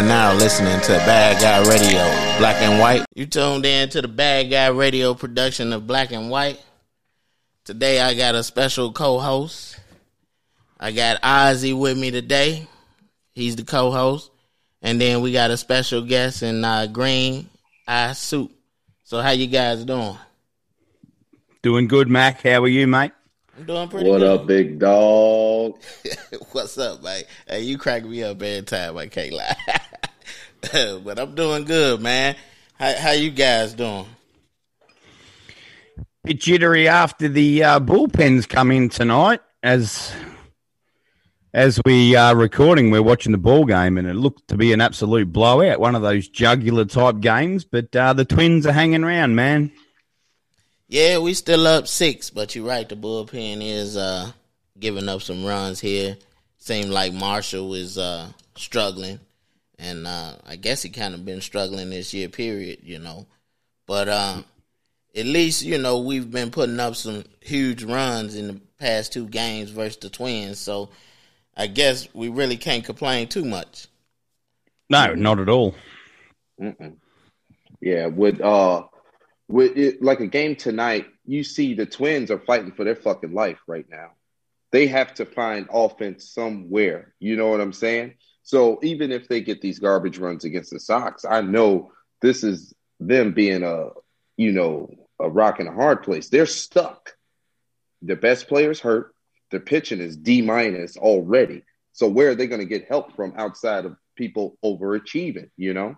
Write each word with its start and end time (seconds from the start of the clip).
are 0.00 0.02
now 0.02 0.32
listening 0.32 0.80
to 0.80 0.92
Bad 1.04 1.42
Guy 1.42 1.58
Radio, 1.68 2.38
Black 2.38 2.56
and 2.62 2.80
White. 2.80 3.04
You 3.14 3.26
tuned 3.26 3.66
in 3.66 3.90
to 3.90 4.00
the 4.00 4.08
Bad 4.08 4.44
Guy 4.44 4.68
Radio 4.68 5.12
production 5.12 5.74
of 5.74 5.86
Black 5.86 6.10
and 6.10 6.30
White. 6.30 6.58
Today 7.66 8.00
I 8.00 8.14
got 8.14 8.34
a 8.34 8.42
special 8.42 8.92
co-host. 8.92 9.78
I 10.78 10.92
got 10.92 11.20
Ozzy 11.20 11.78
with 11.78 11.98
me 11.98 12.10
today. 12.10 12.66
He's 13.34 13.56
the 13.56 13.64
co-host. 13.64 14.30
And 14.80 14.98
then 14.98 15.20
we 15.20 15.32
got 15.32 15.50
a 15.50 15.58
special 15.58 16.00
guest 16.00 16.42
in 16.42 16.64
uh, 16.64 16.86
Green 16.86 17.50
Eye 17.86 18.14
Soup. 18.14 18.50
So 19.04 19.20
how 19.20 19.32
you 19.32 19.48
guys 19.48 19.84
doing? 19.84 20.16
Doing 21.60 21.88
good, 21.88 22.08
Mac. 22.08 22.40
How 22.40 22.62
are 22.62 22.68
you, 22.68 22.86
mate? 22.86 23.12
I'm 23.60 23.66
doing 23.66 23.88
pretty 23.88 24.08
what 24.08 24.20
good. 24.20 24.40
up, 24.40 24.46
big 24.46 24.78
dog? 24.78 25.78
What's 26.52 26.78
up, 26.78 27.02
mate? 27.02 27.26
Hey, 27.46 27.60
you 27.60 27.76
crack 27.76 28.06
me 28.06 28.22
up 28.22 28.40
every 28.40 28.62
time. 28.62 28.96
I 28.96 29.06
can't 29.06 29.34
lie. 29.34 29.54
but 31.04 31.18
I'm 31.18 31.34
doing 31.34 31.64
good, 31.64 32.00
man. 32.00 32.36
How, 32.78 32.94
how 32.96 33.10
you 33.10 33.30
guys 33.30 33.74
doing? 33.74 34.06
Bit 36.24 36.40
jittery 36.40 36.88
after 36.88 37.28
the 37.28 37.62
uh, 37.62 37.80
bullpens 37.80 38.48
come 38.48 38.70
in 38.70 38.88
tonight. 38.88 39.40
As 39.62 40.10
as 41.52 41.82
we 41.84 42.16
are 42.16 42.34
recording, 42.34 42.90
we're 42.90 43.02
watching 43.02 43.32
the 43.32 43.38
ball 43.38 43.66
game, 43.66 43.98
and 43.98 44.08
it 44.08 44.14
looked 44.14 44.48
to 44.48 44.56
be 44.56 44.72
an 44.72 44.80
absolute 44.80 45.34
blowout, 45.34 45.80
one 45.80 45.94
of 45.94 46.00
those 46.00 46.28
jugular 46.28 46.86
type 46.86 47.20
games. 47.20 47.66
But 47.66 47.94
uh, 47.94 48.14
the 48.14 48.24
Twins 48.24 48.66
are 48.66 48.72
hanging 48.72 49.04
around, 49.04 49.34
man. 49.34 49.70
Yeah, 50.90 51.18
we 51.18 51.34
still 51.34 51.68
up 51.68 51.86
six, 51.86 52.30
but 52.30 52.56
you're 52.56 52.66
right. 52.66 52.88
The 52.88 52.96
bullpen 52.96 53.62
is 53.62 53.96
uh, 53.96 54.32
giving 54.76 55.08
up 55.08 55.22
some 55.22 55.44
runs 55.44 55.78
here. 55.78 56.16
Seemed 56.58 56.90
like 56.90 57.12
Marshall 57.12 57.74
is 57.74 57.96
uh, 57.96 58.26
struggling, 58.56 59.20
and 59.78 60.04
uh, 60.04 60.32
I 60.44 60.56
guess 60.56 60.82
he 60.82 60.90
kind 60.90 61.14
of 61.14 61.24
been 61.24 61.42
struggling 61.42 61.90
this 61.90 62.12
year. 62.12 62.28
Period, 62.28 62.80
you 62.82 62.98
know. 62.98 63.26
But 63.86 64.08
um, 64.08 64.44
at 65.14 65.26
least 65.26 65.62
you 65.62 65.78
know 65.78 66.00
we've 66.00 66.28
been 66.28 66.50
putting 66.50 66.80
up 66.80 66.96
some 66.96 67.22
huge 67.40 67.84
runs 67.84 68.34
in 68.34 68.48
the 68.48 68.60
past 68.80 69.12
two 69.12 69.28
games 69.28 69.70
versus 69.70 69.98
the 69.98 70.10
Twins. 70.10 70.58
So 70.58 70.90
I 71.56 71.68
guess 71.68 72.08
we 72.12 72.30
really 72.30 72.56
can't 72.56 72.84
complain 72.84 73.28
too 73.28 73.44
much. 73.44 73.86
No, 74.88 75.14
not 75.14 75.38
at 75.38 75.48
all. 75.48 75.72
Mm-mm. 76.60 76.96
Yeah, 77.80 78.06
with 78.06 78.40
uh, 78.40 78.82
with 79.50 79.76
it, 79.76 80.02
like 80.02 80.20
a 80.20 80.26
game 80.26 80.54
tonight, 80.54 81.06
you 81.26 81.42
see 81.42 81.74
the 81.74 81.86
Twins 81.86 82.30
are 82.30 82.38
fighting 82.38 82.72
for 82.72 82.84
their 82.84 82.96
fucking 82.96 83.34
life 83.34 83.58
right 83.66 83.86
now. 83.90 84.12
They 84.70 84.86
have 84.86 85.14
to 85.14 85.26
find 85.26 85.68
offense 85.72 86.30
somewhere. 86.30 87.14
You 87.18 87.36
know 87.36 87.48
what 87.48 87.60
I'm 87.60 87.72
saying? 87.72 88.14
So 88.44 88.78
even 88.82 89.10
if 89.10 89.28
they 89.28 89.40
get 89.40 89.60
these 89.60 89.80
garbage 89.80 90.18
runs 90.18 90.44
against 90.44 90.70
the 90.70 90.78
Sox, 90.78 91.24
I 91.24 91.40
know 91.40 91.92
this 92.22 92.44
is 92.44 92.72
them 93.00 93.32
being 93.32 93.64
a 93.64 93.88
you 94.36 94.52
know 94.52 94.88
a 95.18 95.28
rock 95.28 95.58
in 95.58 95.66
a 95.66 95.72
hard 95.72 96.04
place. 96.04 96.28
They're 96.28 96.46
stuck. 96.46 97.14
Their 98.02 98.16
best 98.16 98.48
players 98.48 98.80
hurt. 98.80 99.14
Their 99.50 99.60
pitching 99.60 100.00
is 100.00 100.16
D 100.16 100.42
minus 100.42 100.96
already. 100.96 101.64
So 101.92 102.08
where 102.08 102.30
are 102.30 102.34
they 102.36 102.46
going 102.46 102.60
to 102.60 102.66
get 102.66 102.88
help 102.88 103.16
from 103.16 103.34
outside 103.36 103.84
of 103.84 103.96
people 104.16 104.56
overachieving? 104.64 105.50
You 105.56 105.74
know, 105.74 105.96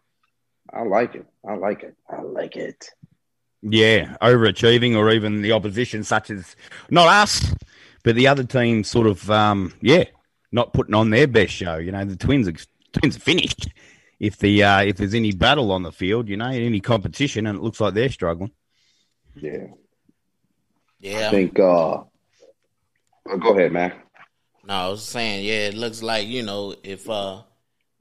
I 0.73 0.83
like 0.83 1.15
it. 1.15 1.27
I 1.47 1.55
like 1.55 1.83
it. 1.83 1.95
I 2.09 2.23
like 2.23 2.57
it. 2.57 2.89
Yeah, 3.63 4.17
overachieving, 4.21 4.97
or 4.97 5.11
even 5.11 5.41
the 5.41 5.53
opposition, 5.53 6.03
such 6.03 6.31
as 6.31 6.57
not 6.91 7.07
us, 7.07 7.55
but 8.03 8.17
the 8.17 8.27
other 8.27 8.43
team, 8.43 8.83
sort 8.83 9.07
of, 9.07 9.31
um, 9.31 9.73
yeah, 9.81 10.05
not 10.51 10.73
putting 10.73 10.95
on 10.95 11.11
their 11.11 11.29
best 11.29 11.53
show. 11.53 11.77
You 11.77 11.93
know, 11.93 12.05
the 12.05 12.17
Twins 12.17 12.49
are 12.49 12.55
Twins 12.93 13.17
are 13.17 13.21
finished. 13.21 13.69
If 14.19 14.39
the 14.39 14.63
uh, 14.63 14.83
if 14.83 14.97
there's 14.97 15.15
any 15.15 15.33
battle 15.33 15.73
on 15.73 15.83
the 15.83 15.93
field, 15.93 16.29
you 16.29 16.37
know, 16.37 16.47
any 16.49 16.81
competition, 16.81 17.47
and 17.47 17.59
it 17.59 17.63
looks 17.63 17.81
like 17.81 17.95
they're 17.95 18.11
struggling. 18.11 18.53
Yeah. 19.35 19.67
Yeah, 21.01 21.29
I 21.29 21.31
think. 21.31 21.59
uh 21.59 21.63
oh, 21.63 22.09
Go 23.41 23.57
ahead, 23.57 23.73
Mac. 23.73 24.07
No, 24.65 24.75
I 24.75 24.89
was 24.89 25.03
saying, 25.05 25.45
yeah, 25.45 25.69
it 25.69 25.75
looks 25.75 26.03
like 26.03 26.29
you 26.29 26.43
know 26.43 26.75
if 26.85 27.09
uh 27.11 27.43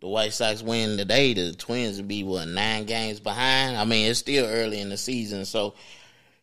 the 0.01 0.07
White 0.07 0.33
Sox 0.33 0.63
win 0.63 0.97
today, 0.97 1.33
the 1.33 1.53
Twins 1.53 1.97
would 1.97 2.07
be 2.07 2.23
what 2.23 2.47
nine 2.47 2.85
games 2.85 3.19
behind. 3.19 3.77
I 3.77 3.85
mean, 3.85 4.09
it's 4.09 4.19
still 4.19 4.47
early 4.47 4.81
in 4.81 4.89
the 4.89 4.97
season, 4.97 5.45
so 5.45 5.75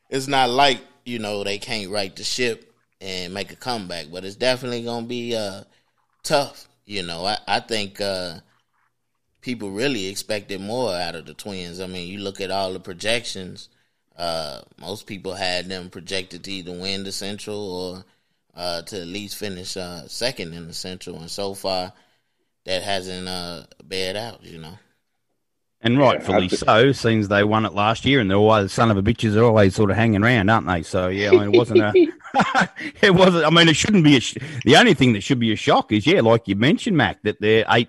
it's 0.08 0.28
not 0.28 0.48
like 0.48 0.80
you 1.04 1.18
know 1.18 1.44
they 1.44 1.58
can't 1.58 1.90
right 1.90 2.14
the 2.14 2.24
ship 2.24 2.72
and 3.00 3.34
make 3.34 3.52
a 3.52 3.56
comeback, 3.56 4.06
but 4.12 4.24
it's 4.24 4.36
definitely 4.36 4.84
gonna 4.84 5.06
be 5.06 5.36
uh 5.36 5.64
tough. 6.22 6.68
You 6.86 7.02
know, 7.02 7.26
I 7.26 7.38
I 7.46 7.60
think 7.60 8.00
uh 8.00 8.38
people 9.40 9.70
really 9.70 10.06
expected 10.06 10.60
more 10.60 10.94
out 10.94 11.16
of 11.16 11.26
the 11.26 11.34
Twins. 11.34 11.80
I 11.80 11.88
mean, 11.88 12.08
you 12.08 12.20
look 12.20 12.40
at 12.40 12.52
all 12.52 12.72
the 12.72 12.80
projections. 12.80 13.68
Uh, 14.16 14.62
most 14.80 15.06
people 15.06 15.34
had 15.34 15.66
them 15.68 15.90
projected 15.90 16.44
to 16.44 16.52
either 16.52 16.72
win 16.72 17.04
the 17.04 17.12
Central 17.12 17.56
or 17.56 18.04
uh, 18.56 18.82
to 18.82 19.00
at 19.00 19.06
least 19.06 19.36
finish 19.36 19.76
uh, 19.76 20.06
second 20.08 20.54
in 20.54 20.66
the 20.66 20.74
Central, 20.74 21.20
and 21.20 21.30
so 21.30 21.54
far 21.54 21.92
that 22.68 22.82
hasn't 22.82 23.26
uh, 23.26 23.64
bared 23.84 24.14
out. 24.16 24.44
You 24.44 24.58
know, 24.58 24.78
And 25.80 25.98
rightfully 25.98 26.44
I 26.44 26.48
thi- 26.48 26.56
so, 26.56 26.92
seems 26.92 27.28
they 27.28 27.42
won 27.44 27.64
it 27.66 27.72
last 27.74 28.04
year, 28.04 28.20
and 28.20 28.30
they're 28.30 28.36
always 28.38 28.72
son 28.72 28.90
of 28.90 28.96
a 28.96 29.02
bitches 29.02 29.36
are 29.36 29.42
always 29.44 29.74
sort 29.74 29.90
of 29.90 29.96
hanging 29.96 30.22
around, 30.22 30.48
aren't 30.50 30.66
they? 30.66 30.82
So 30.82 31.08
yeah, 31.08 31.30
I 31.30 31.32
mean, 31.32 31.54
it 31.54 31.58
wasn't 31.58 31.80
a, 31.80 31.92
it 33.02 33.14
wasn't. 33.14 33.44
I 33.46 33.50
mean, 33.50 33.68
it 33.68 33.76
shouldn't 33.76 34.04
be 34.04 34.16
a. 34.16 34.20
Sh- 34.20 34.36
the 34.64 34.76
only 34.76 34.94
thing 34.94 35.14
that 35.14 35.22
should 35.22 35.40
be 35.40 35.52
a 35.52 35.56
shock 35.56 35.90
is 35.92 36.06
yeah, 36.06 36.20
like 36.20 36.46
you 36.46 36.56
mentioned, 36.56 36.96
Mac, 36.96 37.22
that 37.22 37.40
they're 37.40 37.64
eight. 37.70 37.88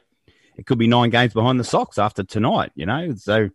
It 0.58 0.66
could 0.66 0.78
be 0.80 0.88
nine 0.88 1.10
games 1.10 1.34
behind 1.34 1.60
the 1.60 1.64
Sox 1.64 1.98
after 1.98 2.24
tonight. 2.24 2.72
You 2.76 2.86
know, 2.86 3.16
so 3.16 3.50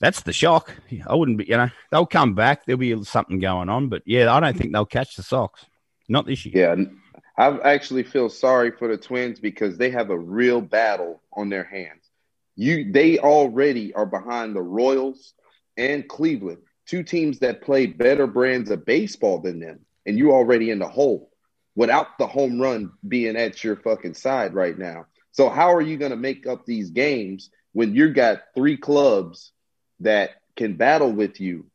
that's 0.00 0.22
the 0.22 0.32
shock. 0.32 0.72
I 1.06 1.14
wouldn't 1.14 1.38
be. 1.38 1.44
You 1.46 1.56
know, 1.56 1.70
they'll 1.90 2.06
come 2.06 2.34
back. 2.34 2.64
There'll 2.66 2.78
be 2.78 3.02
something 3.04 3.38
going 3.40 3.68
on, 3.68 3.88
but 3.88 4.02
yeah, 4.06 4.32
I 4.32 4.40
don't 4.40 4.56
think 4.56 4.72
they'll 4.72 4.86
catch 4.86 5.16
the 5.16 5.22
Sox. 5.22 5.64
Not 6.08 6.26
this 6.26 6.44
year. 6.44 6.66
Yeah, 6.66 6.72
and 6.72 6.98
I 7.36 7.58
actually 7.58 8.04
feel 8.04 8.28
sorry 8.28 8.70
for 8.70 8.88
the 8.88 8.96
Twins 8.96 9.40
because 9.40 9.76
they 9.76 9.90
have 9.90 10.10
a 10.10 10.18
real 10.18 10.60
battle 10.60 11.20
on 11.32 11.48
their 11.48 11.64
hands. 11.64 12.08
You, 12.56 12.92
they 12.92 13.18
already 13.18 13.92
are 13.92 14.06
behind 14.06 14.54
the 14.54 14.62
Royals 14.62 15.34
and 15.76 16.08
Cleveland, 16.08 16.58
two 16.86 17.02
teams 17.02 17.40
that 17.40 17.62
play 17.62 17.86
better 17.86 18.28
brands 18.28 18.70
of 18.70 18.86
baseball 18.86 19.40
than 19.40 19.58
them, 19.58 19.80
and 20.06 20.16
you 20.16 20.32
already 20.32 20.70
in 20.70 20.78
the 20.78 20.88
hole 20.88 21.30
without 21.74 22.18
the 22.18 22.26
home 22.26 22.60
run 22.60 22.92
being 23.06 23.36
at 23.36 23.64
your 23.64 23.76
fucking 23.76 24.14
side 24.14 24.54
right 24.54 24.78
now. 24.78 25.06
So 25.32 25.48
how 25.48 25.74
are 25.74 25.82
you 25.82 25.96
going 25.96 26.12
to 26.12 26.16
make 26.16 26.46
up 26.46 26.64
these 26.64 26.90
games 26.90 27.50
when 27.72 27.96
you've 27.96 28.14
got 28.14 28.42
three 28.54 28.76
clubs 28.76 29.50
that 29.98 30.30
can 30.56 30.76
battle 30.76 31.10
with 31.10 31.40
you 31.40 31.66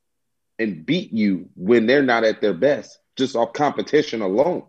and 0.58 0.86
beat 0.86 1.12
you 1.12 1.50
when 1.56 1.86
they're 1.86 2.02
not 2.02 2.24
at 2.24 2.40
their 2.40 2.54
best, 2.54 2.98
just 3.18 3.36
off 3.36 3.52
competition 3.52 4.22
alone? 4.22 4.64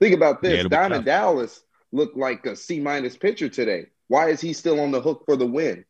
Think 0.00 0.14
about 0.14 0.42
this: 0.42 0.58
it'll 0.60 0.68
Diamond. 0.68 1.04
Dallas 1.04 1.62
looked 1.92 2.16
like 2.16 2.44
a 2.46 2.56
C 2.56 2.80
minus 2.80 3.16
pitcher 3.16 3.48
today. 3.48 3.86
Why 4.08 4.28
is 4.30 4.40
he 4.40 4.52
still 4.52 4.80
on 4.80 4.90
the 4.90 5.00
hook 5.00 5.22
for 5.26 5.36
the 5.36 5.46
win? 5.46 5.84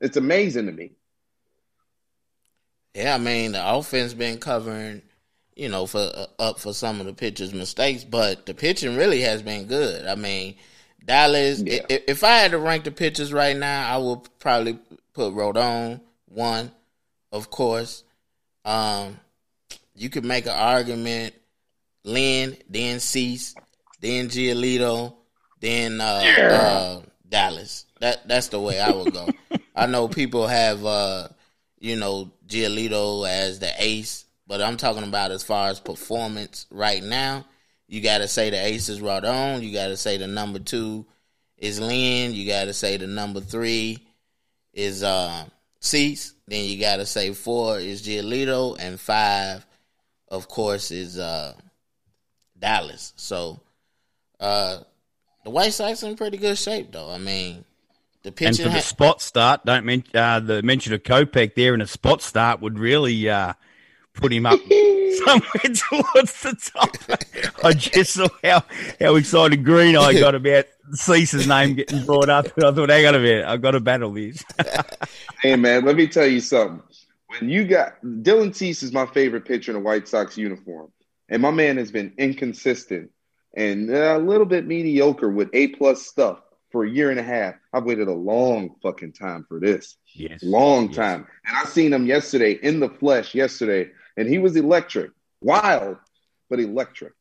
It's 0.00 0.16
amazing 0.16 0.66
to 0.66 0.72
me. 0.72 0.92
yeah, 2.94 3.14
I 3.14 3.18
mean 3.18 3.52
the 3.52 3.74
offense 3.74 4.14
been 4.14 4.38
covering, 4.38 5.02
you 5.54 5.68
know, 5.68 5.86
for 5.86 5.98
uh, 6.00 6.26
up 6.38 6.58
for 6.58 6.72
some 6.72 7.00
of 7.00 7.06
the 7.06 7.12
pitchers' 7.12 7.54
mistakes, 7.54 8.02
but 8.04 8.46
the 8.46 8.54
pitching 8.54 8.96
really 8.96 9.20
has 9.20 9.42
been 9.42 9.66
good. 9.66 10.06
I 10.06 10.14
mean, 10.16 10.56
Dallas. 11.04 11.62
Yeah. 11.62 11.82
i- 11.90 12.02
If 12.08 12.24
I 12.24 12.38
had 12.38 12.50
to 12.52 12.58
rank 12.58 12.84
the 12.84 12.90
pitchers 12.90 13.32
right 13.32 13.56
now, 13.56 13.94
I 13.94 13.98
would 13.98 14.20
probably 14.38 14.78
put 15.12 15.34
Rodon 15.34 16.00
one, 16.26 16.72
of 17.30 17.50
course. 17.50 18.02
Um, 18.64 19.18
you 19.94 20.08
could 20.10 20.24
make 20.24 20.46
an 20.46 20.52
argument 20.52 21.34
Lynn, 22.04 22.56
then 22.68 23.00
Cease, 23.00 23.54
then 24.00 24.28
Giolito, 24.28 25.14
then 25.60 26.00
uh, 26.00 26.22
uh, 26.38 27.02
Dallas. 27.28 27.86
That 28.00 28.26
that's 28.26 28.48
the 28.48 28.60
way 28.60 28.80
I 28.80 28.90
would 28.90 29.12
go. 29.12 29.28
I 29.76 29.86
know 29.86 30.08
people 30.08 30.46
have 30.46 30.84
uh, 30.84 31.28
you 31.78 31.96
know 31.96 32.32
Giolito 32.46 33.28
as 33.28 33.58
the 33.58 33.72
ace, 33.78 34.24
but 34.46 34.60
I'm 34.60 34.76
talking 34.76 35.04
about 35.04 35.30
as 35.30 35.42
far 35.42 35.68
as 35.68 35.80
performance 35.80 36.66
right 36.70 37.02
now. 37.02 37.46
You 37.86 38.00
got 38.00 38.18
to 38.18 38.28
say 38.28 38.50
the 38.50 38.64
ace 38.64 38.88
is 38.88 39.00
Rodon. 39.00 39.62
You 39.62 39.72
got 39.72 39.88
to 39.88 39.96
say 39.96 40.16
the 40.16 40.28
number 40.28 40.60
two 40.60 41.06
is 41.58 41.80
Lynn. 41.80 42.32
You 42.32 42.46
got 42.46 42.66
to 42.66 42.72
say 42.72 42.96
the 42.96 43.06
number 43.08 43.40
three 43.40 43.98
is 44.72 45.02
uh, 45.02 45.44
Cease. 45.80 46.34
Then 46.46 46.64
you 46.64 46.80
got 46.80 46.96
to 46.96 47.06
say 47.06 47.32
four 47.32 47.78
is 47.78 48.02
Giolito, 48.02 48.76
and 48.78 48.98
five, 48.98 49.66
of 50.28 50.48
course, 50.48 50.90
is 50.90 51.18
uh, 51.18 51.54
Dallas. 52.60 53.12
So 53.16 53.60
uh, 54.38 54.78
the 55.44 55.50
White 55.50 55.72
Sox 55.72 56.02
in 56.02 56.16
pretty 56.16 56.36
good 56.36 56.58
shape, 56.58 56.92
though. 56.92 57.10
I 57.10 57.18
mean, 57.18 57.64
the 58.22 58.32
pitching 58.32 58.46
And 58.48 58.56
pitching. 58.56 58.72
for 58.72 58.76
the 58.78 58.82
spot 58.82 59.22
start, 59.22 59.64
don't 59.64 59.84
mention 59.86 60.16
uh, 60.16 60.40
the 60.40 60.62
mention 60.62 60.92
of 60.92 61.02
Kopech 61.02 61.54
there 61.54 61.74
in 61.74 61.80
a 61.80 61.86
spot 61.86 62.22
start 62.22 62.60
would 62.60 62.78
really 62.78 63.28
uh, 63.28 63.54
put 64.14 64.32
him 64.32 64.46
up 64.46 64.60
somewhere 65.24 65.50
towards 65.62 66.42
the 66.42 66.70
top. 66.74 66.96
I 67.64 67.72
just 67.72 68.12
saw 68.14 68.28
how, 68.44 68.62
how 69.00 69.14
excited 69.16 69.64
Green 69.64 69.96
Eye 69.96 70.18
got 70.20 70.34
about 70.34 70.66
Cease's 70.92 71.46
name 71.46 71.74
getting 71.74 72.04
brought 72.04 72.28
up. 72.28 72.46
And 72.56 72.64
I 72.66 72.72
thought, 72.72 72.90
hang 72.90 73.06
on 73.06 73.14
a 73.14 73.18
minute, 73.20 73.46
I've 73.46 73.62
got 73.62 73.72
to 73.72 73.80
battle 73.80 74.12
this. 74.12 74.44
hey, 75.42 75.56
man, 75.56 75.84
let 75.84 75.96
me 75.96 76.06
tell 76.06 76.26
you 76.26 76.40
something. 76.40 76.82
When 77.38 77.48
you 77.48 77.64
got 77.64 78.02
Dylan 78.02 78.52
Cease 78.54 78.82
is 78.82 78.92
my 78.92 79.06
favorite 79.06 79.44
pitcher 79.44 79.70
in 79.70 79.76
a 79.76 79.80
White 79.80 80.08
Sox 80.08 80.36
uniform, 80.36 80.90
and 81.30 81.40
my 81.40 81.50
man 81.50 81.76
has 81.78 81.90
been 81.90 82.12
inconsistent 82.18 83.10
and 83.54 83.90
a 83.90 84.18
little 84.18 84.46
bit 84.46 84.66
mediocre 84.66 85.30
with 85.30 85.48
A 85.52 85.68
plus 85.68 86.02
stuff 86.02 86.40
for 86.70 86.84
a 86.84 86.90
year 86.90 87.10
and 87.10 87.18
a 87.18 87.22
half. 87.22 87.54
I've 87.72 87.84
waited 87.84 88.08
a 88.08 88.12
long 88.12 88.76
fucking 88.82 89.12
time 89.12 89.44
for 89.48 89.58
this. 89.58 89.96
Yes. 90.14 90.42
Long 90.42 90.86
yes. 90.88 90.96
time. 90.96 91.26
And 91.46 91.56
I 91.56 91.64
seen 91.64 91.92
him 91.92 92.06
yesterday 92.06 92.52
in 92.52 92.80
the 92.80 92.88
flesh 92.88 93.34
yesterday, 93.34 93.90
and 94.16 94.28
he 94.28 94.38
was 94.38 94.56
electric. 94.56 95.10
Wild, 95.40 95.96
but 96.48 96.60
electric. 96.60 97.12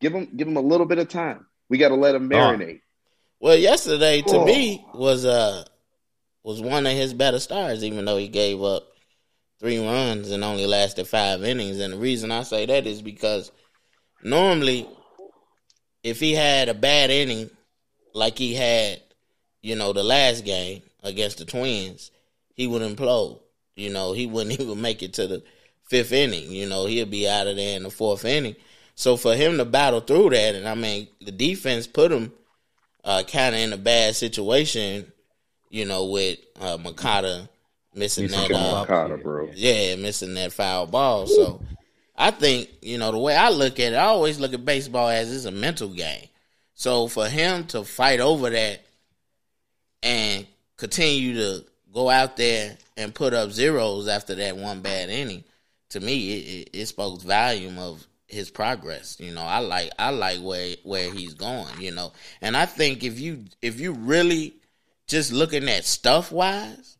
Give 0.00 0.14
him 0.14 0.28
give 0.36 0.48
him 0.48 0.56
a 0.56 0.62
little 0.62 0.86
bit 0.86 0.98
of 0.98 1.08
time. 1.08 1.46
We 1.68 1.78
gotta 1.78 1.94
let 1.94 2.14
him 2.14 2.28
marinate. 2.28 2.80
Well, 3.38 3.56
yesterday 3.56 4.22
to 4.22 4.38
Oh. 4.38 4.44
me 4.44 4.84
was 4.92 5.24
uh 5.24 5.64
was 6.42 6.60
one 6.60 6.86
of 6.86 6.92
his 6.92 7.14
better 7.14 7.38
stars, 7.38 7.84
even 7.84 8.04
though 8.04 8.16
he 8.16 8.28
gave 8.28 8.62
up 8.62 8.89
three 9.60 9.78
runs 9.78 10.30
and 10.30 10.42
only 10.42 10.66
lasted 10.66 11.06
five 11.06 11.44
innings. 11.44 11.78
And 11.78 11.92
the 11.92 11.98
reason 11.98 12.32
I 12.32 12.42
say 12.42 12.66
that 12.66 12.86
is 12.86 13.02
because 13.02 13.52
normally, 14.22 14.88
if 16.02 16.18
he 16.18 16.32
had 16.32 16.68
a 16.70 16.74
bad 16.74 17.10
inning 17.10 17.50
like 18.14 18.38
he 18.38 18.54
had, 18.54 19.02
you 19.60 19.76
know, 19.76 19.92
the 19.92 20.02
last 20.02 20.44
game 20.44 20.82
against 21.02 21.38
the 21.38 21.44
Twins, 21.44 22.10
he 22.54 22.66
would 22.66 22.82
implode. 22.82 23.40
You 23.76 23.90
know, 23.90 24.12
he 24.12 24.26
wouldn't 24.26 24.58
even 24.60 24.80
make 24.80 25.02
it 25.02 25.14
to 25.14 25.26
the 25.26 25.42
fifth 25.84 26.12
inning. 26.12 26.50
You 26.50 26.66
know, 26.66 26.86
he'll 26.86 27.06
be 27.06 27.28
out 27.28 27.46
of 27.46 27.56
there 27.56 27.76
in 27.76 27.82
the 27.82 27.90
fourth 27.90 28.24
inning. 28.24 28.56
So 28.94 29.16
for 29.16 29.34
him 29.34 29.58
to 29.58 29.64
battle 29.64 30.00
through 30.00 30.30
that, 30.30 30.54
and 30.54 30.66
I 30.66 30.74
mean, 30.74 31.08
the 31.20 31.32
defense 31.32 31.86
put 31.86 32.12
him 32.12 32.32
uh, 33.04 33.22
kind 33.26 33.54
of 33.54 33.60
in 33.60 33.72
a 33.72 33.78
bad 33.78 34.16
situation, 34.16 35.10
you 35.68 35.84
know, 35.84 36.06
with 36.06 36.38
uh, 36.58 36.78
Moncada 36.78 37.48
missing 37.94 38.24
Missing 38.24 38.48
that, 38.48 38.90
uh, 38.90 39.16
bro. 39.16 39.50
yeah, 39.54 39.96
missing 39.96 40.34
that 40.34 40.52
foul 40.52 40.86
ball. 40.86 41.26
So 41.26 41.60
I 42.16 42.30
think 42.30 42.68
you 42.82 42.98
know 42.98 43.12
the 43.12 43.18
way 43.18 43.36
I 43.36 43.50
look 43.50 43.80
at 43.80 43.92
it, 43.92 43.96
I 43.96 44.04
always 44.04 44.38
look 44.40 44.52
at 44.54 44.64
baseball 44.64 45.08
as 45.08 45.34
it's 45.34 45.44
a 45.44 45.50
mental 45.50 45.88
game. 45.88 46.26
So 46.74 47.08
for 47.08 47.26
him 47.28 47.66
to 47.68 47.84
fight 47.84 48.20
over 48.20 48.48
that 48.50 48.80
and 50.02 50.46
continue 50.76 51.34
to 51.34 51.64
go 51.92 52.08
out 52.08 52.36
there 52.36 52.76
and 52.96 53.14
put 53.14 53.34
up 53.34 53.50
zeros 53.50 54.08
after 54.08 54.34
that 54.36 54.56
one 54.56 54.80
bad 54.80 55.10
inning, 55.10 55.44
to 55.90 56.00
me, 56.00 56.32
it, 56.32 56.68
it, 56.74 56.80
it 56.82 56.86
spoke 56.86 57.20
volume 57.20 57.78
of 57.78 58.06
his 58.26 58.50
progress. 58.50 59.16
You 59.20 59.32
know, 59.34 59.42
I 59.42 59.58
like 59.58 59.90
I 59.98 60.10
like 60.10 60.38
where 60.40 60.76
where 60.84 61.12
he's 61.12 61.34
going. 61.34 61.80
You 61.80 61.92
know, 61.92 62.12
and 62.40 62.56
I 62.56 62.66
think 62.66 63.02
if 63.04 63.18
you 63.20 63.44
if 63.60 63.80
you 63.80 63.92
really 63.92 64.54
just 65.06 65.32
looking 65.32 65.68
at 65.68 65.84
stuff 65.84 66.30
wise, 66.30 66.96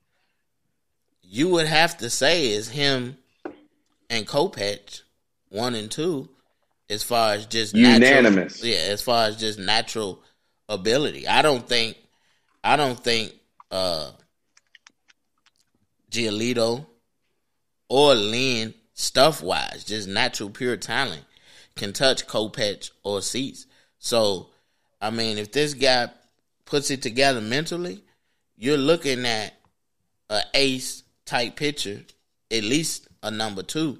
you 1.32 1.48
would 1.48 1.66
have 1.66 1.96
to 1.98 2.10
say 2.10 2.50
is 2.50 2.68
him 2.68 3.16
and 4.10 4.26
Kopech 4.26 5.02
one 5.48 5.76
and 5.76 5.88
two, 5.88 6.28
as 6.90 7.04
far 7.04 7.34
as 7.34 7.46
just 7.46 7.74
Unanimous. 7.74 8.56
Natural, 8.56 8.72
yeah, 8.72 8.92
as 8.92 9.00
far 9.00 9.26
as 9.26 9.36
just 9.36 9.58
natural 9.58 10.20
ability. 10.68 11.28
I 11.28 11.42
don't 11.42 11.66
think 11.66 11.96
I 12.64 12.76
don't 12.76 12.98
think 12.98 13.32
uh 13.70 14.10
Giolito 16.10 16.84
or 17.88 18.14
Lynn 18.16 18.74
stuff 18.94 19.40
wise, 19.40 19.84
just 19.84 20.08
natural 20.08 20.50
pure 20.50 20.76
talent, 20.76 21.24
can 21.76 21.92
touch 21.92 22.26
Kopech 22.26 22.90
or 23.04 23.22
Cease. 23.22 23.66
So, 24.00 24.48
I 25.00 25.10
mean, 25.10 25.38
if 25.38 25.52
this 25.52 25.74
guy 25.74 26.10
puts 26.64 26.90
it 26.90 27.02
together 27.02 27.40
mentally, 27.40 28.02
you're 28.56 28.76
looking 28.76 29.24
at 29.26 29.54
a 30.28 30.42
ace 30.54 31.04
type 31.30 31.54
pitcher, 31.54 32.00
at 32.50 32.64
least 32.64 33.08
a 33.22 33.30
number 33.30 33.62
two. 33.62 33.98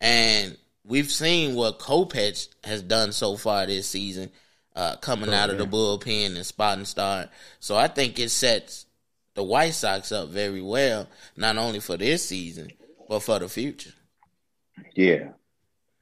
And 0.00 0.56
we've 0.84 1.10
seen 1.10 1.56
what 1.56 1.80
Kopech 1.80 2.48
has 2.62 2.80
done 2.82 3.12
so 3.12 3.36
far 3.36 3.66
this 3.66 3.88
season, 3.88 4.30
uh, 4.76 4.96
coming 4.96 5.34
out 5.34 5.50
of 5.50 5.58
the 5.58 5.66
bullpen 5.66 6.36
and 6.36 6.46
spotting 6.46 6.84
start. 6.84 7.28
So 7.58 7.76
I 7.76 7.88
think 7.88 8.18
it 8.20 8.30
sets 8.30 8.86
the 9.34 9.42
White 9.42 9.74
Sox 9.74 10.12
up 10.12 10.28
very 10.28 10.62
well, 10.62 11.08
not 11.36 11.58
only 11.58 11.80
for 11.80 11.96
this 11.96 12.28
season, 12.28 12.70
but 13.08 13.20
for 13.20 13.40
the 13.40 13.48
future. 13.48 13.92
Yeah. 14.94 15.30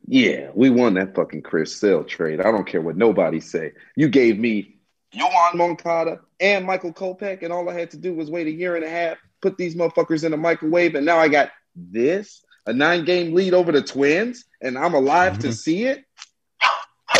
Yeah, 0.06 0.50
we 0.54 0.68
won 0.68 0.94
that 0.94 1.14
fucking 1.14 1.42
Chris 1.42 1.74
Sale 1.74 2.04
trade. 2.04 2.40
I 2.40 2.50
don't 2.50 2.66
care 2.66 2.80
what 2.82 2.96
nobody 2.96 3.40
say. 3.40 3.72
You 3.96 4.08
gave 4.08 4.38
me 4.38 4.76
Yoán 5.14 5.54
Moncada 5.54 6.20
and 6.40 6.66
Michael 6.66 6.92
Kopech, 6.92 7.42
and 7.42 7.52
all 7.52 7.70
I 7.70 7.78
had 7.78 7.90
to 7.92 7.96
do 7.96 8.12
was 8.12 8.30
wait 8.30 8.48
a 8.48 8.50
year 8.50 8.74
and 8.74 8.84
a 8.84 8.90
half, 8.90 9.16
put 9.42 9.58
these 9.58 9.74
motherfuckers 9.74 10.24
in 10.24 10.30
the 10.30 10.36
microwave, 10.38 10.94
and 10.94 11.04
now 11.04 11.18
I 11.18 11.28
got 11.28 11.50
this 11.76 12.42
a 12.66 12.72
nine 12.72 13.04
game 13.04 13.34
lead 13.34 13.52
over 13.54 13.72
the 13.72 13.82
Twins, 13.82 14.44
and 14.62 14.78
I'm 14.78 14.94
alive 14.94 15.38
to 15.40 15.48
Mhm. 15.48 15.54
see 15.54 15.84
it. 15.86 16.04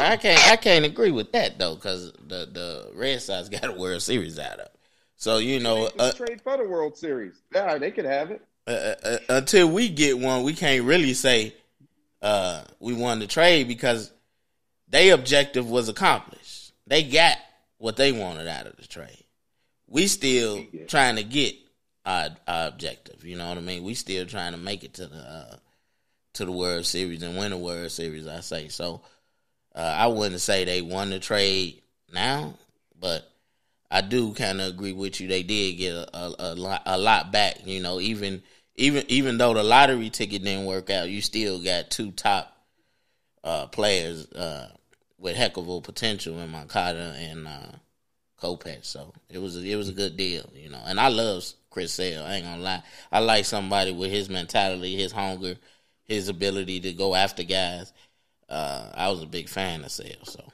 I 0.01 0.17
can't 0.17 0.49
I 0.49 0.57
can't 0.57 0.85
agree 0.87 1.11
with 1.11 1.33
that 1.33 1.59
though, 1.59 1.75
because 1.75 2.13
the 2.13 2.47
the 2.51 2.91
Red 2.95 3.21
Sox 3.21 3.49
got 3.49 3.65
a 3.65 3.73
World 3.73 4.03
Series 4.03 4.39
out 4.39 4.55
of. 4.61 4.67
it. 4.67 4.73
So 5.17 5.39
you 5.39 5.61
know, 5.61 5.83
Make 5.85 5.93
uh, 6.01 6.13
trade 6.13 6.41
for 6.41 6.57
the 6.57 6.65
World 6.65 6.97
Series. 6.97 7.35
Yeah, 7.55 7.77
they 7.79 7.91
could 7.91 8.05
have 8.07 8.31
it. 8.31 8.43
uh, 8.67 8.71
uh, 9.05 9.19
until 9.29 9.69
we 9.69 9.89
get 9.89 10.19
one, 10.19 10.45
we 10.45 10.55
can't 10.55 10.85
really 10.85 11.15
say 11.15 11.55
uh, 12.23 12.63
we 12.81 12.95
won 12.95 13.19
the 13.19 13.27
trade 13.27 13.67
because 13.69 14.13
their 14.89 15.15
objective 15.15 15.69
was 15.69 15.89
accomplished. 15.89 16.73
They 16.87 17.03
got 17.03 17.37
what 17.79 17.97
they 17.97 18.13
wanted 18.13 18.47
out 18.47 18.67
of 18.67 18.77
the 18.77 18.87
trade. 18.87 19.25
We 19.89 20.07
still 20.07 20.65
trying 20.89 21.17
to 21.17 21.25
get 21.25 21.55
our, 22.05 22.29
our 22.47 22.69
objective. 22.69 23.25
You 23.25 23.37
know 23.37 23.49
what 23.49 23.59
I 23.59 23.61
mean? 23.61 23.85
We 23.85 23.95
still 23.95 24.27
trying 24.27 24.53
to 24.53 24.59
make 24.59 24.85
it 24.85 24.95
to 24.95 25.07
the 25.07 25.17
uh, 25.17 25.57
to 26.35 26.45
the 26.45 26.53
World 26.53 26.87
Series 26.87 27.23
and 27.23 27.37
win 27.37 27.51
the 27.51 27.59
World 27.59 27.91
Series. 27.91 28.27
I 28.27 28.41
say 28.41 28.69
so. 28.69 29.03
Uh, 29.75 29.81
I 29.81 30.07
wouldn't 30.07 30.41
say 30.41 30.65
they 30.65 30.83
won 30.83 31.11
the 31.11 31.19
trade 31.19 31.83
now, 32.13 32.55
but 32.99 33.31
I 33.91 34.01
do 34.01 34.33
kind 34.35 34.61
of 34.61 34.69
agree 34.69 34.93
with 34.93 35.21
you. 35.21 35.29
They 35.29 35.43
did 35.43 35.75
get 35.75 35.95
a, 35.95 36.17
a, 36.17 36.35
a 36.39 36.55
lot 36.55 36.83
a 36.87 36.99
lot 36.99 37.33
back. 37.33 37.67
You 37.67 37.81
know, 37.81 38.01
even 38.01 38.43
even 38.77 39.05
even 39.09 39.39
though 39.39 39.55
the 39.55 39.63
lottery 39.63 40.11
ticket 40.11 40.45
didn't 40.45 40.67
work 40.67 40.91
out, 40.91 41.11
you 41.11 41.21
still 41.21 41.63
got 41.63 41.91
two 41.91 42.11
top 42.13 42.57
uh, 43.45 43.67
players 43.67 44.31
uh, 44.33 44.71
with 45.19 45.37
heck 45.37 45.57
of 45.57 45.69
a 45.69 45.81
potential 45.81 46.39
in 46.39 46.51
Moncada 46.51 47.15
and 47.19 47.47
uh, 47.47 47.73
Kopech. 48.41 48.85
So 48.85 49.13
it 49.29 49.39
was 49.39 49.57
a, 49.57 49.65
it 49.65 49.77
was 49.77 49.89
a 49.89 49.95
good 49.95 50.17
deal. 50.17 50.51
You 50.55 50.71
know, 50.71 50.83
and 50.85 50.99
I 50.99 51.09
love 51.09 51.45
Chris 51.73 51.93
Sale. 51.93 52.23
I 52.23 52.35
ain't 52.35 52.45
gonna 52.45 52.63
lie. 52.63 52.83
I 53.11 53.19
like 53.19 53.45
somebody 53.45 53.91
with 53.91 54.11
his 54.11 54.29
mentality, 54.29 54.97
his 54.97 55.11
hunger, 55.11 55.57
his 56.05 56.29
ability 56.29 56.81
to 56.81 56.93
go 56.93 57.15
after 57.15 57.43
guys. 57.43 57.93
Uh, 58.49 58.91
I 58.95 59.09
was 59.09 59.23
a 59.23 59.27
big 59.27 59.49
fan 59.49 59.83
of 59.83 59.91
Sale. 59.91 60.25
So. 60.25 60.45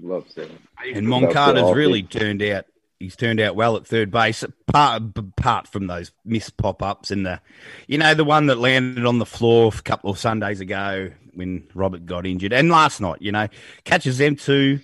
Love 0.00 0.30
Sale. 0.30 0.50
And 0.94 1.10
Love 1.10 1.22
Moncada's 1.22 1.74
really 1.74 2.02
turned 2.02 2.42
out. 2.42 2.66
He's 2.98 3.16
turned 3.16 3.40
out 3.40 3.56
well 3.56 3.76
at 3.76 3.86
third 3.86 4.10
base, 4.10 4.42
apart, 4.42 5.02
apart 5.16 5.66
from 5.66 5.86
those 5.86 6.12
missed 6.26 6.58
pop 6.58 6.82
ups 6.82 7.10
and 7.10 7.24
the, 7.24 7.40
you 7.86 7.96
know, 7.96 8.12
the 8.12 8.24
one 8.24 8.46
that 8.46 8.58
landed 8.58 9.06
on 9.06 9.18
the 9.18 9.24
floor 9.24 9.72
a 9.74 9.82
couple 9.82 10.10
of 10.10 10.18
Sundays 10.18 10.60
ago 10.60 11.10
when 11.32 11.66
Robert 11.74 12.04
got 12.04 12.26
injured, 12.26 12.52
and 12.52 12.68
last 12.68 13.00
night, 13.00 13.22
you 13.22 13.32
know, 13.32 13.48
catches 13.84 14.18
them 14.18 14.36
too. 14.36 14.80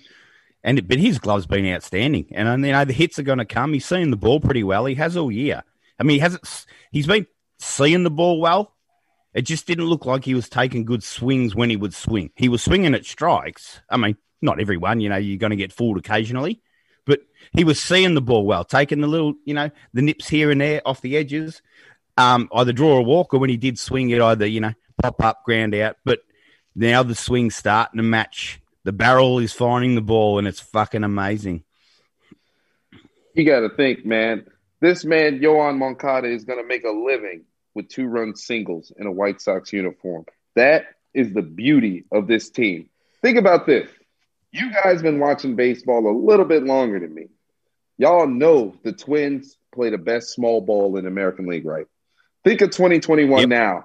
And 0.63 0.87
but 0.87 0.99
his 0.99 1.19
glove's 1.19 1.45
been 1.45 1.71
outstanding, 1.73 2.27
and 2.31 2.65
you 2.65 2.71
know 2.71 2.83
the 2.83 2.93
hits 2.93 3.19
are 3.19 3.23
going 3.23 3.37
to 3.37 3.45
come. 3.45 3.73
He's 3.73 3.85
seeing 3.85 4.11
the 4.11 4.17
ball 4.17 4.39
pretty 4.39 4.63
well. 4.63 4.85
He 4.85 4.95
has 4.95 5.15
all 5.15 5.31
year. 5.31 5.63
I 5.99 6.03
mean, 6.03 6.15
he 6.15 6.19
hasn't. 6.19 6.65
He's 6.91 7.07
been 7.07 7.27
seeing 7.59 8.03
the 8.03 8.11
ball 8.11 8.39
well. 8.39 8.73
It 9.33 9.43
just 9.43 9.67
didn't 9.67 9.85
look 9.85 10.05
like 10.05 10.25
he 10.25 10.33
was 10.33 10.49
taking 10.49 10.83
good 10.83 11.03
swings 11.03 11.53
when 11.53 11.69
he 11.69 11.75
would 11.75 11.93
swing. 11.93 12.31
He 12.35 12.49
was 12.49 12.63
swinging 12.63 12.95
at 12.95 13.05
strikes. 13.05 13.81
I 13.89 13.97
mean, 13.97 14.17
not 14.41 14.59
everyone, 14.59 14.99
you 14.99 15.09
know, 15.09 15.17
you're 15.17 15.37
going 15.37 15.51
to 15.51 15.55
get 15.55 15.73
fooled 15.73 15.97
occasionally, 15.97 16.61
but 17.05 17.19
he 17.53 17.63
was 17.63 17.79
seeing 17.79 18.13
the 18.13 18.21
ball 18.21 18.45
well, 18.45 18.63
taking 18.63 19.01
the 19.01 19.07
little, 19.07 19.35
you 19.45 19.53
know, 19.53 19.69
the 19.93 20.01
nips 20.01 20.27
here 20.27 20.51
and 20.51 20.61
there 20.61 20.81
off 20.85 21.01
the 21.01 21.17
edges. 21.17 21.61
Um, 22.17 22.49
either 22.51 22.73
draw 22.73 22.97
a 22.97 23.01
walk 23.03 23.33
or 23.33 23.39
when 23.39 23.51
he 23.51 23.57
did 23.57 23.77
swing 23.77 24.09
it, 24.09 24.21
either, 24.21 24.47
you 24.47 24.59
know, 24.59 24.73
pop 25.01 25.23
up, 25.23 25.43
ground 25.43 25.75
out. 25.75 25.97
But 26.03 26.21
now 26.75 27.03
the 27.03 27.13
swing's 27.13 27.55
starting 27.55 27.97
to 27.97 28.03
match. 28.03 28.59
The 28.87 28.93
barrel 28.93 29.39
is 29.39 29.51
finding 29.51 29.95
the 29.95 30.01
ball 30.01 30.39
and 30.39 30.47
it's 30.47 30.61
fucking 30.61 31.03
amazing. 31.03 31.65
You 33.33 33.43
got 33.43 33.59
to 33.59 33.69
think, 33.75 34.05
man. 34.05 34.45
This 34.79 35.03
man, 35.03 35.41
Yoán 35.41 35.77
Moncada, 35.77 36.29
is 36.29 36.45
going 36.45 36.59
to 36.61 36.65
make 36.65 36.85
a 36.85 36.91
living 36.91 37.43
with 37.75 37.89
two 37.89 38.07
run 38.07 38.37
singles 38.37 38.93
in 38.97 39.05
a 39.05 39.11
White 39.11 39.41
Sox 39.41 39.73
uniform. 39.73 40.23
That 40.55 40.85
is 41.13 41.33
the 41.33 41.41
beauty 41.41 42.05
of 42.13 42.27
this 42.27 42.49
team. 42.49 42.89
Think 43.21 43.37
about 43.37 43.65
this. 43.65 43.89
You 44.53 44.71
guys 44.71 45.01
been 45.01 45.19
watching 45.19 45.57
baseball 45.57 46.09
a 46.09 46.15
little 46.17 46.45
bit 46.45 46.63
longer 46.63 46.97
than 46.97 47.13
me. 47.13 47.27
Y'all 47.97 48.25
know 48.25 48.73
the 48.83 48.93
Twins 48.93 49.57
play 49.75 49.89
the 49.89 49.97
best 49.97 50.29
small 50.29 50.61
ball 50.61 50.95
in 50.95 51.05
American 51.05 51.45
League, 51.47 51.65
right? 51.65 51.87
Think 52.45 52.61
of 52.61 52.69
2021 52.69 53.41
Yep. 53.41 53.49
now. 53.49 53.83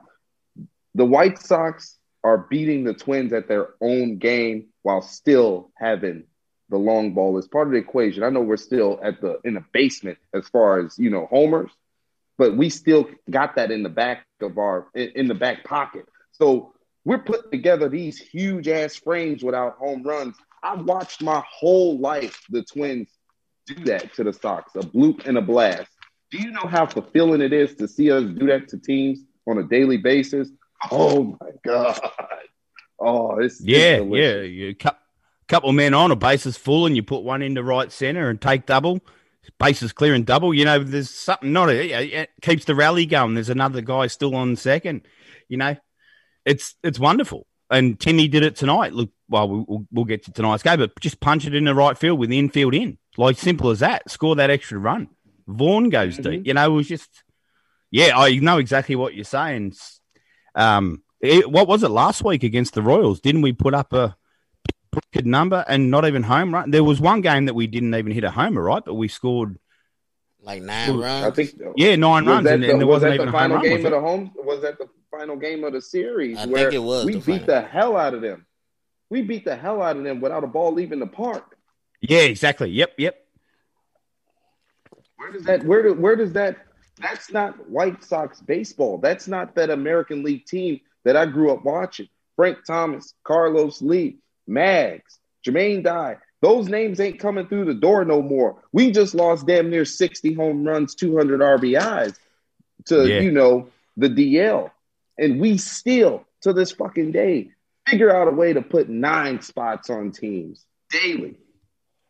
The 0.94 1.04
White 1.04 1.40
Sox 1.40 1.98
are 2.24 2.38
beating 2.38 2.84
the 2.84 2.94
Twins 2.94 3.32
at 3.32 3.48
their 3.48 3.70
own 3.80 4.18
game 4.18 4.68
while 4.82 5.02
still 5.02 5.70
having 5.76 6.24
the 6.68 6.78
long 6.78 7.12
ball 7.12 7.36
as 7.38 7.46
part 7.46 7.66
of 7.68 7.72
the 7.72 7.78
equation. 7.78 8.22
I 8.22 8.30
know 8.30 8.40
we're 8.40 8.56
still 8.56 8.98
at 9.02 9.20
the 9.20 9.38
in 9.44 9.54
the 9.54 9.64
basement 9.72 10.18
as 10.34 10.48
far 10.48 10.80
as 10.80 10.98
you 10.98 11.10
know 11.10 11.26
homers, 11.26 11.70
but 12.38 12.56
we 12.56 12.70
still 12.70 13.08
got 13.30 13.56
that 13.56 13.70
in 13.70 13.82
the 13.82 13.88
back 13.88 14.26
of 14.40 14.58
our 14.58 14.86
in, 14.94 15.10
in 15.14 15.28
the 15.28 15.34
back 15.34 15.64
pocket. 15.64 16.06
So 16.32 16.72
we're 17.04 17.18
putting 17.18 17.50
together 17.50 17.88
these 17.88 18.18
huge 18.18 18.68
ass 18.68 18.96
frames 18.96 19.42
without 19.42 19.76
home 19.76 20.02
runs. 20.02 20.36
I've 20.62 20.84
watched 20.84 21.22
my 21.22 21.42
whole 21.48 21.98
life 21.98 22.40
the 22.48 22.62
Twins 22.62 23.08
do 23.66 23.84
that 23.84 24.14
to 24.14 24.24
the 24.24 24.32
Sox, 24.32 24.74
a 24.76 24.80
bloop 24.80 25.26
and 25.26 25.36
a 25.36 25.42
blast. 25.42 25.90
Do 26.30 26.38
you 26.38 26.50
know 26.50 26.66
how 26.66 26.86
fulfilling 26.86 27.42
it 27.42 27.52
is 27.52 27.74
to 27.76 27.88
see 27.88 28.10
us 28.10 28.24
do 28.24 28.46
that 28.46 28.68
to 28.68 28.78
teams 28.78 29.20
on 29.46 29.58
a 29.58 29.64
daily 29.64 29.98
basis? 29.98 30.48
Oh 30.90 31.36
my 31.40 31.50
god! 31.64 32.00
Oh, 32.98 33.38
it's 33.38 33.60
yeah, 33.60 34.00
it's 34.00 34.14
yeah. 34.14 34.40
You 34.40 34.74
cut 34.74 34.94
a 34.94 35.46
couple 35.46 35.70
of 35.70 35.76
men 35.76 35.94
on, 35.94 36.10
a 36.10 36.16
base 36.16 36.46
is 36.46 36.56
full, 36.56 36.86
and 36.86 36.96
you 36.96 37.02
put 37.02 37.22
one 37.22 37.42
into 37.42 37.62
right 37.62 37.90
center 37.90 38.28
and 38.28 38.40
take 38.40 38.66
double. 38.66 39.00
Bases 39.58 39.92
clear 39.92 40.14
and 40.14 40.24
double. 40.24 40.54
You 40.54 40.64
know, 40.64 40.78
there's 40.78 41.10
something 41.10 41.52
not 41.52 41.68
it, 41.68 41.90
it 41.90 42.30
keeps 42.42 42.64
the 42.64 42.76
rally 42.76 43.06
going. 43.06 43.34
There's 43.34 43.48
another 43.48 43.80
guy 43.80 44.06
still 44.06 44.36
on 44.36 44.54
second. 44.54 45.02
You 45.48 45.56
know, 45.56 45.76
it's 46.44 46.76
it's 46.82 46.98
wonderful. 46.98 47.46
And 47.68 47.98
Timmy 47.98 48.28
did 48.28 48.44
it 48.44 48.54
tonight. 48.54 48.92
Look, 48.92 49.10
well, 49.28 49.48
we'll, 49.48 49.86
we'll 49.90 50.04
get 50.04 50.24
to 50.24 50.32
tonight's 50.32 50.62
game, 50.62 50.78
but 50.78 50.98
just 51.00 51.20
punch 51.20 51.46
it 51.46 51.54
in 51.54 51.64
the 51.64 51.74
right 51.74 51.98
field 51.98 52.18
with 52.18 52.30
the 52.30 52.38
infield 52.38 52.74
in, 52.74 52.98
like 53.16 53.38
simple 53.38 53.70
as 53.70 53.80
that. 53.80 54.08
Score 54.10 54.36
that 54.36 54.50
extra 54.50 54.78
run. 54.78 55.08
Vaughn 55.48 55.88
goes 55.88 56.18
mm-hmm. 56.18 56.30
deep. 56.30 56.46
You 56.46 56.54
know, 56.54 56.66
it 56.66 56.74
was 56.76 56.88
just, 56.88 57.24
yeah, 57.90 58.16
I 58.16 58.36
know 58.36 58.58
exactly 58.58 58.94
what 58.94 59.14
you're 59.14 59.24
saying. 59.24 59.74
Um, 60.54 61.02
it, 61.20 61.50
what 61.50 61.68
was 61.68 61.82
it 61.82 61.90
last 61.90 62.24
week 62.24 62.42
against 62.42 62.74
the 62.74 62.82
Royals? 62.82 63.20
Didn't 63.20 63.42
we 63.42 63.52
put 63.52 63.74
up 63.74 63.92
a 63.92 64.16
good 65.12 65.26
number 65.26 65.64
and 65.68 65.90
not 65.90 66.06
even 66.06 66.22
home 66.22 66.52
run. 66.52 66.70
There 66.70 66.84
was 66.84 67.00
one 67.00 67.20
game 67.20 67.46
that 67.46 67.54
we 67.54 67.66
didn't 67.66 67.94
even 67.94 68.12
hit 68.12 68.24
a 68.24 68.30
homer, 68.30 68.62
right? 68.62 68.84
But 68.84 68.94
we 68.94 69.08
scored 69.08 69.58
like 70.40 70.62
nine 70.62 70.96
runs. 70.96 71.26
I 71.26 71.30
think 71.30 71.60
yeah, 71.76 71.96
nine 71.96 72.26
runs, 72.26 72.46
and, 72.46 72.62
the, 72.62 72.70
and, 72.70 72.80
there 72.80 72.86
was 72.86 73.02
wasn't 73.02 73.14
even 73.14 73.26
the 73.26 73.32
final 73.32 73.56
a 73.56 73.60
home 73.60 73.68
game 73.68 73.76
run, 73.76 73.86
of 73.86 73.92
the 73.92 74.00
home. 74.00 74.32
Was 74.36 74.62
that 74.62 74.78
the 74.78 74.88
final 75.10 75.36
game 75.36 75.64
of 75.64 75.72
the 75.72 75.80
series? 75.80 76.38
I 76.38 76.46
where 76.46 76.64
think 76.64 76.74
it 76.74 76.78
was. 76.78 77.04
We 77.04 77.14
the 77.14 77.18
beat 77.18 77.24
final. 77.24 77.46
the 77.46 77.60
hell 77.62 77.96
out 77.96 78.14
of 78.14 78.22
them. 78.22 78.46
We 79.08 79.22
beat 79.22 79.44
the 79.44 79.56
hell 79.56 79.82
out 79.82 79.96
of 79.96 80.04
them 80.04 80.20
without 80.20 80.44
a 80.44 80.46
ball 80.46 80.72
leaving 80.72 80.98
the 80.98 81.06
park. 81.06 81.56
Yeah, 82.00 82.20
exactly. 82.20 82.70
Yep, 82.70 82.94
yep. 82.98 83.26
Where 85.16 85.32
does 85.32 85.44
that? 85.44 85.64
Where 85.64 85.82
do, 85.82 85.94
Where 85.94 86.16
does 86.16 86.32
that? 86.32 86.66
That's 86.98 87.32
not 87.32 87.68
White 87.70 88.04
Sox 88.04 88.40
baseball. 88.40 88.98
That's 88.98 89.26
not 89.28 89.54
that 89.54 89.70
American 89.70 90.22
League 90.22 90.46
team 90.46 90.80
that 91.04 91.16
I 91.16 91.26
grew 91.26 91.52
up 91.52 91.64
watching. 91.64 92.08
Frank 92.36 92.58
Thomas, 92.66 93.14
Carlos 93.24 93.82
Lee, 93.82 94.18
Mags, 94.46 95.18
Jermaine 95.46 95.82
Dye. 95.82 96.18
Those 96.40 96.68
names 96.68 96.98
ain't 97.00 97.18
coming 97.20 97.46
through 97.46 97.66
the 97.66 97.74
door 97.74 98.04
no 98.04 98.20
more. 98.20 98.62
We 98.72 98.90
just 98.90 99.14
lost 99.14 99.46
damn 99.46 99.70
near 99.70 99.84
60 99.84 100.34
home 100.34 100.64
runs, 100.64 100.94
200 100.94 101.40
RBIs 101.40 102.16
to, 102.86 103.06
Yeah. 103.06 103.20
you 103.20 103.30
know, 103.30 103.68
the 103.96 104.08
DL. 104.08 104.70
And 105.18 105.40
we 105.40 105.56
still, 105.58 106.24
to 106.42 106.52
this 106.52 106.72
fucking 106.72 107.12
day, 107.12 107.50
figure 107.88 108.14
out 108.14 108.28
a 108.28 108.32
way 108.32 108.52
to 108.52 108.62
put 108.62 108.88
nine 108.88 109.40
spots 109.40 109.88
on 109.90 110.10
teams 110.10 110.64
daily. 110.90 111.36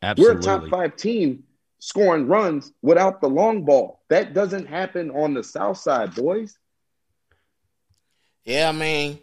Absolutely. 0.02 0.34
We're 0.34 0.40
a 0.40 0.42
top 0.42 0.68
five 0.68 0.96
team 0.96 1.44
scoring 1.82 2.28
runs 2.28 2.72
without 2.80 3.20
the 3.20 3.28
long 3.28 3.64
ball. 3.64 4.04
That 4.08 4.34
doesn't 4.34 4.66
happen 4.66 5.10
on 5.10 5.34
the 5.34 5.42
south 5.42 5.78
side, 5.78 6.14
boys. 6.14 6.56
Yeah, 8.44 8.68
I 8.68 8.72
mean, 8.72 9.18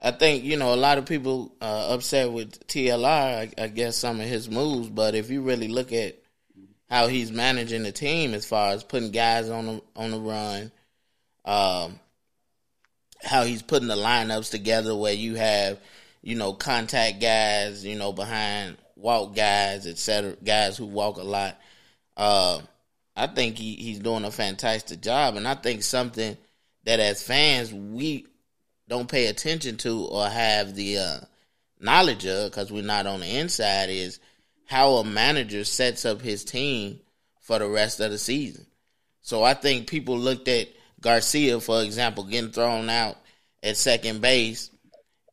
I 0.00 0.12
think 0.12 0.44
you 0.44 0.56
know 0.56 0.72
a 0.72 0.76
lot 0.76 0.98
of 0.98 1.06
people 1.06 1.52
uh, 1.60 1.88
upset 1.90 2.30
with 2.30 2.64
TLR. 2.68 3.04
I, 3.04 3.50
I 3.58 3.66
guess 3.66 3.96
some 3.96 4.20
of 4.20 4.26
his 4.28 4.48
moves, 4.48 4.88
but 4.88 5.16
if 5.16 5.30
you 5.30 5.42
really 5.42 5.66
look 5.66 5.92
at 5.92 6.14
how 6.88 7.08
he's 7.08 7.32
managing 7.32 7.82
the 7.82 7.90
team 7.90 8.34
as 8.34 8.46
far 8.46 8.70
as 8.70 8.84
putting 8.84 9.10
guys 9.10 9.50
on 9.50 9.66
the 9.66 9.82
on 9.96 10.12
the 10.12 10.20
run, 10.20 10.70
um, 11.44 11.98
how 13.20 13.42
he's 13.42 13.62
putting 13.62 13.88
the 13.88 13.96
lineups 13.96 14.52
together 14.52 14.94
where 14.94 15.12
you 15.12 15.34
have 15.34 15.80
you 16.22 16.36
know 16.36 16.52
contact 16.52 17.20
guys, 17.20 17.84
you 17.84 17.96
know 17.96 18.12
behind 18.12 18.76
walk 18.94 19.34
guys, 19.34 19.88
etc. 19.88 20.36
Guys 20.44 20.76
who 20.76 20.86
walk 20.86 21.16
a 21.16 21.24
lot. 21.24 21.58
Uh, 22.16 22.60
I 23.14 23.26
think 23.26 23.58
he, 23.58 23.74
he's 23.74 23.98
doing 23.98 24.24
a 24.24 24.30
fantastic 24.30 25.00
job, 25.00 25.36
and 25.36 25.46
I 25.46 25.54
think 25.54 25.82
something 25.82 26.36
that 26.84 27.00
as 27.00 27.22
fans 27.22 27.72
we 27.72 28.26
don't 28.88 29.08
pay 29.08 29.26
attention 29.26 29.76
to 29.78 30.04
or 30.04 30.28
have 30.28 30.74
the 30.74 30.98
uh, 30.98 31.18
knowledge 31.80 32.26
of 32.26 32.50
because 32.50 32.72
we're 32.72 32.82
not 32.82 33.06
on 33.06 33.20
the 33.20 33.38
inside 33.38 33.90
is 33.90 34.20
how 34.66 34.94
a 34.94 35.04
manager 35.04 35.64
sets 35.64 36.04
up 36.04 36.20
his 36.20 36.44
team 36.44 37.00
for 37.40 37.58
the 37.58 37.68
rest 37.68 38.00
of 38.00 38.10
the 38.10 38.18
season. 38.18 38.66
So 39.20 39.42
I 39.42 39.54
think 39.54 39.88
people 39.88 40.18
looked 40.18 40.48
at 40.48 40.68
Garcia, 41.00 41.60
for 41.60 41.82
example, 41.82 42.24
getting 42.24 42.50
thrown 42.50 42.88
out 42.90 43.16
at 43.62 43.76
second 43.76 44.20
base 44.20 44.70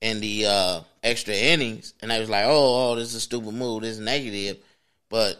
in 0.01 0.19
the 0.19 0.45
uh, 0.45 0.81
extra 1.01 1.33
innings, 1.33 1.93
and 2.01 2.11
I 2.11 2.19
was 2.19 2.29
like, 2.29 2.45
"Oh, 2.45 2.91
oh, 2.91 2.95
this 2.95 3.09
is 3.09 3.15
a 3.15 3.21
stupid 3.21 3.53
move. 3.53 3.81
This 3.81 3.97
is 3.97 3.99
negative." 3.99 4.57
But 5.09 5.37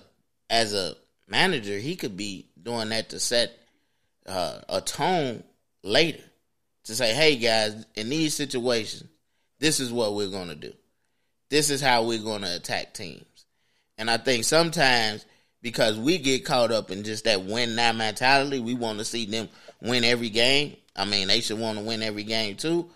as 0.50 0.74
a 0.74 0.96
manager, 1.34 1.80
he 1.80 1.96
could 1.96 2.16
be 2.16 2.46
doing 2.62 2.90
that 2.90 3.10
to 3.10 3.20
set 3.20 3.58
uh, 4.28 4.60
a 4.70 4.82
tone 4.82 5.44
later 5.82 6.24
to 6.84 6.96
say, 6.96 7.12
hey 7.12 7.38
guys, 7.38 7.86
in 7.96 8.10
these 8.10 8.36
situations, 8.36 9.10
this 9.60 9.80
is 9.80 9.92
what 9.92 10.14
we're 10.14 10.30
going 10.30 10.50
to 10.50 10.56
do. 10.56 10.72
This 11.50 11.72
is 11.72 11.82
how 11.82 12.04
we're 12.04 12.22
going 12.22 12.44
to 12.44 12.56
attack 12.56 12.94
teams. 12.94 13.46
And 13.98 14.12
I 14.12 14.18
think 14.18 14.44
sometimes 14.44 15.26
because 15.64 15.98
we 15.98 16.20
get 16.20 16.46
caught 16.46 16.72
up 16.72 16.92
in 16.92 17.04
just 17.04 17.24
that 17.24 17.44
win 17.44 17.76
now 17.76 17.94
mentality, 17.94 18.60
we 18.60 18.76
want 18.76 19.00
to 19.00 19.06
see 19.06 19.26
them 19.26 19.50
win 19.82 20.04
every 20.04 20.30
game. 20.30 20.78
I 20.96 21.06
mean, 21.06 21.30
they 21.30 21.42
should 21.42 21.60
want 21.60 21.80
to 21.80 21.84
win 21.84 22.04
every 22.04 22.24
game 22.24 22.58
too, 22.58 22.92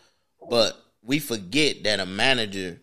but 0.47 0.79
we 1.01 1.17
forget 1.17 1.83
that 1.85 1.99
a 1.99 2.05
manager 2.05 2.79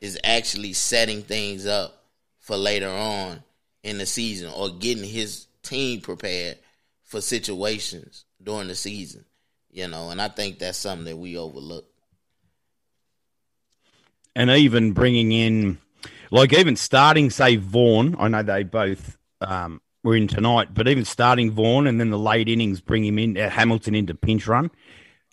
is 0.00 0.18
actually 0.24 0.72
setting 0.72 1.22
things 1.22 1.66
up 1.66 2.02
for 2.40 2.56
later 2.56 2.88
on 2.88 3.44
in 3.82 3.98
the 3.98 4.06
season 4.06 4.50
or 4.54 4.70
getting 4.70 5.04
his 5.04 5.46
team 5.62 6.00
prepared 6.00 6.58
for 7.04 7.20
situations 7.20 8.24
during 8.42 8.68
the 8.68 8.74
season 8.74 9.24
you 9.70 9.86
know, 9.86 10.10
and 10.10 10.20
I 10.20 10.28
think 10.28 10.58
that's 10.58 10.78
something 10.78 11.04
that 11.04 11.16
we 11.16 11.36
overlook. 11.36 11.84
and 14.38 14.50
even 14.50 14.92
bringing 14.92 15.32
in, 15.32 15.78
like 16.30 16.52
even 16.52 16.76
starting, 16.76 17.28
say 17.28 17.56
Vaughn. 17.56 18.14
I 18.20 18.28
know 18.28 18.44
they 18.44 18.62
both 18.62 19.18
um, 19.40 19.82
were 20.04 20.14
in 20.14 20.28
tonight, 20.28 20.68
but 20.72 20.86
even 20.86 21.04
starting 21.04 21.50
Vaughn 21.50 21.88
and 21.88 21.98
then 21.98 22.10
the 22.10 22.18
late 22.18 22.48
innings 22.48 22.80
bring 22.80 23.04
him 23.04 23.18
in 23.18 23.36
uh, 23.36 23.50
Hamilton 23.50 23.96
into 23.96 24.14
pinch 24.14 24.46
run. 24.46 24.70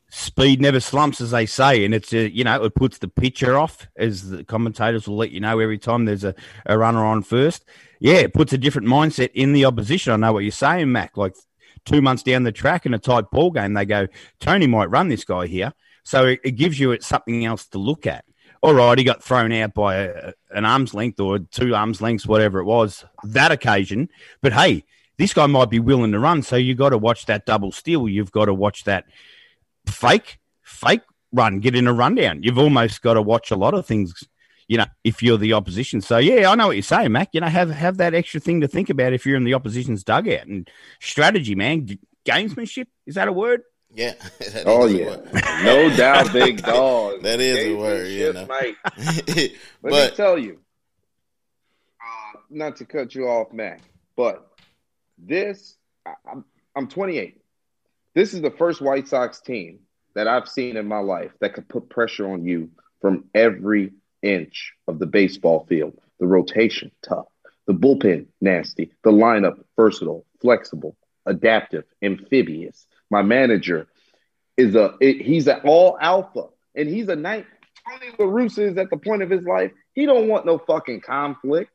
Speed 0.09 0.59
never 0.59 0.79
slumps, 0.79 1.21
as 1.21 1.31
they 1.31 1.45
say, 1.45 1.85
and 1.85 1.93
it's 1.93 2.13
a, 2.13 2.29
you 2.31 2.43
know 2.43 2.63
it 2.63 2.73
puts 2.73 2.97
the 2.97 3.07
pitcher 3.07 3.59
off, 3.59 3.87
as 3.95 4.29
the 4.29 4.43
commentators 4.43 5.07
will 5.07 5.17
let 5.17 5.31
you 5.31 5.39
know 5.39 5.59
every 5.59 5.77
time 5.77 6.05
there's 6.05 6.23
a, 6.23 6.33
a 6.65 6.77
runner 6.77 7.05
on 7.05 7.21
first. 7.21 7.63
Yeah, 8.05 8.17
it 8.17 8.35
puts 8.35 8.53
a 8.53 8.59
different 8.59 8.87
mindset 8.87 9.31
in 9.33 9.51
the 9.51 9.65
opposition. 9.65 10.13
I 10.13 10.17
know 10.17 10.33
what 10.33 10.43
you're 10.43 10.51
saying, 10.51 10.91
Mac. 10.91 11.17
Like 11.17 11.33
two 11.85 12.03
months 12.03 12.21
down 12.21 12.43
the 12.43 12.51
track 12.51 12.85
in 12.85 12.93
a 12.93 12.99
tight 12.99 13.31
ball 13.31 13.49
game, 13.49 13.73
they 13.73 13.83
go, 13.83 14.05
Tony 14.39 14.67
might 14.67 14.91
run 14.91 15.07
this 15.07 15.25
guy 15.25 15.47
here. 15.47 15.73
So 16.03 16.27
it, 16.27 16.39
it 16.43 16.51
gives 16.51 16.79
you 16.79 16.95
something 17.01 17.45
else 17.45 17.65
to 17.69 17.79
look 17.79 18.05
at. 18.05 18.23
All 18.61 18.75
right, 18.75 18.95
he 18.95 19.03
got 19.03 19.23
thrown 19.23 19.51
out 19.53 19.73
by 19.73 19.95
a, 19.95 20.33
an 20.51 20.65
arm's 20.65 20.93
length 20.93 21.19
or 21.19 21.39
two 21.39 21.73
arms 21.73 21.99
lengths, 21.99 22.27
whatever 22.27 22.59
it 22.59 22.65
was, 22.65 23.03
that 23.23 23.51
occasion. 23.51 24.09
But 24.39 24.53
hey, 24.53 24.83
this 25.17 25.33
guy 25.33 25.47
might 25.47 25.71
be 25.71 25.79
willing 25.79 26.11
to 26.11 26.19
run. 26.19 26.43
So 26.43 26.57
you've 26.57 26.77
got 26.77 26.89
to 26.89 26.99
watch 26.99 27.25
that 27.25 27.47
double 27.47 27.71
steal. 27.71 28.07
You've 28.07 28.31
got 28.31 28.45
to 28.45 28.53
watch 28.53 28.83
that 28.83 29.05
fake, 29.87 30.37
fake 30.61 31.01
run, 31.31 31.59
get 31.59 31.75
in 31.75 31.87
a 31.87 31.93
rundown. 31.93 32.43
You've 32.43 32.59
almost 32.59 33.01
got 33.01 33.15
to 33.15 33.21
watch 33.23 33.49
a 33.49 33.55
lot 33.55 33.73
of 33.73 33.87
things, 33.87 34.23
you 34.67 34.77
know, 34.77 34.85
if 35.03 35.21
you're 35.21 35.37
the 35.37 35.53
opposition. 35.53 36.01
So 36.01 36.17
yeah, 36.17 36.49
I 36.49 36.55
know 36.55 36.67
what 36.67 36.75
you're 36.75 36.83
saying, 36.83 37.11
Mac. 37.11 37.29
You 37.33 37.41
know, 37.41 37.47
have 37.47 37.69
have 37.69 37.97
that 37.97 38.13
extra 38.13 38.39
thing 38.39 38.61
to 38.61 38.67
think 38.67 38.89
about 38.89 39.13
if 39.13 39.25
you're 39.25 39.37
in 39.37 39.43
the 39.43 39.53
opposition's 39.53 40.03
dugout 40.03 40.47
and 40.47 40.69
strategy, 40.99 41.55
man. 41.55 41.87
G- 41.87 41.99
Gamesmanship 42.25 42.87
is 43.05 43.15
that 43.15 43.27
a 43.27 43.31
word? 43.31 43.61
Yeah. 43.93 44.13
Oh 44.67 44.87
yeah, 44.87 45.17
no 45.63 45.95
doubt, 45.95 46.33
big 46.33 46.61
dog. 46.63 47.21
That 47.21 47.39
is 47.39 47.57
a 47.57 47.75
word, 47.75 48.07
you 48.07 48.33
know. 48.33 48.45
Mike. 48.47 48.77
Let 48.97 49.27
me 49.27 49.55
but 49.81 50.15
tell 50.15 50.37
you, 50.37 50.59
uh, 52.01 52.39
not 52.49 52.77
to 52.77 52.85
cut 52.85 53.13
you 53.13 53.27
off, 53.27 53.53
Mac, 53.53 53.81
but 54.15 54.47
this, 55.17 55.75
I, 56.05 56.13
I'm, 56.29 56.45
I'm 56.75 56.87
28. 56.87 57.39
This 58.15 58.33
is 58.33 58.41
the 58.41 58.51
first 58.51 58.81
White 58.81 59.07
Sox 59.07 59.39
team 59.41 59.79
that 60.15 60.27
I've 60.27 60.47
seen 60.47 60.77
in 60.77 60.87
my 60.87 60.99
life 60.99 61.31
that 61.41 61.53
could 61.53 61.67
put 61.67 61.89
pressure 61.89 62.31
on 62.31 62.45
you 62.45 62.71
from 63.01 63.25
every 63.35 63.91
inch 64.25 64.73
of 64.87 64.99
the 64.99 65.05
baseball 65.05 65.65
field. 65.69 65.93
The 66.19 66.27
rotation, 66.27 66.91
tough. 67.07 67.27
The 67.67 67.73
bullpen, 67.73 68.27
nasty. 68.41 68.91
The 69.03 69.11
lineup, 69.11 69.63
versatile, 69.75 70.25
flexible, 70.41 70.95
adaptive, 71.25 71.83
amphibious. 72.01 72.87
My 73.09 73.21
manager 73.21 73.87
is 74.57 74.75
a, 74.75 74.95
it- 75.01 75.21
he's 75.21 75.47
an 75.47 75.61
all 75.65 75.97
alpha, 75.99 76.45
and 76.75 76.87
he's 76.89 77.07
a 77.09 77.15
knight. 77.15 77.45
Tony 77.87 78.11
La 78.17 78.25
Russa 78.25 78.71
is 78.71 78.77
at 78.77 78.89
the 78.89 78.97
point 78.97 79.21
of 79.21 79.29
his 79.29 79.43
life. 79.45 79.71
He 79.93 80.05
don't 80.05 80.27
want 80.27 80.45
no 80.45 80.57
fucking 80.57 81.01
conflict, 81.01 81.71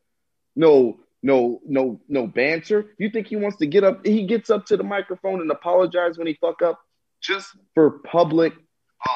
no, 0.56 0.98
no, 1.22 1.60
no, 1.66 2.00
no 2.08 2.26
banter. 2.26 2.86
You 2.98 3.10
think 3.10 3.26
he 3.28 3.36
wants 3.36 3.58
to 3.58 3.66
get 3.66 3.84
up? 3.84 4.04
He 4.04 4.26
gets 4.26 4.50
up 4.50 4.66
to 4.66 4.76
the 4.76 4.82
microphone 4.84 5.40
and 5.40 5.50
apologize 5.50 6.18
when 6.18 6.26
he 6.26 6.34
fuck 6.40 6.62
up, 6.62 6.80
just 7.20 7.48
for 7.74 7.98
public, 8.00 8.54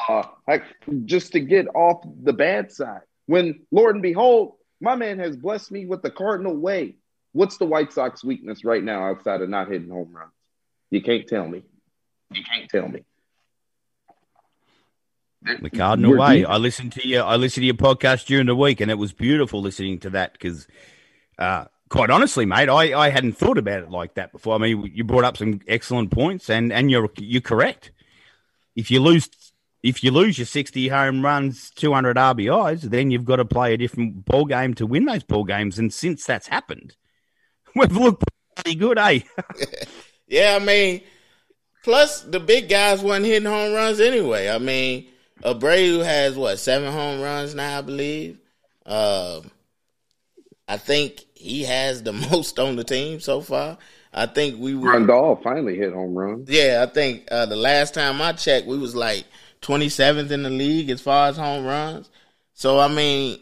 uh, 0.09 0.23
like 0.47 0.63
just 1.05 1.31
to 1.33 1.39
get 1.39 1.67
off 1.75 2.05
the 2.23 2.33
bad 2.33 2.71
side. 2.71 3.01
When 3.27 3.65
Lord 3.71 3.95
and 3.95 4.03
behold, 4.03 4.53
my 4.81 4.95
man 4.95 5.19
has 5.19 5.35
blessed 5.35 5.71
me 5.71 5.85
with 5.85 6.01
the 6.01 6.11
cardinal 6.11 6.55
way. 6.55 6.95
What's 7.31 7.57
the 7.57 7.65
White 7.65 7.91
Sox 7.91 8.23
weakness 8.23 8.63
right 8.63 8.83
now 8.83 9.05
outside 9.09 9.41
of 9.41 9.49
not 9.49 9.69
hitting 9.69 9.89
home 9.89 10.13
runs? 10.13 10.31
You 10.89 11.01
can't 11.01 11.27
tell 11.27 11.47
me. 11.47 11.63
You 12.31 12.43
can't 12.43 12.69
tell 12.69 12.87
me. 12.87 13.03
The 15.61 15.69
Cardinal 15.69 16.11
We're 16.11 16.17
way. 16.17 16.39
deep. 16.39 16.49
I 16.49 16.57
listened 16.57 16.93
to 16.93 17.07
your 17.07 17.23
I 17.23 17.35
listened 17.35 17.61
to 17.61 17.65
your 17.67 17.75
podcast 17.75 18.25
during 18.25 18.47
the 18.47 18.55
week, 18.55 18.81
and 18.81 18.89
it 18.89 18.97
was 18.97 19.13
beautiful 19.13 19.61
listening 19.61 19.99
to 19.99 20.09
that 20.11 20.33
because, 20.33 20.67
uh, 21.37 21.65
quite 21.87 22.09
honestly, 22.09 22.45
mate, 22.45 22.67
I, 22.67 22.97
I 22.97 23.09
hadn't 23.09 23.33
thought 23.33 23.59
about 23.59 23.83
it 23.83 23.91
like 23.91 24.15
that 24.15 24.31
before. 24.31 24.55
I 24.55 24.57
mean, 24.57 24.91
you 24.93 25.03
brought 25.03 25.23
up 25.23 25.37
some 25.37 25.61
excellent 25.67 26.09
points, 26.09 26.49
and, 26.49 26.73
and 26.73 26.89
you're 26.89 27.11
you're 27.17 27.41
correct. 27.41 27.91
If 28.75 28.89
you 28.89 29.01
lose 29.01 29.29
if 29.85 30.03
you 30.03 30.09
lose 30.09 30.39
your 30.39 30.47
sixty 30.47 30.87
home 30.87 31.23
runs, 31.23 31.69
two 31.69 31.93
hundred 31.93 32.17
RBIs, 32.17 32.81
then 32.81 33.11
you've 33.11 33.23
got 33.23 33.35
to 33.35 33.45
play 33.45 33.75
a 33.75 33.77
different 33.77 34.25
ball 34.25 34.45
game 34.45 34.73
to 34.73 34.87
win 34.87 35.05
those 35.05 35.23
ball 35.23 35.43
games. 35.43 35.77
And 35.77 35.93
since 35.93 36.25
that's 36.25 36.47
happened, 36.47 36.95
we've 37.75 37.95
looked 37.95 38.23
pretty 38.55 38.75
good, 38.75 38.97
eh? 38.97 39.19
Yeah, 40.27 40.57
I 40.59 40.65
mean, 40.65 41.01
plus 41.83 42.21
the 42.21 42.39
big 42.39 42.67
guys 42.67 43.03
weren't 43.03 43.25
hitting 43.25 43.47
home 43.47 43.75
runs 43.75 43.99
anyway. 43.99 44.49
I 44.49 44.57
mean, 44.57 45.07
Abreu 45.43 46.03
has 46.03 46.35
what 46.35 46.57
seven 46.57 46.91
home 46.91 47.21
runs 47.21 47.53
now, 47.53 47.77
I 47.77 47.81
believe. 47.81 48.39
Um, 48.87 49.51
I 50.67 50.77
think 50.77 51.25
he 51.35 51.61
has 51.65 52.01
the 52.01 52.13
most 52.31 52.57
on 52.57 52.75
the 52.75 52.83
team 52.83 53.19
so 53.19 53.39
far. 53.39 53.77
I 54.11 54.25
think 54.25 54.59
we 54.59 54.73
were, 54.73 54.93
Rondal 54.93 55.43
finally 55.43 55.77
hit 55.77 55.93
home 55.93 56.15
runs. 56.15 56.49
yeah. 56.49 56.83
I 56.87 56.91
think 56.91 57.27
uh, 57.29 57.45
the 57.45 57.55
last 57.55 57.93
time 57.93 58.19
I 58.19 58.31
checked, 58.31 58.65
we 58.65 58.79
was 58.79 58.95
like 58.95 59.25
twenty 59.61 59.89
seventh 59.89 60.31
in 60.31 60.43
the 60.43 60.49
league 60.49 60.89
as 60.89 61.01
far 61.01 61.27
as 61.27 61.37
home 61.37 61.65
runs. 61.65 62.09
So 62.53 62.79
I 62.79 62.87
mean, 62.87 63.39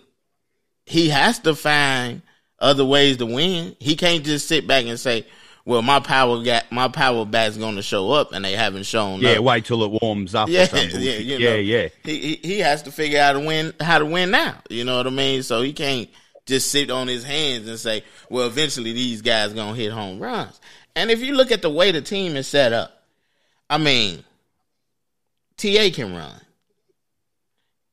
he 0.85 1.09
has 1.09 1.39
to 1.39 1.55
find 1.55 2.21
other 2.59 2.85
ways 2.85 3.17
to 3.17 3.25
win. 3.25 3.75
He 3.79 3.95
can't 3.95 4.23
just 4.23 4.47
sit 4.47 4.67
back 4.67 4.85
and 4.85 4.99
say, 4.99 5.25
"Well, 5.65 5.81
my 5.81 5.99
power 5.99 6.41
got 6.43 6.71
my 6.71 6.87
power 6.87 7.25
bat's 7.25 7.57
going 7.57 7.75
to 7.75 7.81
show 7.81 8.11
up," 8.11 8.31
and 8.33 8.43
they 8.43 8.53
haven't 8.53 8.83
shown 8.83 9.17
up. 9.17 9.21
yeah, 9.21 9.33
up. 9.33 9.43
wait 9.43 9.65
till 9.65 9.83
it 9.83 10.01
warms 10.01 10.33
up. 10.33 10.49
Yeah, 10.49 10.63
or 10.63 10.65
something. 10.67 11.01
yeah, 11.01 11.17
you 11.17 11.37
yeah, 11.37 11.49
know. 11.49 11.55
yeah. 11.55 11.87
He, 12.03 12.19
he 12.19 12.39
he 12.43 12.59
has 12.59 12.83
to 12.83 12.91
figure 12.91 13.19
out 13.19 13.35
how 13.35 13.39
to 13.41 13.45
win 13.45 13.73
how 13.79 13.99
to 13.99 14.05
win 14.05 14.31
now. 14.31 14.55
You 14.69 14.83
know 14.85 14.97
what 14.97 15.07
I 15.07 15.11
mean? 15.11 15.43
So 15.43 15.61
he 15.61 15.73
can't 15.73 16.09
just 16.45 16.71
sit 16.71 16.89
on 16.91 17.07
his 17.07 17.23
hands 17.23 17.67
and 17.67 17.79
say, 17.79 18.03
"Well, 18.29 18.47
eventually 18.47 18.93
these 18.93 19.21
guys 19.21 19.53
gonna 19.53 19.75
hit 19.75 19.91
home 19.91 20.19
runs." 20.19 20.59
And 20.95 21.09
if 21.09 21.21
you 21.21 21.35
look 21.35 21.51
at 21.51 21.61
the 21.61 21.69
way 21.69 21.91
the 21.91 22.01
team 22.01 22.35
is 22.35 22.47
set 22.47 22.71
up, 22.71 23.03
I 23.69 23.77
mean, 23.79 24.23
Ta 25.63 25.89
can 25.91 26.13
run. 26.13 26.41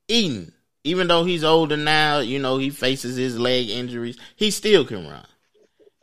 Eaton, 0.09 0.53
even 0.83 1.07
though 1.07 1.25
he's 1.25 1.45
older 1.45 1.77
now, 1.77 2.19
you 2.19 2.41
know 2.41 2.59
he 2.59 2.71
faces 2.71 3.17
his 3.17 3.39
leg 3.39 3.71
injuries, 3.71 4.19
he 4.35 4.51
still 4.51 4.85
can 4.85 5.07
run. 5.07 5.27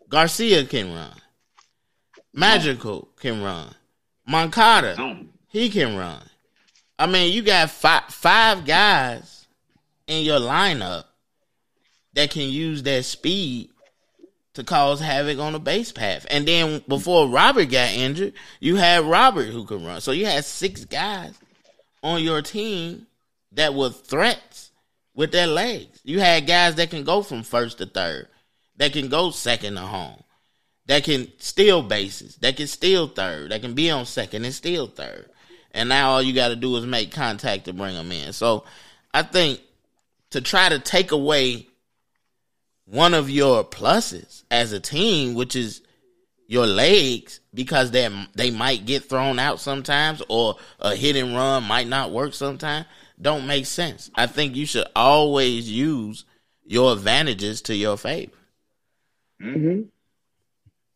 Garcia 0.08 0.64
can 0.64 0.94
run. 0.94 1.12
Madrigal 2.34 3.10
can 3.20 3.42
run. 3.42 3.74
Moncada, 4.26 5.26
he 5.50 5.70
can 5.70 5.98
run. 5.98 6.22
I 6.98 7.06
mean, 7.06 7.34
you 7.34 7.42
got 7.42 7.70
five 7.70 8.06
five 8.06 8.66
guys 8.66 9.48
in 10.08 10.24
your 10.24 10.40
lineup 10.40 11.04
that 12.14 12.32
can 12.32 12.50
use 12.50 12.82
their 12.84 13.04
speed 13.04 13.72
to 14.54 14.64
cause 14.64 15.02
havoc 15.02 15.38
on 15.38 15.52
the 15.54 15.60
base 15.60 15.92
path. 15.92 16.26
And 16.30 16.48
then 16.48 16.82
before 16.88 17.28
Robert 17.28 17.70
got 17.70 17.92
injured, 17.92 18.34
you 18.62 18.78
had 18.78 19.04
Robert 19.04 19.48
who 19.50 19.66
could 19.66 19.82
run. 19.82 20.00
So 20.00 20.14
you 20.14 20.26
had 20.26 20.46
six 20.46 20.86
guys 20.86 21.38
on 22.08 22.24
your 22.24 22.42
team 22.42 23.06
that 23.52 23.74
were 23.74 23.90
threats 23.90 24.72
with 25.14 25.32
their 25.32 25.48
legs. 25.48 26.00
You 26.04 26.20
had 26.20 26.48
guys 26.48 26.76
that 26.76 26.90
can 26.90 27.04
go 27.04 27.22
from 27.22 27.44
first 27.44 27.80
to 27.80 27.86
third, 27.86 28.28
that 28.78 28.94
can 28.94 29.10
go 29.10 29.32
second 29.32 29.76
to 29.76 29.82
home, 29.82 30.24
that 30.86 31.04
can 31.04 31.28
steal 31.38 31.82
bases, 31.82 32.38
that 32.38 32.56
can 32.56 32.68
steal 32.68 33.08
third, 33.08 33.52
that 33.52 33.62
can 33.62 33.74
be 33.74 33.92
on 33.92 34.06
second 34.06 34.46
and 34.46 34.54
steal 34.54 34.88
third. 34.88 35.30
And 35.72 35.90
now 35.90 36.12
all 36.12 36.22
you 36.22 36.34
got 36.34 36.48
to 36.50 36.56
do 36.56 36.76
is 36.78 36.86
make 36.86 37.12
contact 37.12 37.66
to 37.66 37.74
bring 37.74 37.94
them 37.94 38.12
in. 38.12 38.32
So 38.32 38.64
I 39.14 39.24
think 39.24 39.60
to 40.30 40.40
try 40.40 40.70
to 40.70 40.80
take 40.80 41.12
away 41.12 41.68
one 42.86 43.14
of 43.14 43.30
your 43.30 43.66
pluses 43.66 44.44
as 44.50 44.72
a 44.72 44.80
team, 44.80 45.36
which 45.36 45.58
is 45.58 45.82
your 46.48 46.66
legs, 46.66 47.42
because 47.54 47.92
they 47.92 48.10
they 48.36 48.52
might 48.52 48.86
get 48.86 49.04
thrown 49.06 49.40
out 49.40 49.60
sometimes, 49.60 50.22
or 50.30 50.56
a 50.80 50.96
hit 50.96 51.16
and 51.16 51.36
run 51.36 51.64
might 51.64 51.88
not 51.88 52.12
work 52.12 52.34
sometimes, 52.34 52.86
don't 53.22 53.48
make 53.48 53.66
sense. 53.66 54.10
I 54.16 54.28
think 54.28 54.56
you 54.56 54.66
should 54.66 54.88
always 54.96 55.70
use 55.70 56.26
your 56.66 56.94
advantages 56.94 57.62
to 57.64 57.76
your 57.76 57.98
favor. 57.98 58.32
hmm 59.40 59.82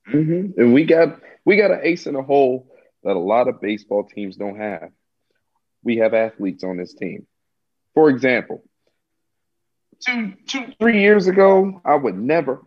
hmm 0.06 0.46
And 0.58 0.74
we 0.74 0.86
got 0.86 1.20
we 1.46 1.58
got 1.58 1.72
an 1.72 1.82
ace 1.84 2.08
in 2.08 2.14
the 2.14 2.24
hole 2.24 2.68
that 3.04 3.16
a 3.16 3.20
lot 3.20 3.48
of 3.48 3.62
baseball 3.62 4.04
teams 4.04 4.36
don't 4.38 4.58
have. 4.58 4.90
We 5.84 5.98
have 5.98 6.14
athletes 6.14 6.64
on 6.64 6.78
this 6.78 6.94
team. 6.94 7.26
For 7.94 8.10
example, 8.10 8.64
two, 10.06 10.34
two, 10.48 10.66
three 10.80 11.02
years 11.02 11.28
ago, 11.28 11.82
I 11.84 11.96
would 11.96 12.18
never, 12.18 12.62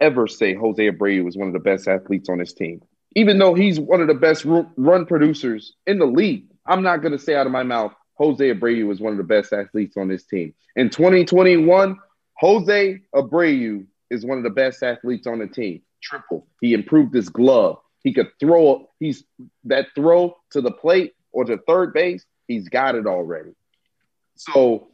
ever 0.00 0.26
say 0.26 0.54
Jose 0.54 0.90
Abreu 0.90 1.24
was 1.24 1.36
one 1.36 1.48
of 1.48 1.54
the 1.54 1.60
best 1.60 1.88
athletes 1.88 2.28
on 2.28 2.38
this 2.38 2.52
team. 2.52 2.82
Even 3.16 3.38
though 3.38 3.54
he's 3.54 3.80
one 3.80 4.00
of 4.00 4.06
the 4.06 4.14
best 4.14 4.44
run 4.44 5.06
producers 5.06 5.74
in 5.86 5.98
the 5.98 6.06
league, 6.06 6.46
I'm 6.66 6.82
not 6.82 7.02
going 7.02 7.12
to 7.12 7.18
say 7.18 7.34
out 7.34 7.46
of 7.46 7.52
my 7.52 7.64
mouth 7.64 7.92
Jose 8.14 8.52
Abreu 8.52 8.86
was 8.86 9.00
one 9.00 9.12
of 9.12 9.16
the 9.16 9.24
best 9.24 9.52
athletes 9.52 9.96
on 9.96 10.08
this 10.08 10.24
team. 10.24 10.54
In 10.76 10.90
2021, 10.90 11.96
Jose 12.36 13.00
Abreu 13.14 13.86
is 14.10 14.26
one 14.26 14.36
of 14.36 14.44
the 14.44 14.50
best 14.50 14.82
athletes 14.82 15.26
on 15.26 15.38
the 15.38 15.46
team. 15.46 15.80
Triple. 16.02 16.46
He 16.60 16.74
improved 16.74 17.14
his 17.14 17.30
glove. 17.30 17.78
He 18.02 18.12
could 18.12 18.28
throw. 18.38 18.88
He's 18.98 19.24
that 19.64 19.86
throw 19.94 20.36
to 20.50 20.60
the 20.60 20.70
plate 20.70 21.14
or 21.32 21.44
to 21.44 21.58
third 21.66 21.94
base. 21.94 22.24
He's 22.46 22.68
got 22.68 22.94
it 22.94 23.06
already. 23.06 23.52
So 24.36 24.88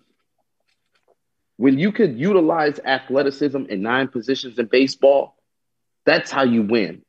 when 1.57 1.79
you 1.79 1.93
could 1.93 2.19
utilize 2.19 2.79
athleticism 2.85 3.65
in 3.69 3.83
nine 3.83 4.09
positions 4.09 4.59
in 4.59 4.67
baseball, 4.67 5.37
that's 6.05 6.31
how 6.31 6.45
you 6.45 6.63
win. 6.63 7.03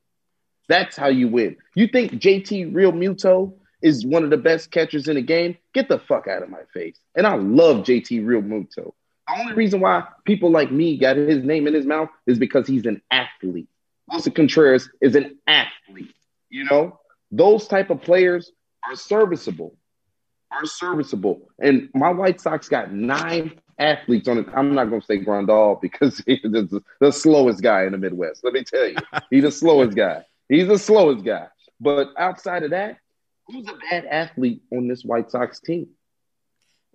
That's 0.70 0.98
how 0.98 1.08
you 1.08 1.28
win. 1.28 1.58
You 1.76 1.88
think 1.88 2.14
JT 2.14 2.74
Realmuto 2.74 3.54
is 3.82 4.06
one 4.06 4.24
of 4.24 4.30
the 4.30 4.38
best 4.38 4.72
catchers 4.72 5.08
in 5.08 5.16
the 5.16 5.22
game? 5.22 5.58
Get 5.74 5.88
the 5.88 6.00
fuck 6.00 6.28
out 6.28 6.44
of 6.44 6.50
my 6.50 6.64
face. 6.74 7.00
And 7.16 7.28
I 7.28 7.36
love 7.36 7.78
JT 7.86 8.24
Realmuto. 8.24 8.94
The 9.28 9.40
only 9.40 9.54
reason 9.54 9.82
why 9.82 10.04
people 10.26 10.52
like 10.52 10.72
me 10.72 10.98
got 10.98 11.18
his 11.18 11.44
name 11.44 11.68
in 11.68 11.74
his 11.74 11.86
mouth 11.86 12.10
is 12.26 12.40
because 12.40 12.68
he's 12.68 12.86
an 12.86 13.02
athlete. 13.12 13.68
Willson 14.10 14.34
Contreras 14.34 14.90
is 15.02 15.16
an 15.16 15.38
athlete. 15.48 16.14
You 16.50 16.64
know, 16.64 17.00
those 17.30 17.68
type 17.68 17.90
of 17.90 18.02
players 18.02 18.52
are 18.88 18.96
serviceable. 18.96 19.76
Are 20.50 20.66
serviceable. 20.66 21.50
And 21.60 21.90
my 21.94 22.10
White 22.12 22.40
Sox 22.40 22.70
got 22.70 22.94
nine 22.94 23.60
athletes 23.80 24.28
on 24.28 24.40
it. 24.40 24.48
I'm 24.56 24.74
not 24.74 24.90
going 24.90 25.02
to 25.02 25.06
say 25.08 25.20
Grandal 25.20 25.82
because 25.82 26.18
he's 26.26 26.42
the, 26.44 26.82
the 27.00 27.12
slowest 27.12 27.62
guy 27.62 27.84
in 27.84 27.92
the 27.92 27.98
Midwest. 27.98 28.44
Let 28.44 28.54
me 28.54 28.64
tell 28.64 28.88
you, 28.88 28.98
he's 29.30 29.44
the 29.44 29.52
slowest 29.52 29.96
guy. 29.96 30.26
He's 30.50 30.68
the 30.68 30.80
slowest 30.80 31.24
guy. 31.24 31.48
But 31.80 32.10
outside 32.18 32.64
of 32.64 32.72
that, 32.72 32.98
who's 33.48 33.68
a 33.68 33.76
bad 33.90 34.06
athlete 34.06 34.62
on 34.72 34.88
this 34.88 35.04
White 35.04 35.32
Sox 35.32 35.60
team? 35.60 35.90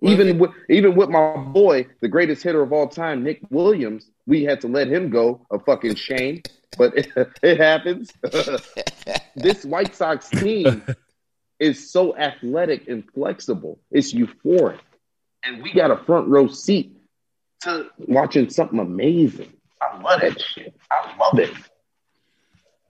Even 0.01 0.37
with 0.37 0.51
even 0.69 0.95
with 0.95 1.09
my 1.09 1.37
boy, 1.37 1.87
the 2.01 2.09
greatest 2.09 2.43
hitter 2.43 2.61
of 2.61 2.73
all 2.73 2.89
time, 2.89 3.23
Nick 3.23 3.39
Williams, 3.49 4.09
we 4.25 4.43
had 4.43 4.59
to 4.61 4.67
let 4.67 4.89
him 4.89 5.09
go. 5.09 5.45
A 5.49 5.59
fucking 5.59 5.95
shame, 5.95 6.41
but 6.77 6.97
it, 6.97 7.07
it 7.43 7.57
happens. 7.57 8.11
this 9.35 9.63
White 9.63 9.95
Sox 9.95 10.27
team 10.29 10.83
is 11.57 11.89
so 11.89 12.17
athletic 12.17 12.89
and 12.89 13.09
flexible. 13.13 13.79
It's 13.91 14.13
euphoric, 14.13 14.79
and 15.43 15.61
we 15.61 15.73
got 15.73 15.91
a 15.91 15.97
front 15.97 16.27
row 16.27 16.47
seat 16.47 16.95
to 17.61 17.87
watching 17.99 18.49
something 18.49 18.79
amazing. 18.79 19.51
I 19.81 20.01
love 20.01 20.21
that 20.21 20.39
shit. 20.39 20.73
I 20.89 21.15
love 21.19 21.39
it. 21.39 21.53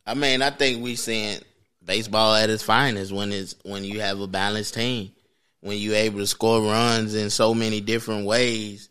I 0.05 0.13
mean, 0.13 0.41
I 0.41 0.49
think 0.49 0.83
we 0.83 0.95
seeing 0.95 1.39
baseball 1.83 2.35
at 2.35 2.49
its 2.49 2.63
finest 2.63 3.11
when 3.11 3.31
it's 3.31 3.55
when 3.63 3.83
you 3.83 4.01
have 4.01 4.19
a 4.19 4.27
balanced 4.27 4.73
team, 4.73 5.11
when 5.61 5.77
you're 5.77 5.95
able 5.95 6.19
to 6.19 6.27
score 6.27 6.61
runs 6.61 7.15
in 7.15 7.29
so 7.29 7.53
many 7.53 7.81
different 7.81 8.25
ways. 8.25 8.89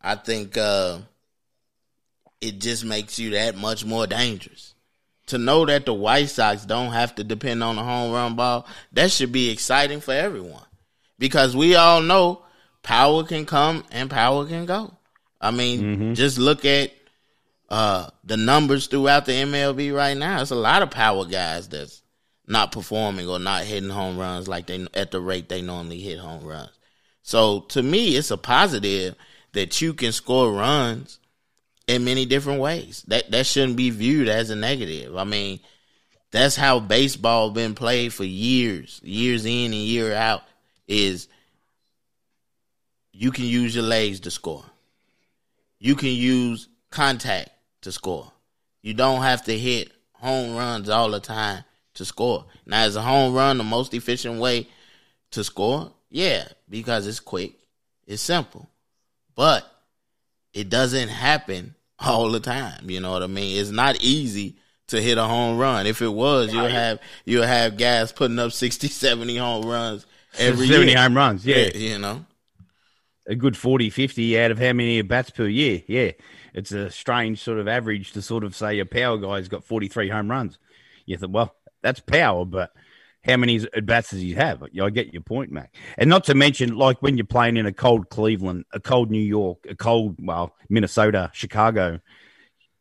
I 0.00 0.14
think 0.14 0.56
uh, 0.56 0.98
it 2.40 2.60
just 2.60 2.84
makes 2.84 3.18
you 3.18 3.30
that 3.30 3.56
much 3.56 3.84
more 3.84 4.06
dangerous. 4.06 4.74
To 5.28 5.38
know 5.38 5.66
that 5.66 5.86
the 5.86 5.92
White 5.92 6.28
Sox 6.28 6.64
don't 6.64 6.92
have 6.92 7.16
to 7.16 7.24
depend 7.24 7.64
on 7.64 7.76
the 7.76 7.82
home 7.82 8.12
run 8.12 8.36
ball, 8.36 8.66
that 8.92 9.10
should 9.10 9.32
be 9.32 9.50
exciting 9.50 10.00
for 10.00 10.12
everyone. 10.12 10.62
Because 11.18 11.56
we 11.56 11.74
all 11.74 12.00
know 12.00 12.45
power 12.86 13.24
can 13.24 13.44
come 13.44 13.84
and 13.90 14.08
power 14.08 14.46
can 14.46 14.64
go. 14.64 14.94
I 15.40 15.50
mean, 15.50 15.82
Mm-hmm. 15.82 16.14
just 16.14 16.38
look 16.38 16.64
at 16.64 16.92
uh, 17.68 18.08
the 18.24 18.36
numbers 18.36 18.86
throughout 18.86 19.26
the 19.26 19.32
MLB 19.32 19.92
right 19.94 20.16
now. 20.16 20.40
It's 20.40 20.52
a 20.52 20.54
lot 20.54 20.82
of 20.82 20.90
power 20.90 21.24
guys 21.26 21.68
that's 21.68 22.00
not 22.46 22.70
performing 22.70 23.28
or 23.28 23.40
not 23.40 23.64
hitting 23.64 23.90
home 23.90 24.16
runs 24.16 24.46
like 24.46 24.66
they 24.68 24.86
at 24.94 25.10
the 25.10 25.20
rate 25.20 25.48
they 25.48 25.62
normally 25.62 25.98
hit 26.00 26.20
home 26.20 26.44
runs. 26.44 26.70
So 27.22 27.60
to 27.70 27.82
me, 27.82 28.14
it's 28.16 28.30
a 28.30 28.36
positive 28.38 29.16
that 29.52 29.80
you 29.82 29.94
can 29.94 30.12
score 30.12 30.52
runs 30.52 31.18
in 31.88 32.04
many 32.04 32.24
different 32.24 32.60
ways. 32.60 33.04
That 33.08 33.32
that 33.32 33.46
shouldn't 33.46 33.76
be 33.76 33.90
viewed 33.90 34.28
as 34.28 34.50
a 34.50 34.56
negative. 34.56 35.16
I 35.16 35.24
mean, 35.24 35.58
that's 36.30 36.54
how 36.54 36.78
baseball 36.78 37.50
been 37.50 37.74
played 37.74 38.12
for 38.12 38.24
years, 38.24 39.00
years 39.02 39.44
in 39.44 39.72
and 39.72 39.74
year 39.74 40.14
out. 40.14 40.42
Is 40.86 41.26
you 43.18 43.30
can 43.30 43.44
use 43.44 43.74
your 43.74 43.84
legs 43.84 44.20
to 44.20 44.30
score. 44.30 44.64
You 45.78 45.94
can 45.96 46.10
use 46.10 46.68
contact 46.90 47.50
to 47.82 47.90
score. 47.90 48.30
You 48.82 48.92
don't 48.92 49.22
have 49.22 49.44
to 49.44 49.58
hit 49.58 49.90
home 50.12 50.54
runs 50.54 50.88
all 50.88 51.10
the 51.10 51.20
time 51.20 51.64
to 51.94 52.04
score. 52.04 52.44
Now, 52.66 52.84
is 52.84 52.94
a 52.94 53.02
home 53.02 53.34
run 53.34 53.56
the 53.56 53.64
most 53.64 53.94
efficient 53.94 54.38
way 54.38 54.68
to 55.30 55.42
score? 55.42 55.92
Yeah, 56.10 56.46
because 56.68 57.06
it's 57.06 57.20
quick, 57.20 57.54
it's 58.06 58.22
simple, 58.22 58.68
but 59.34 59.64
it 60.52 60.68
doesn't 60.68 61.08
happen 61.08 61.74
all 61.98 62.30
the 62.30 62.40
time. 62.40 62.90
You 62.90 63.00
know 63.00 63.12
what 63.12 63.22
I 63.22 63.28
mean? 63.28 63.58
It's 63.58 63.70
not 63.70 63.96
easy 64.02 64.56
to 64.88 65.00
hit 65.00 65.16
a 65.16 65.24
home 65.24 65.56
run. 65.56 65.86
If 65.86 66.02
it 66.02 66.12
was, 66.12 66.52
you'll 66.52 66.68
have 66.68 67.00
you'll 67.24 67.46
have 67.46 67.78
guys 67.78 68.12
putting 68.12 68.38
up 68.38 68.52
60, 68.52 68.88
70 68.88 69.36
home 69.38 69.64
runs 69.64 70.06
every 70.38 70.68
70 70.68 70.90
year. 70.90 70.98
home 71.00 71.16
runs, 71.16 71.46
yeah. 71.46 71.74
you 71.74 71.98
know. 71.98 72.24
A 73.28 73.34
good 73.34 73.56
40, 73.56 73.90
50 73.90 74.40
out 74.40 74.50
of 74.50 74.58
how 74.58 74.72
many 74.72 74.98
at 74.98 75.08
bats 75.08 75.30
per 75.30 75.46
year. 75.46 75.82
Yeah. 75.86 76.12
It's 76.54 76.72
a 76.72 76.90
strange 76.90 77.40
sort 77.40 77.58
of 77.58 77.68
average 77.68 78.12
to 78.12 78.22
sort 78.22 78.44
of 78.44 78.56
say 78.56 78.78
a 78.78 78.86
power 78.86 79.18
guy's 79.18 79.48
got 79.48 79.64
43 79.64 80.08
home 80.08 80.30
runs. 80.30 80.58
You 81.04 81.16
think, 81.16 81.34
well, 81.34 81.54
that's 81.82 82.00
power, 82.00 82.44
but 82.44 82.70
how 83.24 83.36
many 83.36 83.56
at 83.56 83.86
bats 83.86 84.10
does 84.10 84.20
he 84.20 84.34
have? 84.34 84.62
I 84.62 84.90
get 84.90 85.12
your 85.12 85.22
point, 85.22 85.50
Mac. 85.50 85.74
And 85.98 86.08
not 86.08 86.24
to 86.24 86.34
mention, 86.34 86.76
like 86.76 87.02
when 87.02 87.16
you're 87.16 87.26
playing 87.26 87.56
in 87.56 87.66
a 87.66 87.72
cold 87.72 88.08
Cleveland, 88.08 88.64
a 88.72 88.80
cold 88.80 89.10
New 89.10 89.18
York, 89.18 89.58
a 89.68 89.74
cold, 89.74 90.16
well, 90.20 90.54
Minnesota, 90.68 91.30
Chicago, 91.34 92.00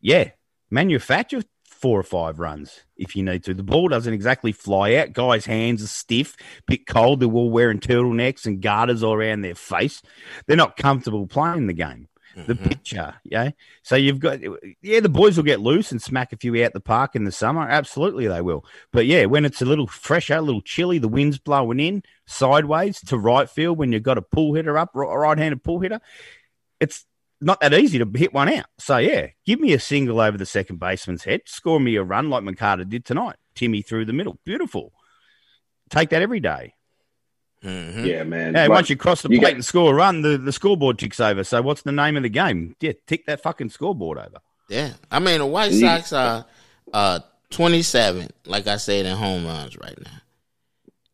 yeah, 0.01 0.29
manufacture 0.69 1.41
four 1.75 1.99
or 1.99 2.03
five 2.03 2.39
runs 2.39 2.83
if 2.97 3.15
you 3.15 3.23
need 3.23 3.43
to. 3.43 3.53
The 3.53 3.63
ball 3.63 3.87
doesn't 3.87 4.13
exactly 4.13 4.51
fly 4.51 4.95
out. 4.95 5.13
Guys' 5.13 5.45
hands 5.45 5.83
are 5.83 5.87
stiff, 5.87 6.35
bit 6.67 6.87
cold. 6.87 7.19
They're 7.19 7.29
all 7.29 7.51
wearing 7.51 7.79
turtlenecks 7.79 8.45
and 8.45 8.61
garters 8.61 9.03
all 9.03 9.13
around 9.13 9.41
their 9.41 9.55
face. 9.55 10.01
They're 10.47 10.57
not 10.57 10.77
comfortable 10.77 11.27
playing 11.27 11.67
the 11.67 11.73
game. 11.73 12.07
The 12.35 12.53
mm-hmm. 12.53 12.67
pitcher, 12.67 13.15
yeah. 13.23 13.51
So 13.81 13.95
you've 13.95 14.19
got, 14.19 14.39
yeah, 14.81 14.99
the 14.99 15.07
boys 15.07 15.37
will 15.37 15.45
get 15.45 15.61
loose 15.61 15.93
and 15.93 16.01
smack 16.01 16.33
a 16.33 16.37
few 16.37 16.65
out 16.65 16.73
the 16.73 16.81
park 16.81 17.15
in 17.15 17.23
the 17.23 17.31
summer. 17.31 17.61
Absolutely, 17.61 18.27
they 18.27 18.41
will. 18.41 18.65
But 18.91 19.05
yeah, 19.05 19.23
when 19.23 19.45
it's 19.45 19.61
a 19.61 19.65
little 19.65 19.87
fresher, 19.87 20.35
a 20.35 20.41
little 20.41 20.61
chilly, 20.61 20.97
the 20.97 21.07
wind's 21.07 21.39
blowing 21.39 21.79
in 21.79 22.03
sideways 22.25 22.99
to 23.05 23.17
right 23.17 23.49
field 23.49 23.77
when 23.77 23.93
you've 23.93 24.03
got 24.03 24.17
a 24.17 24.21
pull 24.21 24.53
hitter 24.53 24.77
up, 24.77 24.91
right 24.93 25.37
handed 25.37 25.63
pull 25.63 25.79
hitter, 25.79 26.01
it's 26.81 27.05
not 27.41 27.59
that 27.61 27.73
easy 27.73 27.99
to 27.99 28.09
hit 28.15 28.33
one 28.33 28.49
out. 28.49 28.65
So 28.79 28.97
yeah, 28.97 29.27
give 29.45 29.59
me 29.59 29.73
a 29.73 29.79
single 29.79 30.19
over 30.21 30.37
the 30.37 30.45
second 30.45 30.79
baseman's 30.79 31.23
head, 31.23 31.41
score 31.45 31.79
me 31.79 31.95
a 31.95 32.03
run 32.03 32.29
like 32.29 32.43
McCarter 32.43 32.87
did 32.87 33.05
tonight. 33.05 33.35
Timmy 33.55 33.81
through 33.81 34.05
the 34.05 34.13
middle, 34.13 34.39
beautiful. 34.45 34.93
Take 35.89 36.09
that 36.09 36.21
every 36.21 36.39
day. 36.39 36.73
Mhm. 37.63 38.05
Yeah, 38.05 38.23
man. 38.23 38.53
Yeah, 38.53 38.67
But 38.67 38.73
once 38.75 38.89
you 38.89 38.95
cross 38.95 39.21
the 39.21 39.29
you 39.29 39.39
plate 39.39 39.51
got- 39.51 39.55
and 39.55 39.65
score 39.65 39.91
a 39.93 39.95
run, 39.95 40.21
the, 40.21 40.37
the 40.37 40.51
scoreboard 40.51 40.99
ticks 40.99 41.19
over. 41.19 41.43
So 41.43 41.61
what's 41.61 41.81
the 41.81 41.91
name 41.91 42.15
of 42.17 42.23
the 42.23 42.29
game? 42.29 42.75
Yeah, 42.79 42.91
tick 43.07 43.25
that 43.25 43.41
fucking 43.41 43.69
scoreboard 43.69 44.17
over. 44.17 44.37
Yeah, 44.69 44.93
I 45.11 45.19
mean 45.19 45.39
the 45.39 45.45
White 45.45 45.73
Sox 45.73 46.11
are 46.13 46.45
uh, 46.93 47.19
twenty 47.49 47.81
seven, 47.81 48.29
like 48.45 48.67
I 48.67 48.77
said, 48.77 49.05
in 49.05 49.15
home 49.15 49.45
runs 49.45 49.77
right 49.77 49.97
now. 50.03 50.11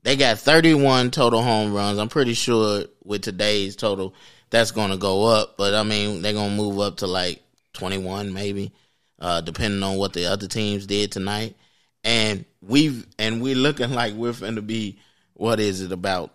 They 0.03 0.15
got 0.15 0.39
thirty 0.39 0.73
one 0.73 1.11
total 1.11 1.41
home 1.43 1.73
runs. 1.73 1.99
I'm 1.99 2.09
pretty 2.09 2.33
sure 2.33 2.85
with 3.03 3.21
today's 3.21 3.75
total, 3.75 4.13
that's 4.51 4.71
going 4.71 4.91
to 4.91 4.97
go 4.97 5.25
up. 5.25 5.57
But 5.57 5.73
I 5.73 5.83
mean, 5.83 6.21
they're 6.21 6.33
going 6.33 6.51
to 6.51 6.55
move 6.55 6.79
up 6.79 6.97
to 6.97 7.07
like 7.07 7.41
twenty 7.73 7.97
one, 7.97 8.31
maybe, 8.31 8.71
uh, 9.19 9.41
depending 9.41 9.81
on 9.81 9.97
what 9.97 10.13
the 10.13 10.27
other 10.27 10.47
teams 10.47 10.85
did 10.85 11.11
tonight. 11.11 11.55
And 12.03 12.45
we've 12.61 13.07
and 13.17 13.41
we're 13.41 13.55
looking 13.55 13.91
like 13.91 14.13
we're 14.13 14.33
going 14.33 14.55
to 14.55 14.61
be 14.61 14.99
what 15.33 15.59
is 15.59 15.81
it 15.81 15.91
about 15.91 16.31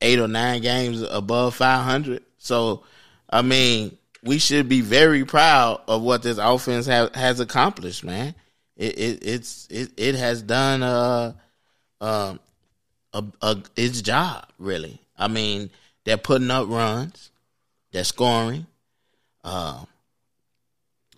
eight 0.00 0.18
or 0.18 0.28
nine 0.28 0.62
games 0.62 1.02
above 1.02 1.54
500. 1.54 2.22
So, 2.38 2.84
I 3.28 3.42
mean, 3.42 3.96
we 4.22 4.38
should 4.38 4.68
be 4.68 4.80
very 4.80 5.24
proud 5.24 5.82
of 5.88 6.02
what 6.02 6.22
this 6.22 6.38
offense 6.38 6.86
ha- 6.86 7.10
has 7.14 7.40
accomplished, 7.40 8.04
man. 8.04 8.34
It, 8.76 8.98
it 8.98 9.26
it's 9.26 9.66
it, 9.68 9.90
it 9.98 10.14
has 10.14 10.42
done 10.42 10.82
uh 10.82 11.34
um 12.00 12.40
a, 13.12 13.24
a 13.42 13.62
its 13.76 14.00
job 14.00 14.46
really. 14.58 15.00
I 15.18 15.28
mean, 15.28 15.70
they're 16.04 16.16
putting 16.16 16.50
up 16.50 16.68
runs, 16.68 17.29
they're 17.92 18.04
scoring. 18.04 18.66
Um, 19.44 19.86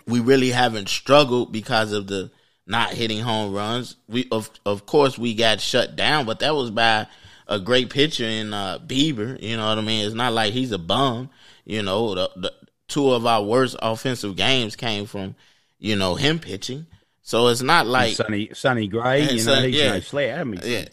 we 0.06 0.20
really 0.20 0.50
haven't 0.50 0.88
struggled 0.88 1.52
because 1.52 1.92
of 1.92 2.06
the 2.06 2.30
not 2.66 2.92
hitting 2.92 3.20
home 3.20 3.52
runs. 3.52 3.96
We 4.08 4.28
of 4.30 4.50
of 4.64 4.86
course 4.86 5.18
we 5.18 5.34
got 5.34 5.60
shut 5.60 5.96
down, 5.96 6.26
but 6.26 6.40
that 6.40 6.54
was 6.54 6.70
by 6.70 7.06
a 7.48 7.58
great 7.58 7.90
pitcher 7.90 8.24
in 8.24 8.54
uh, 8.54 8.78
Bieber. 8.78 9.40
You 9.42 9.56
know 9.56 9.66
what 9.68 9.78
I 9.78 9.82
mean? 9.82 10.06
It's 10.06 10.14
not 10.14 10.32
like 10.32 10.52
he's 10.52 10.72
a 10.72 10.78
bum. 10.78 11.30
You 11.64 11.82
know, 11.82 12.14
the, 12.14 12.30
the 12.36 12.52
two 12.88 13.10
of 13.12 13.26
our 13.26 13.42
worst 13.42 13.76
offensive 13.80 14.36
games 14.36 14.76
came 14.76 15.06
from 15.06 15.34
you 15.78 15.96
know 15.96 16.14
him 16.14 16.38
pitching. 16.38 16.86
So 17.22 17.48
it's 17.48 17.62
not 17.62 17.86
like 17.86 18.14
Sunny 18.16 18.50
Sonny 18.52 18.88
Gray, 18.88 19.22
you 19.22 19.44
know, 19.44 19.62
he's 19.62 19.76
yeah. 19.76 19.92
no 19.92 20.00
slouch. 20.00 20.38
I 20.38 20.44
mean, 20.44 20.60
Yeah. 20.64 20.84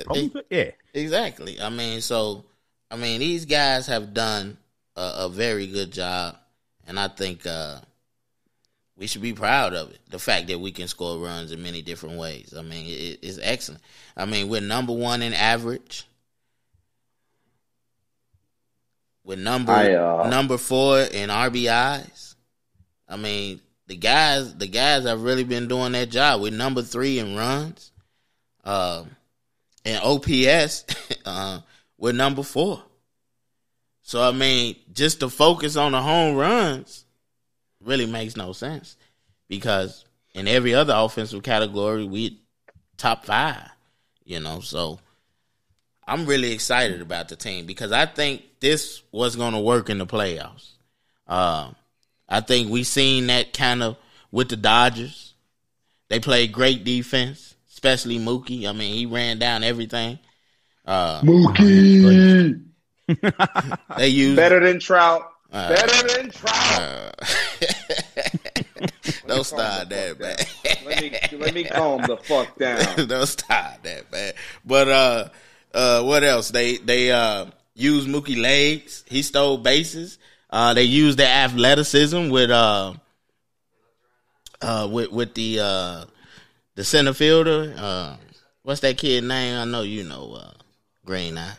yeah. 0.50 0.72
Exactly. 0.94 1.60
I 1.62 1.70
mean, 1.70 2.02
so 2.02 2.46
I 2.92 2.96
mean, 2.98 3.20
these 3.20 3.46
guys 3.46 3.88
have 3.88 4.14
done 4.14 4.58
a, 4.96 5.26
a 5.26 5.30
very 5.30 5.68
good 5.68 5.92
job, 5.92 6.36
and 6.88 7.00
I 7.00 7.08
think 7.08 7.46
uh, 7.46 7.80
we 8.98 9.08
should 9.08 9.22
be 9.22 9.34
proud 9.34 9.74
of 9.74 9.92
it. 9.92 10.00
The 10.10 10.20
fact 10.20 10.48
that 10.48 10.60
we 10.60 10.72
can 10.72 10.88
score 10.88 11.18
runs 11.18 11.52
in 11.52 11.64
many 11.64 11.82
different 11.82 12.18
ways. 12.18 12.54
I 12.58 12.62
mean, 12.62 12.86
it, 12.86 13.20
it's 13.22 13.40
excellent. 13.42 13.82
I 14.18 14.26
mean, 14.26 14.50
we're 14.50 14.62
number 14.62 14.94
one 14.94 15.22
in 15.22 15.34
average. 15.34 16.06
We're 19.24 19.38
number 19.38 19.72
I, 19.72 19.94
uh, 19.94 20.28
number 20.30 20.58
four 20.58 21.00
in 21.00 21.30
RBIs. 21.30 22.36
I 23.08 23.16
mean, 23.16 23.62
the 23.88 23.96
guys 23.96 24.56
the 24.56 24.68
guys 24.68 25.04
have 25.06 25.24
really 25.24 25.44
been 25.44 25.68
doing 25.68 25.92
that 25.94 26.10
job. 26.10 26.42
We're 26.42 26.52
number 26.52 26.82
three 26.82 27.20
in 27.20 27.36
runs. 27.36 27.92
Um, 28.64 29.16
and 29.86 30.02
OPS, 30.04 30.86
uh, 31.26 31.60
we're 31.98 32.14
number 32.14 32.44
four. 32.44 32.84
So 34.10 34.28
I 34.28 34.32
mean, 34.32 34.76
just 34.92 35.20
to 35.20 35.30
focus 35.30 35.76
on 35.76 35.92
the 35.92 36.02
home 36.02 36.36
runs 36.36 37.06
really 37.80 38.08
makes 38.08 38.36
no 38.36 38.54
sense 38.54 38.98
because 39.48 40.04
in 40.34 40.48
every 40.48 40.74
other 40.74 40.96
offensive 40.98 41.44
category 41.44 42.06
we 42.06 42.42
top 42.98 43.26
five. 43.26 43.70
You 44.24 44.40
know, 44.40 44.62
so 44.62 45.00
I'm 46.08 46.26
really 46.26 46.54
excited 46.54 47.04
about 47.04 47.30
the 47.30 47.36
team 47.36 47.68
because 47.68 47.92
I 47.92 48.08
think 48.08 48.42
this 48.60 49.04
was 49.12 49.36
going 49.36 49.54
to 49.54 49.60
work 49.60 49.92
in 49.92 50.00
the 50.00 50.08
playoffs. 50.08 50.72
Um, 51.28 51.76
I 52.28 52.42
think 52.42 52.72
we 52.72 52.86
seen 52.86 53.28
that 53.28 53.54
kind 53.54 53.84
of 53.84 53.96
with 54.32 54.50
the 54.50 54.58
Dodgers. 54.58 55.36
They 56.08 56.20
played 56.20 56.52
great 56.52 56.84
defense, 56.84 57.54
especially 57.70 58.18
Mookie. 58.18 58.68
I 58.68 58.72
mean, 58.72 58.92
he 58.92 59.06
ran 59.06 59.38
down 59.38 59.64
everything. 59.64 60.18
Uh, 60.84 61.22
Mookie. 61.22 62.69
They 63.98 64.08
use 64.08 64.36
Better 64.36 64.60
than 64.60 64.80
Trout. 64.80 65.32
Uh, 65.52 65.70
Better 65.70 66.08
than 66.18 66.32
Trout. 66.32 66.80
Uh, 66.80 67.12
don't 69.28 69.44
start 69.44 69.90
that, 69.90 70.20
man. 70.20 70.36
let 70.86 71.02
me 71.02 71.18
let 71.38 71.54
me 71.54 71.64
calm 71.64 72.02
the 72.04 72.18
fuck 72.18 72.56
down. 72.58 72.80
don't 73.08 73.28
start 73.28 73.84
that, 73.84 74.12
man. 74.12 74.34
But 74.66 74.88
uh, 74.90 75.30
uh, 75.74 76.04
what 76.04 76.24
else? 76.24 76.50
They 76.50 76.78
they 76.78 77.12
uh 77.12 77.46
used 77.76 78.08
Mookie 78.08 78.40
legs. 78.40 79.04
He 79.08 79.22
stole 79.24 79.58
bases. 79.58 80.20
Uh, 80.50 80.74
they 80.74 80.84
used 80.84 81.18
their 81.18 81.46
athleticism 81.46 82.30
with 82.30 82.52
uh, 82.52 82.94
uh, 84.62 84.88
with 84.92 85.12
with 85.12 85.34
the 85.34 85.60
uh, 85.60 86.06
the 86.76 86.84
center 86.84 87.14
fielder. 87.14 87.74
Uh, 87.78 88.18
what's 88.64 88.82
that 88.82 88.98
kid 88.98 89.24
name? 89.24 89.58
I 89.58 89.66
know 89.66 89.82
you 89.82 90.04
know. 90.04 90.34
Uh, 90.34 90.52
Green 91.06 91.38
Eye. 91.40 91.54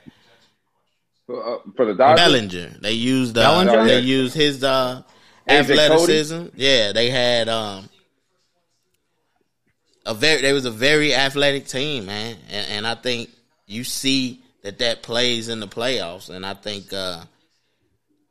Uh, 1.31 1.59
for 1.77 1.85
the 1.87 1.95
Dodgers. 1.95 2.25
Bellinger. 2.25 2.77
They 2.81 2.93
used 2.93 3.39
uh, 3.39 3.43
Bellinger? 3.43 3.85
they 3.85 4.01
used 4.01 4.35
his 4.35 4.65
uh, 4.65 5.03
athleticism. 5.47 6.47
Yeah, 6.57 6.93
they 6.93 7.11
had 7.11 7.49
um 7.49 7.89
a 10.07 10.15
very 10.15 10.43
they 10.43 10.53
was 10.53 10.65
a 10.65 10.71
very 10.71 11.15
athletic 11.15 11.67
team, 11.67 12.07
man, 12.07 12.37
and, 12.51 12.67
and 12.71 12.87
I 12.87 12.95
think 12.95 13.31
you 13.67 13.85
see 13.85 14.43
that 14.63 14.79
that 14.79 15.03
plays 15.03 15.49
in 15.49 15.61
the 15.61 15.69
playoffs, 15.69 16.31
and 16.31 16.45
I 16.45 16.55
think 16.55 16.93
uh 16.93 17.23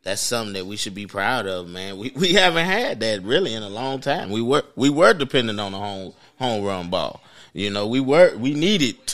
that's 0.04 0.22
something 0.22 0.54
that 0.54 0.66
we 0.66 0.76
should 0.76 0.96
be 0.96 1.08
proud 1.08 1.46
of, 1.46 1.68
man. 1.68 1.98
We 1.98 2.12
we 2.16 2.34
haven't 2.34 2.66
had 2.66 3.00
that 3.02 3.24
really 3.24 3.54
in 3.54 3.64
a 3.64 3.70
long 3.70 4.02
time. 4.02 4.30
We 4.30 4.42
were 4.42 4.64
we 4.76 4.90
were 4.90 5.14
dependent 5.14 5.60
on 5.60 5.72
the 5.72 5.78
home 5.78 6.14
home 6.38 6.64
run 6.64 6.90
ball. 6.90 7.22
You 7.54 7.70
know, 7.70 7.88
we 7.88 8.00
were 8.00 8.36
we 8.38 8.54
needed 8.54 9.08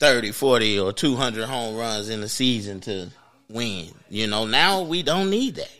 230, 0.00 0.32
40 0.32 0.78
or 0.80 0.92
200 0.92 1.44
home 1.46 1.76
runs 1.76 2.08
in 2.08 2.20
the 2.20 2.28
season 2.28 2.80
to 2.80 3.08
win. 3.48 3.86
You 4.08 4.26
know, 4.28 4.46
now 4.46 4.82
we 4.82 5.02
don't 5.02 5.30
need 5.30 5.56
that. 5.56 5.70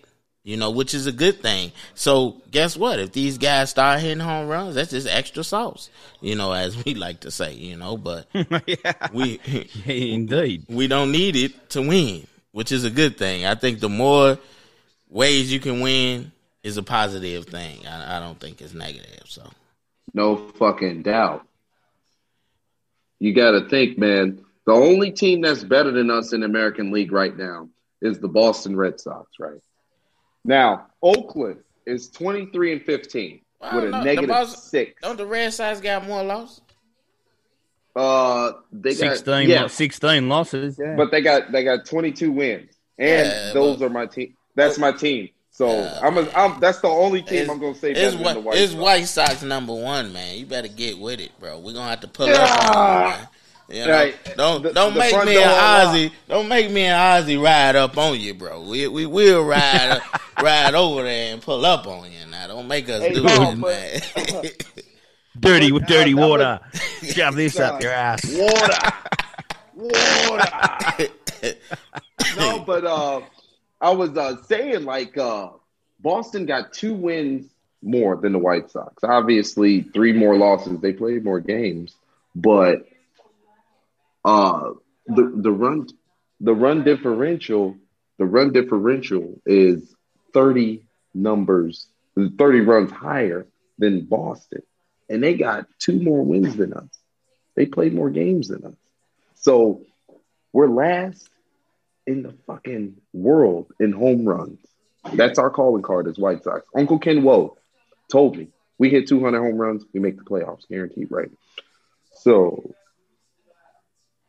You 0.45 0.57
know, 0.57 0.71
which 0.71 0.95
is 0.95 1.07
a 1.07 1.13
good 1.13 1.43
thing. 1.43 1.73
So 1.95 2.41
guess 2.51 2.75
what? 2.77 2.99
If 2.99 3.13
these 3.13 3.37
guys 3.39 3.69
start 3.71 4.01
hitting 4.01 4.19
home 4.21 4.49
runs, 4.49 4.75
that's 4.77 4.91
just 4.91 5.07
extra 5.07 5.45
sauce. 5.45 5.91
You 6.23 6.37
know, 6.37 6.53
as 6.53 6.83
we 6.85 6.95
like 6.97 7.21
to 7.21 7.31
say. 7.31 7.53
You 7.53 7.77
know, 7.77 7.97
but 7.97 8.27
yeah. 8.67 9.09
we 9.13 9.41
Yeah, 9.85 9.93
indeed. 9.93 10.65
we 10.69 10.87
don't 10.89 11.13
need 11.13 11.37
it 11.37 11.71
to 11.71 11.83
win, 11.83 12.27
which 12.53 12.73
is 12.73 12.85
a 12.85 12.91
good 12.91 13.19
thing. 13.19 13.45
I 13.45 13.55
think 13.57 13.81
the 13.81 13.89
more 13.91 14.39
ways 15.11 15.53
you 15.53 15.61
can 15.61 15.81
win 15.81 16.33
is 16.63 16.77
a 16.77 16.83
positive 16.83 17.45
thing. 17.47 17.87
I, 17.87 18.17
I 18.17 18.21
don't 18.21 18.41
think 18.41 18.61
it's 18.63 18.75
negative. 18.75 19.25
So 19.27 19.49
No 20.15 20.37
fucking 20.37 21.03
doubt. 21.03 21.47
You 23.21 23.35
got 23.35 23.53
to 23.53 23.69
think, 23.69 23.99
man. 23.99 24.45
The 24.67 24.73
only 24.73 25.11
team 25.11 25.41
that's 25.41 25.65
better 25.65 25.91
than 25.91 26.11
us 26.11 26.33
in 26.33 26.41
the 26.41 26.47
American 26.47 26.91
League 26.93 27.11
right 27.13 27.37
now 27.37 27.69
is 28.03 28.19
the 28.19 28.29
Boston 28.29 28.77
Red 28.77 29.01
Sox, 29.01 29.27
right? 29.41 29.61
Now, 30.45 30.87
Oakland 31.03 31.61
is 31.87 32.09
23 32.11 32.73
and 32.75 32.83
15 32.83 33.41
Well, 33.61 33.75
with 33.77 33.85
a 33.85 33.91
no, 33.91 33.99
the 33.99 34.05
negative 34.05 34.29
Bos- 34.29 34.63
six. 34.71 35.01
don't 35.03 35.17
the 35.17 35.27
Red 35.27 35.53
Sox 35.53 35.81
got 35.81 36.07
more 36.07 36.23
losses? 36.23 36.61
Uh, 37.97 38.53
they 38.71 38.91
got 38.95 39.17
16, 39.17 39.49
yeah, 39.49 39.63
lo- 39.63 39.69
16 39.69 40.29
losses. 40.29 40.79
Yeah. 40.79 40.95
but 40.95 41.11
they 41.11 41.21
got 41.21 41.51
they 41.51 41.65
got 41.65 41.85
22 41.85 42.31
wins, 42.31 42.71
and 42.99 43.27
Yeah, 43.27 43.53
those 43.53 43.79
but- 43.79 43.87
are 43.87 43.91
my 43.91 44.07
team. 44.07 44.35
That's 44.55 44.79
my 44.79 44.93
team. 44.93 45.31
So 45.59 45.67
Yeah. 45.67 45.99
I'm, 46.05 46.17
a, 46.17 46.31
I'm 46.37 46.61
that's 46.61 46.79
the 46.79 46.87
only 46.87 47.21
team 47.21 47.51
I'm 47.51 47.59
gonna 47.59 47.75
say 47.75 47.91
It's, 47.91 48.15
better 48.15 48.23
than 48.23 48.35
the 48.35 48.41
White 48.43 48.59
it's 48.59 48.71
Sox. 48.71 48.81
White 48.81 49.07
Sox 49.09 49.43
number 49.43 49.75
one, 49.75 50.13
man. 50.13 50.39
You 50.39 50.47
better 50.47 50.69
get 50.69 50.97
with 51.01 51.19
it, 51.19 51.33
bro. 51.41 51.59
We're 51.59 51.73
gonna 51.73 51.91
have 51.91 51.99
to 52.03 52.07
pull 52.07 52.29
Yeah. 52.29 52.35
up 52.45 52.77
on 52.77 53.11
you. 53.69 53.81
You 53.81 53.85
know, 53.87 53.93
Right. 53.93 54.37
don't 54.37 54.63
The- 54.63 54.73
don't 54.73 54.95
the 54.95 55.01
make 55.01 55.25
me 55.27 55.35
door 55.35 55.43
and. 55.43 55.89
Ozzy. 55.89 56.13
Don't 56.29 56.47
make 56.47 56.71
me 56.71 56.83
and 56.85 57.27
Ozzy 57.27 57.43
ride 57.43 57.75
up 57.75 57.99
on 57.99 58.21
you, 58.21 58.35
bro. 58.35 58.61
We 58.63 58.87
we 58.87 59.05
will 59.05 59.45
ride 59.45 60.01
ride 60.41 60.77
over 60.77 61.03
there 61.03 61.33
and 61.33 61.43
pull 61.43 61.67
up 61.67 61.89
on 61.89 62.05
you. 62.05 62.25
Now 62.31 62.47
don't 62.47 62.69
make 62.69 62.89
us 62.89 63.03
Hey, 63.03 63.15
do 63.15 63.25
no, 63.25 63.51
it, 63.51 63.61
but- 63.61 64.35
man. 64.45 64.45
dirty 65.41 65.73
with 65.73 65.87
dirty 65.87 66.13
uh, 66.15 66.17
that 66.19 66.29
water. 66.29 66.61
Shove 67.03 67.35
this 67.35 67.59
up 67.59 67.83
your 67.83 67.91
ass. 67.91 68.25
Water. 68.33 68.93
Water. 69.75 71.09
no, 72.37 72.61
but 72.65 72.85
uh, 72.85 73.21
I 73.81 73.91
was 73.91 74.17
uh, 74.17 74.43
saying 74.43 74.85
like 74.85 75.17
uh, 75.17 75.51
Boston 76.01 76.47
got 76.47 76.73
two 76.73 76.95
wins 76.95 77.47
more 77.83 78.17
than 78.17 78.33
the 78.33 78.39
White 78.39 78.71
Sox. 78.71 79.05
Obviously, 79.05 79.83
three 79.83 80.13
more 80.13 80.37
losses. 80.37 80.81
They 80.81 80.93
played 80.93 81.25
more 81.25 81.41
games, 81.41 81.95
but 82.35 82.87
uh, 84.25 84.71
the 85.07 85.33
the 85.37 85.53
run 85.53 85.89
the 86.41 86.55
run 86.55 86.85
differential 86.85 87.77
the 88.19 88.25
run 88.25 88.53
differential 88.53 89.41
is 89.47 89.95
thirty 90.35 90.83
numbers, 91.15 91.89
thirty 92.37 92.61
runs 92.61 92.91
higher 92.91 93.47
than 93.79 94.07
Boston, 94.07 94.63
and 95.09 95.23
they 95.23 95.35
got 95.35 95.67
two 95.79 96.01
more 96.01 96.25
wins 96.25 96.57
than 96.57 96.73
us. 96.73 96.89
They 97.55 97.67
played 97.67 97.95
more 97.95 98.11
games 98.11 98.49
than 98.49 98.65
us. 98.65 98.77
So 99.37 99.83
we're 100.53 100.69
last 100.69 101.29
in 102.09 102.23
the 102.23 102.33
fucking 102.47 102.97
world 103.13 103.71
in 103.79 103.93
home 103.93 104.25
runs. 104.27 104.59
That's 105.13 105.39
our 105.39 105.51
calling 105.51 105.83
card 105.83 106.09
as 106.09 106.19
White 106.19 106.43
Sox. 106.43 106.67
Uncle 106.75 106.99
Ken 106.99 107.23
Woe 107.23 107.57
told 108.11 108.37
me 108.37 108.49
we 108.79 108.89
hit 108.89 109.09
200 109.09 109.39
home 109.39 109.57
runs, 109.59 109.85
we 109.93 110.01
make 110.01 110.17
the 110.17 110.25
playoffs, 110.25 110.67
guaranteed, 110.69 111.09
right? 111.11 111.31
So 112.15 112.75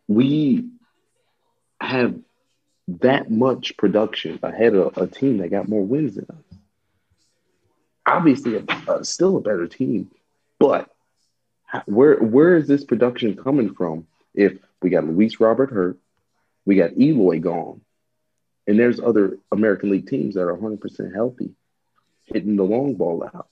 we 0.07 0.69
have 1.79 2.19
that 2.99 3.31
much 3.31 3.77
production 3.77 4.39
ahead 4.43 4.75
of 4.75 4.97
a 4.97 5.07
team 5.07 5.37
that 5.37 5.49
got 5.49 5.69
more 5.69 5.83
wins 5.85 6.15
than 6.15 6.25
us. 6.29 6.57
Obviously, 8.05 8.57
a, 8.57 8.91
a- 8.91 9.05
still 9.05 9.37
a 9.37 9.41
better 9.41 9.67
team, 9.67 10.11
but 10.59 10.89
where 11.85 12.15
where 12.17 12.57
is 12.57 12.67
this 12.67 12.83
production 12.83 13.37
coming 13.37 13.73
from? 13.73 14.07
If 14.33 14.57
we 14.81 14.89
got 14.89 15.05
Luis 15.05 15.39
Robert 15.39 15.71
hurt, 15.71 15.97
we 16.69 16.75
got 16.75 16.95
Eloy 16.99 17.39
gone, 17.39 17.81
and 18.67 18.77
there's 18.77 18.99
other 18.99 19.39
American 19.51 19.89
League 19.89 20.07
teams 20.07 20.35
that 20.35 20.43
are 20.43 20.55
100% 20.55 21.15
healthy, 21.15 21.55
hitting 22.25 22.57
the 22.57 22.63
long 22.63 22.93
ball 22.93 23.23
out. 23.23 23.47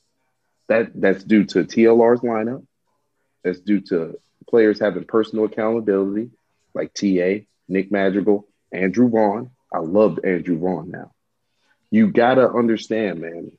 That 0.67 0.91
that's 0.93 1.23
due 1.23 1.43
to 1.45 1.63
TLR's 1.63 2.19
lineup. 2.19 2.63
That's 3.43 3.59
due 3.59 3.81
to 3.89 4.19
players 4.47 4.79
having 4.79 5.05
personal 5.05 5.45
accountability, 5.45 6.29
like 6.75 6.93
TA, 6.93 7.47
Nick 7.67 7.91
Madrigal, 7.91 8.47
Andrew 8.71 9.09
Vaughn. 9.09 9.49
I 9.73 9.79
loved 9.79 10.23
Andrew 10.23 10.59
Vaughn 10.59 10.91
now. 10.91 11.11
You 11.89 12.11
gotta 12.11 12.47
understand, 12.47 13.19
man. 13.19 13.51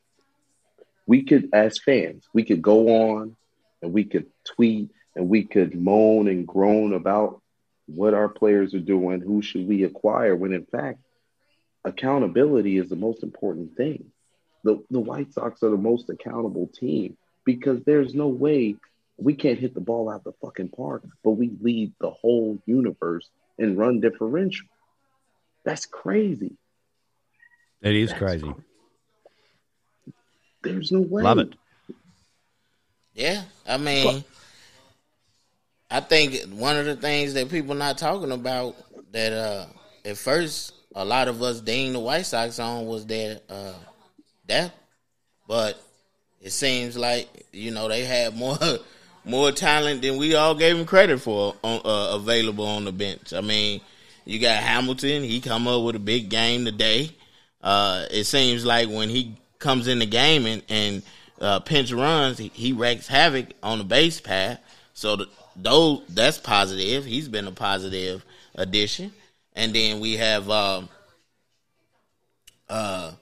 We 1.05 1.25
could, 1.25 1.49
as 1.53 1.81
fans, 1.81 2.29
we 2.33 2.45
could 2.45 2.63
go 2.63 3.17
on 3.17 3.35
and 3.83 3.93
we 3.93 4.05
could 4.05 4.27
tweet 4.45 4.91
and 5.17 5.29
we 5.29 5.43
could 5.43 5.75
moan 5.75 6.29
and 6.29 6.47
groan 6.47 6.93
about 6.93 7.43
what 7.89 8.15
our 8.15 8.29
players 8.29 8.75
are 8.75 8.81
doing, 8.81 9.21
who 9.21 9.43
should 9.43 9.67
we 9.67 9.85
acquire, 9.85 10.37
when 10.37 10.53
in 10.53 10.67
fact, 10.67 11.01
accountability 11.85 12.77
is 12.77 12.89
the 12.89 12.97
most 12.97 13.23
important 13.23 13.77
thing. 13.77 14.05
The, 14.65 14.83
the 14.91 15.01
White 15.01 15.33
Sox 15.33 15.63
are 15.63 15.71
the 15.71 15.77
most 15.77 16.11
accountable 16.11 16.69
team 16.69 17.17
because 17.45 17.83
there's 17.85 18.15
no 18.15 18.29
way 18.29 18.77
we 19.17 19.35
can't 19.35 19.59
hit 19.59 19.75
the 19.75 19.81
ball 19.81 20.11
out 20.11 20.25
the 20.25 20.33
fucking 20.43 20.69
park, 20.69 21.03
but 21.25 21.33
we 21.33 21.51
lead 21.61 21.93
the 22.01 22.11
whole 22.11 22.59
universe 22.67 23.29
and 23.59 23.79
run 23.79 24.01
differential. 24.01 24.67
That's 25.65 25.87
crazy. 25.87 26.57
It 27.83 27.97
is 27.97 28.11
That's 28.11 28.19
crazy. 28.19 28.53
cr- 28.53 28.61
There's 30.63 30.93
no 30.93 31.01
way. 31.01 31.23
Love 31.23 31.39
it. 31.39 31.55
Yeah, 33.15 33.43
I 33.67 33.79
mean, 33.79 34.23
I 35.91 36.01
think 36.01 36.45
one 36.51 36.77
of 36.77 36.87
the 36.87 36.97
things 36.97 37.35
that 37.35 37.49
people 37.49 37.75
not 37.75 37.99
talking 37.99 38.33
about 38.33 38.77
that 39.13 39.33
uh 39.33 39.67
at 40.05 40.17
first 40.17 40.75
a 40.95 41.05
lot 41.05 41.29
of 41.29 41.43
us 41.43 41.61
deemed 41.61 41.95
the 41.95 42.01
White 42.01 42.27
Sox 42.27 42.59
on 42.59 42.87
was 42.87 43.07
their 43.07 43.41
uh 43.49 43.75
depth, 44.47 44.75
but 45.47 45.81
it 46.41 46.51
seems 46.51 46.97
like 46.97 47.29
you 47.53 47.71
know 47.71 47.89
they 47.89 48.05
had 48.05 48.37
more 48.37 48.59
more 49.25 49.53
talent 49.53 50.03
than 50.03 50.17
we 50.17 50.35
all 50.35 50.55
gave 50.55 50.77
them 50.77 50.87
credit 50.87 51.21
for 51.21 51.55
on, 51.63 51.81
uh, 51.85 52.17
available 52.17 52.67
on 52.67 52.85
the 52.85 52.93
bench. 52.93 53.33
I 53.33 53.41
mean, 53.41 53.81
you 54.25 54.39
got 54.39 54.63
Hamilton; 54.63 55.23
he 55.23 55.41
come 55.41 55.69
up 55.69 55.83
with 55.83 55.97
a 55.97 56.01
big 56.01 56.29
game 56.29 56.65
today. 56.65 57.11
Uh, 57.63 58.07
it 58.11 58.25
seems 58.25 58.65
like 58.65 58.89
when 58.89 59.09
he 59.09 59.37
comes 59.59 59.89
in 59.89 59.99
the 59.99 60.07
game 60.07 60.47
and, 60.47 60.63
and 60.69 61.03
uh, 61.41 61.61
pinch 61.61 61.93
runs, 61.93 62.39
he, 62.39 62.49
he 62.55 62.73
wreaks 62.73 63.09
havoc 63.09 63.47
on 63.63 63.79
the 63.79 63.85
base 63.85 64.21
path. 64.21 64.61
So 64.95 65.17
the, 65.17 65.29
those 65.61 66.03
that's 66.09 66.39
positive. 66.39 67.05
He's 67.05 67.29
been 67.29 67.47
a 67.47 67.53
positive 67.53 68.25
addition. 68.55 69.13
And 69.55 69.75
then 69.75 70.01
we 70.01 70.17
have 70.17 70.49
um, 70.51 70.89
uh, 72.69 73.13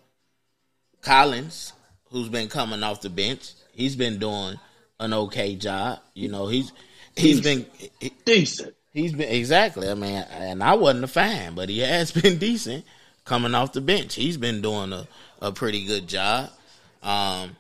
Collins, 1.01 1.73
who's 2.11 2.29
been 2.29 2.49
coming 2.49 2.83
off 2.83 3.01
the 3.01 3.11
bench. 3.11 3.53
He's 3.73 3.97
been 3.97 4.19
doing 4.19 4.59
an 5.01 5.15
okay 5.15 5.57
job. 5.57 6.01
You 6.15 6.29
know, 6.29 6.47
he's 6.47 6.73
he's 7.17 7.41
been 7.41 7.67
he- 8.01 8.13
Decent. 8.25 8.75
He's 8.93 9.13
been 9.13 9.31
exactly. 9.31 9.89
I 9.89 9.95
mean, 9.95 10.25
and 10.31 10.63
I 10.63 10.75
wasn't 10.75 11.05
a 11.05 11.09
fan, 11.09 11.55
but 11.55 11.69
he 11.69 11.79
has 11.81 12.13
been 12.13 12.39
decent 12.39 12.85
coming 13.25 13.55
off 13.55 13.73
the 13.73 13.81
bench. 13.81 14.15
He's 14.15 14.37
been 14.37 14.63
doing 14.63 14.93
a, 14.93 15.07
a 15.41 15.53
pretty 15.53 15.85
good 15.87 16.09
job. 16.09 16.51
Um, 17.03 17.57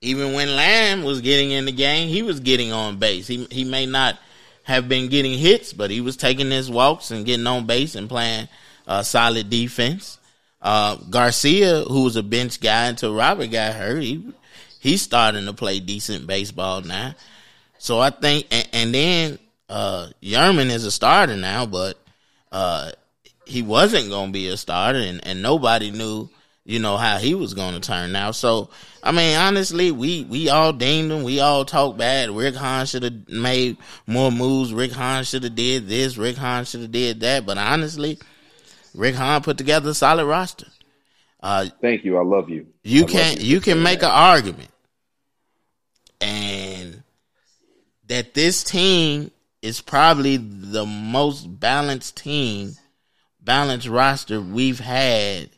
even 0.00 0.32
when 0.32 0.54
Lamb 0.54 1.02
was 1.02 1.20
getting 1.20 1.50
in 1.50 1.64
the 1.64 1.72
game, 1.72 2.08
he 2.08 2.22
was 2.22 2.40
getting 2.40 2.72
on 2.72 2.98
base. 2.98 3.26
He 3.26 3.46
he 3.50 3.64
may 3.64 3.86
not 3.86 4.18
have 4.64 4.88
been 4.88 5.08
getting 5.08 5.38
hits, 5.38 5.72
but 5.72 5.90
he 5.90 6.00
was 6.00 6.16
taking 6.16 6.50
his 6.50 6.70
walks 6.70 7.10
and 7.10 7.24
getting 7.24 7.46
on 7.46 7.66
base 7.66 7.94
and 7.94 8.08
playing 8.08 8.48
uh, 8.86 9.02
solid 9.02 9.48
defense. 9.50 10.18
Uh, 10.60 10.96
Garcia, 10.96 11.84
who 11.84 12.04
was 12.04 12.16
a 12.16 12.22
bench 12.22 12.60
guy 12.60 12.86
until 12.86 13.14
Robert 13.14 13.50
got 13.50 13.74
hurt, 13.74 14.02
he 14.02 14.32
he's 14.80 15.02
starting 15.02 15.46
to 15.46 15.52
play 15.52 15.80
decent 15.80 16.26
baseball 16.26 16.82
now. 16.82 17.14
So 17.78 18.00
I 18.00 18.10
think, 18.10 18.46
and, 18.50 18.68
and 18.72 18.94
then 18.94 19.38
uh, 19.68 20.08
Yermín 20.22 20.70
is 20.70 20.84
a 20.84 20.90
starter 20.90 21.36
now, 21.36 21.66
but 21.66 21.96
uh, 22.50 22.90
he 23.46 23.62
wasn't 23.62 24.10
going 24.10 24.28
to 24.28 24.32
be 24.32 24.48
a 24.48 24.56
starter, 24.56 24.98
and, 24.98 25.26
and 25.26 25.42
nobody 25.42 25.90
knew, 25.90 26.28
you 26.68 26.78
know, 26.78 26.98
how 26.98 27.16
he 27.16 27.34
was 27.34 27.54
going 27.54 27.72
to 27.72 27.80
turn 27.80 28.14
out. 28.14 28.34
So, 28.34 28.68
I 29.02 29.10
mean, 29.10 29.38
honestly, 29.38 29.90
we 29.90 30.24
we 30.24 30.50
all 30.50 30.74
deemed 30.74 31.10
him. 31.10 31.22
We 31.22 31.40
all 31.40 31.64
talk 31.64 31.96
bad. 31.96 32.28
Rick 32.28 32.56
Hahn 32.56 32.84
should 32.84 33.04
have 33.04 33.26
made 33.26 33.78
more 34.06 34.30
moves. 34.30 34.74
Rick 34.74 34.92
Hahn 34.92 35.24
should 35.24 35.44
have 35.44 35.54
did 35.54 35.88
this. 35.88 36.18
Rick 36.18 36.36
Hahn 36.36 36.66
should 36.66 36.82
have 36.82 36.92
did 36.92 37.20
that. 37.20 37.46
But 37.46 37.56
honestly, 37.56 38.18
Rick 38.94 39.14
Hahn 39.14 39.40
put 39.40 39.56
together 39.56 39.88
a 39.88 39.94
solid 39.94 40.26
roster. 40.26 40.66
Uh, 41.40 41.68
Thank 41.80 42.04
you. 42.04 42.18
I 42.18 42.22
love 42.22 42.50
you. 42.50 42.66
you 42.82 43.04
I 43.04 43.06
can 43.06 43.36
for 43.38 43.42
you 43.42 43.60
can 43.60 43.82
make 43.82 44.00
that. 44.00 44.10
an 44.10 44.14
argument, 44.14 44.70
and 46.20 47.02
that 48.08 48.34
this 48.34 48.62
team 48.62 49.30
is 49.62 49.80
probably 49.80 50.36
the 50.36 50.84
most 50.84 51.46
balanced 51.58 52.18
team, 52.18 52.74
balanced 53.42 53.88
roster 53.88 54.38
we've 54.38 54.80
had 54.80 55.48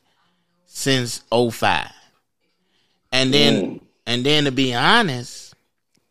since 0.73 1.23
05. 1.33 1.91
And 3.13 3.35
then 3.35 3.55
Mm. 3.63 3.81
and 4.07 4.25
then 4.25 4.45
to 4.45 4.53
be 4.53 4.73
honest, 4.75 5.55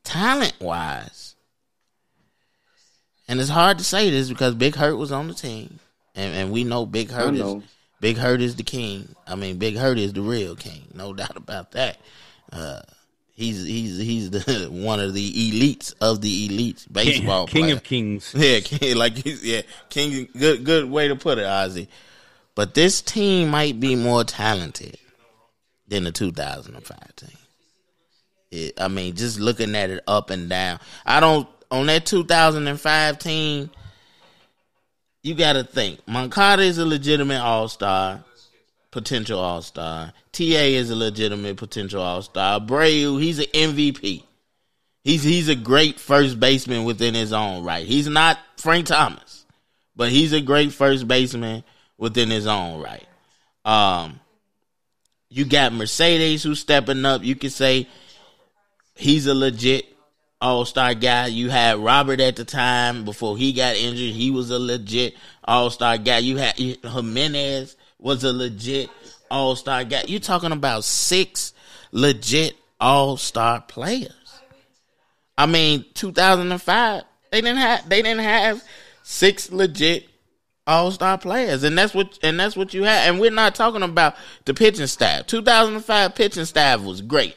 talent 0.03 0.53
wise, 0.59 1.35
and 3.27 3.39
it's 3.39 3.49
hard 3.49 3.77
to 3.77 3.83
say 3.83 4.09
this 4.09 4.29
because 4.29 4.53
Big 4.55 4.75
Hurt 4.75 4.95
was 4.95 5.11
on 5.11 5.27
the 5.27 5.33
team. 5.33 5.79
And, 6.15 6.35
and 6.35 6.51
we 6.51 6.63
know 6.63 6.85
Big 6.85 7.11
I 7.11 7.15
Hurt 7.15 7.35
is. 7.35 7.63
Big 8.01 8.17
Hurt 8.17 8.41
is 8.41 8.55
the 8.55 8.63
king. 8.63 9.15
I 9.27 9.35
mean, 9.35 9.57
Big 9.57 9.77
Hurt 9.77 9.97
is 9.99 10.13
the 10.13 10.21
real 10.21 10.55
king, 10.55 10.87
no 10.93 11.13
doubt 11.21 11.37
about 11.37 11.71
that. 11.71 11.97
Uh, 12.51 12.81
he's 13.33 13.63
he's 13.65 13.97
he's 13.97 14.29
the 14.31 14.67
one 14.71 14.99
of 14.99 15.13
the 15.13 15.31
elites 15.31 15.93
of 16.01 16.19
the 16.21 16.49
elites 16.49 16.91
baseball 16.91 17.47
King 17.47 17.63
player. 17.65 17.75
of 17.75 17.83
Kings. 17.83 18.33
Yeah, 18.37 18.59
king, 18.59 18.97
like 18.97 19.15
he's 19.15 19.43
yeah, 19.45 19.61
king. 19.89 20.27
Good 20.37 20.65
good 20.65 20.89
way 20.89 21.07
to 21.07 21.15
put 21.15 21.37
it, 21.37 21.45
Ozzy. 21.45 21.87
But 22.59 22.73
this 22.73 23.01
team 23.01 23.51
might 23.51 23.79
be 23.79 23.95
more 23.95 24.25
talented 24.25 24.97
than 25.87 26.03
the 26.03 26.11
2005 26.11 27.15
team. 27.15 27.29
It, 28.51 28.81
I 28.81 28.89
mean, 28.89 29.15
just 29.15 29.39
looking 29.39 29.75
at 29.75 29.89
it 29.89 30.03
up 30.05 30.29
and 30.29 30.49
down. 30.49 30.81
I 31.05 31.21
don't 31.21 31.47
on 31.71 31.85
that 31.85 32.05
2005 32.05 33.17
team. 33.17 33.69
You 35.23 35.35
got 35.35 35.53
to 35.53 35.63
think. 35.63 36.05
Moncada 36.05 36.63
is 36.63 36.79
a 36.79 36.85
legitimate 36.85 37.39
All 37.39 37.69
Star, 37.69 38.25
potential 38.91 39.39
All 39.39 39.61
Star. 39.61 40.11
Ta 40.33 40.43
is 40.43 40.89
a 40.89 40.97
legitimate 40.97 41.55
potential 41.55 42.01
All 42.01 42.21
Star. 42.21 42.59
Abreu, 42.59 43.21
he's 43.21 43.39
an 43.39 43.45
MVP. 43.53 44.21
He's 45.05 45.23
he's 45.23 45.47
a 45.47 45.55
great 45.55 45.97
first 45.97 46.41
baseman 46.41 46.83
within 46.83 47.13
his 47.13 47.31
own 47.31 47.63
right. 47.63 47.87
He's 47.87 48.09
not 48.09 48.37
Frank 48.57 48.87
Thomas, 48.87 49.45
but 49.95 50.09
he's 50.09 50.33
a 50.33 50.41
great 50.41 50.73
first 50.73 51.07
baseman 51.07 51.63
within 51.99 52.31
his 52.31 52.47
own 52.47 52.81
right. 52.81 53.05
Um, 53.63 54.19
you 55.29 55.45
got 55.45 55.73
Mercedes 55.73 56.41
who's 56.41 56.59
stepping 56.59 57.05
up. 57.05 57.23
You 57.23 57.35
could 57.35 57.51
say 57.51 57.87
he's 58.95 59.27
a 59.27 59.35
legit 59.35 59.85
all 60.41 60.65
star 60.65 60.95
guy. 60.95 61.27
You 61.27 61.49
had 61.49 61.77
Robert 61.77 62.19
at 62.19 62.35
the 62.35 62.45
time 62.45 63.05
before 63.05 63.37
he 63.37 63.53
got 63.53 63.75
injured. 63.75 64.13
He 64.13 64.31
was 64.31 64.49
a 64.49 64.57
legit 64.57 65.15
all 65.43 65.69
star 65.69 65.97
guy. 65.97 66.19
You 66.19 66.37
had 66.37 66.57
Jimenez 66.57 67.75
was 67.99 68.23
a 68.23 68.33
legit 68.33 68.89
all 69.29 69.55
star 69.55 69.83
guy. 69.83 70.03
You're 70.07 70.19
talking 70.19 70.53
about 70.53 70.83
six 70.85 71.53
legit 71.91 72.55
all 72.79 73.17
star 73.17 73.61
players. 73.61 74.13
I 75.37 75.45
mean, 75.45 75.85
2005, 75.93 77.03
they 77.31 77.41
didn't 77.41 77.57
have 77.57 77.87
they 77.87 78.01
didn't 78.01 78.23
have 78.23 78.63
six 79.03 79.51
legit 79.51 80.08
all 80.69 80.91
star 80.91 81.17
players, 81.17 81.63
and 81.63 81.77
that's 81.77 81.93
what 81.93 82.19
and 82.21 82.39
that's 82.39 82.55
what 82.55 82.73
you 82.73 82.83
had. 82.83 83.09
And 83.09 83.19
we're 83.19 83.31
not 83.31 83.55
talking 83.55 83.81
about 83.81 84.15
the 84.45 84.53
pitching 84.53 84.87
staff. 84.87 85.25
2005 85.25 86.15
pitching 86.15 86.45
staff 86.45 86.81
was 86.81 87.01
great. 87.01 87.35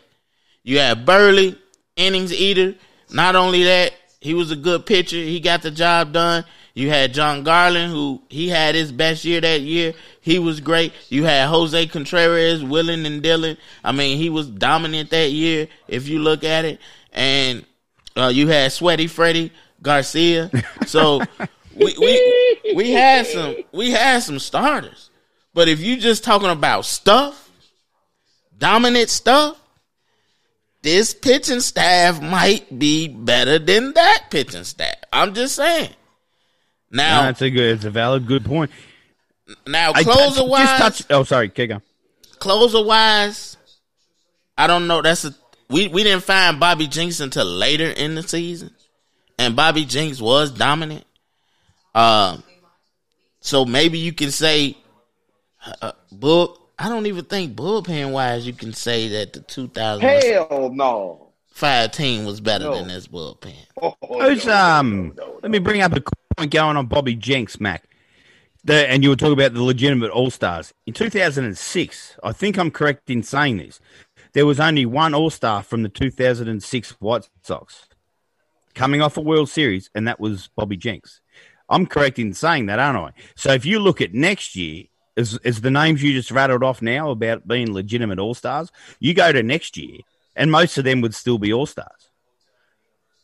You 0.63 0.79
had 0.79 1.07
Buehrle, 1.07 1.59
innings 1.97 2.33
eater. 2.33 2.75
Not 3.11 3.35
only 3.35 3.65
that, 3.65 3.95
he 4.21 4.35
was 4.35 4.51
a 4.51 4.57
good 4.57 4.87
pitcher. 4.87 5.17
He 5.17 5.41
got 5.41 5.63
the 5.63 5.71
job 5.71 6.13
done. 6.13 6.45
You 6.75 6.89
had 6.89 7.13
Jon 7.13 7.43
Garland, 7.43 7.93
who 7.93 8.23
he 8.29 8.49
had 8.49 8.75
his 8.75 8.93
best 8.93 9.25
year 9.25 9.41
that 9.41 9.61
year. 9.61 9.95
He 10.21 10.39
was 10.39 10.61
great. 10.61 10.93
You 11.09 11.25
had 11.25 11.49
Jose 11.49 11.87
Contreras, 11.87 12.63
Willing 12.63 13.05
and 13.05 13.23
Dylan. 13.23 13.57
I 13.83 13.93
mean, 13.93 14.17
he 14.17 14.31
was 14.31 14.49
dominant 14.49 15.11
that 15.11 15.31
year 15.31 15.69
if 15.89 16.09
you 16.09 16.19
look 16.19 16.45
at 16.45 16.65
it. 16.65 16.81
And 17.13 17.65
uh, 18.17 18.31
you 18.33 18.49
had 18.49 18.73
Sweaty 18.73 19.07
Freddie 19.07 19.53
Garcia. 19.83 20.51
So 20.87 21.23
we, 21.77 21.95
we 21.99 22.73
we 22.75 22.91
had 22.93 23.27
some 23.27 23.57
we 23.73 23.91
had 23.91 24.23
some 24.23 24.39
starters. 24.39 25.11
But 25.55 25.69
if 25.69 25.81
you 25.81 25.97
just 25.99 26.25
talking 26.25 26.49
about 26.51 26.85
stuff, 26.87 27.51
dominant 28.57 29.11
stuff, 29.11 29.59
this 30.83 31.13
pitching 31.15 31.61
staff 31.61 32.21
might 32.23 32.79
be 32.79 33.09
better 33.09 33.59
than 33.59 33.93
that 33.95 34.25
pitching 34.31 34.65
staff. 34.65 34.95
I'm 35.13 35.35
just 35.35 35.57
saying. 35.57 35.91
No, 36.91 37.03
Now, 37.03 37.29
it's 37.31 37.41
a 37.43 37.51
good, 37.51 37.77
it's 37.77 37.85
a 37.85 37.91
valid, 37.91 38.27
good 38.27 38.45
point. 38.45 38.71
now 39.67 39.93
I- 39.95 40.03
closer 40.05 40.37
just 40.41 40.49
wise, 40.49 40.79
touch. 40.79 41.03
Oh, 41.11 41.25
sorry, 41.25 41.49
keep 41.49 41.69
going. 41.71 41.83
closer 42.39 42.83
wise, 42.85 43.57
I 44.59 44.67
don't 44.67 44.87
know. 44.87 45.01
That's 45.03 45.25
a 45.25 45.35
we 45.69 45.89
we 45.89 46.03
didn't 46.03 46.25
find 46.25 46.61
Bobby 46.61 46.87
Jenks 46.87 47.21
until 47.21 47.47
later 47.47 47.89
in 47.91 48.15
the 48.15 48.23
season, 48.23 48.75
and 49.39 49.55
Bobby 49.57 49.85
Jenks 49.87 50.21
was 50.21 50.51
dominant. 50.51 51.05
Um, 51.95 52.43
so 53.41 53.65
maybe 53.65 53.99
you 53.99 54.13
can 54.13 54.31
say, 54.31 54.77
uh, 55.81 55.93
bull. 56.11 56.59
I 56.79 56.89
don't 56.89 57.07
even 57.07 57.25
think 57.27 57.55
bullpen 57.55 58.11
wise 58.13 58.47
you 58.47 58.53
can 58.53 58.73
say 58.73 59.09
that 59.09 59.35
the 59.35 59.41
2000 59.41 60.03
Hell 60.03 60.71
no. 60.75 61.29
team 61.93 62.25
was 62.25 62.41
better 62.41 62.65
No. 62.65 62.75
than 62.75 62.89
this 62.89 63.07
bullpen. 63.07 63.55
Oh, 63.81 63.95
Who's 64.09 64.47
no, 64.47 64.57
um? 64.57 65.13
no, 65.17 65.25
no, 65.27 65.39
Let 65.43 65.51
me 65.53 65.59
bring 65.59 65.81
up 65.81 65.93
a 65.95 66.03
point 66.37 66.51
going 66.51 66.77
on 66.77 66.87
Bobby 66.87 67.15
Jenks, 67.15 67.61
Mac. 67.61 67.85
The, 68.65 68.89
and 68.89 69.03
you 69.03 69.11
were 69.11 69.17
talking 69.17 69.33
about 69.35 69.55
the 69.55 69.63
legitimate 69.63 70.11
All 70.11 70.31
Stars 70.31 70.73
in 70.87 70.95
2006. 70.95 72.19
I 72.23 72.33
think 72.33 72.59
I'm 72.59 72.71
correct 72.71 73.11
in 73.11 73.23
saying 73.23 73.59
this. 73.59 73.81
There 74.35 74.47
was 74.47 74.61
only 74.61 74.87
one 74.87 75.15
All 75.15 75.31
Star 75.31 75.63
from 75.63 75.83
the 75.83 75.89
2006 75.89 76.91
White 77.01 77.29
Sox 77.43 77.89
coming 78.75 79.03
off 79.03 79.17
a 79.17 79.21
World 79.21 79.51
Series, 79.51 79.91
and 79.95 80.07
that 80.09 80.21
was 80.21 80.49
Bobby 80.57 80.77
Jenks. 80.77 81.21
I'm 81.73 81.87
correct 81.87 82.19
in 82.19 82.35
saying 82.35 82.67
that, 82.67 82.79
aren't 82.79 82.99
I? 82.99 83.13
So 83.35 83.53
if 83.53 83.65
you 83.65 83.81
look 83.81 84.03
at 84.03 84.13
next 84.13 84.55
year, 84.55 84.85
as, 85.17 85.39
the 85.41 85.71
names 85.71 86.03
you 86.03 86.13
just 86.13 86.31
rattled 86.31 86.63
off 86.63 86.83
now 86.83 87.11
about 87.11 87.49
being 87.49 87.73
legitimate 87.73 88.19
All 88.19 88.35
Stars, 88.35 88.71
you 89.01 89.15
go 89.15 89.33
to 89.33 89.43
next 89.43 89.77
year, 89.79 90.01
and 90.37 90.51
most 90.51 90.77
of 90.77 90.85
them 90.85 91.01
would 91.01 91.15
still 91.15 91.39
be 91.39 91.53
All 91.53 91.67
Stars. 91.67 92.11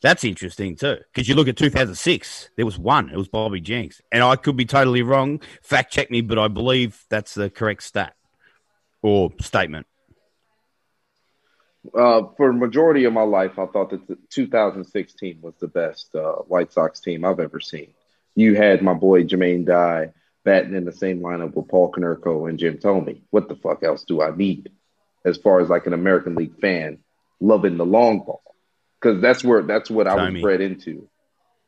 That's 0.01 0.25
interesting 0.25 0.77
too, 0.77 0.97
because 1.13 1.29
you 1.29 1.35
look 1.35 1.49
at 1.49 1.57
2006, 1.57 2.51
there 2.57 2.65
was 2.65 2.79
one. 2.79 3.11
It 3.11 3.17
was 3.17 3.29
Bobby 3.29 3.61
Jenks, 3.61 4.01
and 4.11 4.23
I 4.23 4.37
could 4.37 4.57
be 4.57 4.65
totally 4.65 5.03
wrong. 5.03 5.43
Fact 5.63 5.93
check 5.93 6.11
me, 6.11 6.23
but 6.23 6.39
I 6.39 6.49
believe 6.49 7.05
that's 7.11 7.35
the 7.35 7.51
correct 7.51 7.83
stat 7.83 8.15
or 9.03 9.31
statement. 9.41 9.87
Uh, 11.95 12.23
for 12.37 12.53
majority 12.53 13.05
of 13.05 13.13
my 13.13 13.23
life, 13.23 13.59
I 13.59 13.67
thought 13.67 13.91
that 13.91 14.07
the 14.07 14.17
2016 14.31 15.39
was 15.43 15.55
the 15.59 15.69
best 15.69 16.15
uh, 16.15 16.33
White 16.47 16.73
Sox 16.73 17.01
team 17.01 17.25
I've 17.25 17.41
ever 17.41 17.61
seen. 17.61 17.93
You 18.39 18.55
had 18.55 18.83
my 18.83 18.95
boy 18.95 19.25
Jermaine 19.25 19.67
Dye 19.67 20.13
batting 20.45 20.75
in 20.75 20.85
the 20.85 20.93
same 20.93 21.21
lineup 21.21 21.55
with 21.55 21.69
Paul 21.69 21.91
Konerko 21.91 22.49
and 22.49 22.59
Jim 22.59 22.79
Thome. 22.79 23.23
What 23.31 23.49
the 23.49 23.57
fuck 23.57 23.83
else 23.83 24.05
do 24.05 24.23
I 24.23 24.35
need 24.35 24.71
as 25.25 25.37
far 25.37 25.61
as 25.61 25.69
like 25.69 25.87
an 25.87 25.93
American 25.93 26.35
League 26.35 26.61
fan 26.61 26.99
loving 27.41 27.77
the 27.77 27.87
long 27.87 28.21
ball? 28.21 28.43
Because 29.01 29.21
that's 29.21 29.43
where 29.43 29.63
that's 29.63 29.91
what 29.91 30.07
I 30.07 30.31
was 30.31 30.41
bred 30.41 30.61
into. 30.61 31.09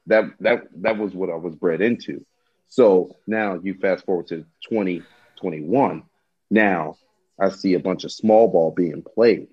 That 0.07 0.25
that 0.41 0.63
that 0.83 0.99
was 0.99 1.13
what 1.13 1.31
I 1.31 1.37
was 1.37 1.55
bred 1.55 1.81
into. 1.81 2.25
So 2.69 3.17
now 3.27 3.59
you 3.63 3.75
fast 3.75 4.07
forward 4.07 4.29
to 4.29 4.45
2021. 4.69 6.05
Now 6.51 6.97
I 7.39 7.49
see 7.49 7.75
a 7.75 7.81
bunch 7.81 8.05
of 8.05 8.13
small 8.13 8.49
ball 8.49 8.71
being 8.71 9.03
played 9.03 9.49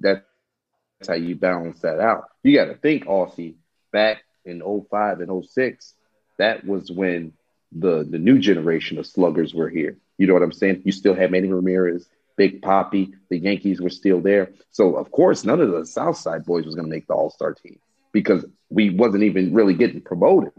that's 0.00 0.22
how 1.08 1.14
you 1.14 1.36
balance 1.36 1.80
that 1.80 2.00
out. 2.00 2.24
You 2.42 2.56
got 2.56 2.66
to 2.66 2.74
think, 2.74 3.04
Aussie, 3.06 3.54
back 3.92 4.22
in 4.44 4.60
05 4.60 5.20
and 5.20 5.44
06, 5.44 5.94
that 6.38 6.64
was 6.64 6.90
when 6.90 7.32
the 7.72 8.04
the 8.08 8.18
new 8.18 8.38
generation 8.38 8.98
of 8.98 9.06
sluggers 9.06 9.52
were 9.54 9.68
here. 9.68 9.96
You 10.18 10.26
know 10.26 10.34
what 10.34 10.42
I'm 10.42 10.52
saying? 10.52 10.82
You 10.84 10.92
still 10.92 11.14
had 11.14 11.30
Manny 11.32 11.48
Ramirez, 11.48 12.06
Big 12.36 12.62
Papi, 12.62 13.12
the 13.30 13.38
Yankees 13.38 13.80
were 13.80 13.90
still 13.90 14.20
there. 14.20 14.50
So 14.70 14.96
of 14.96 15.10
course, 15.10 15.44
none 15.44 15.60
of 15.60 15.70
the 15.72 15.84
South 15.86 16.16
Side 16.16 16.44
boys 16.44 16.64
was 16.66 16.74
going 16.74 16.86
to 16.86 16.90
make 16.90 17.06
the 17.06 17.14
All 17.14 17.30
Star 17.30 17.54
team 17.54 17.78
because 18.12 18.44
we 18.70 18.90
wasn't 18.90 19.24
even 19.24 19.52
really 19.54 19.74
getting 19.74 20.00
promoted. 20.00 20.52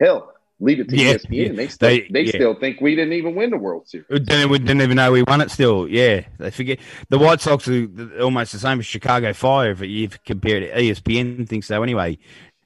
Hell, 0.00 0.32
leave 0.60 0.80
it 0.80 0.88
to 0.88 0.96
Yeah, 0.96 1.14
ESPN. 1.14 1.28
yeah. 1.30 1.52
They 1.52 1.68
still 1.68 1.88
They- 1.88 2.08
they, 2.10 2.22
yeah. 2.22 2.30
still 2.30 2.54
think 2.54 2.80
we 2.80 2.94
didn't 2.96 3.12
even 3.12 3.34
win 3.34 3.50
the 3.50 3.58
World 3.58 3.86
Series. 3.88 4.06
Didn't, 4.08 4.48
we 4.50 4.58
didn't 4.58 4.80
even 4.80 4.96
know 4.96 5.12
we 5.12 5.22
won 5.22 5.42
it 5.42 5.50
still. 5.50 5.86
Yeah, 5.86 6.22
they 6.38 6.50
forget. 6.50 6.78
The 7.10 7.18
White 7.18 7.40
Sox 7.42 7.68
are 7.68 7.88
almost 8.20 8.52
the 8.52 8.58
same 8.58 8.78
as 8.80 8.86
Chicago 8.86 9.32
Fire 9.34 9.72
if 9.72 9.82
you 9.82 10.08
compare 10.24 10.56
it 10.62 10.70
to 10.74 10.80
ESPN 10.80 11.46
thinks 11.48 11.66
so 11.66 11.82
anyway. 11.82 12.16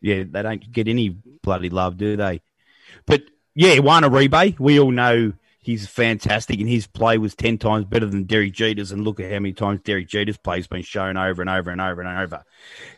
Yeah, 0.01 0.23
they 0.31 0.43
don't 0.43 0.71
get 0.73 0.87
any 0.87 1.17
bloody 1.43 1.71
love, 1.71 1.97
do 1.97 2.17
they? 2.17 2.41
But 3.05 3.22
yeah, 3.55 3.78
Juan 3.78 4.03
Uribe, 4.03 4.59
we 4.59 4.80
all 4.80 4.90
know 4.90 5.32
he's 5.61 5.86
fantastic 5.86 6.61
and 6.61 6.68
his 6.68 6.86
play 6.86 7.18
was 7.18 7.34
10 7.34 7.59
times 7.59 7.84
better 7.86 8.07
than 8.07 8.24
Derek 8.24 8.53
Jeter's. 8.53 8.92
And 8.92 9.03
look 9.05 9.18
at 9.18 9.32
how 9.32 9.40
many 9.40 9.53
times 9.53 9.80
Derek 9.82 10.09
Jeter's 10.09 10.36
play 10.36 10.59
has 10.59 10.68
been 10.68 10.82
shown 10.82 11.16
over 11.16 11.42
and 11.42 11.51
over 11.51 11.70
and 11.70 11.80
over 11.80 12.01
and 12.01 12.18
over. 12.18 12.44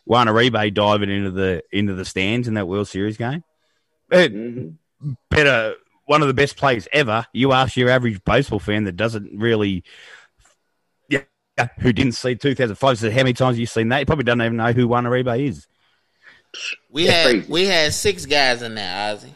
Juan 0.05 0.27
Uribe 0.27 0.75
diving 0.75 1.11
into 1.11 1.31
the 1.31 1.63
into 1.73 1.95
the 1.95 2.05
stands 2.05 2.47
in 2.47 2.55
that 2.55 2.69
World 2.69 2.89
Series 2.89 3.17
game. 3.17 3.43
It, 4.11 4.35
Mhm. 4.35 4.77
better 5.31 5.75
one 6.07 6.23
of 6.23 6.29
the 6.29 6.35
best 6.35 6.57
players 6.57 6.89
ever. 6.93 7.27
You 7.33 7.53
ask 7.53 7.77
your 7.77 7.91
average 7.91 8.23
baseball 8.25 8.59
fan 8.59 8.85
that 8.85 8.97
doesn't 8.97 9.39
really, 9.39 9.85
yeah, 11.09 11.21
who 11.81 11.93
didn't 11.93 12.13
see 12.13 12.35
2005, 12.35 12.99
said 12.99 13.13
how 13.13 13.19
many 13.19 13.35
times 13.35 13.57
have 13.57 13.61
you 13.61 13.67
seen 13.67 13.89
that? 13.91 14.01
You 14.01 14.07
probably 14.07 14.25
don't 14.25 14.41
even 14.41 14.57
know 14.57 14.73
who 14.73 14.89
Juan 14.89 15.05
Uribe 15.05 15.49
is. 15.49 15.67
We 16.91 17.07
had 17.07 17.49
we 17.49 17.67
had 17.67 17.93
six 17.93 18.25
guys 18.27 18.63
in 18.63 18.75
there, 18.75 19.15
Ozzy. 19.15 19.33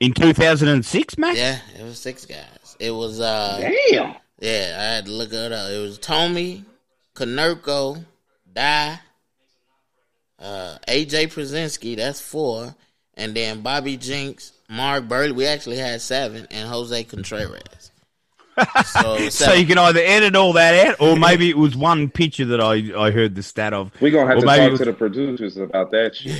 In 0.00 0.12
2006, 0.12 1.18
Mac? 1.18 1.36
Yeah, 1.36 1.58
it 1.78 1.82
was 1.82 1.98
six 2.00 2.26
guys. 2.26 2.76
It 2.80 2.90
was 2.90 3.20
uh 3.20 3.58
Damn. 3.60 4.14
yeah, 4.40 4.76
I 4.78 4.82
had 4.96 5.04
to 5.06 5.12
look 5.12 5.32
it 5.32 5.52
up. 5.52 5.70
It 5.70 5.80
was 5.80 5.98
Thome, 5.98 6.64
Konerko, 7.14 8.04
Dye, 8.52 8.98
uh 10.40 10.78
AJ 10.88 11.32
Pierzynski, 11.32 11.96
that's 11.96 12.20
four, 12.20 12.74
and 13.14 13.34
then 13.34 13.60
Bobby 13.60 13.96
Jenks, 13.96 14.52
Mark 14.68 15.04
Buehrle. 15.04 15.32
We 15.32 15.46
actually 15.46 15.76
had 15.78 16.00
seven, 16.02 16.46
and 16.50 16.68
Jose 16.68 17.04
Contreras. 17.04 17.90
So, 18.86 19.30
So 19.30 19.52
you 19.52 19.66
can 19.66 19.78
either 19.78 19.98
edit 19.98 20.36
all 20.36 20.52
that 20.52 20.86
out, 20.86 21.00
or 21.00 21.16
maybe 21.16 21.50
it 21.50 21.58
was 21.58 21.76
one 21.76 22.08
picture 22.08 22.44
that 22.44 22.60
I, 22.60 22.74
I 22.96 23.10
heard 23.10 23.34
the 23.34 23.42
stat 23.42 23.72
of. 23.72 23.90
We're 24.00 24.12
gonna 24.12 24.28
have 24.28 24.38
Or 24.38 24.40
to 24.42 24.46
maybe 24.46 24.60
talk 24.62 24.70
was- 24.70 24.78
to 24.80 24.84
the 24.86 24.92
producers 24.92 25.56
about 25.56 25.90
that 25.90 26.14
shit. 26.14 26.38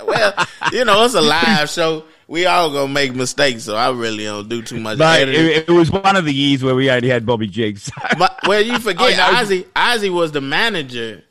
well, 0.06 0.32
you 0.72 0.84
know, 0.84 1.04
it's 1.04 1.14
a 1.14 1.20
live 1.20 1.68
show. 1.70 2.04
We 2.28 2.44
all 2.44 2.70
gonna 2.70 2.92
make 2.92 3.14
mistakes, 3.14 3.64
so 3.64 3.74
I 3.74 3.90
really 3.90 4.24
don't 4.24 4.50
do 4.50 4.60
too 4.60 4.78
much 4.78 4.98
But 4.98 5.30
it, 5.30 5.66
it 5.66 5.72
was 5.72 5.90
one 5.90 6.14
of 6.14 6.26
the 6.26 6.32
years 6.32 6.62
where 6.62 6.74
we 6.74 6.90
only 6.90 7.08
had 7.08 7.24
Bobby 7.24 7.46
Jigs. 7.46 7.90
But 8.18 8.38
well, 8.46 8.60
you 8.60 8.78
forget 8.78 9.00
I 9.18 9.32
know. 9.32 9.38
Ozzy. 9.38 9.64
Ozzy 9.74 10.12
was 10.12 10.32
the 10.32 10.42
manager 10.42 11.24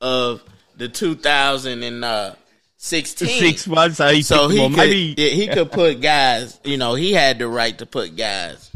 of 0.00 0.44
the 0.76 0.88
2016. 0.88 3.28
Six 3.28 3.66
months, 3.66 3.96
so 3.96 4.08
he 4.10 4.22
so 4.22 4.46
he 4.48 4.58
could 4.58 4.76
maybe 4.76 5.16
yeah, 5.18 5.30
he 5.30 5.48
could 5.48 5.72
put 5.72 6.00
guys. 6.00 6.60
You 6.62 6.76
know, 6.76 6.94
he 6.94 7.12
had 7.12 7.40
the 7.40 7.48
right 7.48 7.76
to 7.78 7.86
put 7.86 8.14
guys 8.14 8.70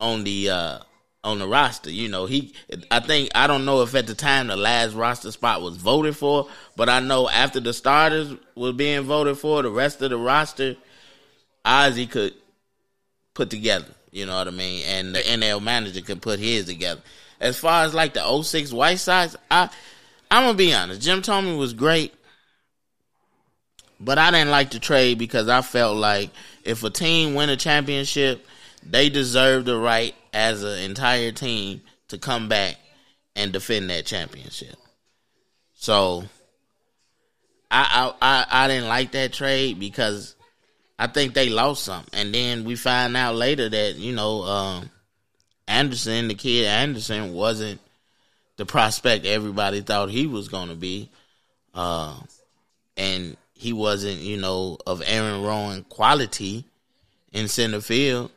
on 0.00 0.24
the 0.24 0.48
uh 0.48 0.78
on 1.22 1.38
the 1.38 1.46
roster. 1.46 1.90
You 1.90 2.08
know, 2.08 2.24
he. 2.24 2.54
I 2.90 3.00
think 3.00 3.28
I 3.34 3.46
don't 3.46 3.66
know 3.66 3.82
if 3.82 3.94
at 3.94 4.06
the 4.06 4.14
time 4.14 4.46
the 4.46 4.56
last 4.56 4.94
roster 4.94 5.30
spot 5.32 5.60
was 5.60 5.76
voted 5.76 6.16
for, 6.16 6.48
but 6.76 6.88
I 6.88 7.00
know 7.00 7.28
after 7.28 7.60
the 7.60 7.74
starters 7.74 8.34
were 8.56 8.72
being 8.72 9.02
voted 9.02 9.36
for, 9.36 9.62
the 9.62 9.70
rest 9.70 10.00
of 10.00 10.08
the 10.08 10.16
roster, 10.16 10.76
Ozzy 11.64 12.10
could 12.10 12.34
put 13.34 13.50
together. 13.50 13.86
You 14.10 14.26
know 14.26 14.36
what 14.36 14.48
I 14.48 14.50
mean? 14.50 14.82
And 14.86 15.14
the 15.14 15.20
NL 15.20 15.62
manager 15.62 16.00
could 16.00 16.22
put 16.22 16.38
his 16.38 16.66
together. 16.66 17.00
As 17.40 17.58
far 17.58 17.84
as 17.84 17.94
like 17.94 18.14
the 18.14 18.42
06 18.42 18.72
White 18.72 18.98
Sox, 18.98 19.36
I 19.50 19.70
I'm 20.30 20.44
gonna 20.44 20.54
be 20.58 20.74
honest. 20.74 21.00
Jim 21.00 21.22
Thome 21.22 21.58
was 21.58 21.72
great, 21.72 22.14
but 23.98 24.18
I 24.18 24.30
didn't 24.30 24.50
like 24.50 24.70
the 24.70 24.78
trade 24.78 25.18
because 25.18 25.48
I 25.48 25.62
felt 25.62 25.96
like 25.96 26.30
if 26.64 26.84
a 26.84 26.90
team 26.90 27.34
win 27.34 27.50
a 27.50 27.56
championship, 27.56 28.46
they 28.82 29.08
deserve 29.08 29.64
the 29.64 29.76
right 29.76 30.14
as 30.32 30.62
an 30.62 30.78
entire 30.80 31.32
team 31.32 31.82
to 32.08 32.18
come 32.18 32.48
back 32.48 32.76
and 33.34 33.52
defend 33.52 33.90
that 33.90 34.06
championship. 34.06 34.76
So 35.74 36.24
I 37.70 38.12
I 38.20 38.46
I, 38.50 38.64
I 38.64 38.68
didn't 38.68 38.88
like 38.88 39.12
that 39.12 39.32
trade 39.32 39.80
because 39.80 40.36
I 41.00 41.06
think 41.06 41.32
they 41.32 41.48
lost 41.48 41.84
something. 41.84 42.10
And 42.12 42.34
then 42.34 42.64
we 42.64 42.76
find 42.76 43.16
out 43.16 43.34
later 43.34 43.68
that, 43.70 43.96
you 43.96 44.14
know, 44.14 44.42
um, 44.42 44.90
Anderson, 45.66 46.28
the 46.28 46.34
kid 46.34 46.66
Anderson, 46.66 47.32
wasn't 47.32 47.80
the 48.58 48.66
prospect 48.66 49.24
everybody 49.24 49.80
thought 49.80 50.10
he 50.10 50.26
was 50.26 50.48
going 50.48 50.68
to 50.68 50.74
be. 50.74 51.08
Uh, 51.72 52.14
and 52.98 53.36
he 53.54 53.72
wasn't, 53.72 54.18
you 54.18 54.36
know, 54.36 54.76
of 54.86 55.02
Aaron 55.06 55.40
Rowand 55.42 55.88
quality 55.88 56.64
in 57.32 57.48
center 57.48 57.80
field. 57.80 58.30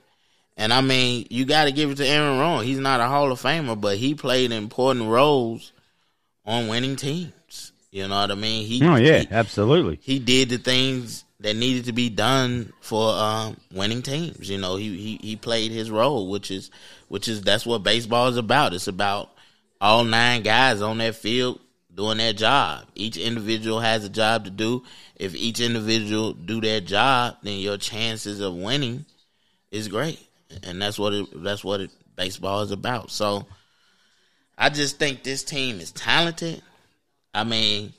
And 0.55 0.71
I 0.71 0.79
mean, 0.79 1.27
you 1.29 1.43
got 1.43 1.65
to 1.65 1.71
give 1.73 1.91
it 1.91 1.95
to 1.97 2.07
Aaron 2.07 2.39
Rowand. 2.39 2.63
He's 2.63 2.79
not 2.79 3.01
a 3.01 3.07
Hall 3.07 3.29
of 3.31 3.41
Famer, 3.41 3.79
but 3.79 3.97
he 3.97 4.13
played 4.15 4.53
important 4.53 5.07
roles 5.09 5.73
on 6.45 6.69
winning 6.69 6.95
teams. 6.95 7.73
You 7.91 8.07
know 8.07 8.21
what 8.21 8.31
I 8.31 8.35
mean? 8.35 8.65
He, 8.65 8.81
Oh 8.87 8.95
yeah, 8.95 9.19
he- 9.19 9.27
absolutely. 9.31 9.99
he 10.01 10.19
did 10.19 10.49
the 10.49 10.57
things 10.59 11.22
that 11.43 11.57
needed 11.57 11.85
to 11.85 11.91
be 11.91 12.09
done 12.09 12.71
for 12.79 13.13
um, 13.13 13.57
winning 13.71 14.01
teams. 14.01 14.49
You 14.49 14.57
know, 14.57 14.77
he, 14.77 14.97
he 14.97 15.19
he 15.21 15.35
played 15.35 15.71
his 15.71 15.91
role, 15.91 16.29
which 16.29 16.49
is 16.49 16.71
which 17.09 17.27
is 17.27 17.41
that's 17.41 17.65
what 17.65 17.83
baseball 17.83 18.29
is 18.29 18.37
about. 18.37 18.73
It's 18.73 18.87
about 18.87 19.29
all 19.79 20.05
nine 20.05 20.41
guys 20.41 20.81
on 20.81 20.97
that 20.99 21.15
field 21.15 21.59
doing 21.93 22.17
their 22.17 22.31
job. 22.31 22.85
Each 22.95 23.17
individual 23.17 23.81
has 23.81 24.05
a 24.05 24.09
job 24.09 24.45
to 24.45 24.49
do. 24.49 24.83
If 25.17 25.35
each 25.35 25.59
individual 25.59 26.31
do 26.31 26.61
their 26.61 26.79
job, 26.79 27.37
then 27.43 27.59
your 27.59 27.77
chances 27.77 28.39
of 28.39 28.55
winning 28.55 29.05
is 29.69 29.89
great, 29.89 30.25
and 30.63 30.81
that's 30.81 30.97
what 30.97 31.13
it, 31.13 31.43
that's 31.43 31.63
what 31.63 31.81
it, 31.81 31.91
baseball 32.15 32.61
is 32.61 32.71
about. 32.71 33.11
So, 33.11 33.45
I 34.57 34.69
just 34.69 34.97
think 34.97 35.23
this 35.23 35.43
team 35.43 35.81
is 35.81 35.91
talented. 35.91 36.61
I 37.33 37.43
mean, 37.43 37.93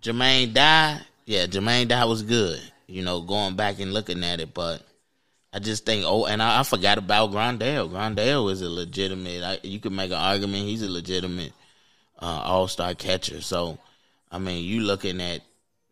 Jermaine 0.00 0.52
Dye, 0.52 1.00
yeah, 1.24 1.46
Jermaine 1.46 1.88
Dye 1.88 2.04
was 2.04 2.22
good. 2.22 2.60
You 2.86 3.02
know, 3.02 3.20
going 3.20 3.56
back 3.56 3.80
and 3.80 3.92
looking 3.92 4.22
at 4.24 4.40
it, 4.40 4.52
but 4.52 4.82
I 5.52 5.58
just 5.58 5.84
think, 5.84 6.04
oh, 6.06 6.26
and 6.26 6.42
I, 6.42 6.60
I 6.60 6.62
forgot 6.62 6.98
about 6.98 7.30
Grandal. 7.30 7.90
Grandal 7.90 8.50
is 8.50 8.62
a 8.62 8.70
legitimate. 8.70 9.42
I, 9.42 9.58
you 9.62 9.80
could 9.80 9.92
make 9.92 10.10
an 10.10 10.16
argument 10.16 10.66
he's 10.66 10.82
a 10.82 10.90
legitimate 10.90 11.52
uh, 12.18 12.42
All 12.44 12.68
Star 12.68 12.94
catcher. 12.94 13.40
So, 13.40 13.78
I 14.30 14.38
mean, 14.38 14.64
you 14.64 14.80
looking 14.80 15.20
at 15.20 15.42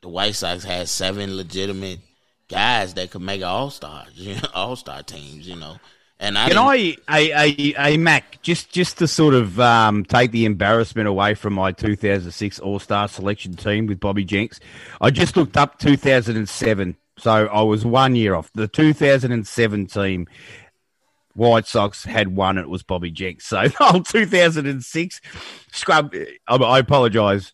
the 0.01 0.09
White 0.09 0.35
Sox 0.35 0.65
had 0.65 0.89
seven 0.89 1.37
legitimate 1.37 2.01
guys 2.49 2.95
that 2.95 3.11
could 3.11 3.23
make 3.23 3.43
All 3.43 3.71
Stars, 3.71 4.09
you 4.15 4.35
know, 4.35 4.49
All 4.55 4.77
Star 4.77 5.03
teams. 5.03 5.47
You 5.47 5.57
know, 5.57 5.77
and 6.21 6.37
I 6.39 6.49
Can 6.49 6.59
I, 6.59 6.97
a, 7.11 7.33
a, 7.33 7.75
a 7.95 7.97
Mac, 7.97 8.41
just 8.43 8.71
just 8.71 8.99
to 8.99 9.09
sort 9.09 9.35
of 9.35 9.59
um, 9.59 10.05
take 10.05 10.31
the 10.31 10.45
embarrassment 10.45 11.09
away 11.09 11.35
from 11.35 11.55
my 11.55 11.73
2006 11.73 12.59
All 12.61 12.79
Star 12.79 13.09
selection 13.09 13.55
team 13.55 13.87
with 13.87 13.99
Bobby 14.01 14.25
Jenks, 14.25 14.61
I 15.01 15.11
just 15.11 15.37
looked 15.37 15.57
up 15.57 15.79
2007, 15.79 16.97
so 17.19 17.31
I 17.47 17.63
was 17.63 17.85
one 17.85 18.15
year 18.15 18.35
off. 18.35 18.51
The 18.55 18.69
2007 18.69 19.87
team, 19.87 20.29
White 21.35 21.67
Sox 21.67 22.05
had 22.05 22.29
one, 22.37 22.59
and 22.59 22.65
it 22.67 22.71
was 22.71 22.83
Bobby 22.83 23.11
Jenks. 23.11 23.47
So 23.47 23.63
the 23.69 23.75
whole 23.79 24.03
2006 24.03 25.21
scrub. 25.73 26.15
I, 26.47 26.55
I 26.57 26.79
apologise, 26.79 27.53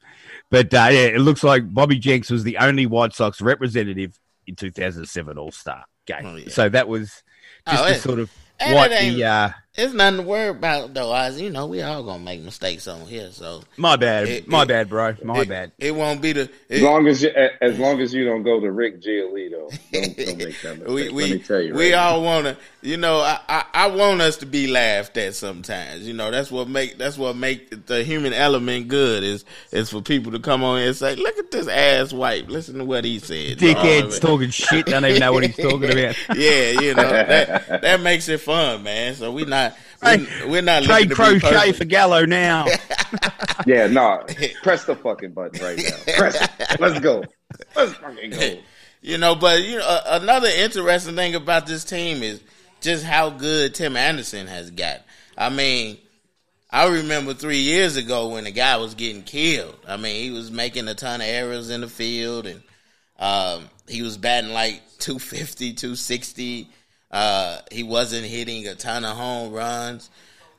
but 0.51 0.73
uh, 0.75 0.89
yeah, 0.91 1.07
it 1.07 1.21
looks 1.21 1.45
like 1.45 1.73
Bobby 1.73 1.99
Jenks 1.99 2.31
was 2.31 2.43
the 2.45 2.59
only 2.59 2.87
White 2.87 3.12
Sox 3.14 3.41
representative 3.41 4.19
in 4.47 4.57
2007 4.57 5.39
All 5.39 5.53
Star 5.53 5.85
game. 6.07 6.25
Oh, 6.25 6.37
yeah. 6.37 6.49
So 6.49 6.69
that 6.69 6.89
was 6.89 7.23
just 7.69 7.83
Oh, 7.83 7.87
to 7.89 7.95
it- 7.95 8.01
sort 8.01 8.19
of 8.19 8.31
what? 8.61 8.90
The 8.90 9.24
uh, 9.24 9.48
It's 9.77 9.93
nothing 9.93 10.20
to 10.20 10.22
worry 10.27 10.49
about 10.49 10.95
though. 10.95 11.14
As 11.14 11.41
you 11.41 11.51
know, 11.51 11.66
we 11.66 11.83
all 11.83 12.03
gonna 12.03 12.22
make 12.22 12.41
mistakes 12.41 12.87
on 12.89 13.03
here, 13.03 13.31
so 13.31 13.62
my 13.77 13.97
bad, 13.97 14.27
It- 14.29 14.49
my 14.49 14.62
it- 14.62 14.68
bad, 14.68 14.89
bro, 14.89 15.14
my 15.22 15.41
it, 15.43 15.49
bad. 15.49 15.72
It 15.79 15.95
won't 15.95 16.22
be 16.22 16.33
the. 16.33 16.51
As 16.70 16.81
long 16.83 17.07
as 17.07 17.22
you, 17.22 17.31
as 17.61 17.79
long 17.79 18.01
as 18.01 18.14
you 18.14 18.24
don't 18.24 18.43
go 18.43 18.59
to 18.61 18.70
Rick 18.70 19.03
Giolito, 19.03 19.70
don't, 19.93 20.16
don't 20.16 20.39
make 20.39 20.61
that 20.62 20.79
mistake. 20.79 20.89
we 20.89 21.05
Let 21.05 21.12
we 21.12 21.31
me 21.33 21.39
tell 21.41 21.61
you, 21.61 21.74
we 21.74 21.93
right 21.93 21.99
all 21.99 22.22
wanna. 22.22 22.57
You 22.83 22.97
know, 22.97 23.18
I, 23.18 23.41
I 23.49 23.64
I 23.74 23.87
want 23.89 24.20
us 24.20 24.37
to 24.39 24.47
be 24.47 24.68
laughed 24.68 25.16
at 25.16 25.35
sometimes. 25.35 26.07
You 26.07 26.14
know, 26.14 26.31
that's 26.31 26.51
what 26.53 26.68
make 26.68 26.97
that's 26.99 27.18
what 27.18 27.37
make 27.37 27.87
the 27.87 28.05
human 28.05 28.33
element 28.33 28.89
good 28.89 29.24
is 29.24 29.45
is 29.72 29.91
for 29.91 30.01
people 30.01 30.33
to 30.33 30.39
come 30.39 30.62
on 30.62 30.81
and 30.81 30.95
say, 30.95 31.16
look 31.16 31.37
at 31.37 31.51
this 31.51 31.66
ass 31.66 32.12
wipe. 32.12 32.49
Listen 32.49 32.79
to 32.79 32.85
what 32.85 33.05
he 33.05 33.18
said. 33.18 33.59
Dickhead's 33.59 34.20
talking 34.20 34.51
shit. 34.51 34.87
Don't 34.87 35.05
even 35.05 35.18
know 35.20 35.33
what 35.33 35.45
he's 35.45 35.57
talking 35.57 35.91
about. 35.91 36.16
yeah, 36.37 36.81
you 36.81 36.95
know 36.95 37.03
that 37.11 37.66
that 37.83 38.01
makes 38.01 38.29
it 38.29 38.41
fun, 38.41 38.85
man. 38.85 39.14
So 39.16 39.33
we 39.33 39.45
not 39.45 39.66
Hey, 40.03 40.19
we, 40.45 40.51
we're 40.51 40.62
not 40.62 40.83
Trade 40.85 41.09
looking 41.11 41.25
to 41.27 41.35
be 41.35 41.41
crochet 41.41 41.73
for 41.73 41.85
Gallo 41.85 42.25
now. 42.25 42.67
Yeah, 43.67 43.87
no. 43.89 44.25
press 44.62 44.85
the 44.85 44.95
fucking 44.95 45.33
button 45.33 45.61
right 45.64 45.77
now. 45.79 46.14
Press 46.17 46.41
it. 46.41 46.81
Let's 46.81 47.01
go. 47.01 47.25
Let's 47.75 47.93
fucking 47.95 48.31
go. 48.31 48.59
You 49.03 49.19
know, 49.19 49.37
but 49.37 49.62
you 49.62 49.79
know, 49.79 49.87
a- 49.87 50.21
another 50.21 50.49
interesting 50.49 51.14
thing 51.14 51.35
about 51.37 51.67
this 51.67 51.85
team 51.85 52.23
is 52.25 52.43
just 52.81 53.05
how 53.05 53.31
good 53.31 53.75
Tim 53.75 53.97
Anderson 53.97 54.49
has 54.49 54.71
got. 54.73 55.03
I 55.39 55.49
mean, 55.49 55.99
I 56.71 56.89
remember 56.89 57.33
three 57.33 57.61
years 57.61 57.97
ago 57.97 58.29
when 58.31 58.45
the 58.45 58.51
guy 58.51 58.77
was 58.79 58.95
getting 58.95 59.23
killed. 59.23 59.77
I 59.87 59.97
mean, 59.97 60.23
he 60.23 60.31
was 60.31 60.51
making 60.51 60.89
a 60.89 60.95
ton 60.95 61.21
of 61.21 61.27
errors 61.29 61.71
in 61.71 61.83
the 61.83 61.89
field, 61.89 62.47
and 62.47 62.62
um, 63.19 63.71
he 63.87 64.03
was 64.03 64.17
batting 64.19 64.53
like 64.53 64.83
250, 64.99 65.75
260. 65.75 66.69
Uh, 67.17 67.62
he 67.73 67.83
wasn't 67.83 68.27
hitting 68.27 68.67
a 68.67 68.75
ton 68.75 69.03
of 69.03 69.17
home 69.17 69.51
runs. 69.51 70.11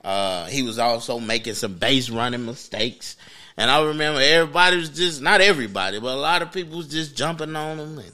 Uh, 0.04 0.48
he 0.48 0.64
was 0.64 0.80
also 0.80 1.20
making 1.20 1.54
some 1.54 1.76
base 1.76 2.10
running 2.10 2.48
mistakes. 2.48 3.16
And 3.58 3.70
I 3.70 3.86
remember 3.86 4.20
everybody 4.20 4.78
was 4.78 4.90
just, 4.90 5.22
not 5.22 5.40
everybody, 5.40 6.00
but 6.00 6.16
a 6.16 6.20
lot 6.20 6.42
of 6.42 6.52
people 6.52 6.78
was 6.78 6.88
just 6.88 7.16
jumping 7.16 7.56
on 7.56 7.78
him. 7.78 8.00
And 8.00 8.12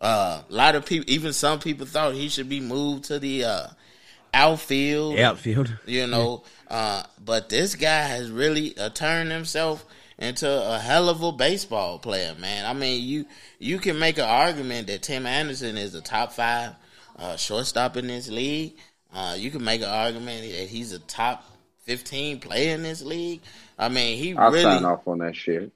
uh, 0.00 0.40
a 0.48 0.54
lot 0.54 0.74
of 0.74 0.86
people, 0.86 1.04
even 1.12 1.34
some 1.34 1.58
people 1.58 1.84
thought 1.84 2.14
he 2.14 2.30
should 2.30 2.48
be 2.48 2.60
moved 2.60 3.04
to 3.04 3.18
the 3.18 3.44
uh, 3.44 3.66
outfield. 4.32 5.18
Outfield. 5.18 5.76
You 5.84 6.06
know, 6.06 6.44
uh, 6.68 7.02
but 7.22 7.50
this 7.50 7.74
guy 7.74 8.04
has 8.04 8.30
really 8.30 8.74
uh, 8.78 8.88
turned 8.88 9.30
himself 9.30 9.84
into 10.18 10.48
a 10.48 10.78
hell 10.78 11.10
of 11.10 11.22
a 11.22 11.30
baseball 11.30 11.98
player, 11.98 12.34
man. 12.40 12.64
I 12.64 12.72
mean, 12.72 13.06
you 13.06 13.26
you 13.58 13.78
can 13.78 13.98
make 13.98 14.16
an 14.16 14.24
argument 14.24 14.86
that 14.86 15.02
Tim 15.02 15.26
Anderson 15.26 15.76
is 15.76 15.94
a 15.94 16.00
top 16.00 16.32
five 16.32 16.72
uh, 17.18 17.36
shortstop 17.36 17.96
in 17.96 18.06
this 18.06 18.28
league. 18.28 18.76
Uh, 19.12 19.34
you 19.38 19.50
can 19.50 19.64
make 19.64 19.80
an 19.80 19.88
argument 19.88 20.42
that 20.42 20.68
he's 20.68 20.92
a 20.92 20.98
top 21.00 21.44
fifteen 21.84 22.40
player 22.40 22.74
in 22.74 22.82
this 22.82 23.02
league. 23.02 23.40
I 23.78 23.88
mean, 23.88 24.18
he 24.18 24.34
I'll 24.36 24.50
really 24.50 24.62
sign 24.62 24.84
off 24.84 25.06
on 25.06 25.18
that 25.18 25.36
shit. 25.36 25.72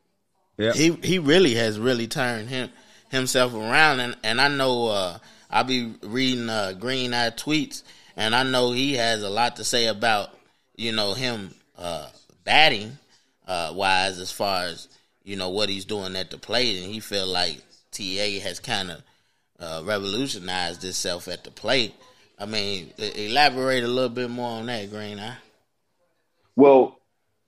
Yeah. 0.61 0.73
he 0.73 0.91
he 1.03 1.19
really 1.19 1.55
has 1.55 1.79
really 1.79 2.07
turned 2.07 2.51
him 2.51 2.71
himself 3.11 3.55
around 3.55 4.01
and 4.01 4.17
and 4.23 4.41
I 4.41 4.49
know 4.49 4.89
uh 4.89 5.19
I'll 5.51 5.65
be 5.65 5.95
reading 6.03 6.51
uh 6.51 6.75
green 6.79 7.15
eye 7.15 7.31
tweets 7.31 7.83
and 8.15 8.35
I 8.35 8.43
know 8.43 8.73
he 8.73 8.95
has 8.95 9.23
a 9.23 9.31
lot 9.31 9.57
to 9.57 9.65
say 9.65 9.87
about 9.87 10.29
you 10.77 10.93
know 10.93 11.15
him 11.15 11.55
uh 11.79 12.11
batting 12.45 12.99
uh 13.49 13.73
wise 13.75 14.19
as 14.19 14.31
far 14.31 14.65
as 14.65 14.89
you 15.25 15.37
know 15.37 15.49
what 15.49 15.71
he's 15.71 15.87
doing 15.87 16.15
at 16.15 16.31
the 16.31 16.37
plate 16.37 16.83
and 16.83 16.93
he 16.93 17.01
feel 17.01 17.27
like 17.27 17.63
TA 17.91 18.41
has 18.43 18.61
kind 18.61 18.91
of 18.91 19.03
uh 19.61 19.83
revolutionized 19.85 20.85
itself 20.85 21.29
at 21.29 21.45
the 21.45 21.51
plate. 21.51 21.95
I 22.39 22.47
mean, 22.47 22.93
elaborate 22.99 23.85
a 23.85 23.89
little 23.89 24.09
bit 24.09 24.31
more 24.31 24.51
on 24.51 24.67
that, 24.67 24.91
Green 24.91 25.19
Eye. 25.19 25.37
Well, 26.57 26.99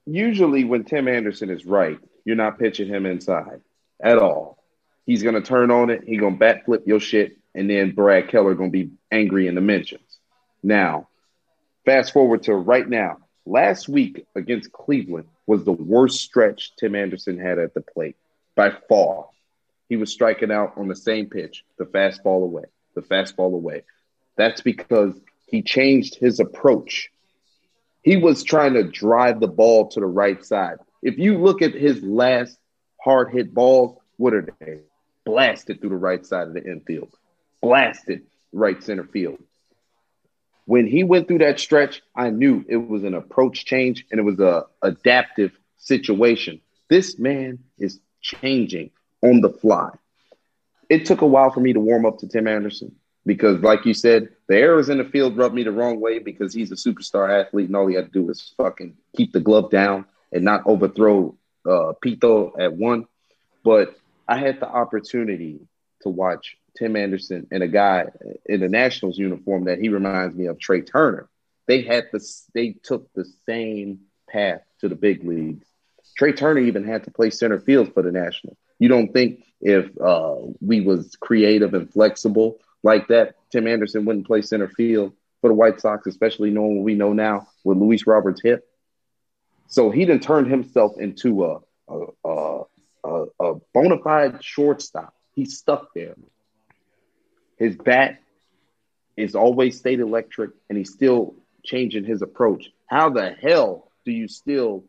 usually 0.05 0.63
when 0.63 0.83
Tim 0.83 1.07
Anderson 1.07 1.49
is 1.49 1.65
right, 1.65 1.99
you're 2.25 2.35
not 2.35 2.59
pitching 2.59 2.87
him 2.87 3.05
inside 3.05 3.61
at 4.01 4.17
all. 4.17 4.57
He's 5.05 5.23
gonna 5.23 5.41
turn 5.41 5.71
on 5.71 5.89
it. 5.89 6.03
He 6.05 6.17
gonna 6.17 6.37
bat 6.37 6.65
flip 6.65 6.83
your 6.85 6.99
shit, 6.99 7.37
and 7.55 7.69
then 7.69 7.91
Brad 7.91 8.29
Keller 8.29 8.53
gonna 8.53 8.69
be 8.69 8.91
angry 9.11 9.47
in 9.47 9.55
the 9.55 9.61
mentions. 9.61 10.19
Now, 10.61 11.07
fast 11.85 12.13
forward 12.13 12.43
to 12.43 12.53
right 12.53 12.87
now. 12.87 13.17
Last 13.45 13.89
week 13.89 14.25
against 14.35 14.71
Cleveland 14.71 15.27
was 15.45 15.65
the 15.65 15.73
worst 15.73 16.21
stretch 16.21 16.75
Tim 16.77 16.95
Anderson 16.95 17.37
had 17.37 17.59
at 17.59 17.73
the 17.73 17.81
plate 17.81 18.15
by 18.55 18.71
far. 18.87 19.27
He 19.89 19.97
was 19.97 20.11
striking 20.11 20.51
out 20.51 20.73
on 20.77 20.87
the 20.87 20.95
same 20.95 21.27
pitch, 21.27 21.63
the 21.77 21.85
fastball 21.85 22.43
away, 22.43 22.63
the 22.95 23.01
fastball 23.01 23.53
away. 23.53 23.83
That's 24.35 24.61
because 24.61 25.19
he 25.45 25.61
changed 25.61 26.15
his 26.15 26.39
approach. 26.39 27.09
He 28.01 28.17
was 28.17 28.43
trying 28.43 28.73
to 28.73 28.83
drive 28.83 29.39
the 29.39 29.47
ball 29.47 29.89
to 29.89 29.99
the 29.99 30.05
right 30.05 30.43
side. 30.43 30.77
If 31.01 31.17
you 31.17 31.37
look 31.37 31.61
at 31.61 31.73
his 31.73 32.01
last 32.01 32.57
hard 33.03 33.31
hit 33.31 33.53
balls, 33.53 33.97
what 34.17 34.33
are 34.33 34.47
they? 34.59 34.79
Blasted 35.25 35.79
through 35.79 35.91
the 35.91 35.95
right 35.95 36.25
side 36.25 36.47
of 36.47 36.53
the 36.53 36.63
infield, 36.63 37.15
blasted 37.61 38.23
right 38.51 38.81
center 38.83 39.05
field. 39.05 39.41
When 40.65 40.87
he 40.87 41.03
went 41.03 41.27
through 41.27 41.39
that 41.39 41.59
stretch, 41.59 42.01
I 42.15 42.29
knew 42.29 42.63
it 42.67 42.77
was 42.77 43.03
an 43.03 43.13
approach 43.13 43.65
change 43.65 44.05
and 44.11 44.19
it 44.19 44.23
was 44.23 44.39
a 44.39 44.65
adaptive 44.81 45.51
situation. 45.77 46.61
This 46.89 47.19
man 47.19 47.59
is 47.77 47.99
changing 48.21 48.91
on 49.23 49.41
the 49.41 49.49
fly. 49.49 49.89
It 50.89 51.05
took 51.05 51.21
a 51.21 51.27
while 51.27 51.49
for 51.49 51.61
me 51.61 51.73
to 51.73 51.79
warm 51.79 52.05
up 52.05 52.19
to 52.19 52.27
Tim 52.27 52.47
Anderson 52.47 52.95
because, 53.25 53.61
like 53.61 53.85
you 53.85 53.93
said, 53.93 54.29
the 54.47 54.57
errors 54.57 54.89
in 54.89 54.97
the 54.97 55.05
field 55.05 55.37
rubbed 55.37 55.55
me 55.55 55.63
the 55.63 55.71
wrong 55.71 55.99
way 55.99 56.19
because 56.19 56.53
he's 56.53 56.71
a 56.71 56.75
superstar 56.75 57.41
athlete 57.41 57.67
and 57.67 57.75
all 57.75 57.87
he 57.87 57.95
had 57.95 58.07
to 58.07 58.11
do 58.11 58.23
was 58.23 58.53
fucking 58.57 58.97
keep 59.15 59.31
the 59.31 59.39
glove 59.39 59.71
down 59.71 60.05
and 60.31 60.43
not 60.43 60.63
overthrow 60.65 61.35
uh, 61.65 61.93
Pito 62.03 62.51
at 62.59 62.73
one. 62.73 63.07
But 63.63 63.95
I 64.27 64.37
had 64.37 64.59
the 64.59 64.67
opportunity 64.67 65.61
to 66.01 66.09
watch 66.09 66.57
Tim 66.77 66.95
Anderson 66.95 67.47
and 67.51 67.63
a 67.63 67.67
guy 67.67 68.07
in 68.45 68.59
the 68.59 68.67
Nationals 68.67 69.17
uniform 69.17 69.65
that 69.65 69.79
he 69.79 69.89
reminds 69.89 70.35
me 70.35 70.47
of 70.47 70.59
Trea 70.59 70.81
Turner. 70.81 71.29
They 71.65 71.81
had 71.81 72.09
this, 72.11 72.43
they 72.53 72.73
took 72.83 73.11
the 73.13 73.25
same 73.47 74.01
path 74.29 74.61
to 74.81 74.89
the 74.89 74.95
big 74.95 75.23
leagues. 75.23 75.65
Trea 76.17 76.33
Turner 76.33 76.59
even 76.59 76.83
had 76.83 77.05
to 77.05 77.11
play 77.11 77.29
center 77.29 77.59
field 77.59 77.93
for 77.93 78.03
the 78.03 78.11
Nationals. 78.11 78.57
You 78.83 78.89
don't 78.89 79.13
think 79.13 79.45
if 79.61 79.85
uh, 79.97 80.35
we 80.59 80.81
was 80.81 81.15
creative 81.15 81.73
and 81.73 81.89
flexible 81.89 82.59
like 82.83 83.07
that, 83.07 83.35
Tim 83.49 83.65
Anderson 83.65 84.03
wouldn't 84.03 84.27
play 84.27 84.41
center 84.41 84.67
field 84.67 85.13
for 85.39 85.47
the 85.47 85.53
White 85.53 85.79
Sox, 85.79 86.05
especially 86.05 86.49
knowing 86.49 86.75
what 86.75 86.83
we 86.83 86.93
know 86.93 87.13
now 87.13 87.47
with 87.63 87.77
Luis 87.77 88.05
Roberts 88.05 88.41
hip. 88.43 88.67
So 89.67 89.89
he 89.89 90.03
didn't 90.03 90.23
turn 90.23 90.49
himself 90.49 90.99
into 90.99 91.45
a 91.45 91.59
a, 91.87 92.05
a, 92.25 92.61
a, 93.05 93.25
a 93.39 93.55
bona 93.73 93.99
fide 94.03 94.43
shortstop. 94.43 95.13
He's 95.33 95.57
stuck 95.57 95.93
there. 95.95 96.15
His 97.57 97.77
bat 97.77 98.19
is 99.15 99.33
always 99.33 99.77
stayed 99.77 100.01
electric, 100.01 100.51
and 100.67 100.77
he's 100.77 100.91
still 100.91 101.35
changing 101.63 102.03
his 102.03 102.21
approach. 102.21 102.69
How 102.87 103.11
the 103.11 103.29
hell 103.31 103.89
do 104.03 104.11
you 104.11 104.27
still 104.27 104.83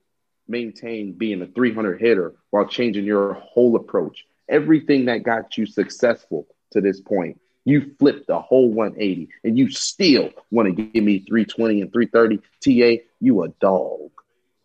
maintain 0.48 1.12
being 1.12 1.42
a 1.42 1.46
300 1.46 2.00
hitter 2.00 2.34
while 2.50 2.66
changing 2.66 3.04
your 3.04 3.34
whole 3.34 3.76
approach? 3.76 4.26
Everything 4.48 5.06
that 5.06 5.22
got 5.22 5.56
you 5.56 5.66
successful 5.66 6.46
to 6.72 6.80
this 6.80 7.00
point, 7.00 7.40
you 7.64 7.94
flipped 7.98 8.26
the 8.26 8.40
whole 8.40 8.70
180, 8.70 9.30
and 9.42 9.56
you 9.56 9.70
still 9.70 10.30
want 10.50 10.66
to 10.66 10.82
give 10.82 11.02
me 11.02 11.20
320 11.20 11.80
and 11.80 11.92
330. 11.92 12.38
TA, 12.60 13.04
you 13.20 13.42
a 13.42 13.48
dog. 13.48 14.10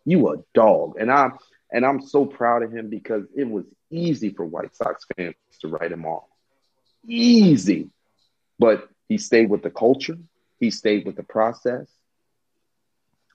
You 0.04 0.32
a 0.32 0.36
dog, 0.54 0.96
and 0.98 1.10
I'm 1.10 1.38
and 1.72 1.84
I'm 1.86 2.02
so 2.02 2.26
proud 2.26 2.62
of 2.62 2.72
him 2.72 2.88
because 2.88 3.24
it 3.36 3.48
was 3.48 3.64
easy 3.90 4.30
for 4.30 4.44
White 4.44 4.74
Sox 4.74 5.06
fans 5.16 5.34
to 5.60 5.68
write 5.68 5.92
him 5.92 6.04
off. 6.04 6.24
Easy. 7.06 7.90
But 8.58 8.88
he 9.08 9.18
stayed 9.18 9.50
with 9.50 9.62
the 9.62 9.70
culture, 9.70 10.18
he 10.58 10.70
stayed 10.70 11.06
with 11.06 11.16
the 11.16 11.22
process. 11.22 11.86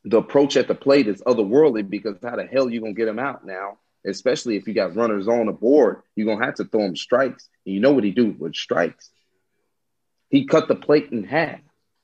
The 0.05 0.17
approach 0.17 0.55
at 0.55 0.67
the 0.67 0.75
plate 0.75 1.07
is 1.07 1.23
otherworldly 1.23 1.89
because 1.89 2.17
how 2.21 2.35
the 2.35 2.45
hell 2.45 2.69
you 2.69 2.79
gonna 2.79 2.93
get 2.93 3.07
him 3.07 3.17
out 3.17 3.43
now? 3.45 3.79
Especially 4.05 4.55
if 4.55 4.67
you 4.67 4.73
got 4.75 4.95
runners 4.95 5.27
on 5.27 5.47
the 5.47 5.51
board, 5.51 6.03
you're 6.15 6.27
gonna 6.27 6.45
have 6.45 6.55
to 6.55 6.65
throw 6.65 6.81
him 6.81 6.95
strikes. 6.95 7.49
And 7.65 7.73
you 7.73 7.81
know 7.81 7.91
what 7.91 8.03
he 8.03 8.11
do 8.11 8.35
with 8.37 8.55
strikes. 8.55 9.09
He 10.29 10.45
cut 10.45 10.67
the 10.67 10.75
plate 10.75 11.11
in 11.11 11.23
half. 11.23 11.59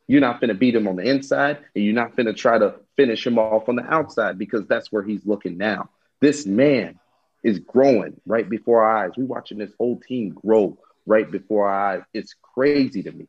You're 0.07 0.21
not 0.21 0.41
gonna 0.41 0.55
beat 0.55 0.73
him 0.73 0.87
on 0.87 0.95
the 0.95 1.03
inside, 1.03 1.59
and 1.75 1.83
you're 1.83 1.93
not 1.93 2.17
gonna 2.17 2.33
try 2.33 2.57
to 2.57 2.75
finish 2.97 3.25
him 3.25 3.37
off 3.37 3.69
on 3.69 3.75
the 3.75 3.83
outside 3.83 4.39
because 4.39 4.65
that's 4.65 4.91
where 4.91 5.03
he's 5.03 5.25
looking 5.25 5.57
now. 5.57 5.91
This 6.21 6.47
man 6.47 6.99
is 7.43 7.59
growing 7.59 8.19
right 8.25 8.49
before 8.49 8.81
our 8.81 9.05
eyes. 9.05 9.11
We're 9.15 9.25
watching 9.25 9.59
this 9.59 9.73
whole 9.77 9.99
team 9.99 10.29
grow 10.29 10.79
right 11.05 11.29
before 11.29 11.69
our 11.69 11.97
eyes. 11.97 12.03
It's 12.15 12.33
crazy 12.41 13.03
to 13.03 13.11
me. 13.11 13.27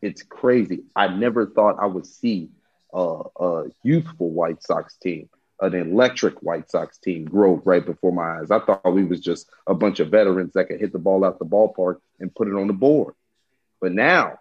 It's 0.00 0.22
crazy. 0.22 0.84
I 0.96 1.08
never 1.08 1.44
thought 1.46 1.76
I 1.78 1.86
would 1.86 2.06
see 2.06 2.50
a, 2.92 3.22
a 3.38 3.64
youthful 3.82 4.30
White 4.30 4.62
Sox 4.62 4.96
team, 4.96 5.28
an 5.60 5.74
electric 5.74 6.42
White 6.42 6.70
Sox 6.70 6.98
team 6.98 7.24
grow 7.24 7.60
right 7.64 7.84
before 7.84 8.12
my 8.12 8.40
eyes. 8.40 8.50
I 8.50 8.60
thought 8.60 8.92
we 8.92 9.04
was 9.04 9.20
just 9.20 9.48
a 9.66 9.74
bunch 9.74 10.00
of 10.00 10.08
veterans 10.08 10.52
that 10.54 10.68
could 10.68 10.80
hit 10.80 10.92
the 10.92 10.98
ball 10.98 11.24
out 11.24 11.38
the 11.38 11.44
ballpark 11.44 12.00
and 12.18 12.34
put 12.34 12.48
it 12.48 12.54
on 12.54 12.66
the 12.66 12.72
board. 12.72 13.14
But 13.80 13.92
now, 13.92 14.38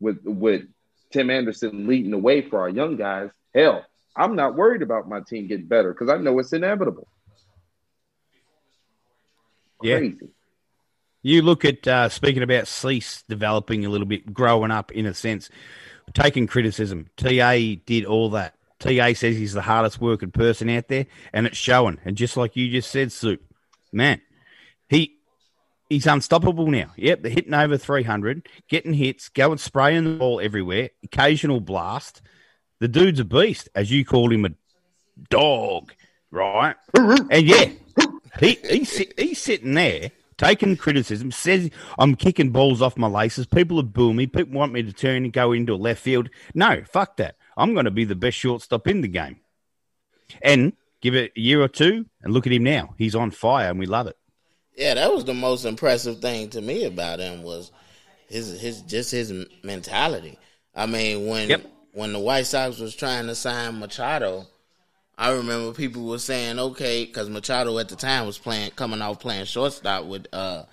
with 0.00 0.22
with 0.24 0.62
Tim 1.10 1.30
Anderson 1.30 1.86
leading 1.86 2.10
the 2.10 2.18
way 2.18 2.42
for 2.42 2.60
our 2.60 2.68
young 2.68 2.96
guys, 2.96 3.30
hell, 3.54 3.84
I'm 4.16 4.36
not 4.36 4.54
worried 4.54 4.82
about 4.82 5.08
my 5.08 5.20
team 5.20 5.46
getting 5.46 5.66
better 5.66 5.92
because 5.92 6.08
I 6.08 6.18
know 6.18 6.38
it's 6.38 6.52
inevitable. 6.52 7.08
Yeah. 9.82 9.98
Crazy. 9.98 10.28
You 11.22 11.40
look 11.40 11.64
at 11.64 11.88
uh, 11.88 12.10
speaking 12.10 12.42
about 12.42 12.68
Cease 12.68 13.24
developing 13.28 13.86
a 13.86 13.88
little 13.88 14.06
bit, 14.06 14.34
growing 14.34 14.70
up 14.70 14.92
in 14.92 15.06
a 15.06 15.14
sense, 15.14 15.48
taking 16.12 16.46
criticism. 16.46 17.08
TA 17.16 17.56
did 17.86 18.04
all 18.04 18.30
that. 18.30 18.54
TA 18.78 19.14
says 19.14 19.36
he's 19.36 19.52
the 19.52 19.62
hardest 19.62 20.00
working 20.00 20.30
person 20.30 20.68
out 20.68 20.88
there, 20.88 21.06
and 21.32 21.46
it's 21.46 21.56
showing. 21.56 21.98
And 22.04 22.16
just 22.16 22.36
like 22.36 22.56
you 22.56 22.70
just 22.70 22.90
said, 22.90 23.12
Soup, 23.12 23.40
man, 23.92 24.20
he 24.88 25.16
he's 25.88 26.06
unstoppable 26.06 26.66
now. 26.66 26.92
Yep, 26.96 27.22
they're 27.22 27.30
hitting 27.32 27.54
over 27.54 27.78
three 27.78 28.02
hundred, 28.02 28.48
getting 28.68 28.92
hits, 28.92 29.28
going 29.28 29.58
spraying 29.58 30.04
the 30.04 30.16
ball 30.16 30.40
everywhere, 30.40 30.90
occasional 31.02 31.60
blast. 31.60 32.20
The 32.80 32.88
dude's 32.88 33.20
a 33.20 33.24
beast, 33.24 33.68
as 33.74 33.90
you 33.90 34.04
called 34.04 34.32
him 34.32 34.44
a 34.44 34.50
dog, 35.30 35.92
right? 36.30 36.76
and 36.94 37.46
yeah, 37.46 37.70
he 38.40 38.58
he's, 38.68 38.98
he's 39.16 39.40
sitting 39.40 39.74
there 39.74 40.10
taking 40.38 40.76
criticism, 40.76 41.30
says 41.30 41.70
I'm 41.98 42.14
kicking 42.14 42.50
balls 42.50 42.82
off 42.82 42.96
my 42.96 43.06
laces. 43.08 43.46
People 43.46 43.78
are 43.80 43.84
booing 43.84 44.16
me. 44.16 44.26
People 44.26 44.58
want 44.58 44.72
me 44.72 44.82
to 44.82 44.92
turn 44.92 45.24
and 45.24 45.32
go 45.32 45.52
into 45.52 45.74
a 45.74 45.76
left 45.76 46.00
field. 46.02 46.28
No, 46.54 46.82
fuck 46.90 47.16
that. 47.18 47.36
I'm 47.56 47.72
going 47.74 47.84
to 47.84 47.90
be 47.90 48.04
the 48.04 48.14
best 48.14 48.36
shortstop 48.36 48.86
in 48.88 49.00
the 49.00 49.08
game. 49.08 49.40
And 50.42 50.72
give 51.00 51.14
it 51.14 51.32
a 51.36 51.40
year 51.40 51.60
or 51.62 51.68
two, 51.68 52.06
and 52.22 52.32
look 52.32 52.46
at 52.46 52.52
him 52.52 52.64
now. 52.64 52.94
He's 52.98 53.14
on 53.14 53.30
fire, 53.30 53.70
and 53.70 53.78
we 53.78 53.86
love 53.86 54.06
it. 54.06 54.16
Yeah, 54.76 54.94
that 54.94 55.12
was 55.12 55.24
the 55.24 55.34
most 55.34 55.64
impressive 55.64 56.18
thing 56.20 56.50
to 56.50 56.60
me 56.60 56.84
about 56.84 57.20
him 57.20 57.42
was 57.42 57.70
his 58.28 58.60
his 58.60 58.80
just 58.82 59.12
his 59.12 59.32
mentality. 59.62 60.38
I 60.74 60.86
mean, 60.86 61.28
when 61.28 61.48
Yep. 61.50 61.66
when 61.92 62.12
the 62.12 62.18
White 62.18 62.46
Sox 62.46 62.78
was 62.78 62.96
trying 62.96 63.26
to 63.28 63.34
sign 63.36 63.78
Machado, 63.78 64.46
I 65.16 65.30
remember 65.32 65.72
people 65.72 66.06
were 66.06 66.18
saying, 66.18 66.58
okay, 66.58 67.04
because 67.04 67.28
Machado 67.28 67.78
at 67.78 67.88
the 67.88 67.96
time 67.96 68.26
was 68.26 68.38
playing, 68.38 68.72
coming 68.72 69.00
off 69.00 69.20
playing 69.20 69.44
shortstop 69.44 70.06
with 70.06 70.26
uh, 70.32 70.64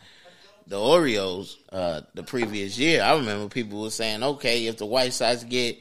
the 0.67 0.79
Orioles 0.79 1.59
uh, 1.71 2.01
the 2.15 2.23
previous 2.23 2.77
year. 2.77 3.03
I 3.03 3.15
remember 3.15 3.49
people 3.49 3.81
were 3.81 3.91
saying, 3.91 4.23
okay, 4.23 4.65
if 4.65 4.77
the 4.77 4.85
White 4.85 5.13
Sox 5.13 5.43
get 5.43 5.77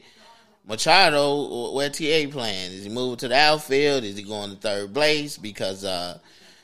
Machado, 0.67 1.73
where 1.73 1.89
TA 1.89 2.29
playing? 2.29 2.71
Is 2.71 2.83
he 2.83 2.89
moving 2.89 3.17
to 3.17 3.27
the 3.27 3.35
outfield? 3.35 4.03
Is 4.03 4.17
he 4.17 4.23
going 4.23 4.51
to 4.51 4.55
third 4.55 4.93
base? 4.93 5.37
Because 5.37 5.83
uh, 5.83 6.19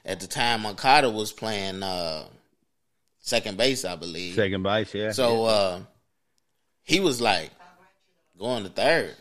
at 0.05 0.19
the 0.19 0.27
time 0.27 0.61
Moncada 0.61 1.09
was 1.09 1.31
playing 1.31 1.81
uh, 1.81 2.25
second 3.19 3.57
base, 3.57 3.85
I 3.85 3.95
believe. 3.95 4.35
Second 4.35 4.63
base, 4.63 4.93
yeah. 4.93 5.11
So 5.11 5.45
uh, 5.45 5.79
he 6.83 6.99
was 6.99 7.19
like 7.19 7.49
going 8.37 8.63
to 8.63 8.69
third, 8.69 9.15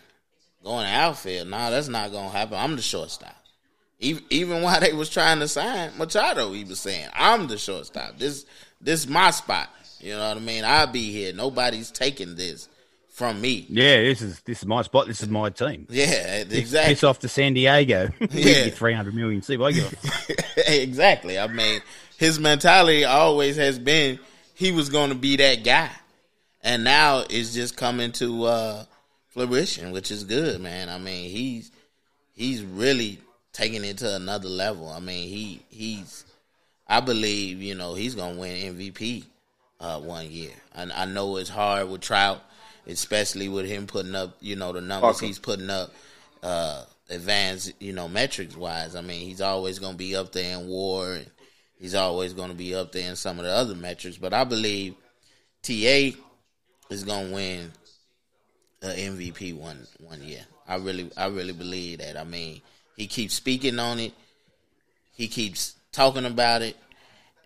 going 0.66 0.84
to 0.84 0.92
outfield. 0.92 1.48
Nah, 1.48 1.70
that's 1.70 1.88
not 1.88 2.12
gonna 2.12 2.28
happen. 2.28 2.58
I'm 2.58 2.76
the 2.76 2.82
shortstop. 2.82 3.36
Even 4.00 4.24
even 4.28 4.62
while 4.62 4.80
they 4.80 4.92
was 4.92 5.08
trying 5.08 5.38
to 5.38 5.48
sign 5.48 5.96
Machado, 5.96 6.52
he 6.52 6.64
was 6.64 6.80
saying, 6.80 7.08
"I'm 7.14 7.46
the 7.46 7.56
shortstop. 7.56 8.18
This 8.18 8.44
this 8.80 9.04
is 9.04 9.08
my 9.08 9.30
spot. 9.30 9.70
You 10.00 10.12
know 10.12 10.28
what 10.28 10.36
I 10.36 10.40
mean? 10.40 10.64
I'll 10.64 10.86
be 10.86 11.10
here. 11.12 11.32
Nobody's 11.32 11.90
taking 11.90 12.34
this 12.34 12.68
from 13.08 13.40
me." 13.40 13.64
yeah, 13.70 14.02
this 14.02 14.20
is 14.20 14.40
this 14.40 14.58
is 14.58 14.66
my 14.66 14.82
spot. 14.82 15.06
This 15.06 15.22
is 15.22 15.30
my 15.30 15.48
team. 15.48 15.86
Yeah, 15.88 16.44
exactly. 16.50 16.92
Piss 16.94 17.04
off 17.04 17.20
to 17.20 17.28
San 17.28 17.54
Diego. 17.54 18.10
Yeah. 18.20 18.64
yeah. 18.64 18.70
three 18.70 18.92
hundred 18.92 19.14
million. 19.14 19.40
See, 19.40 19.56
what 19.56 19.72
I 19.72 19.78
give 19.78 20.34
exactly. 20.66 21.38
I 21.38 21.46
mean, 21.46 21.80
his 22.18 22.38
mentality 22.38 23.04
always 23.04 23.56
has 23.56 23.78
been 23.78 24.18
he 24.52 24.72
was 24.72 24.90
going 24.90 25.08
to 25.08 25.14
be 25.14 25.36
that 25.36 25.64
guy, 25.64 25.90
and 26.62 26.84
now 26.84 27.24
it's 27.30 27.54
just 27.54 27.78
coming 27.78 28.12
to 28.12 28.44
uh, 28.44 28.84
fruition, 29.36 29.92
which 29.92 30.10
is 30.10 30.24
good, 30.24 30.60
man. 30.60 30.88
I 30.88 30.98
mean, 30.98 31.30
he's 31.30 31.70
he's 32.34 32.62
really 32.62 33.20
taking 33.52 33.84
it 33.84 33.98
to 33.98 34.16
another 34.16 34.48
level. 34.48 34.88
I 34.88 35.00
mean, 35.00 35.28
he 35.28 35.62
he's 35.68 36.24
I 36.88 37.00
believe 37.00 37.60
you 37.60 37.74
know 37.74 37.94
he's 37.94 38.14
going 38.14 38.34
to 38.34 38.40
win 38.40 38.76
MVP 38.76 39.24
uh, 39.80 40.00
one 40.00 40.30
year. 40.30 40.52
I, 40.74 40.88
I 40.94 41.04
know 41.04 41.36
it's 41.36 41.50
hard 41.50 41.88
with 41.88 42.00
Trout, 42.00 42.40
especially 42.86 43.48
with 43.48 43.66
him 43.66 43.86
putting 43.86 44.14
up 44.14 44.36
you 44.40 44.56
know 44.56 44.72
the 44.72 44.80
numbers 44.80 45.16
Awesome. 45.16 45.26
he's 45.28 45.38
putting 45.38 45.70
up. 45.70 45.92
Uh, 46.42 46.84
advanced, 47.08 47.72
you 47.80 47.92
know, 47.92 48.08
metrics 48.08 48.56
wise. 48.56 48.94
I 48.96 49.00
mean, 49.00 49.26
he's 49.26 49.40
always 49.40 49.78
going 49.78 49.92
to 49.92 49.98
be 49.98 50.14
up 50.16 50.32
there 50.32 50.58
in 50.58 50.68
WAR, 50.68 51.12
and 51.12 51.30
he's 51.78 51.94
always 51.94 52.32
going 52.34 52.50
to 52.50 52.54
be 52.54 52.74
up 52.74 52.92
there 52.92 53.08
in 53.08 53.16
some 53.16 53.38
of 53.38 53.44
the 53.44 53.50
other 53.52 53.74
metrics. 53.74 54.16
But 54.16 54.32
I 54.32 54.44
believe 54.44 54.94
TA 55.62 56.10
is 56.90 57.04
going 57.04 57.28
to 57.28 57.34
win 57.34 57.72
MVP 58.90 59.56
one 59.56 59.86
one 60.00 60.22
year. 60.22 60.44
I 60.68 60.76
really, 60.76 61.10
I 61.16 61.26
really 61.26 61.52
believe 61.52 61.98
that. 61.98 62.16
I 62.16 62.24
mean, 62.24 62.60
he 62.96 63.06
keeps 63.06 63.34
speaking 63.34 63.78
on 63.78 63.98
it. 63.98 64.12
He 65.12 65.28
keeps 65.28 65.76
talking 65.92 66.24
about 66.24 66.62
it. 66.62 66.76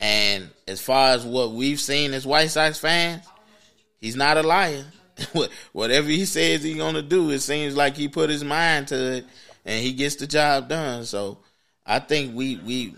And 0.01 0.49
as 0.67 0.81
far 0.81 1.11
as 1.11 1.25
what 1.25 1.53
we've 1.53 1.81
seen 1.81 2.15
as 2.15 2.27
White 2.27 2.51
Sox 2.51 2.79
fans, 2.79 3.25
he's 4.01 4.17
not 4.17 4.39
a 4.39 4.43
liar. 4.43 4.85
Whatever 5.73 6.09
he 6.09 6.25
says 6.25 6.63
he's 6.63 6.77
gonna 6.77 7.03
do, 7.03 7.31
it 7.31 7.41
seems 7.41 7.77
like 7.77 7.97
he 7.97 8.09
put 8.09 8.31
his 8.31 8.43
mind 8.43 8.89
to 8.89 9.17
it, 9.17 9.27
and 9.67 9.83
he 9.83 9.93
gets 9.93 10.17
the 10.17 10.27
job 10.27 10.69
done. 10.69 11.05
So 11.05 11.39
I 11.85 11.99
think 11.99 12.35
we 12.35 12.57
we 12.57 12.95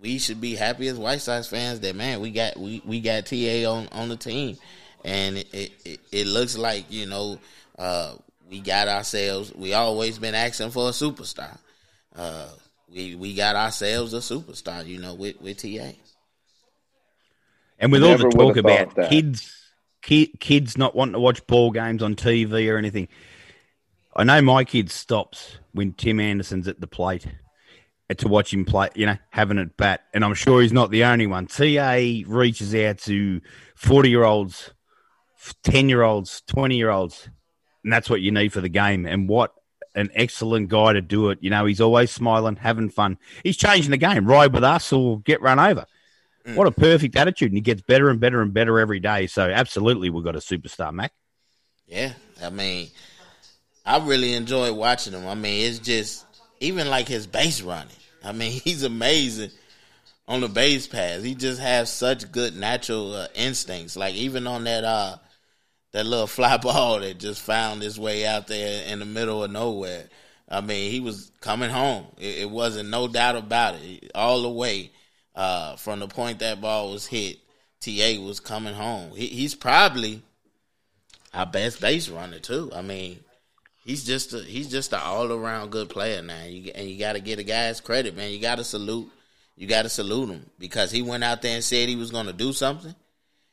we 0.00 0.18
should 0.18 0.40
be 0.40 0.54
happy 0.54 0.88
as 0.88 0.98
White 0.98 1.20
Sox 1.20 1.46
fans 1.46 1.80
that 1.80 1.94
man 1.94 2.20
we 2.20 2.30
got 2.30 2.56
we, 2.56 2.80
we 2.86 3.00
got 3.00 3.26
TA 3.26 3.70
on 3.70 3.88
on 3.92 4.08
the 4.08 4.16
team, 4.16 4.56
and 5.04 5.36
it, 5.36 5.72
it, 5.84 6.00
it 6.10 6.26
looks 6.26 6.56
like 6.56 6.86
you 6.90 7.04
know 7.04 7.38
uh, 7.78 8.14
we 8.48 8.60
got 8.60 8.88
ourselves. 8.88 9.54
We 9.54 9.74
always 9.74 10.18
been 10.18 10.34
asking 10.34 10.70
for 10.70 10.88
a 10.88 10.92
superstar. 10.92 11.58
Uh, 12.14 12.48
we 12.92 13.14
we 13.14 13.34
got 13.34 13.56
ourselves 13.56 14.14
a 14.14 14.18
superstar, 14.18 14.86
you 14.86 14.98
know, 14.98 15.14
with 15.14 15.40
with 15.40 15.58
TA. 15.58 15.92
And 17.78 17.92
with 17.92 18.02
all 18.02 18.18
the 18.18 18.28
talk 18.30 18.56
about 18.56 18.94
that. 18.96 19.10
kids, 19.10 19.54
ki- 20.02 20.34
kids 20.40 20.76
not 20.76 20.96
wanting 20.96 21.12
to 21.12 21.20
watch 21.20 21.46
ball 21.46 21.70
games 21.70 22.02
on 22.02 22.16
TV 22.16 22.72
or 22.72 22.76
anything, 22.76 23.06
I 24.16 24.24
know 24.24 24.42
my 24.42 24.64
kid 24.64 24.90
stops 24.90 25.58
when 25.72 25.92
Tim 25.92 26.18
Anderson's 26.18 26.66
at 26.66 26.80
the 26.80 26.88
plate 26.88 27.26
to 28.16 28.26
watch 28.26 28.52
him 28.52 28.64
play, 28.64 28.88
you 28.94 29.06
know, 29.06 29.16
having 29.30 29.58
at 29.58 29.76
bat. 29.76 30.04
And 30.12 30.24
I'm 30.24 30.34
sure 30.34 30.62
he's 30.62 30.72
not 30.72 30.90
the 30.90 31.04
only 31.04 31.26
one. 31.26 31.46
TA 31.46 32.22
reaches 32.26 32.74
out 32.74 32.98
to 33.00 33.40
40 33.76 34.10
year 34.10 34.24
olds, 34.24 34.72
10 35.62 35.88
year 35.88 36.02
olds, 36.02 36.42
20 36.48 36.76
year 36.76 36.90
olds. 36.90 37.28
And 37.88 37.92
that's 37.94 38.10
what 38.10 38.20
you 38.20 38.30
need 38.32 38.52
for 38.52 38.60
the 38.60 38.68
game. 38.68 39.06
And 39.06 39.30
what 39.30 39.54
an 39.94 40.10
excellent 40.14 40.68
guy 40.68 40.92
to 40.92 41.00
do 41.00 41.30
it. 41.30 41.38
You 41.40 41.48
know, 41.48 41.64
he's 41.64 41.80
always 41.80 42.10
smiling, 42.10 42.56
having 42.56 42.90
fun. 42.90 43.16
He's 43.42 43.56
changing 43.56 43.92
the 43.92 43.96
game. 43.96 44.26
Ride 44.26 44.52
with 44.52 44.62
us 44.62 44.92
or 44.92 45.20
get 45.20 45.40
run 45.40 45.58
over. 45.58 45.86
What 46.54 46.66
a 46.66 46.70
perfect 46.70 47.16
attitude. 47.16 47.50
And 47.50 47.56
he 47.56 47.62
gets 47.62 47.80
better 47.80 48.10
and 48.10 48.20
better 48.20 48.42
and 48.42 48.52
better 48.52 48.78
every 48.78 49.00
day. 49.00 49.26
So, 49.26 49.48
absolutely, 49.48 50.10
we've 50.10 50.22
got 50.22 50.36
a 50.36 50.40
superstar, 50.40 50.92
Mac. 50.92 51.12
Yeah, 51.86 52.12
I 52.44 52.50
mean, 52.50 52.88
I 53.86 54.06
really 54.06 54.34
enjoy 54.34 54.70
watching 54.74 55.14
him. 55.14 55.26
I 55.26 55.34
mean, 55.34 55.66
it's 55.66 55.78
just 55.78 56.26
even 56.60 56.90
like 56.90 57.08
his 57.08 57.26
base 57.26 57.62
running. 57.62 57.88
I 58.22 58.32
mean, 58.32 58.52
he's 58.64 58.82
amazing 58.82 59.50
on 60.26 60.42
the 60.42 60.48
base 60.48 60.86
pass. 60.86 61.22
He 61.22 61.34
just 61.34 61.58
has 61.58 61.90
such 61.90 62.30
good 62.32 62.54
natural 62.54 63.14
uh, 63.14 63.28
instincts. 63.34 63.96
Like 63.96 64.14
even 64.14 64.46
on 64.46 64.64
that 64.64 64.84
uh 64.84 65.16
that 65.92 66.06
little 66.06 66.26
fly 66.38 66.56
ball 66.56 67.00
that 67.00 67.18
just 67.18 67.42
found 67.42 67.82
its 67.82 67.98
way 67.98 68.26
out 68.26 68.46
there 68.46 68.86
in 68.86 68.98
the 68.98 69.06
middle 69.06 69.44
of 69.44 69.50
nowhere. 69.50 70.04
I 70.48 70.60
mean, 70.60 70.90
he 70.90 71.00
was 71.00 71.30
coming 71.40 71.70
home. 71.70 72.06
It, 72.18 72.38
it 72.38 72.50
wasn't 72.50 72.88
no 72.88 73.08
doubt 73.08 73.36
about 73.36 73.74
it. 73.76 74.10
All 74.14 74.42
the 74.42 74.50
way 74.50 74.90
uh, 75.34 75.76
from 75.76 76.00
the 76.00 76.08
point 76.08 76.38
that 76.40 76.60
ball 76.60 76.90
was 76.90 77.06
hit, 77.06 77.38
Ta 77.80 78.20
was 78.20 78.40
coming 78.40 78.74
home. 78.74 79.12
He, 79.14 79.26
he's 79.26 79.54
probably 79.54 80.22
our 81.34 81.46
best 81.46 81.80
base 81.80 82.08
runner 82.08 82.38
too. 82.38 82.70
I 82.74 82.82
mean, 82.82 83.20
he's 83.84 84.04
just 84.04 84.32
a, 84.32 84.40
he's 84.40 84.70
just 84.70 84.92
an 84.92 85.00
all 85.02 85.30
around 85.32 85.70
good 85.70 85.88
player 85.88 86.22
now. 86.22 86.44
You, 86.44 86.72
and 86.74 86.88
you 86.88 86.98
got 86.98 87.12
to 87.12 87.20
get 87.20 87.38
a 87.38 87.44
guy's 87.44 87.80
credit, 87.80 88.16
man. 88.16 88.32
You 88.32 88.40
got 88.40 88.56
to 88.56 88.64
salute. 88.64 89.10
You 89.56 89.66
got 89.66 89.82
to 89.82 89.88
salute 89.88 90.30
him 90.30 90.50
because 90.58 90.90
he 90.90 91.02
went 91.02 91.24
out 91.24 91.42
there 91.42 91.54
and 91.54 91.64
said 91.64 91.88
he 91.88 91.96
was 91.96 92.10
going 92.10 92.26
to 92.26 92.32
do 92.32 92.52
something, 92.52 92.94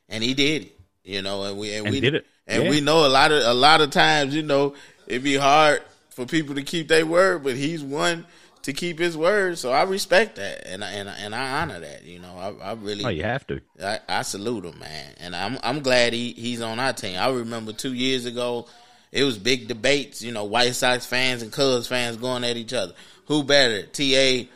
and 0.08 0.24
he 0.24 0.34
did 0.34 0.64
it. 0.64 0.75
You 1.06 1.22
know, 1.22 1.43
and 1.43 1.58
we 1.58 1.74
and, 1.76 1.86
And 1.86 1.93
we 1.93 2.01
did 2.01 2.16
it. 2.16 2.26
and 2.47 2.64
Yeah. 2.64 2.70
we 2.70 2.82
know 2.82 3.06
a 3.06 3.10
lot 3.10 3.32
of 3.32 3.43
a 3.43 3.53
lot 3.53 3.80
of 3.82 3.91
times, 3.91 4.36
you 4.36 4.41
know, 4.43 4.74
it'd 5.08 5.24
be 5.24 5.36
hard 5.36 5.82
for 6.10 6.26
people 6.26 6.56
to 6.56 6.64
keep 6.64 6.88
their 6.88 7.06
word, 7.06 7.43
but 7.43 7.56
he's 7.56 7.84
one 7.84 8.26
to 8.64 8.74
keep 8.74 8.97
his 8.97 9.16
word. 9.16 9.58
So 9.60 9.72
I 9.72 9.84
respect 9.84 10.38
that, 10.38 10.66
and 10.66 10.84
I, 10.84 10.91
and 10.93 11.08
I, 11.08 11.14
and 11.20 11.36
I 11.36 11.62
honor 11.62 11.80
that. 11.82 12.03
You 12.03 12.18
know, 12.20 12.36
I, 12.62 12.70
I 12.70 12.74
really 12.74 13.06
Oh, 13.06 13.10
you 13.10 13.22
have 13.24 13.45
to. 13.47 13.62
I, 13.84 13.99
I 14.10 14.22
salute 14.24 14.66
him, 14.66 14.80
man, 14.80 15.14
and 15.20 15.36
I'm 15.36 15.60
I'm 15.64 15.82
glad 15.82 16.14
he, 16.14 16.32
he's 16.34 16.62
on 16.62 16.80
our 16.80 16.93
team. 16.93 17.20
I 17.20 17.30
remember 17.30 17.72
two 17.74 17.93
years 17.93 18.26
ago, 18.26 18.68
it 19.12 19.24
was 19.24 19.38
big 19.38 19.68
debates. 19.68 20.24
You 20.24 20.32
know, 20.32 20.45
White 20.45 20.74
Sox 20.74 21.06
fans 21.06 21.43
and 21.43 21.51
Cubs 21.51 21.88
fans 21.88 22.18
going 22.18 22.43
at 22.43 22.58
each 22.58 22.74
other. 22.74 22.93
Who 23.28 23.43
better, 23.43 23.84
Ta 23.84 24.47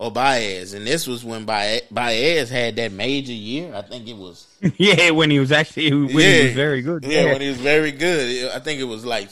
or 0.00 0.10
Baez? 0.12 0.72
And 0.72 0.86
this 0.86 1.06
was 1.06 1.24
when 1.24 1.44
Baez, 1.44 1.82
Baez 1.90 2.48
had 2.48 2.76
that 2.76 2.92
major 2.92 3.32
year. 3.32 3.74
I 3.74 3.82
think 3.82 4.08
it 4.08 4.16
was 4.16 4.46
yeah, 4.78 5.10
when 5.10 5.30
he 5.30 5.38
was 5.40 5.52
actually 5.52 5.90
when 5.92 6.08
he 6.08 6.44
was 6.44 6.54
very 6.54 6.80
good. 6.80 7.04
yeah, 7.04 7.24
when 7.26 7.40
he 7.42 7.48
was 7.48 7.58
very 7.60 7.92
good. 7.92 8.50
I 8.52 8.60
think 8.60 8.80
it 8.80 8.84
was 8.84 9.04
like 9.04 9.30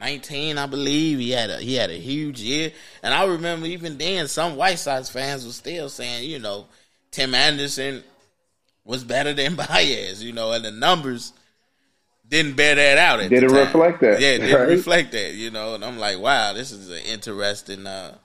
2019, 0.00 0.58
I 0.58 0.66
believe. 0.66 1.18
He 1.18 1.30
had 1.30 1.50
a 1.50 1.58
he 1.58 1.74
had 1.74 1.90
a 1.90 1.98
huge 1.98 2.40
year, 2.40 2.72
and 3.02 3.12
I 3.14 3.24
remember 3.26 3.66
even 3.66 3.98
then 3.98 4.28
some 4.28 4.56
White 4.56 4.78
Sox 4.78 5.08
fans 5.10 5.44
were 5.46 5.52
still 5.52 5.88
saying, 5.88 6.28
you 6.28 6.38
know, 6.38 6.66
Tim 7.10 7.34
Anderson 7.34 8.02
was 8.84 9.04
better 9.04 9.32
than 9.32 9.54
Baez, 9.56 10.22
you 10.22 10.32
know, 10.32 10.52
and 10.52 10.64
the 10.64 10.70
numbers 10.70 11.32
didn't 12.26 12.56
bear 12.56 12.74
that 12.74 12.98
out. 12.98 13.20
At 13.20 13.30
Didn't 13.30 13.48
the 13.50 13.54
time. 13.54 13.64
reflect 13.66 14.00
that, 14.00 14.20
Yeah, 14.20 14.28
it 14.30 14.38
didn't 14.38 14.56
right? 14.58 14.68
reflect 14.68 15.12
that, 15.12 15.34
you 15.34 15.50
know. 15.50 15.74
And 15.74 15.84
I'm 15.84 15.98
like, 15.98 16.18
wow, 16.18 16.52
this 16.54 16.72
is 16.72 16.88
an 16.90 17.04
interesting, 17.04 17.86
uh, 17.86 18.16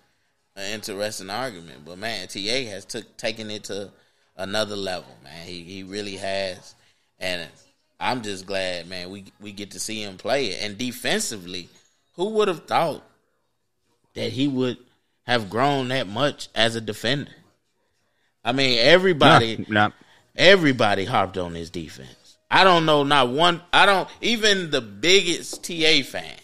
an 0.59 0.73
interesting 0.73 1.29
argument. 1.29 1.85
But 1.85 1.97
man, 1.97 2.27
Ta 2.27 2.39
has 2.39 2.85
took 2.85 3.17
taken 3.17 3.49
it 3.49 3.65
to 3.65 3.91
another 4.35 4.75
level, 4.75 5.15
man. 5.23 5.45
He 5.45 5.63
he 5.63 5.83
really 5.83 6.17
has, 6.17 6.75
and 7.19 7.47
I'm 7.99 8.21
just 8.21 8.45
glad, 8.45 8.87
man. 8.87 9.09
We 9.09 9.25
we 9.39 9.51
get 9.51 9.71
to 9.71 9.79
see 9.79 10.03
him 10.03 10.17
play 10.17 10.47
it. 10.47 10.61
And 10.61 10.77
defensively, 10.77 11.69
who 12.15 12.29
would 12.31 12.47
have 12.47 12.65
thought 12.65 13.03
that 14.13 14.31
he 14.31 14.47
would 14.47 14.77
have 15.25 15.49
grown 15.49 15.89
that 15.89 16.07
much 16.07 16.49
as 16.55 16.75
a 16.75 16.81
defender? 16.81 17.31
I 18.43 18.51
mean, 18.51 18.79
everybody 18.79 19.65
no, 19.67 19.87
no. 19.87 19.93
everybody 20.35 21.05
harped 21.05 21.37
on 21.37 21.55
his 21.55 21.69
defense. 21.69 22.37
I 22.51 22.63
don't 22.63 22.85
know 22.85 23.03
not 23.03 23.29
one 23.29 23.61
I 23.71 23.85
don't 23.85 24.09
even 24.21 24.71
the 24.71 24.81
biggest 24.81 25.63
TA 25.63 26.01
fan 26.03 26.38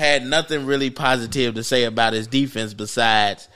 had 0.00 0.26
nothing 0.26 0.66
really 0.66 0.90
positive 0.90 1.54
to 1.54 1.62
say 1.62 1.84
about 1.84 2.12
his 2.12 2.26
defense 2.26 2.74
besides 2.74 3.48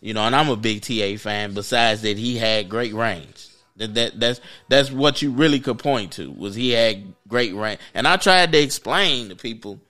you 0.00 0.14
know, 0.14 0.24
and 0.24 0.36
I'm 0.36 0.48
a 0.50 0.56
big 0.56 0.82
TA 0.82 1.16
fan 1.20 1.54
besides 1.54 2.02
that 2.02 2.16
he 2.16 2.36
had 2.36 2.68
great 2.68 2.94
range. 2.94 3.48
That, 3.76 3.94
that 3.94 4.20
that's 4.20 4.40
that's 4.68 4.90
what 4.90 5.20
you 5.20 5.32
really 5.32 5.60
could 5.60 5.78
point 5.78 6.12
to 6.12 6.30
was 6.30 6.54
he 6.54 6.70
had 6.70 7.12
great 7.28 7.54
range. 7.54 7.80
And 7.92 8.06
I 8.06 8.16
tried 8.16 8.52
to 8.52 8.58
explain 8.58 9.28
to 9.30 9.36
people 9.36 9.80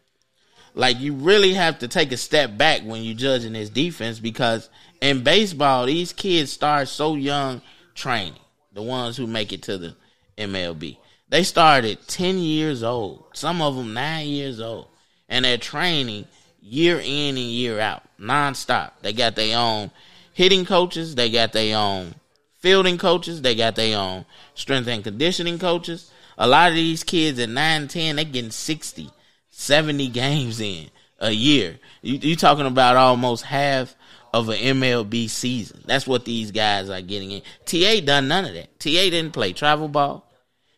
like 0.74 1.00
you 1.00 1.14
really 1.14 1.54
have 1.54 1.78
to 1.80 1.88
take 1.88 2.12
a 2.12 2.16
step 2.16 2.56
back 2.56 2.82
when 2.82 3.02
you're 3.02 3.14
judging 3.14 3.54
his 3.54 3.70
defense 3.70 4.18
because 4.18 4.68
in 5.00 5.22
baseball 5.22 5.86
these 5.86 6.12
kids 6.12 6.52
start 6.52 6.88
so 6.88 7.14
young 7.14 7.62
training 7.94 8.34
the 8.72 8.82
ones 8.82 9.16
who 9.16 9.26
make 9.26 9.52
it 9.52 9.62
to 9.62 9.78
the 9.78 9.96
mlb 10.36 10.96
they 11.28 11.42
started 11.42 11.98
10 12.08 12.38
years 12.38 12.82
old 12.82 13.24
some 13.32 13.62
of 13.62 13.74
them 13.74 13.94
9 13.94 14.26
years 14.26 14.60
old 14.60 14.88
and 15.28 15.44
they're 15.44 15.58
training 15.58 16.26
year 16.60 16.98
in 16.98 17.36
and 17.36 17.38
year 17.38 17.78
out 17.78 18.02
nonstop 18.18 18.90
they 19.02 19.12
got 19.12 19.36
their 19.36 19.56
own 19.56 19.90
hitting 20.36 20.66
coaches, 20.66 21.14
they 21.14 21.30
got 21.30 21.54
their 21.54 21.74
own 21.78 22.14
fielding 22.58 22.98
coaches, 22.98 23.40
they 23.40 23.54
got 23.54 23.74
their 23.74 23.98
own 23.98 24.22
strength 24.54 24.86
and 24.86 25.02
conditioning 25.02 25.58
coaches. 25.58 26.10
A 26.36 26.46
lot 26.46 26.68
of 26.68 26.74
these 26.74 27.02
kids 27.02 27.38
at 27.38 27.48
9, 27.48 27.88
10, 27.88 28.16
they 28.16 28.24
getting 28.26 28.50
60, 28.50 29.08
70 29.48 30.08
games 30.08 30.60
in 30.60 30.90
a 31.18 31.30
year. 31.30 31.78
You, 32.02 32.18
you 32.18 32.36
talking 32.36 32.66
about 32.66 32.96
almost 32.96 33.44
half 33.44 33.96
of 34.34 34.50
an 34.50 34.58
MLB 34.58 35.30
season. 35.30 35.82
That's 35.86 36.06
what 36.06 36.26
these 36.26 36.50
guys 36.50 36.90
are 36.90 37.00
getting 37.00 37.30
in. 37.30 37.42
TA 37.64 38.04
done 38.04 38.28
none 38.28 38.44
of 38.44 38.52
that. 38.52 38.78
TA 38.78 38.90
didn't 38.90 39.32
play 39.32 39.54
travel 39.54 39.88
ball. 39.88 40.30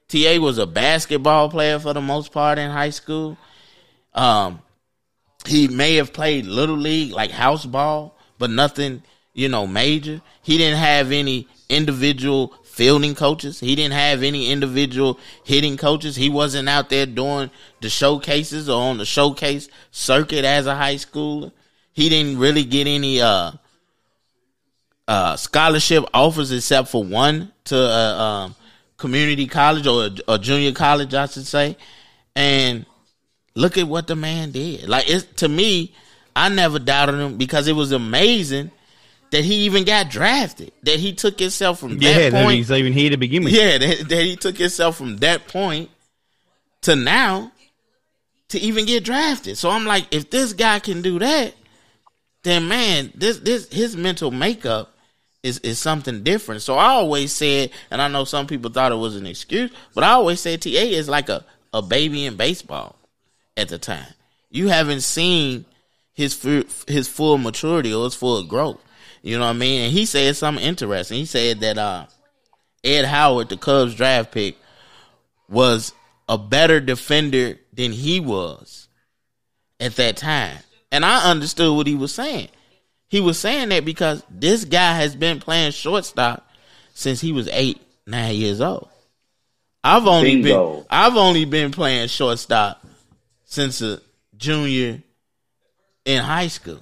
TA 0.06 0.38
was 0.38 0.58
a 0.58 0.66
basketball 0.68 1.50
player 1.50 1.80
for 1.80 1.94
the 1.94 2.00
most 2.00 2.30
part 2.30 2.58
in 2.58 2.70
high 2.70 2.90
school. 2.90 3.36
Um, 4.14 4.60
he 5.46 5.68
may 5.68 5.96
have 5.96 6.12
played 6.12 6.46
little 6.46 6.76
league 6.76 7.12
like 7.12 7.30
house 7.30 7.64
ball, 7.64 8.16
but 8.38 8.50
nothing, 8.50 9.02
you 9.32 9.48
know, 9.48 9.66
major. 9.66 10.20
He 10.42 10.58
didn't 10.58 10.78
have 10.78 11.12
any 11.12 11.48
individual 11.68 12.54
fielding 12.64 13.14
coaches. 13.14 13.58
He 13.58 13.74
didn't 13.74 13.94
have 13.94 14.22
any 14.22 14.50
individual 14.50 15.18
hitting 15.44 15.76
coaches. 15.76 16.16
He 16.16 16.30
wasn't 16.30 16.68
out 16.68 16.90
there 16.90 17.06
doing 17.06 17.50
the 17.80 17.88
showcases 17.88 18.68
or 18.68 18.80
on 18.80 18.98
the 18.98 19.04
showcase 19.04 19.68
circuit 19.90 20.44
as 20.44 20.66
a 20.66 20.76
high 20.76 20.94
schooler. 20.94 21.52
He 21.92 22.08
didn't 22.08 22.38
really 22.38 22.64
get 22.64 22.86
any 22.86 23.20
uh, 23.20 23.52
uh, 25.08 25.36
scholarship 25.36 26.04
offers 26.14 26.52
except 26.52 26.88
for 26.88 27.02
one 27.02 27.50
to 27.64 27.76
a 27.76 28.18
um, 28.18 28.54
community 28.96 29.46
college 29.46 29.86
or 29.86 30.04
a, 30.04 30.34
a, 30.34 30.38
junior 30.38 30.72
college, 30.72 31.14
I 31.14 31.26
should 31.26 31.46
say. 31.46 31.76
And 32.36 32.86
look 33.58 33.76
at 33.76 33.88
what 33.88 34.06
the 34.06 34.16
man 34.16 34.52
did. 34.52 34.88
Like 34.88 35.10
it 35.10 35.36
to 35.38 35.48
me, 35.48 35.92
I 36.34 36.48
never 36.48 36.78
doubted 36.78 37.16
him 37.16 37.36
because 37.36 37.66
it 37.66 37.74
was 37.74 37.92
amazing 37.92 38.70
that 39.30 39.44
he 39.44 39.66
even 39.66 39.84
got 39.84 40.08
drafted. 40.08 40.72
That 40.84 40.98
he 41.00 41.12
took 41.12 41.38
himself 41.38 41.80
from 41.80 42.00
yeah, 42.00 42.30
that 42.30 42.44
point. 42.44 42.56
he's 42.56 42.70
even 42.70 42.92
here 42.92 43.10
to 43.10 43.16
begin 43.16 43.44
with. 43.44 43.52
Yeah, 43.52 43.78
that, 43.78 44.08
that 44.08 44.22
he 44.22 44.36
took 44.36 44.56
himself 44.56 44.96
from 44.96 45.18
that 45.18 45.48
point 45.48 45.90
to 46.82 46.94
now 46.96 47.52
to 48.48 48.58
even 48.58 48.86
get 48.86 49.04
drafted. 49.04 49.58
So 49.58 49.70
I'm 49.70 49.84
like, 49.84 50.06
if 50.12 50.30
this 50.30 50.52
guy 50.52 50.78
can 50.78 51.02
do 51.02 51.18
that, 51.18 51.54
then 52.44 52.68
man, 52.68 53.12
this 53.14 53.38
this 53.40 53.70
his 53.70 53.96
mental 53.96 54.30
makeup 54.30 54.94
is 55.42 55.58
is 55.58 55.80
something 55.80 56.22
different. 56.22 56.62
So 56.62 56.76
I 56.76 56.86
always 56.86 57.32
said, 57.32 57.70
and 57.90 58.00
I 58.00 58.06
know 58.06 58.24
some 58.24 58.46
people 58.46 58.70
thought 58.70 58.92
it 58.92 58.96
was 58.96 59.16
an 59.16 59.26
excuse, 59.26 59.72
but 59.94 60.04
I 60.04 60.12
always 60.12 60.40
said 60.40 60.62
TA 60.62 60.68
is 60.70 61.08
like 61.08 61.28
a 61.28 61.44
a 61.74 61.82
baby 61.82 62.24
in 62.24 62.36
baseball 62.36 62.94
at 63.58 63.68
the 63.68 63.78
time. 63.78 64.06
You 64.50 64.68
haven't 64.68 65.02
seen 65.02 65.66
his 66.14 66.40
his 66.86 67.08
full 67.08 67.38
maturity 67.38 67.92
or 67.92 68.04
his 68.04 68.14
full 68.14 68.42
growth. 68.44 68.80
You 69.22 69.38
know 69.38 69.44
what 69.44 69.50
I 69.50 69.58
mean? 69.58 69.82
And 69.82 69.92
he 69.92 70.06
said 70.06 70.36
something 70.36 70.64
interesting. 70.64 71.18
He 71.18 71.26
said 71.26 71.60
that 71.60 71.76
uh, 71.76 72.06
Ed 72.84 73.04
Howard, 73.04 73.48
the 73.48 73.56
Cubs 73.56 73.94
draft 73.94 74.32
pick, 74.32 74.56
was 75.48 75.92
a 76.28 76.38
better 76.38 76.80
defender 76.80 77.58
than 77.72 77.92
he 77.92 78.20
was 78.20 78.88
at 79.80 79.96
that 79.96 80.16
time. 80.16 80.58
And 80.90 81.04
I 81.04 81.30
understood 81.30 81.76
what 81.76 81.86
he 81.86 81.94
was 81.94 82.14
saying. 82.14 82.48
He 83.08 83.20
was 83.20 83.38
saying 83.38 83.70
that 83.70 83.84
because 83.84 84.22
this 84.30 84.64
guy 84.64 84.94
has 84.94 85.16
been 85.16 85.40
playing 85.40 85.72
shortstop 85.72 86.48
since 86.94 87.20
he 87.20 87.32
was 87.32 87.48
eight, 87.52 87.80
nine 88.06 88.36
years 88.36 88.60
old. 88.60 88.88
I've 89.82 90.06
only 90.06 90.42
Bingo. 90.42 90.76
been 90.76 90.84
I've 90.90 91.16
only 91.16 91.44
been 91.44 91.70
playing 91.70 92.08
shortstop 92.08 92.84
since 93.48 93.80
a 93.80 93.98
junior 94.36 95.02
in 96.04 96.22
high 96.22 96.48
school. 96.48 96.80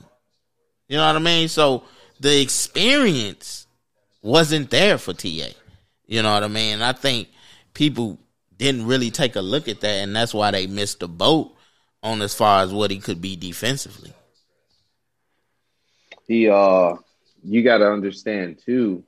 You 0.89 0.97
know 0.97 1.07
what 1.07 1.17
I 1.17 1.21
mean? 1.21 1.47
So 1.49 1.85
the 2.19 2.43
experience 2.43 3.69
wasn't 4.21 4.71
there 4.71 4.99
for 4.99 5.13
TA. 5.15 5.51
You 6.07 6.23
know 6.23 6.35
what 6.35 6.43
I 6.43 6.49
mean? 6.49 6.83
I 6.83 6.93
think 6.93 7.29
people 7.73 8.19
didn't 8.57 8.87
really 8.87 9.11
take 9.11 9.37
a 9.37 9.41
look 9.41 9.69
at 9.69 9.81
that, 9.81 10.03
and 10.03 10.15
that's 10.15 10.35
why 10.35 10.51
they 10.51 10.67
missed 10.67 11.01
the 11.01 11.09
boat 11.09 11.55
on 12.03 12.21
as 12.21 12.35
far 12.35 12.63
as 12.63 12.73
what 12.73 12.91
he 12.91 12.99
could 12.99 13.21
be 13.21 13.37
defensively. 13.37 14.13
He 16.27 16.49
uh 16.49 16.97
you 17.45 17.63
gotta 17.63 17.87
understand 17.87 18.59
too, 18.65 19.05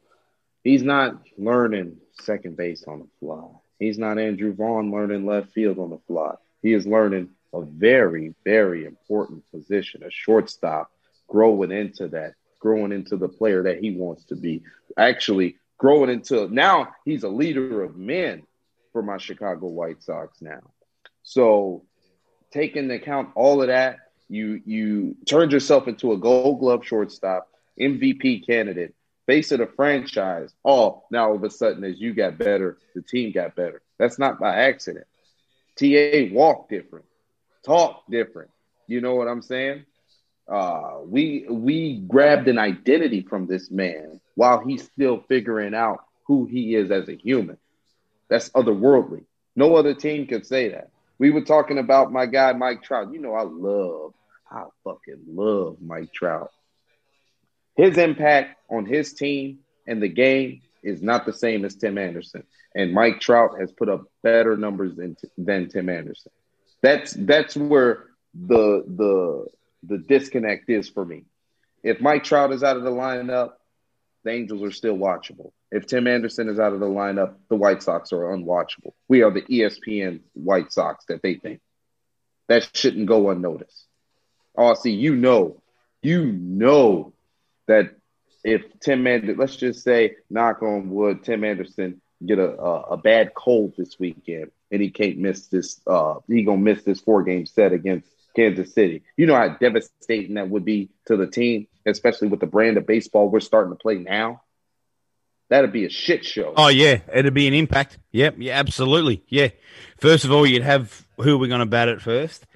he's 0.62 0.84
not 0.84 1.20
learning 1.36 1.96
second 2.20 2.56
base 2.56 2.84
on 2.86 3.00
the 3.00 3.08
fly. 3.18 3.48
He's 3.80 3.98
not 3.98 4.18
Andrew 4.18 4.52
Vaughn 4.52 4.92
learning 4.92 5.26
left 5.26 5.50
field 5.52 5.80
on 5.80 5.90
the 5.90 5.98
fly. 6.06 6.34
He 6.62 6.72
is 6.72 6.86
learning 6.86 7.30
a 7.52 7.62
very, 7.62 8.34
very 8.44 8.84
important 8.84 9.44
position, 9.50 10.02
a 10.02 10.10
shortstop, 10.10 10.90
growing 11.28 11.70
into 11.70 12.08
that, 12.08 12.34
growing 12.58 12.92
into 12.92 13.16
the 13.16 13.28
player 13.28 13.62
that 13.64 13.78
he 13.78 13.92
wants 13.92 14.24
to 14.24 14.36
be. 14.36 14.62
Actually, 14.96 15.56
growing 15.76 16.10
into 16.10 16.48
now 16.48 16.88
he's 17.04 17.22
a 17.22 17.28
leader 17.28 17.82
of 17.82 17.96
men 17.96 18.42
for 18.92 19.02
my 19.02 19.18
Chicago 19.18 19.66
White 19.68 20.02
Sox 20.02 20.40
now. 20.42 20.60
So 21.22 21.84
take 22.52 22.76
into 22.76 22.94
account 22.94 23.30
all 23.34 23.62
of 23.62 23.68
that. 23.68 23.98
You 24.28 24.60
you 24.64 25.16
turned 25.26 25.52
yourself 25.52 25.88
into 25.88 26.12
a 26.12 26.18
Gold 26.18 26.60
Glove 26.60 26.84
shortstop, 26.84 27.48
MVP 27.80 28.46
candidate, 28.46 28.94
face 29.26 29.52
of 29.52 29.60
the 29.60 29.66
franchise. 29.66 30.52
All 30.62 31.06
now 31.10 31.28
all 31.28 31.36
of 31.36 31.44
a 31.44 31.50
sudden, 31.50 31.84
as 31.84 32.00
you 32.00 32.14
got 32.14 32.38
better, 32.38 32.78
the 32.94 33.02
team 33.02 33.32
got 33.32 33.54
better. 33.54 33.82
That's 33.98 34.18
not 34.18 34.38
by 34.38 34.56
accident. 34.56 35.06
TA 35.76 36.34
walked 36.34 36.70
different, 36.70 37.04
talk 37.68 38.02
different. 38.10 38.50
You 38.86 39.00
know 39.00 39.14
what 39.14 39.28
I'm 39.28 39.42
saying? 39.42 39.84
Uh, 40.48 41.00
we 41.04 41.44
we 41.48 41.98
grabbed 41.98 42.48
an 42.48 42.58
identity 42.58 43.20
from 43.20 43.46
this 43.46 43.70
man 43.70 44.20
while 44.34 44.64
he's 44.64 44.84
still 44.84 45.22
figuring 45.28 45.74
out 45.74 46.04
who 46.26 46.46
he 46.46 46.74
is 46.74 46.90
as 46.90 47.08
a 47.08 47.14
human. 47.14 47.58
That's 48.30 48.48
otherworldly. 48.50 49.24
No 49.54 49.76
other 49.76 49.94
team 49.94 50.26
could 50.26 50.46
say 50.46 50.70
that. 50.70 50.90
We 51.18 51.30
were 51.30 51.44
talking 51.44 51.78
about 51.78 52.12
my 52.12 52.26
guy 52.26 52.52
Mike 52.52 52.82
Trout. 52.82 53.12
You 53.12 53.20
know, 53.20 53.34
I 53.34 53.42
love, 53.42 54.14
I 54.50 54.64
fucking 54.84 55.24
love 55.26 55.76
Mike 55.82 56.12
Trout. 56.12 56.50
His 57.76 57.98
impact 57.98 58.58
on 58.70 58.86
his 58.86 59.12
team 59.12 59.58
and 59.86 60.02
the 60.02 60.08
game 60.08 60.62
is 60.82 61.02
not 61.02 61.26
the 61.26 61.32
same 61.32 61.64
as 61.64 61.74
Tim 61.74 61.98
Anderson. 61.98 62.44
And 62.74 62.92
Mike 62.92 63.20
Trout 63.20 63.58
has 63.60 63.72
put 63.72 63.88
up 63.88 64.04
better 64.22 64.56
numbers 64.56 64.96
than, 64.96 65.16
than 65.36 65.68
Tim 65.68 65.88
Anderson. 65.88 66.32
That's 66.82 67.12
that's 67.12 67.56
where 67.56 68.04
the 68.34 68.84
the 68.86 69.46
the 69.82 69.98
disconnect 69.98 70.68
is 70.70 70.88
for 70.88 71.04
me. 71.04 71.24
If 71.82 72.00
Mike 72.00 72.24
Trout 72.24 72.52
is 72.52 72.62
out 72.62 72.76
of 72.76 72.82
the 72.82 72.90
lineup, 72.90 73.52
the 74.24 74.30
Angels 74.30 74.62
are 74.62 74.72
still 74.72 74.96
watchable. 74.96 75.52
If 75.70 75.86
Tim 75.86 76.06
Anderson 76.06 76.48
is 76.48 76.58
out 76.58 76.72
of 76.72 76.80
the 76.80 76.86
lineup, 76.86 77.34
the 77.48 77.56
White 77.56 77.82
Sox 77.82 78.12
are 78.12 78.34
unwatchable. 78.34 78.92
We 79.06 79.22
are 79.22 79.30
the 79.30 79.42
ESPN 79.42 80.20
White 80.34 80.72
Sox 80.72 81.04
that 81.08 81.22
they 81.22 81.34
think. 81.34 81.60
That 82.48 82.68
shouldn't 82.74 83.06
go 83.06 83.30
unnoticed. 83.30 83.84
Oh, 84.56 84.74
see, 84.74 84.92
you 84.92 85.14
know, 85.14 85.62
you 86.02 86.32
know 86.32 87.12
that 87.66 87.94
if 88.42 88.62
Tim 88.80 89.06
Anderson, 89.06 89.36
let's 89.36 89.56
just 89.56 89.84
say, 89.84 90.16
knock 90.30 90.62
on 90.62 90.90
wood, 90.90 91.22
Tim 91.22 91.44
Anderson 91.44 92.00
get 92.24 92.38
a, 92.38 92.58
a, 92.58 92.80
a 92.80 92.96
bad 92.96 93.34
cold 93.34 93.74
this 93.76 93.98
weekend 93.98 94.50
and 94.70 94.82
he 94.82 94.90
can't 94.90 95.18
miss 95.18 95.46
this, 95.46 95.80
uh, 95.86 96.16
he 96.26 96.44
gonna 96.44 96.58
miss 96.58 96.82
this 96.82 97.00
four 97.00 97.22
game 97.22 97.46
set 97.46 97.72
against 97.72 98.08
Kansas 98.34 98.72
City. 98.72 99.02
You 99.16 99.26
know 99.26 99.34
how 99.34 99.48
devastating 99.48 100.34
that 100.34 100.48
would 100.48 100.64
be 100.64 100.90
to 101.06 101.16
the 101.16 101.26
team, 101.26 101.66
especially 101.86 102.28
with 102.28 102.40
the 102.40 102.46
brand 102.46 102.76
of 102.76 102.86
baseball 102.86 103.28
we're 103.28 103.40
starting 103.40 103.72
to 103.72 103.78
play 103.78 103.96
now. 103.96 104.42
That'd 105.50 105.72
be 105.72 105.86
a 105.86 105.90
shit 105.90 106.24
show. 106.24 106.52
Oh 106.56 106.68
yeah, 106.68 107.00
it'd 107.12 107.32
be 107.32 107.48
an 107.48 107.54
impact. 107.54 107.98
Yep, 108.12 108.36
yeah, 108.38 108.58
absolutely. 108.58 109.24
Yeah. 109.28 109.48
First 109.96 110.24
of 110.24 110.32
all, 110.32 110.46
you'd 110.46 110.62
have 110.62 111.06
who 111.18 111.34
are 111.34 111.38
we 111.38 111.48
going 111.48 111.60
to 111.60 111.66
bat 111.66 111.88
at 111.88 112.02
first? 112.02 112.46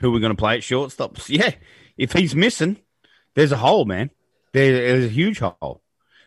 Who 0.00 0.08
are 0.08 0.10
we 0.10 0.20
going 0.20 0.32
to 0.32 0.36
play 0.36 0.56
at 0.56 0.62
shortstops? 0.62 1.28
Yeah. 1.28 1.52
If 1.96 2.12
he's 2.12 2.34
missing, 2.34 2.78
there's 3.34 3.52
a 3.52 3.56
hole, 3.56 3.84
man. 3.84 4.10
there's 4.52 5.04
a 5.04 5.08
huge 5.08 5.38
hole. 5.38 5.82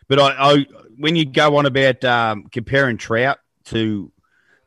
But 0.08 0.18
I, 0.18 0.52
I 0.54 0.66
when 0.96 1.16
you 1.16 1.26
go 1.26 1.56
on 1.56 1.66
about 1.66 2.04
um, 2.04 2.44
comparing 2.44 2.96
Trout 2.96 3.38
to 3.66 4.10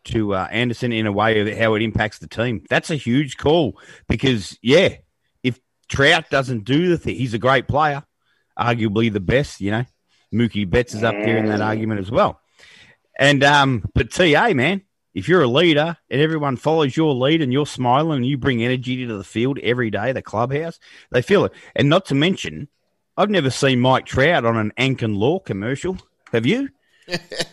to 0.07 0.33
uh, 0.33 0.47
Anderson 0.51 0.91
in 0.91 1.07
a 1.07 1.11
way 1.11 1.39
of 1.39 1.57
how 1.57 1.75
it 1.75 1.81
impacts 1.81 2.19
the 2.19 2.27
team. 2.27 2.63
That's 2.69 2.89
a 2.89 2.95
huge 2.95 3.37
call 3.37 3.79
because, 4.07 4.57
yeah, 4.61 4.95
if 5.43 5.59
Trout 5.87 6.29
doesn't 6.29 6.65
do 6.65 6.89
the 6.89 6.97
thing, 6.97 7.15
he's 7.15 7.33
a 7.33 7.39
great 7.39 7.67
player, 7.67 8.03
arguably 8.57 9.11
the 9.11 9.19
best. 9.19 9.61
You 9.61 9.71
know, 9.71 9.85
Mookie 10.33 10.69
Betts 10.69 10.93
is 10.93 11.03
up 11.03 11.15
there 11.15 11.37
in 11.37 11.47
that 11.47 11.61
argument 11.61 12.01
as 12.01 12.11
well. 12.11 12.41
And 13.19 13.43
um, 13.43 13.83
but 13.93 14.11
TA 14.11 14.53
man, 14.53 14.83
if 15.13 15.27
you're 15.27 15.41
a 15.41 15.47
leader 15.47 15.97
and 16.09 16.21
everyone 16.21 16.57
follows 16.57 16.95
your 16.95 17.13
lead 17.13 17.41
and 17.41 17.51
you're 17.51 17.65
smiling 17.65 18.17
and 18.17 18.25
you 18.25 18.37
bring 18.37 18.63
energy 18.63 19.05
to 19.05 19.17
the 19.17 19.23
field 19.23 19.57
every 19.63 19.89
day, 19.89 20.11
the 20.11 20.21
clubhouse, 20.21 20.79
they 21.11 21.23
feel 21.23 21.45
it. 21.45 21.53
And 21.75 21.89
not 21.89 22.05
to 22.05 22.15
mention, 22.15 22.67
I've 23.17 23.31
never 23.31 23.49
seen 23.49 23.79
Mike 23.79 24.05
Trout 24.05 24.45
on 24.45 24.57
an 24.57 24.71
Ankin 24.77 25.17
Law 25.17 25.39
commercial. 25.39 25.97
Have 26.31 26.45
you? 26.45 26.69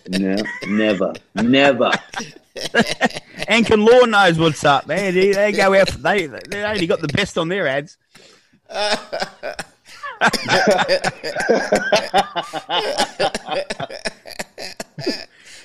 No, 0.09 0.37
never, 0.67 1.13
never. 1.35 1.91
Ankin 3.49 3.87
Law 3.89 4.05
knows 4.07 4.39
what's 4.39 4.65
up, 4.65 4.87
man. 4.87 5.15
They, 5.15 5.33
they 5.33 5.53
go 5.53 5.75
out. 5.75 5.89
They 5.89 6.27
they 6.27 6.65
only 6.65 6.87
got 6.87 7.01
the 7.01 7.09
best 7.09 7.37
on 7.39 7.49
their 7.49 7.67
ads. 7.67 7.97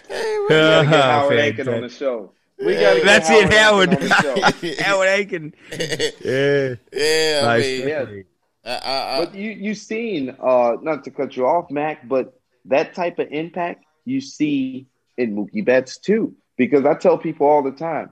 Hey, 0.07 0.37
We 0.39 0.49
gotta 0.49 0.87
get 0.87 0.93
Oh, 0.93 1.01
Howard 1.01 1.37
Ankin 1.39 1.75
on 1.75 1.81
the 1.81 1.89
show. 1.89 2.31
We 2.57 2.73
gotta 2.75 2.97
get 2.97 3.05
That's 3.05 3.29
it, 3.29 3.53
Howard. 3.53 3.89
Howard. 3.93 3.99
Ankin 3.99 4.33
on 4.33 4.49
the 4.51 4.71
show. 4.73 4.83
Howard 4.83 5.07
Ankin. 5.09 5.53
Yeah. 6.23 6.75
yeah, 6.91 7.47
I 7.47 7.59
mean, 7.59 7.87
Yeah. 7.87 8.05
I, 8.65 8.71
I, 8.71 9.17
I, 9.21 9.25
But 9.25 9.35
you 9.35 9.51
you 9.51 9.73
seen 9.75 10.35
uh 10.39 10.77
not 10.81 11.03
to 11.05 11.11
cut 11.11 11.35
you 11.37 11.45
off, 11.47 11.69
Mac, 11.71 12.07
but 12.07 12.38
that 12.69 12.93
type 12.95 13.19
of 13.19 13.27
impact 13.31 13.83
you 14.05 14.21
see 14.21 14.87
in 15.17 15.35
Mookie 15.35 15.63
Betts 15.65 15.97
too. 15.97 16.35
Because 16.57 16.85
I 16.85 16.93
tell 16.95 17.17
people 17.17 17.47
all 17.47 17.63
the 17.63 17.71
time, 17.71 18.11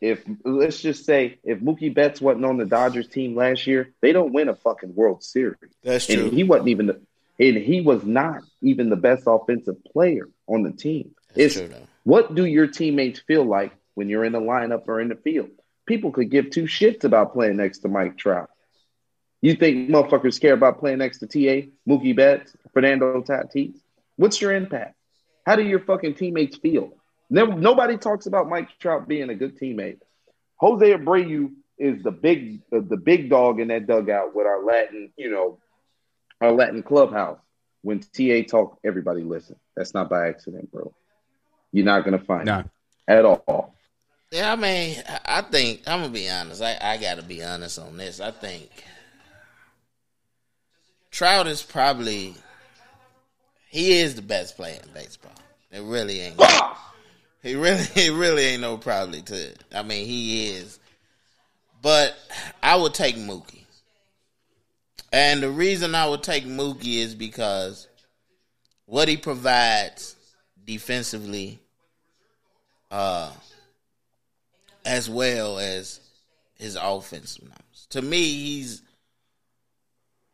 if 0.00 0.22
let's 0.44 0.80
just 0.80 1.06
say 1.06 1.38
if 1.44 1.60
Mookie 1.60 1.94
Betts 1.94 2.20
wasn't 2.20 2.44
on 2.44 2.56
the 2.56 2.66
Dodgers 2.66 3.08
team 3.08 3.36
last 3.36 3.66
year, 3.66 3.92
they 4.00 4.12
don't 4.12 4.32
win 4.32 4.48
a 4.48 4.54
fucking 4.54 4.94
World 4.94 5.22
Series. 5.22 5.56
that's 5.82 6.08
And 6.10 6.18
true. 6.22 6.30
he 6.30 6.42
wasn't 6.44 6.68
even 6.68 6.86
the, 6.86 7.00
and 7.38 7.56
he 7.56 7.80
was 7.80 8.04
not 8.04 8.42
even 8.60 8.90
the 8.90 8.96
best 8.96 9.24
offensive 9.26 9.82
player 9.84 10.28
on 10.46 10.64
the 10.64 10.72
team. 10.72 11.14
That's 11.34 11.56
it's 11.56 11.72
true, 11.72 11.86
what 12.04 12.34
do 12.34 12.44
your 12.44 12.66
teammates 12.66 13.20
feel 13.20 13.44
like 13.44 13.72
when 13.94 14.08
you're 14.08 14.24
in 14.24 14.32
the 14.32 14.40
lineup 14.40 14.88
or 14.88 15.00
in 15.00 15.08
the 15.08 15.14
field? 15.14 15.50
People 15.86 16.10
could 16.10 16.30
give 16.30 16.50
two 16.50 16.64
shits 16.64 17.04
about 17.04 17.32
playing 17.32 17.56
next 17.56 17.78
to 17.80 17.88
Mike 17.88 18.18
Trout. 18.18 18.50
You 19.40 19.54
think 19.54 19.90
motherfuckers 19.90 20.40
care 20.40 20.54
about 20.54 20.78
playing 20.78 20.98
next 20.98 21.18
to 21.18 21.26
TA, 21.26 21.68
Mookie 21.88 22.14
Betts, 22.14 22.56
Fernando 22.72 23.22
Tatis? 23.22 23.74
What's 24.16 24.40
your 24.40 24.52
impact? 24.52 24.94
How 25.46 25.56
do 25.56 25.62
your 25.62 25.80
fucking 25.80 26.14
teammates 26.14 26.56
feel? 26.56 26.92
Never, 27.30 27.54
nobody 27.54 27.96
talks 27.96 28.26
about 28.26 28.48
Mike 28.48 28.68
Trout 28.78 29.08
being 29.08 29.30
a 29.30 29.34
good 29.34 29.58
teammate. 29.58 29.98
Jose 30.56 30.92
Abreu 30.92 31.50
is 31.78 32.02
the 32.02 32.10
big 32.12 32.60
uh, 32.72 32.80
the 32.86 32.96
big 32.96 33.28
dog 33.30 33.58
in 33.58 33.68
that 33.68 33.86
dugout 33.86 34.34
with 34.34 34.46
our 34.46 34.62
Latin, 34.64 35.12
you 35.16 35.30
know, 35.30 35.58
our 36.40 36.52
Latin 36.52 36.82
clubhouse. 36.82 37.38
When 37.80 37.98
TA 38.00 38.42
talk, 38.48 38.78
everybody 38.84 39.22
listen. 39.22 39.56
That's 39.76 39.92
not 39.92 40.08
by 40.08 40.28
accident, 40.28 40.70
bro. 40.70 40.94
You're 41.72 41.84
not 41.86 42.04
gonna 42.04 42.20
find 42.20 42.44
No. 42.46 42.58
it 42.60 42.66
at 43.08 43.24
all. 43.24 43.74
Yeah, 44.30 44.52
I 44.52 44.56
mean, 44.56 45.02
I- 45.08 45.20
I 45.38 45.42
think 45.42 45.82
I'm 45.86 46.00
gonna 46.02 46.12
be 46.12 46.28
honest. 46.30 46.62
I, 46.62 46.78
I 46.80 46.96
got 46.98 47.16
to 47.16 47.22
be 47.22 47.42
honest 47.42 47.78
on 47.80 47.96
this. 47.96 48.20
I 48.20 48.30
think 48.30 48.70
Trout 51.10 51.46
is 51.46 51.62
probably 51.62 52.34
he 53.72 54.00
is 54.00 54.14
the 54.14 54.22
best 54.22 54.54
player 54.54 54.78
in 54.84 54.92
baseball. 54.92 55.32
It 55.70 55.80
really 55.80 56.20
ain't. 56.20 56.38
He 57.42 57.54
really, 57.54 57.82
he 57.94 58.10
really 58.10 58.44
ain't 58.44 58.60
no 58.60 58.76
probably 58.76 59.22
to. 59.22 59.34
it. 59.34 59.64
I 59.74 59.82
mean, 59.82 60.06
he 60.06 60.48
is, 60.48 60.78
but 61.80 62.14
I 62.62 62.76
would 62.76 62.92
take 62.92 63.16
Mookie, 63.16 63.64
and 65.10 65.42
the 65.42 65.48
reason 65.48 65.94
I 65.94 66.06
would 66.06 66.22
take 66.22 66.44
Mookie 66.44 66.98
is 66.98 67.14
because 67.14 67.88
what 68.84 69.08
he 69.08 69.16
provides 69.16 70.16
defensively, 70.66 71.58
uh, 72.90 73.32
as 74.84 75.08
well 75.08 75.58
as 75.58 75.98
his 76.58 76.76
offensive 76.76 77.44
numbers. 77.44 77.86
To 77.88 78.02
me, 78.02 78.22
he's 78.22 78.82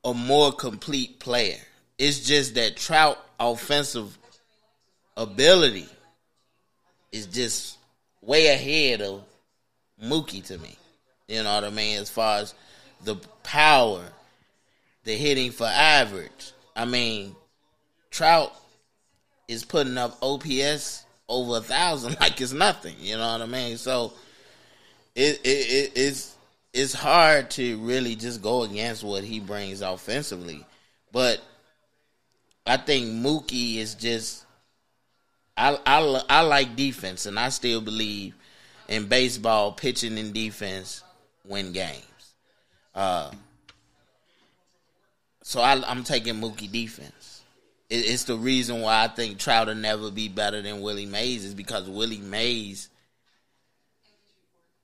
a 0.05 0.13
more 0.13 0.51
complete 0.51 1.21
player. 1.21 1.61
It's 1.99 2.21
just 2.21 2.55
that 2.55 2.77
Trout 2.77 3.19
offensive 3.41 4.17
ability 5.17 5.89
is 7.13 7.27
just 7.27 7.77
way 8.23 8.49
ahead 8.49 9.03
of 9.03 9.25
Mookie 10.03 10.45
to 10.47 10.59
me. 10.59 10.77
You 11.27 11.43
know 11.43 11.55
what 11.55 11.65
I 11.65 11.71
mean? 11.71 11.99
As 11.99 12.09
far 12.09 12.39
as 12.39 12.55
the 13.05 13.17
power, 13.43 14.05
the 15.05 15.15
hitting 15.17 15.51
for 15.51 15.67
average. 15.67 16.53
I 16.77 16.85
mean, 16.85 17.35
Trout 18.11 18.55
is 19.49 19.65
putting 19.65 19.99
up 19.99 20.19
OPS 20.23 21.05
over 21.29 21.59
a 21.59 21.61
thousand 21.61 22.17
like 22.21 22.41
it's 22.41 22.53
nothing. 22.53 22.95
You 23.01 23.17
know 23.17 23.33
what 23.33 23.43
I 23.43 23.47
mean? 23.47 23.77
So 23.77 24.13
it, 25.15 25.41
it, 25.45 25.49
it 25.49 25.93
it's 25.97 26.37
it's 26.73 26.93
hard 26.93 27.51
to 27.53 27.79
really 27.79 28.15
just 28.15 28.43
go 28.43 28.63
against 28.63 29.03
what 29.03 29.25
he 29.25 29.41
brings 29.41 29.81
offensively, 29.81 30.65
but 31.13 31.43
I 32.69 32.77
think 32.77 33.07
Mookie 33.07 33.77
is 33.77 33.95
just 33.95 34.45
I 35.57 35.79
I 35.87 36.23
I 36.29 36.41
like 36.43 36.77
defense, 36.77 37.27
and 37.27 37.39
I 37.39 37.49
still 37.49 37.81
believe 37.81 38.35
in 38.89 39.07
baseball 39.07 39.73
pitching 39.73 40.19
and 40.19 40.33
defense 40.33 41.03
win 41.45 41.73
games. 41.73 42.05
Uh, 42.95 43.31
so 45.43 45.61
I, 45.61 45.83
I'm 45.89 46.05
taking 46.05 46.35
Mookie 46.35 46.71
defense. 46.71 47.43
It, 47.89 47.97
it's 48.07 48.25
the 48.25 48.37
reason 48.37 48.81
why 48.81 49.05
I 49.05 49.09
think 49.09 49.39
Trout 49.39 49.69
will 49.69 49.75
never 49.75 50.11
be 50.11 50.29
better 50.29 50.63
than 50.63 50.81
Willie 50.81 51.07
Mays 51.07 51.45
is 51.45 51.55
because 51.55 51.89
Willie 51.89 52.19
Mays 52.19 52.89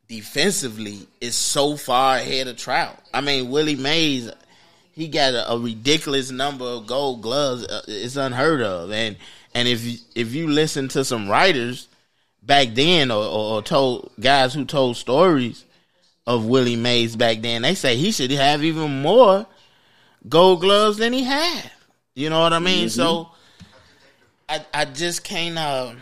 defensively 0.09 1.07
is 1.21 1.35
so 1.35 1.77
far 1.77 2.17
ahead 2.17 2.49
of 2.49 2.57
Trout. 2.57 2.99
I 3.13 3.21
mean, 3.21 3.51
Willie 3.51 3.77
Mays, 3.77 4.31
he 4.95 5.09
got 5.09 5.35
a, 5.35 5.53
a 5.53 5.59
ridiculous 5.59 6.31
number 6.31 6.65
of 6.65 6.87
gold 6.87 7.21
gloves. 7.21 7.67
Uh, 7.67 7.83
It's 7.89 8.17
unheard 8.17 8.63
of, 8.63 8.93
and 8.93 9.17
and 9.55 9.69
if 9.69 9.85
you, 9.85 9.99
if 10.15 10.35
you 10.35 10.49
listen 10.49 10.89
to 10.89 11.05
some 11.05 11.29
writers 11.29 11.89
back 12.43 12.69
then, 12.75 13.11
or, 13.11 13.25
or, 13.25 13.55
or 13.57 13.63
told 13.63 14.13
guys 14.21 14.55
who 14.55 14.65
told 14.65 14.97
stories 14.97 15.65
of 16.27 16.47
Willie 16.47 16.77
Mays 16.77 17.17
back 17.17 17.41
then, 17.43 17.63
they 17.63 17.75
say 17.75 17.97
he 17.97 18.13
should 18.13 18.31
have 18.31 18.63
even 18.63 19.03
more 19.03 19.47
gold 20.29 20.61
gloves 20.61 20.99
than 20.99 21.13
he 21.13 21.25
had. 21.25 21.71
You 22.15 22.31
know 22.31 22.41
what 22.41 22.53
I 22.53 22.61
mean? 22.61 22.89
So 22.89 23.31
I 24.49 24.65
I 24.73 24.85
just 24.85 25.25
can't. 25.25 25.59
Uh, 25.59 25.95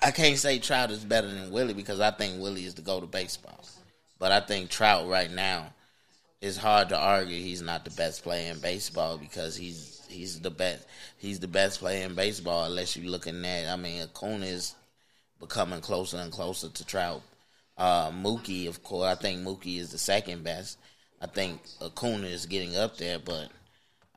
I 0.00 0.10
can't 0.10 0.38
say 0.38 0.58
Trout 0.58 0.90
is 0.90 1.04
better 1.04 1.28
than 1.28 1.52
Willie 1.52 1.74
because 1.74 2.00
I 2.00 2.10
think 2.10 2.40
Willie 2.40 2.64
is 2.64 2.74
the 2.74 2.82
go 2.82 3.00
to 3.00 3.06
baseball. 3.06 3.64
But 4.18 4.32
I 4.32 4.40
think 4.40 4.70
Trout 4.70 5.08
right 5.08 5.30
now 5.30 5.72
it's 6.42 6.56
hard 6.56 6.88
to 6.88 6.98
argue 6.98 7.40
he's 7.40 7.62
not 7.62 7.84
the 7.84 7.90
best 7.90 8.24
player 8.24 8.50
in 8.50 8.58
baseball 8.58 9.16
because 9.16 9.56
he's 9.56 10.02
he's 10.10 10.40
the 10.40 10.50
best 10.50 10.84
he's 11.16 11.38
the 11.38 11.48
best 11.48 11.78
player 11.78 12.04
in 12.04 12.14
baseball 12.14 12.64
unless 12.64 12.96
you're 12.96 13.10
looking 13.10 13.42
at 13.44 13.72
I 13.72 13.76
mean 13.76 14.02
Acuna 14.02 14.44
is 14.44 14.74
becoming 15.40 15.80
closer 15.80 16.18
and 16.18 16.32
closer 16.32 16.68
to 16.68 16.86
Trout. 16.86 17.22
Uh, 17.76 18.10
Mookie, 18.10 18.68
of 18.68 18.82
course, 18.82 19.06
I 19.06 19.14
think 19.14 19.40
Mookie 19.40 19.78
is 19.78 19.90
the 19.90 19.98
second 19.98 20.44
best. 20.44 20.78
I 21.20 21.26
think 21.26 21.60
Acuna 21.80 22.26
is 22.26 22.46
getting 22.46 22.76
up 22.76 22.96
there, 22.96 23.18
but 23.18 23.48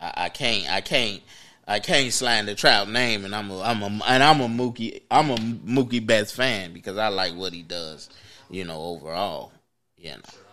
I, 0.02 0.14
I 0.18 0.30
can't 0.30 0.70
I 0.70 0.82
can't 0.82 1.22
I 1.68 1.80
can't 1.80 2.12
slander 2.12 2.56
Trout 2.56 2.90
name, 2.90 3.24
and 3.26 3.36
I'm 3.36 3.52
a 3.52 3.62
I'm 3.62 3.84
a 3.84 4.02
and 4.08 4.24
I'm 4.24 4.42
a 4.42 4.48
Mookie 4.48 5.04
I'm 5.12 5.30
a 5.30 5.36
Mookie 5.36 6.06
Betts 6.06 6.32
fan 6.32 6.74
because 6.74 6.98
I 6.98 7.10
like 7.10 7.36
what 7.36 7.54
he 7.54 7.62
does, 7.62 8.10
you 8.50 8.64
know, 8.64 8.82
overall, 8.82 9.52
you 9.98 10.12
know. 10.12 10.45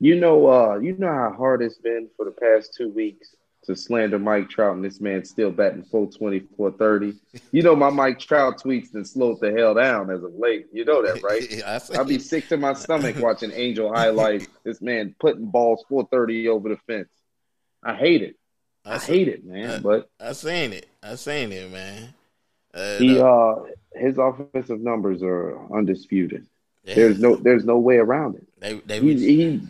You 0.00 0.16
know, 0.16 0.46
uh, 0.46 0.78
you 0.78 0.96
know 0.96 1.12
how 1.12 1.34
hard 1.36 1.62
it's 1.62 1.76
been 1.78 2.08
for 2.16 2.24
the 2.24 2.30
past 2.30 2.74
two 2.74 2.88
weeks 2.88 3.36
to 3.64 3.76
slander 3.76 4.18
Mike 4.18 4.48
Trout, 4.48 4.74
and 4.74 4.82
this 4.82 4.98
man's 4.98 5.28
still 5.28 5.50
batting 5.50 5.82
420, 5.84 6.40
430. 6.56 7.18
You 7.52 7.62
know, 7.62 7.76
my 7.76 7.90
Mike 7.90 8.18
Trout 8.18 8.58
tweets 8.62 8.94
and 8.94 9.06
slowed 9.06 9.40
the 9.40 9.52
hell 9.52 9.74
down 9.74 10.10
as 10.10 10.22
of 10.22 10.34
late. 10.34 10.66
You 10.72 10.86
know 10.86 11.02
that, 11.02 11.22
right? 11.22 11.62
I. 11.66 11.98
I'll 11.98 12.06
be 12.06 12.18
sick 12.18 12.48
to 12.48 12.56
my 12.56 12.72
stomach 12.72 13.16
watching 13.18 13.52
Angel 13.52 13.92
highlight 13.92 14.48
this 14.64 14.80
man 14.80 15.14
putting 15.20 15.44
balls 15.46 15.84
430 15.90 16.48
over 16.48 16.70
the 16.70 16.78
fence. 16.86 17.10
I 17.84 17.94
hate 17.94 18.22
it. 18.22 18.36
I 18.86 18.96
see- 18.96 19.12
hate 19.12 19.28
it, 19.28 19.44
man. 19.44 19.82
But 19.82 20.08
I 20.18 20.32
seen 20.32 20.72
it. 20.72 20.88
I 21.02 21.16
seen 21.16 21.52
it, 21.52 21.70
man. 21.70 22.14
Uh, 22.72 22.96
he, 22.98 23.20
uh, 23.20 23.54
his 23.94 24.16
offensive 24.16 24.80
numbers 24.80 25.22
are 25.22 25.58
undisputed. 25.76 26.46
yeah, 26.84 26.94
There's 26.94 27.18
no, 27.18 27.36
there's 27.36 27.64
no 27.66 27.78
way 27.78 27.96
around 27.96 28.36
it. 28.36 28.46
they 28.58 28.74
they 28.74 29.00
He, 29.00 29.14
he, 29.16 29.60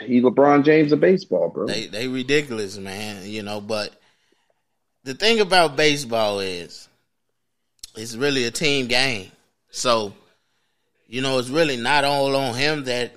he, 0.00 0.20
LeBron 0.20 0.64
James 0.64 0.92
of 0.92 1.00
baseball, 1.00 1.48
bro. 1.48 1.66
they 1.66 1.86
they 1.86 2.08
ridiculous, 2.08 2.78
man. 2.78 3.24
You 3.24 3.42
know, 3.42 3.60
but 3.60 3.92
the 5.04 5.14
thing 5.14 5.40
about 5.40 5.76
baseball 5.76 6.40
is 6.40 6.88
it's 7.96 8.16
really 8.16 8.44
a 8.44 8.50
team 8.50 8.86
game. 8.86 9.30
So, 9.70 10.12
you 11.06 11.20
know, 11.20 11.38
it's 11.38 11.48
really 11.48 11.76
not 11.76 12.04
all 12.04 12.34
on 12.36 12.54
him 12.54 12.84
that 12.84 13.12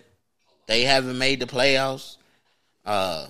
they 0.67 0.83
haven't 0.83 1.17
made 1.17 1.39
the 1.39 1.45
playoffs. 1.45 2.17
Uh 2.85 3.27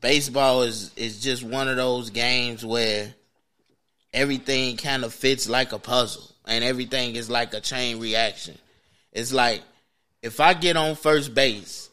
baseball 0.00 0.62
is 0.62 0.92
is 0.96 1.20
just 1.20 1.42
one 1.42 1.68
of 1.68 1.76
those 1.76 2.10
games 2.10 2.64
where 2.64 3.14
everything 4.12 4.76
kind 4.76 5.04
of 5.04 5.14
fits 5.14 5.48
like 5.48 5.72
a 5.72 5.78
puzzle 5.78 6.28
and 6.46 6.62
everything 6.62 7.16
is 7.16 7.30
like 7.30 7.54
a 7.54 7.60
chain 7.60 8.00
reaction. 8.00 8.58
It's 9.12 9.32
like 9.32 9.62
if 10.22 10.40
I 10.40 10.54
get 10.54 10.76
on 10.76 10.94
first 10.96 11.34
base 11.34 11.88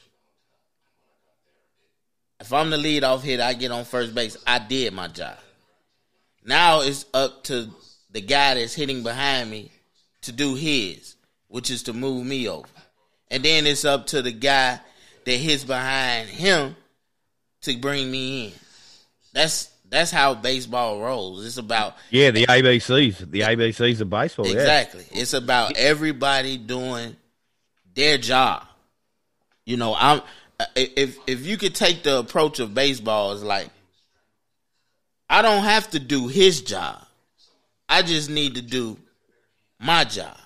if 2.40 2.54
I'm 2.54 2.70
the 2.70 2.78
leadoff 2.78 3.22
hitter, 3.22 3.44
I 3.44 3.54
get 3.54 3.72
on 3.72 3.86
first 3.86 4.16
base. 4.16 4.38
I 4.48 4.60
did 4.60 4.94
my 4.94 5.08
job. 5.08 5.38
Now 6.44 6.82
it's 6.82 7.06
up 7.14 7.44
to 7.46 7.70
the 8.12 8.22
guy 8.22 8.56
that's 8.56 8.74
hitting 8.74 9.04
behind 9.04 9.52
me 9.52 9.72
to 10.22 10.32
do 10.32 10.56
his, 10.56 11.16
which 11.48 11.70
is 11.70 11.84
to 11.84 11.94
move 11.94 12.26
me 12.26 12.48
over. 12.48 12.68
And 13.30 13.44
then 13.44 13.68
it's 13.68 13.86
up 13.86 14.08
to 14.08 14.22
the 14.22 14.32
guy 14.32 14.80
that 15.26 15.32
hits 15.32 15.64
behind 15.64 16.30
him 16.30 16.76
to 17.62 17.78
bring 17.78 18.10
me 18.10 18.48
in. 18.48 18.54
That's 19.34 19.70
that's 19.90 20.12
how 20.12 20.36
baseball 20.36 21.02
rolls. 21.02 21.46
It's 21.46 21.58
about 21.58 21.96
Yeah, 22.10 22.32
the 22.32 22.46
ABCs, 22.46 23.30
the 23.32 23.42
ABCs 23.42 24.02
of 24.02 24.10
baseball. 24.10 24.48
Yeah. 24.48 24.54
exactly. 24.54 25.06
It's 25.12 25.34
about 25.34 25.76
everybody 25.78 26.58
doing 26.58 27.16
their 27.94 28.18
job. 28.18 28.66
You 29.66 29.78
know, 29.78 29.96
I'm 29.98 30.22
if 30.76 31.18
if 31.28 31.46
you 31.46 31.58
could 31.58 31.76
take 31.76 32.04
the 32.04 32.20
approach 32.20 32.60
of 32.60 32.74
baseball 32.74 33.32
is 33.34 33.44
like 33.44 33.70
I 35.30 35.42
don't 35.42 35.64
have 35.64 35.90
to 35.92 36.00
do 36.00 36.28
his 36.28 36.62
job. 36.62 37.06
I 37.88 38.02
just 38.02 38.30
need 38.30 38.56
to 38.56 38.62
do 38.62 38.98
my 39.80 40.04
job 40.04 40.38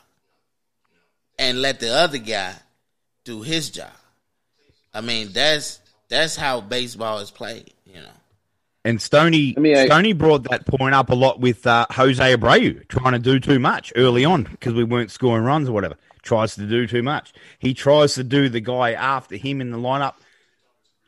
and 1.39 1.61
let 1.61 1.79
the 1.79 1.93
other 1.93 2.17
guy 2.17 2.53
do 3.23 3.41
his 3.41 3.69
job. 3.69 3.91
I 4.93 5.01
mean, 5.01 5.31
that's 5.33 5.79
that's 6.09 6.35
how 6.35 6.61
baseball 6.61 7.19
is 7.19 7.31
played, 7.31 7.73
you 7.85 7.95
know. 7.95 8.07
And 8.85 9.01
Stoney 9.01 9.55
I 9.57 9.59
mean, 9.61 9.77
I- 9.77 9.85
Stoney 9.85 10.13
brought 10.13 10.43
that 10.49 10.65
point 10.65 10.93
up 10.93 11.09
a 11.09 11.15
lot 11.15 11.39
with 11.39 11.65
uh, 11.65 11.85
Jose 11.91 12.35
Abreu 12.35 12.87
trying 12.87 13.13
to 13.13 13.19
do 13.19 13.39
too 13.39 13.59
much 13.59 13.93
early 13.95 14.25
on 14.25 14.43
because 14.43 14.73
we 14.73 14.83
weren't 14.83 15.09
scoring 15.11 15.45
runs 15.45 15.69
or 15.69 15.71
whatever. 15.71 15.95
Tries 16.23 16.55
to 16.55 16.65
do 16.65 16.87
too 16.87 17.03
much. 17.03 17.33
He 17.59 17.73
tries 17.73 18.15
to 18.15 18.23
do 18.23 18.49
the 18.49 18.61
guy 18.61 18.93
after 18.93 19.35
him 19.35 19.61
in 19.61 19.69
the 19.71 19.77
lineup 19.77 20.13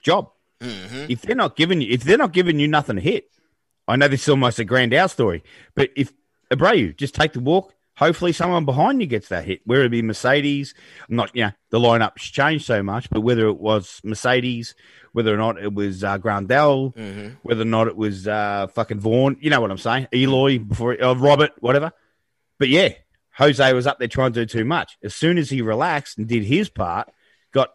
job. 0.03 0.29
Mm-hmm. 0.61 1.05
If 1.09 1.21
they're 1.23 1.35
not 1.35 1.55
giving 1.55 1.81
you, 1.81 1.91
if 1.91 2.03
they're 2.03 2.17
not 2.17 2.31
giving 2.33 2.59
you 2.59 2.67
nothing 2.67 2.97
to 2.97 3.01
hit, 3.01 3.29
I 3.87 3.95
know 3.95 4.07
this 4.07 4.23
is 4.23 4.29
almost 4.29 4.59
a 4.59 4.65
grand 4.65 4.93
out 4.93 5.11
story, 5.11 5.43
but 5.75 5.89
if 5.95 6.11
Abreu 6.51 6.95
just 6.95 7.15
take 7.15 7.33
the 7.33 7.39
walk, 7.39 7.73
hopefully 7.97 8.33
someone 8.33 8.65
behind 8.65 8.99
you 8.99 9.07
gets 9.07 9.29
that 9.29 9.45
hit. 9.45 9.61
Whether 9.65 9.85
it 9.85 9.89
be 9.89 10.01
Mercedes, 10.01 10.73
I'm 11.09 11.15
not, 11.15 11.35
you 11.35 11.43
know, 11.45 11.51
the 11.69 11.79
lineup's 11.79 12.23
changed 12.29 12.65
so 12.65 12.83
much, 12.83 13.09
but 13.09 13.21
whether 13.21 13.47
it 13.47 13.57
was 13.57 14.01
Mercedes, 14.03 14.75
whether 15.13 15.33
or 15.33 15.37
not 15.37 15.61
it 15.61 15.73
was 15.73 16.03
uh, 16.03 16.17
Grandal, 16.17 16.93
Mm-hmm. 16.95 17.35
whether 17.43 17.61
or 17.61 17.65
not 17.65 17.87
it 17.87 17.95
was 17.95 18.27
uh, 18.27 18.67
fucking 18.73 18.99
Vaughn, 18.99 19.37
you 19.39 19.49
know 19.49 19.61
what 19.61 19.71
I'm 19.71 19.77
saying? 19.77 20.07
Eloy 20.13 20.59
before 20.59 21.01
uh, 21.01 21.13
Robert, 21.13 21.51
whatever. 21.59 21.93
But 22.59 22.69
yeah, 22.69 22.93
Jose 23.37 23.73
was 23.73 23.85
up 23.87 23.99
there 23.99 24.07
trying 24.07 24.33
to 24.33 24.45
do 24.45 24.59
too 24.59 24.65
much. 24.65 24.97
As 25.03 25.13
soon 25.15 25.37
as 25.37 25.49
he 25.49 25.61
relaxed 25.61 26.17
and 26.17 26.27
did 26.27 26.43
his 26.43 26.69
part, 26.69 27.11
got 27.53 27.69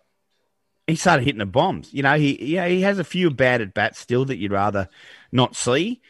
he 0.86 0.96
started 0.96 1.24
hitting 1.24 1.38
the 1.38 1.46
bombs. 1.46 1.92
You 1.92 2.02
know, 2.02 2.14
he 2.16 2.54
yeah 2.54 2.66
he 2.66 2.80
has 2.82 2.98
a 2.98 3.04
few 3.04 3.30
bad 3.30 3.60
at 3.60 3.74
bats 3.74 3.98
still 3.98 4.24
that 4.26 4.38
you'd 4.38 4.52
rather 4.52 4.88
not 5.32 5.54
see. 5.56 6.00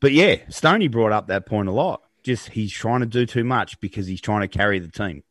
But 0.00 0.12
yeah, 0.12 0.36
Stoney 0.48 0.88
brought 0.88 1.12
up 1.12 1.28
that 1.28 1.46
point 1.46 1.68
a 1.68 1.72
lot. 1.72 2.02
Just 2.22 2.48
he's 2.50 2.72
trying 2.72 3.00
to 3.00 3.06
do 3.06 3.26
too 3.26 3.44
much 3.44 3.80
because 3.80 4.06
he's 4.06 4.20
trying 4.20 4.40
to 4.42 4.48
carry 4.48 4.78
the 4.78 4.88
team. 4.90 5.22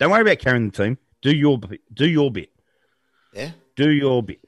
Don't 0.00 0.10
worry 0.10 0.22
about 0.22 0.38
carrying 0.38 0.70
the 0.70 0.76
team. 0.84 0.98
Do 1.22 1.30
your 1.34 1.58
bit- 1.58 1.80
do 1.92 2.08
your 2.08 2.30
bit. 2.30 2.50
Yeah, 3.34 3.50
Do 3.76 3.90
your 3.90 4.22
bit. 4.22 4.40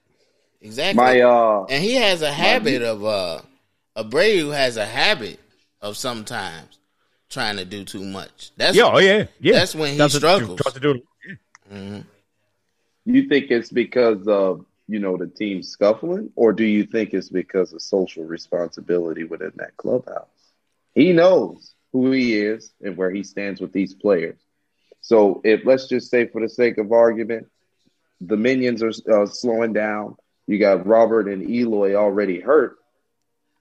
exactly. 0.62 0.97
My 1.05 1.20
uh, 1.20 1.66
and 1.68 1.85
he 1.85 1.95
has 1.97 2.22
a 2.22 2.33
habit 2.33 2.81
of 2.83 3.05
uh 3.05 3.43
Abreu 3.97 4.55
has 4.55 4.76
a 4.78 4.87
habit 4.87 5.39
of 5.83 5.97
sometimes 5.99 6.78
trying 7.31 7.57
to 7.57 7.64
do 7.64 7.85
too 7.85 8.05
much. 8.05 8.51
That's 8.57 8.76
Yeah, 8.76 8.91
oh 8.93 8.99
yeah, 8.99 9.26
yeah. 9.41 9.55
That's 9.55 9.74
when 9.74 9.93
he 9.93 9.99
Does 9.99 10.14
struggles. 10.14 10.61
Tries 10.61 10.74
to 10.74 10.81
do 10.81 10.91
it. 10.91 11.05
Mhm. 11.72 12.05
you 13.05 13.28
think 13.28 13.51
it's 13.51 13.70
because 13.70 14.26
of 14.26 14.66
you 14.89 14.99
know 14.99 15.16
the 15.16 15.28
team 15.28 15.62
scuffling, 15.62 16.31
or 16.35 16.53
do 16.53 16.64
you 16.64 16.85
think 16.85 17.14
it's 17.14 17.28
because 17.28 17.72
of 17.72 17.81
social 17.81 18.24
responsibility 18.24 19.24
within 19.24 19.53
that 19.57 19.76
clubhouse? 19.76 20.26
He 20.95 21.12
knows 21.12 21.74
who 21.93 22.11
he 22.11 22.37
is 22.39 22.72
and 22.83 22.97
where 22.97 23.11
he 23.11 23.22
stands 23.22 23.61
with 23.61 23.72
these 23.72 23.95
players. 23.95 24.39
So 25.01 25.41
if 25.45 25.64
let's 25.64 25.89
just 25.89 26.11
say, 26.11 26.26
for 26.26 26.41
the 26.41 26.49
sake 26.49 26.78
of 26.78 26.93
argument, 26.93 27.47
the 28.20 28.37
minions 28.37 28.83
are 28.83 28.93
uh, 29.11 29.26
slowing 29.26 29.72
down. 29.72 30.16
You 30.47 30.59
got 30.59 30.87
Robert 30.87 31.28
and 31.28 31.49
Eloy 31.49 31.95
already 31.95 32.41
hurt. 32.41 32.76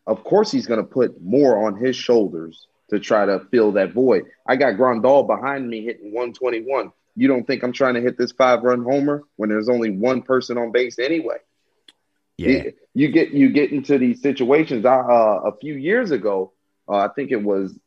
Of 0.07 0.23
course, 0.23 0.51
he's 0.51 0.65
going 0.65 0.79
to 0.79 0.87
put 0.87 1.21
more 1.21 1.67
on 1.67 1.75
his 1.75 1.95
shoulders 1.95 2.67
to 2.89 2.99
try 2.99 3.25
to 3.25 3.41
fill 3.51 3.73
that 3.73 3.93
void. 3.93 4.25
I 4.47 4.55
got 4.55 4.75
Grandal 4.75 5.27
behind 5.27 5.69
me 5.69 5.83
hitting 5.83 6.13
121. 6.13 6.91
You 7.15 7.27
don't 7.27 7.45
think 7.45 7.63
I'm 7.63 7.73
trying 7.73 7.95
to 7.95 8.01
hit 8.01 8.17
this 8.17 8.31
five 8.31 8.63
run 8.63 8.83
homer 8.83 9.23
when 9.35 9.49
there's 9.49 9.69
only 9.69 9.91
one 9.91 10.21
person 10.21 10.57
on 10.57 10.71
base 10.71 10.99
anyway? 10.99 11.37
Yeah. 12.37 12.63
You 12.93 13.09
get 13.09 13.31
you 13.31 13.49
get 13.49 13.71
into 13.71 13.97
these 13.97 14.21
situations. 14.21 14.85
I, 14.85 14.95
uh, 14.95 15.41
a 15.45 15.57
few 15.59 15.73
years 15.73 16.11
ago, 16.11 16.53
uh, 16.87 16.95
I 16.97 17.09
think 17.09 17.31
it 17.31 17.43
was 17.43 17.77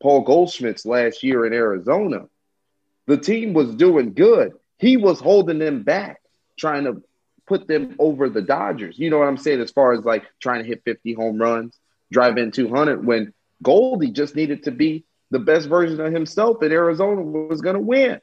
Paul 0.00 0.22
Goldschmidt's 0.22 0.86
last 0.86 1.22
year 1.22 1.44
in 1.44 1.52
Arizona. 1.52 2.28
The 3.06 3.18
team 3.18 3.52
was 3.52 3.74
doing 3.74 4.12
good. 4.12 4.52
He 4.78 4.96
was 4.96 5.20
holding 5.20 5.58
them 5.58 5.82
back, 5.82 6.20
trying 6.56 6.84
to 6.84 7.02
put 7.46 7.66
them 7.66 7.96
over 7.98 8.28
the 8.28 8.42
Dodgers. 8.42 8.98
You 8.98 9.10
know 9.10 9.18
what 9.18 9.28
I'm 9.28 9.36
saying? 9.36 9.60
As 9.60 9.70
far 9.70 9.92
as 9.92 10.04
like 10.04 10.24
trying 10.40 10.62
to 10.62 10.68
hit 10.68 10.82
50 10.84 11.14
home 11.14 11.38
runs, 11.38 11.78
drive 12.10 12.38
in 12.38 12.50
200, 12.52 13.04
when 13.04 13.32
Goldie 13.62 14.10
just 14.10 14.34
needed 14.36 14.64
to 14.64 14.70
be 14.70 15.04
the 15.30 15.38
best 15.38 15.68
version 15.68 16.00
of 16.00 16.12
himself, 16.12 16.62
and 16.62 16.72
Arizona 16.72 17.22
was 17.22 17.60
going 17.60 17.74
to 17.74 17.80
win. 17.80 18.20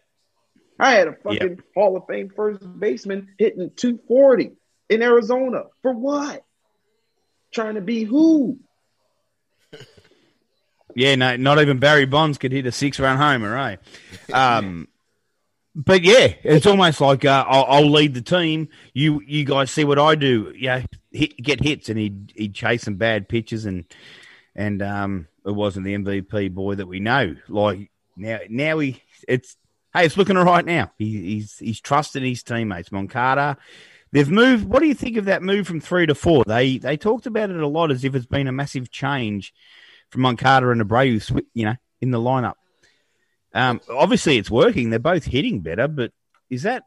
I 0.79 0.91
had 0.91 1.07
a 1.07 1.13
fucking 1.13 1.61
Hall 1.75 1.97
of 1.97 2.03
Fame 2.07 2.31
first 2.36 2.63
baseman 2.79 3.29
hitting 3.38 3.71
240 3.75 4.51
in 4.89 5.01
Arizona 5.01 5.63
for 5.81 5.93
what? 5.93 6.43
Trying 7.53 7.75
to 7.75 7.81
be 7.81 8.03
who? 8.03 8.59
Yeah, 10.95 11.15
no, 11.15 11.36
not 11.38 11.59
even 11.59 11.79
Barry 11.79 12.05
Bonds 12.05 12.38
could 12.38 12.51
hit 12.51 12.67
a 12.67 12.71
six-run 12.71 13.17
homer, 13.17 13.51
right? 13.51 13.79
Um, 14.31 14.88
but 15.75 16.03
yeah, 16.03 16.34
it's 16.43 16.67
almost 16.67 17.01
like 17.01 17.25
uh, 17.25 17.43
I'll, 17.47 17.65
I'll 17.67 17.89
lead 17.89 18.13
the 18.13 18.21
team. 18.21 18.69
You, 18.93 19.19
you 19.25 19.43
guys 19.43 19.71
see 19.71 19.86
what 19.86 19.97
I 19.97 20.13
do. 20.13 20.53
Yeah, 20.55 20.84
hit, 21.11 21.36
get 21.38 21.63
hits, 21.63 21.89
and 21.89 21.97
he'd 21.97 22.34
he'd 22.36 22.53
chase 22.53 22.84
some 22.84 22.95
bad 22.95 23.27
pitches, 23.27 23.65
and 23.65 23.86
and 24.56 24.82
um, 24.82 25.28
it 25.45 25.51
wasn't 25.51 25.86
the 25.86 25.95
MVP 25.95 26.54
boy 26.54 26.76
that 26.76 26.88
we 26.88 26.99
know. 26.99 27.36
Like 27.47 27.89
now, 28.16 28.39
now 28.49 28.80
he, 28.80 29.01
it's 29.28 29.58
hey, 29.93 30.06
it's 30.06 30.18
looking 30.18 30.38
all 30.38 30.45
right 30.45 30.66
now. 30.66 30.91
He, 30.97 31.22
he's 31.22 31.58
he's 31.58 31.82
trusted 31.82 32.24
his 32.24 32.43
teammates. 32.43 32.91
Moncada, 32.91 33.58
they've 34.12 34.30
moved. 34.30 34.66
What 34.66 34.82
do 34.82 34.88
you 34.88 34.93
think 34.93 35.18
of 35.18 35.26
that 35.26 35.43
move 35.43 35.68
from 35.68 35.82
three 35.82 36.06
to 36.06 36.16
four? 36.16 36.43
They 36.45 36.78
they 36.78 36.97
talked 36.97 37.26
about 37.26 37.49
it 37.49 37.60
a 37.60 37.68
lot 37.68 37.91
as 37.91 38.04
if 38.04 38.16
it's 38.16 38.26
been 38.26 38.47
a 38.47 38.51
massive 38.51 38.91
change 38.91 39.54
from 40.10 40.22
Moncada 40.22 40.70
and 40.70 40.82
Abreu, 40.82 41.41
you 41.54 41.66
know, 41.66 41.76
in 42.01 42.12
the 42.12 42.20
lineup. 42.20 42.56
Um, 43.54 43.82
obviously, 43.89 44.38
it's 44.38 44.49
working. 44.51 44.89
They're 44.89 44.99
both 44.99 45.26
hitting 45.26 45.62
better, 45.62 45.88
but 45.88 46.12
is 46.49 46.64
that 46.64 46.84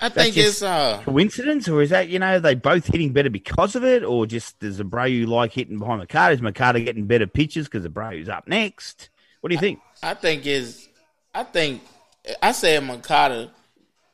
I 0.00 0.08
think 0.08 0.36
it's 0.36 0.62
uh 0.62 1.00
coincidence, 1.04 1.68
or 1.68 1.80
is 1.80 1.90
that 1.90 2.08
you 2.08 2.18
know 2.18 2.38
they 2.40 2.54
both 2.54 2.86
hitting 2.86 3.12
better 3.12 3.30
because 3.30 3.76
of 3.76 3.84
it, 3.84 4.04
or 4.04 4.26
just 4.26 4.58
does 4.58 4.80
Abreu 4.80 5.26
like 5.26 5.52
hitting 5.52 5.78
behind 5.78 5.98
Moncada? 5.98 6.34
Is 6.34 6.42
Moncada 6.42 6.80
getting 6.80 7.06
better 7.06 7.26
pitches 7.26 7.66
because 7.66 7.86
Abreu's 7.86 8.28
up 8.28 8.48
next? 8.48 9.08
What 9.40 9.48
do 9.48 9.54
you 9.54 9.60
think? 9.60 9.80
I 10.02 10.14
think 10.14 10.46
is 10.46 10.88
I 11.34 11.44
think 11.44 11.82
I 12.42 12.52
said 12.52 12.82
Moncada 12.84 13.50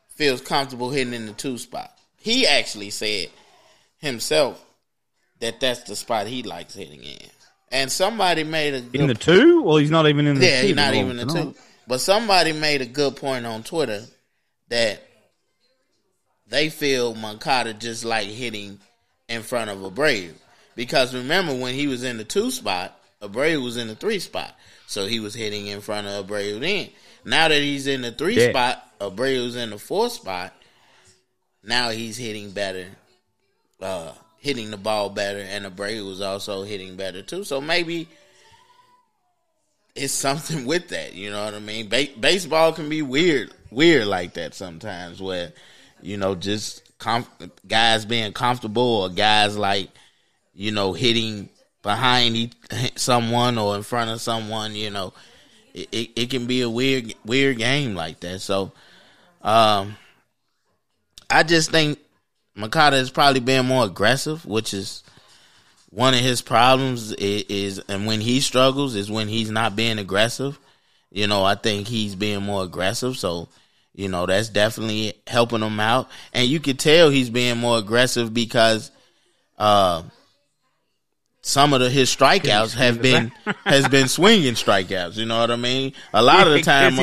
feels 0.09 0.41
comfortable 0.41 0.91
hitting 0.91 1.15
in 1.15 1.27
the 1.27 1.33
two 1.33 1.59
spot. 1.59 1.91
He 2.19 2.47
actually 2.47 2.91
said 2.91 3.29
himself 3.99 4.65
that 5.41 5.61
that's 5.61 5.83
the 5.85 5.97
spot 5.97 6.27
he 6.27 6.43
likes 6.43 6.75
hitting 6.75 7.03
in. 7.03 7.19
And 7.73 7.91
somebody 7.91 8.45
made 8.45 8.75
a 8.75 8.81
good 8.81 9.01
In 9.01 9.07
the 9.07 9.15
two? 9.15 9.63
Well, 9.63 9.77
he's 9.77 9.91
not 9.91 10.07
even 10.09 10.27
in 10.27 10.39
the 10.39 10.47
yeah, 10.47 10.63
he's 10.63 10.77
not 10.77 10.95
even 10.95 11.17
the 11.17 11.27
two. 11.27 11.55
But 11.87 12.01
somebody 12.01 12.53
made 12.53 12.83
a 12.83 12.87
good 12.87 13.17
point 13.17 13.47
on 13.47 13.63
Twitter 13.63 14.03
that 14.69 15.03
they 16.51 16.69
feel 16.69 17.15
Moncada 17.15 17.73
just 17.73 18.05
like 18.05 18.29
hitting 18.29 18.79
in 19.29 19.43
front 19.43 19.71
of 19.71 19.79
Abreu. 19.79 20.33
Because 20.77 21.15
remember 21.15 21.55
when 21.55 21.75
he 21.75 21.87
was 21.87 22.03
in 22.05 22.17
the 22.19 22.25
two 22.25 22.51
spot, 22.51 22.97
Abreu 23.23 23.63
was 23.63 23.77
in 23.77 23.89
the 23.89 23.95
three 23.95 24.19
spot. 24.19 24.55
So 24.87 25.07
he 25.07 25.21
was 25.21 25.35
hitting 25.35 25.69
in 25.69 25.81
front 25.81 26.07
of 26.07 26.27
Abreu 26.27 26.61
then. 26.61 26.89
Now 27.25 27.49
that 27.49 27.61
he's 27.63 27.87
in 27.87 28.03
the 28.03 28.13
three 28.13 28.37
Yeah. 28.41 28.51
spot, 28.51 28.99
Abreu's 29.01 29.57
in 29.57 29.71
the 29.71 29.79
four 29.79 30.11
spot. 30.11 30.53
Now 31.63 31.91
he's 31.91 32.17
hitting 32.17 32.51
better, 32.53 32.87
uh, 33.81 34.13
hitting 34.39 34.71
the 34.71 34.77
ball 34.79 35.11
better, 35.11 35.39
and 35.41 35.67
Abreu 35.67 36.07
was 36.07 36.21
also 36.21 36.63
hitting 36.63 36.97
better 36.97 37.23
too. 37.23 37.45
So 37.45 37.61
maybe 37.61 38.09
it's 39.95 40.13
something 40.27 40.65
with 40.67 40.89
that. 40.89 41.15
You 41.15 41.31
know 41.31 41.45
what 41.45 41.55
I 41.55 41.61
mean? 41.61 41.89
Ba- 41.89 42.09
baseball 42.19 42.73
can 42.73 42.89
be 42.89 43.03
weird, 43.03 43.53
weird 43.71 44.07
like 44.07 44.35
that 44.35 44.55
sometimes, 44.55 45.21
where 45.21 45.53
you 46.03 46.17
know 46.17 46.35
just 46.35 46.83
guys 47.67 48.05
being 48.05 48.33
comfortable 48.33 49.03
or 49.03 49.09
guys 49.09 49.57
like 49.57 49.91
you 50.55 50.71
know 50.73 50.93
hitting 50.93 51.49
behind 51.83 52.37
e- 52.37 52.51
someone 52.97 53.59
or 53.59 53.77
in 53.77 53.83
front 53.83 54.11
of 54.11 54.21
someone. 54.21 54.75
You 54.75 54.91
know, 54.91 55.13
it, 55.75 55.89
it, 55.93 56.11
it 56.17 56.31
can 56.31 56.47
be 56.47 56.63
a 56.63 56.71
weird, 56.71 57.15
weird 57.25 57.59
game 57.59 57.95
like 57.95 58.21
that. 58.21 58.41
So, 58.41 58.73
um, 59.43 59.97
I 61.29 61.43
just 61.43 61.71
think 61.71 61.99
Moncada 62.55 62.97
has 62.97 63.11
probably 63.11 63.41
been 63.41 63.67
more 63.67 63.85
aggressive, 63.85 64.45
which 64.45 64.75
is 64.75 65.03
one 65.91 66.15
of 66.15 66.21
his 66.21 66.43
problems 66.43 67.13
is, 67.13 67.45
is 67.49 67.79
and 67.89 68.07
when 68.07 68.21
he 68.21 68.41
struggles 68.41 68.95
is 68.95 69.11
when 69.11 69.29
he's 69.29 69.51
not 69.51 69.77
being 69.77 69.99
aggressive. 69.99 70.59
You 71.13 71.27
know, 71.27 71.43
I 71.43 71.57
think 71.57 71.89
he's 71.89 72.15
being 72.15 72.43
more 72.43 72.63
aggressive. 72.63 73.17
So, 73.17 73.49
You 74.01 74.09
know, 74.09 74.25
that's 74.25 74.49
definitely 74.49 75.13
helping 75.27 75.61
him 75.61 75.79
out. 75.79 76.09
And 76.33 76.49
you 76.49 76.59
could 76.59 76.79
tell 76.79 77.11
he's 77.11 77.29
being 77.29 77.59
more 77.59 77.77
aggressive 77.77 78.33
because 78.33 78.91
uh, 79.59 80.05
some 81.43 81.75
of 81.75 81.81
the, 81.81 81.91
his 81.91 82.15
strikeouts 82.15 82.75
have 82.75 83.03
been 83.03 83.31
has 83.67 83.87
been 83.89 84.09
swinging 84.09 84.55
strikeouts. 84.55 85.17
You 85.17 85.27
know 85.27 85.41
what 85.41 85.51
I 85.51 85.57
mean? 85.57 85.93
A 86.15 86.23
lot 86.23 86.47
of 86.47 86.55
the 86.55 86.63
time, 86.63 86.97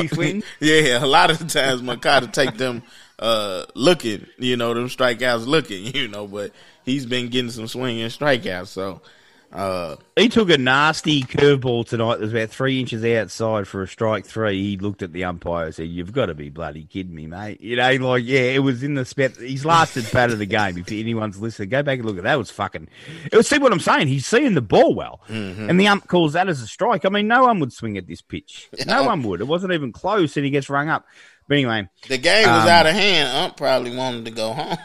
yeah, 0.60 1.04
a 1.04 1.06
lot 1.06 1.30
of 1.30 1.38
the 1.38 1.44
times 1.44 1.82
Moncada 1.82 2.26
take 2.26 2.56
them 2.56 2.82
uh, 3.20 3.64
looking, 3.74 4.26
you 4.38 4.56
know, 4.56 4.74
them 4.74 4.88
strikeouts 4.88 5.46
looking, 5.46 5.86
you 5.94 6.08
know, 6.08 6.26
but 6.26 6.50
he's 6.84 7.06
been 7.06 7.28
getting 7.28 7.52
some 7.52 7.68
swinging 7.68 8.08
strikeouts. 8.08 8.66
So 8.66 9.02
uh, 9.50 9.96
he 10.14 10.28
took 10.28 10.50
a 10.50 10.58
nasty 10.58 11.22
curveball 11.22 11.86
tonight. 11.86 12.16
that 12.16 12.20
was 12.20 12.32
about 12.32 12.50
three 12.50 12.80
inches 12.80 13.02
outside 13.02 13.66
for 13.66 13.82
a 13.82 13.88
strike 13.88 14.26
three. 14.26 14.62
He 14.62 14.76
looked 14.76 15.02
at 15.02 15.14
the 15.14 15.24
umpire 15.24 15.66
and 15.66 15.74
said, 15.74 15.88
"You've 15.88 16.12
got 16.12 16.26
to 16.26 16.34
be 16.34 16.50
bloody 16.50 16.84
kidding 16.84 17.14
me, 17.14 17.26
mate." 17.26 17.60
You 17.62 17.76
know, 17.76 17.90
like 17.92 18.24
yeah, 18.26 18.40
it 18.40 18.58
was 18.58 18.82
in 18.82 18.94
the 18.94 19.06
spec. 19.06 19.38
He's 19.38 19.64
lasted 19.64 20.04
part 20.12 20.32
of 20.32 20.38
the 20.38 20.46
game. 20.46 20.76
If 20.76 20.92
anyone's 20.92 21.40
listening, 21.40 21.70
go 21.70 21.82
back 21.82 21.98
and 21.98 22.06
look 22.06 22.18
at 22.18 22.24
that. 22.24 22.34
It 22.34 22.38
was 22.38 22.50
fucking. 22.50 22.88
It 23.32 23.36
was 23.36 23.48
see 23.48 23.58
what 23.58 23.72
I'm 23.72 23.80
saying. 23.80 24.08
He's 24.08 24.26
seeing 24.26 24.52
the 24.52 24.60
ball 24.60 24.94
well, 24.94 25.20
mm-hmm. 25.28 25.70
and 25.70 25.80
the 25.80 25.88
ump 25.88 26.06
calls 26.08 26.34
that 26.34 26.48
as 26.48 26.60
a 26.60 26.66
strike. 26.66 27.06
I 27.06 27.08
mean, 27.08 27.26
no 27.26 27.44
one 27.44 27.58
would 27.60 27.72
swing 27.72 27.96
at 27.96 28.06
this 28.06 28.22
pitch. 28.22 28.68
No 28.88 29.04
one 29.04 29.22
would. 29.24 29.42
It 29.42 29.46
wasn't 29.46 29.74
even 29.74 29.92
close, 29.92 30.36
and 30.36 30.46
he 30.46 30.50
gets 30.50 30.70
rung 30.70 30.88
up. 30.88 31.04
But 31.46 31.56
anyway, 31.56 31.88
the 32.08 32.16
game 32.16 32.46
was 32.46 32.62
um, 32.62 32.68
out 32.68 32.86
of 32.86 32.94
hand. 32.94 33.28
Ump 33.36 33.56
probably 33.56 33.94
wanted 33.94 34.24
to 34.26 34.30
go 34.30 34.52
home. 34.52 34.78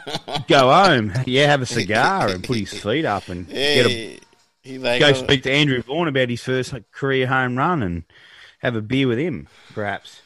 go 0.48 0.70
home, 0.70 1.12
yeah, 1.26 1.46
have 1.46 1.62
a 1.62 1.66
cigar 1.80 2.28
and 2.28 2.44
put 2.44 2.58
his 2.58 2.72
feet 2.72 3.04
up 3.04 3.28
and 3.28 3.48
get 3.48 3.86
a 3.86 4.18
like, 4.64 5.00
go 5.00 5.10
uh, 5.10 5.14
speak 5.14 5.42
to 5.44 5.52
Andrew 5.52 5.82
Vaughn 5.82 6.08
about 6.08 6.30
his 6.30 6.42
first 6.42 6.74
career 6.92 7.26
home 7.26 7.56
run 7.56 7.82
and 7.82 8.04
have 8.60 8.76
a 8.76 8.82
beer 8.82 9.06
with 9.06 9.18
him, 9.18 9.48
perhaps. 9.74 10.22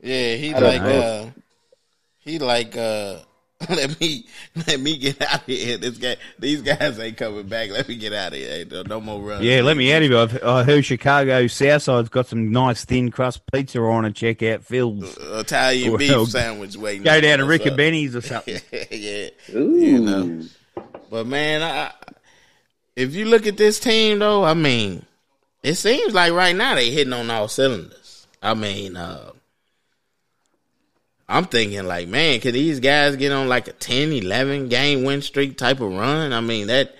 Yeah, 0.00 0.36
he 0.36 0.54
like 0.54 0.80
uh, 0.80 1.26
he 2.20 2.38
like 2.38 2.76
uh, 2.76 3.18
let 3.68 4.00
me 4.00 4.26
let 4.66 4.80
me 4.80 4.96
get 4.98 5.22
out 5.22 5.40
of 5.40 5.46
here. 5.46 5.76
This 5.78 5.98
guy, 5.98 6.16
these 6.38 6.62
guys 6.62 6.98
ain't 6.98 7.16
coming 7.16 7.46
back. 7.46 7.70
Let 7.70 7.88
me 7.88 7.96
get 7.96 8.12
out 8.12 8.32
of 8.32 8.38
here. 8.38 8.64
No, 8.70 8.82
no 8.82 9.00
more 9.00 9.20
runs. 9.20 9.44
Yeah, 9.44 9.62
let 9.62 9.76
me 9.76 9.92
out 9.92 10.02
of 10.02 10.08
here. 10.10 10.18
I've, 10.18 10.44
I 10.44 10.62
heard 10.64 10.84
Chicago 10.84 11.46
Southside's 11.46 12.08
got 12.08 12.26
some 12.26 12.50
nice 12.50 12.84
thin 12.84 13.10
crust 13.10 13.42
pizza 13.52 13.80
on 13.80 14.04
and 14.04 14.14
check 14.14 14.42
out 14.42 14.64
Phil's 14.64 15.16
uh, 15.18 15.38
Italian 15.38 15.96
beef 15.96 16.28
sandwich 16.28 16.76
waiting. 16.76 17.02
Go 17.02 17.20
down 17.20 17.38
to 17.38 17.44
Ricobene's 17.44 18.16
or 18.16 18.20
something. 18.22 18.60
yeah, 18.90 19.28
Ooh. 19.54 19.76
you 19.76 20.00
know. 20.00 20.42
But 21.10 21.26
man, 21.26 21.62
I 21.62 21.92
if 22.96 23.14
you 23.14 23.24
look 23.26 23.46
at 23.46 23.56
this 23.56 23.80
team 23.80 24.18
though, 24.20 24.44
I 24.44 24.54
mean, 24.54 25.04
it 25.62 25.74
seems 25.74 26.14
like 26.14 26.32
right 26.32 26.54
now 26.54 26.74
they 26.74 26.90
hitting 26.90 27.12
on 27.12 27.30
all 27.30 27.48
cylinders. 27.48 28.26
I 28.42 28.54
mean, 28.54 28.96
uh, 28.96 29.32
I'm 31.28 31.46
thinking 31.46 31.84
like, 31.86 32.08
man, 32.08 32.40
can 32.40 32.52
these 32.52 32.80
guys 32.80 33.16
get 33.16 33.32
on 33.32 33.48
like 33.48 33.68
a 33.68 33.72
10, 33.72 34.12
11 34.12 34.68
game 34.68 35.04
win 35.04 35.22
streak 35.22 35.56
type 35.56 35.80
of 35.80 35.92
run? 35.92 36.32
I 36.32 36.40
mean, 36.40 36.66
that 36.66 36.94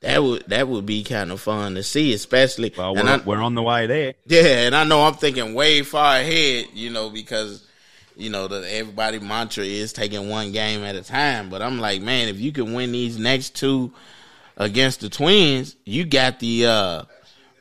that 0.00 0.22
would 0.22 0.44
that 0.48 0.66
would 0.66 0.86
be 0.86 1.04
kind 1.04 1.30
of 1.30 1.40
fun 1.40 1.74
to 1.76 1.82
see, 1.82 2.12
especially. 2.12 2.72
Well, 2.76 2.94
we're, 2.94 3.06
I, 3.06 3.16
we're 3.18 3.38
on 3.38 3.54
the 3.54 3.62
way 3.62 3.86
there. 3.86 4.14
Yeah, 4.26 4.66
and 4.66 4.74
I 4.74 4.84
know 4.84 5.02
I'm 5.02 5.14
thinking 5.14 5.54
way 5.54 5.82
far 5.82 6.16
ahead, 6.16 6.66
you 6.74 6.90
know, 6.90 7.10
because 7.10 7.66
you 8.16 8.30
know 8.30 8.48
the 8.48 8.68
everybody 8.72 9.18
mantra 9.20 9.64
is 9.64 9.92
taking 9.92 10.28
one 10.28 10.52
game 10.52 10.82
at 10.82 10.96
a 10.96 11.02
time. 11.02 11.50
But 11.50 11.62
I'm 11.62 11.78
like, 11.78 12.02
man, 12.02 12.28
if 12.28 12.40
you 12.40 12.50
can 12.50 12.72
win 12.72 12.92
these 12.92 13.18
next 13.18 13.54
two 13.54 13.92
against 14.60 15.00
the 15.00 15.08
Twins, 15.08 15.74
you 15.84 16.04
got 16.04 16.38
the 16.38 16.66
uh, 16.66 17.02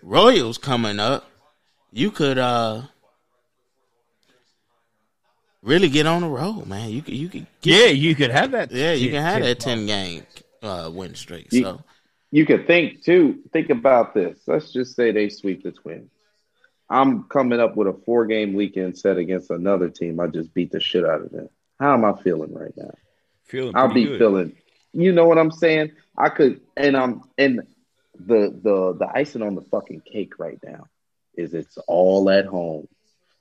Royals 0.04 0.58
coming 0.60 1.00
up. 1.00 1.26
You 1.92 2.12
could 2.12 2.38
uh, 2.38 2.84
really 5.64 5.90
get 5.90 6.06
on 6.06 6.22
the 6.22 6.28
road, 6.28 6.68
man. 6.68 6.90
You 6.90 7.02
could, 7.02 7.16
you 7.16 7.30
could, 7.30 7.48
yeah, 7.64 7.86
you 7.86 8.14
could 8.14 8.30
have 8.30 8.52
that. 8.52 8.72
Yeah, 8.72 8.94
you 8.94 9.10
can 9.10 9.24
have 9.24 9.42
that 9.42 9.60
ten 9.60 9.88
game 9.88 10.24
uh, 10.62 10.92
win 10.94 11.16
streak. 11.16 11.52
You, 11.52 11.64
so 11.64 11.82
you 12.30 12.46
could 12.46 12.68
think 12.68 13.04
too. 13.04 13.40
Think 13.52 13.72
about 13.72 14.14
this. 14.14 14.38
Let's 14.46 14.72
just 14.72 14.96
say 14.96 15.12
they 15.12 15.30
sweep 15.30 15.64
the 15.64 15.72
Twins. 15.72 16.12
I'm 16.92 17.24
coming 17.24 17.60
up 17.60 17.76
with 17.76 17.88
a 17.88 17.94
four 18.06 18.26
game 18.26 18.54
weekend 18.54 18.98
set 18.98 19.18
against 19.18 19.50
another 19.50 19.90
team. 19.90 20.20
I 20.20 20.28
just 20.28 20.54
beat 20.54 20.72
the 20.72 20.80
shit 20.80 21.06
out 21.06 21.22
of 21.22 21.32
them. 21.32 21.50
How 21.80 21.94
am 21.94 22.04
I 22.04 22.14
feeling 22.22 22.54
right 22.54 22.74
now? 22.76 22.92
Feeling 23.46 23.76
I'll 23.76 23.94
be 23.94 24.06
good. 24.06 24.20
feeling 24.20 24.56
you 24.94 25.12
know 25.12 25.26
what 25.26 25.38
I'm 25.38 25.52
saying? 25.52 25.92
I 26.18 26.30
could, 26.30 26.62
and 26.76 26.98
I'm, 26.98 27.22
and 27.38 27.62
the 28.16 28.54
the 28.62 28.96
the 29.00 29.10
icing 29.14 29.42
on 29.42 29.56
the 29.56 29.62
fucking 29.62 30.02
cake 30.02 30.40
right 30.40 30.60
now 30.64 30.86
is 31.36 31.54
it's 31.54 31.78
all 31.88 32.30
at 32.30 32.46
home. 32.46 32.88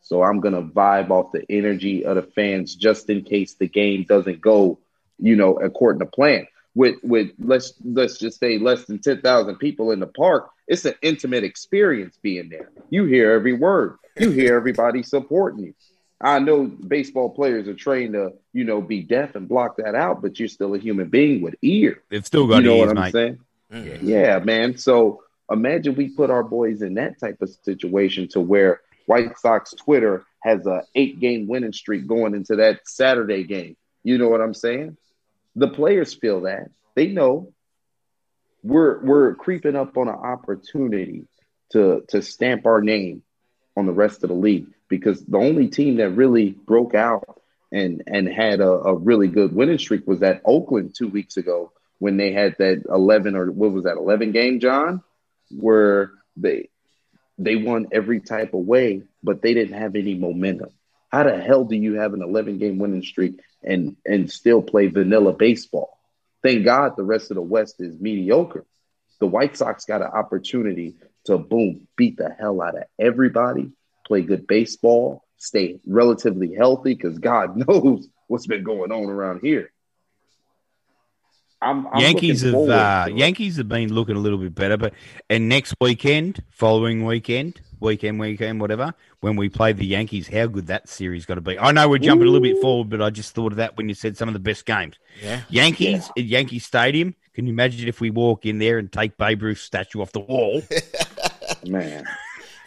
So 0.00 0.22
I'm 0.22 0.40
gonna 0.40 0.62
vibe 0.62 1.10
off 1.10 1.32
the 1.32 1.44
energy 1.50 2.04
of 2.04 2.16
the 2.16 2.22
fans 2.22 2.74
just 2.74 3.10
in 3.10 3.24
case 3.24 3.54
the 3.54 3.68
game 3.68 4.04
doesn't 4.08 4.40
go, 4.40 4.78
you 5.18 5.36
know, 5.36 5.54
according 5.54 6.00
to 6.00 6.06
plan. 6.06 6.46
With 6.74 6.96
with 7.02 7.30
let's 7.38 7.74
let's 7.84 8.18
just 8.18 8.38
say 8.38 8.58
less 8.58 8.84
than 8.84 9.00
ten 9.00 9.20
thousand 9.20 9.56
people 9.56 9.90
in 9.90 10.00
the 10.00 10.06
park, 10.06 10.50
it's 10.68 10.84
an 10.84 10.94
intimate 11.02 11.44
experience 11.44 12.18
being 12.22 12.48
there. 12.48 12.70
You 12.88 13.04
hear 13.04 13.32
every 13.32 13.54
word. 13.54 13.96
You 14.16 14.30
hear 14.30 14.56
everybody 14.56 15.02
supporting 15.02 15.64
you. 15.64 15.74
I 16.20 16.40
know 16.40 16.64
baseball 16.64 17.30
players 17.30 17.68
are 17.68 17.74
trained 17.74 18.14
to, 18.14 18.32
you 18.52 18.64
know, 18.64 18.80
be 18.80 19.02
deaf 19.02 19.36
and 19.36 19.48
block 19.48 19.76
that 19.76 19.94
out, 19.94 20.20
but 20.20 20.38
you're 20.38 20.48
still 20.48 20.74
a 20.74 20.78
human 20.78 21.08
being 21.08 21.42
with 21.42 21.54
ear. 21.62 22.02
It's 22.10 22.26
still 22.26 22.46
got 22.48 22.62
you 22.62 22.68
know 22.68 22.76
ears, 22.76 22.88
what 22.88 22.96
I'm 22.98 23.04
mate. 23.04 23.12
saying? 23.12 23.38
Mm-hmm. 23.72 24.08
Yeah, 24.08 24.38
man. 24.40 24.76
So 24.78 25.22
imagine 25.50 25.94
we 25.94 26.08
put 26.08 26.30
our 26.30 26.42
boys 26.42 26.82
in 26.82 26.94
that 26.94 27.20
type 27.20 27.40
of 27.40 27.50
situation 27.62 28.28
to 28.28 28.40
where 28.40 28.80
White 29.06 29.38
Sox 29.38 29.74
Twitter 29.74 30.24
has 30.42 30.66
a 30.66 30.82
eight 30.94 31.20
game 31.20 31.46
winning 31.46 31.72
streak 31.72 32.06
going 32.06 32.34
into 32.34 32.56
that 32.56 32.80
Saturday 32.84 33.44
game. 33.44 33.76
You 34.02 34.18
know 34.18 34.28
what 34.28 34.40
I'm 34.40 34.54
saying? 34.54 34.96
The 35.54 35.68
players 35.68 36.14
feel 36.14 36.42
that. 36.42 36.70
They 36.94 37.08
know 37.08 37.52
we're 38.62 39.00
we're 39.00 39.34
creeping 39.34 39.76
up 39.76 39.96
on 39.96 40.08
an 40.08 40.14
opportunity 40.14 41.26
to 41.72 42.04
to 42.08 42.22
stamp 42.22 42.66
our 42.66 42.80
name 42.80 43.22
on 43.76 43.86
the 43.86 43.92
rest 43.92 44.24
of 44.24 44.30
the 44.30 44.34
league 44.34 44.66
because 44.88 45.24
the 45.24 45.38
only 45.38 45.68
team 45.68 45.96
that 45.96 46.10
really 46.10 46.50
broke 46.50 46.94
out 46.94 47.40
and 47.70 48.02
and 48.06 48.28
had 48.28 48.60
a, 48.60 48.70
a 48.70 48.94
really 48.94 49.28
good 49.28 49.54
winning 49.54 49.78
streak 49.78 50.06
was 50.06 50.20
that 50.20 50.42
Oakland 50.44 50.94
two 50.96 51.08
weeks 51.08 51.36
ago 51.36 51.72
when 51.98 52.16
they 52.16 52.32
had 52.32 52.56
that 52.58 52.84
11 52.88 53.36
or 53.36 53.50
what 53.50 53.72
was 53.72 53.84
that 53.84 53.96
11 53.96 54.32
game 54.32 54.60
John 54.60 55.02
where 55.50 56.12
they 56.36 56.68
they 57.38 57.56
won 57.56 57.88
every 57.92 58.20
type 58.20 58.54
of 58.54 58.60
way 58.60 59.02
but 59.22 59.42
they 59.42 59.54
didn't 59.54 59.78
have 59.78 59.96
any 59.96 60.14
momentum. 60.14 60.70
How 61.10 61.24
the 61.24 61.38
hell 61.40 61.64
do 61.64 61.76
you 61.76 61.94
have 61.94 62.14
an 62.14 62.22
11 62.22 62.58
game 62.58 62.78
winning 62.78 63.02
streak 63.02 63.40
and 63.62 63.96
and 64.06 64.30
still 64.30 64.62
play 64.62 64.86
vanilla 64.86 65.32
baseball? 65.32 65.98
Thank 66.42 66.64
god 66.64 66.96
the 66.96 67.04
rest 67.04 67.30
of 67.30 67.34
the 67.34 67.42
west 67.42 67.76
is 67.80 68.00
mediocre. 68.00 68.64
The 69.20 69.26
white 69.26 69.56
sox 69.56 69.84
got 69.84 70.00
an 70.00 70.08
opportunity 70.08 70.94
to 71.24 71.36
boom 71.36 71.88
beat 71.96 72.16
the 72.16 72.30
hell 72.30 72.62
out 72.62 72.76
of 72.76 72.84
everybody 72.98 73.72
play 74.08 74.22
good 74.22 74.46
baseball, 74.46 75.24
stay 75.36 75.78
relatively 75.86 76.54
healthy, 76.54 76.94
because 76.94 77.18
God 77.18 77.56
knows 77.68 78.08
what's 78.26 78.46
been 78.46 78.64
going 78.64 78.90
on 78.90 79.04
around 79.04 79.40
here. 79.42 79.70
I'm, 81.60 81.88
I'm 81.88 82.00
Yankees 82.00 82.42
have 82.42 82.54
uh, 82.54 83.08
Yankees 83.12 83.56
have 83.56 83.68
been 83.68 83.92
looking 83.92 84.14
a 84.14 84.20
little 84.20 84.38
bit 84.38 84.54
better, 84.54 84.76
but 84.76 84.94
and 85.28 85.48
next 85.48 85.74
weekend, 85.80 86.42
following 86.50 87.04
weekend, 87.04 87.60
weekend, 87.80 88.20
weekend, 88.20 88.60
whatever, 88.60 88.94
when 89.20 89.34
we 89.34 89.48
play 89.48 89.72
the 89.72 89.84
Yankees, 89.84 90.28
how 90.28 90.46
good 90.46 90.68
that 90.68 90.88
series 90.88 91.26
got 91.26 91.34
to 91.34 91.40
be. 91.40 91.58
I 91.58 91.72
know 91.72 91.88
we're 91.88 91.98
jumping 91.98 92.28
Ooh. 92.28 92.30
a 92.30 92.32
little 92.32 92.54
bit 92.54 92.62
forward, 92.62 92.90
but 92.90 93.02
I 93.02 93.10
just 93.10 93.34
thought 93.34 93.52
of 93.52 93.56
that 93.56 93.76
when 93.76 93.88
you 93.88 93.96
said 93.96 94.16
some 94.16 94.28
of 94.28 94.34
the 94.34 94.40
best 94.40 94.66
games. 94.66 94.96
Yeah, 95.20 95.40
Yankees 95.48 96.08
yeah. 96.14 96.22
at 96.22 96.28
Yankee 96.28 96.60
Stadium. 96.60 97.16
Can 97.34 97.46
you 97.46 97.52
imagine 97.52 97.88
if 97.88 98.00
we 98.00 98.10
walk 98.10 98.46
in 98.46 98.58
there 98.58 98.78
and 98.78 98.90
take 98.90 99.16
Babe 99.16 99.42
Ruth's 99.42 99.62
statue 99.62 100.00
off 100.00 100.12
the 100.12 100.20
wall? 100.20 100.62
Man, 101.66 102.04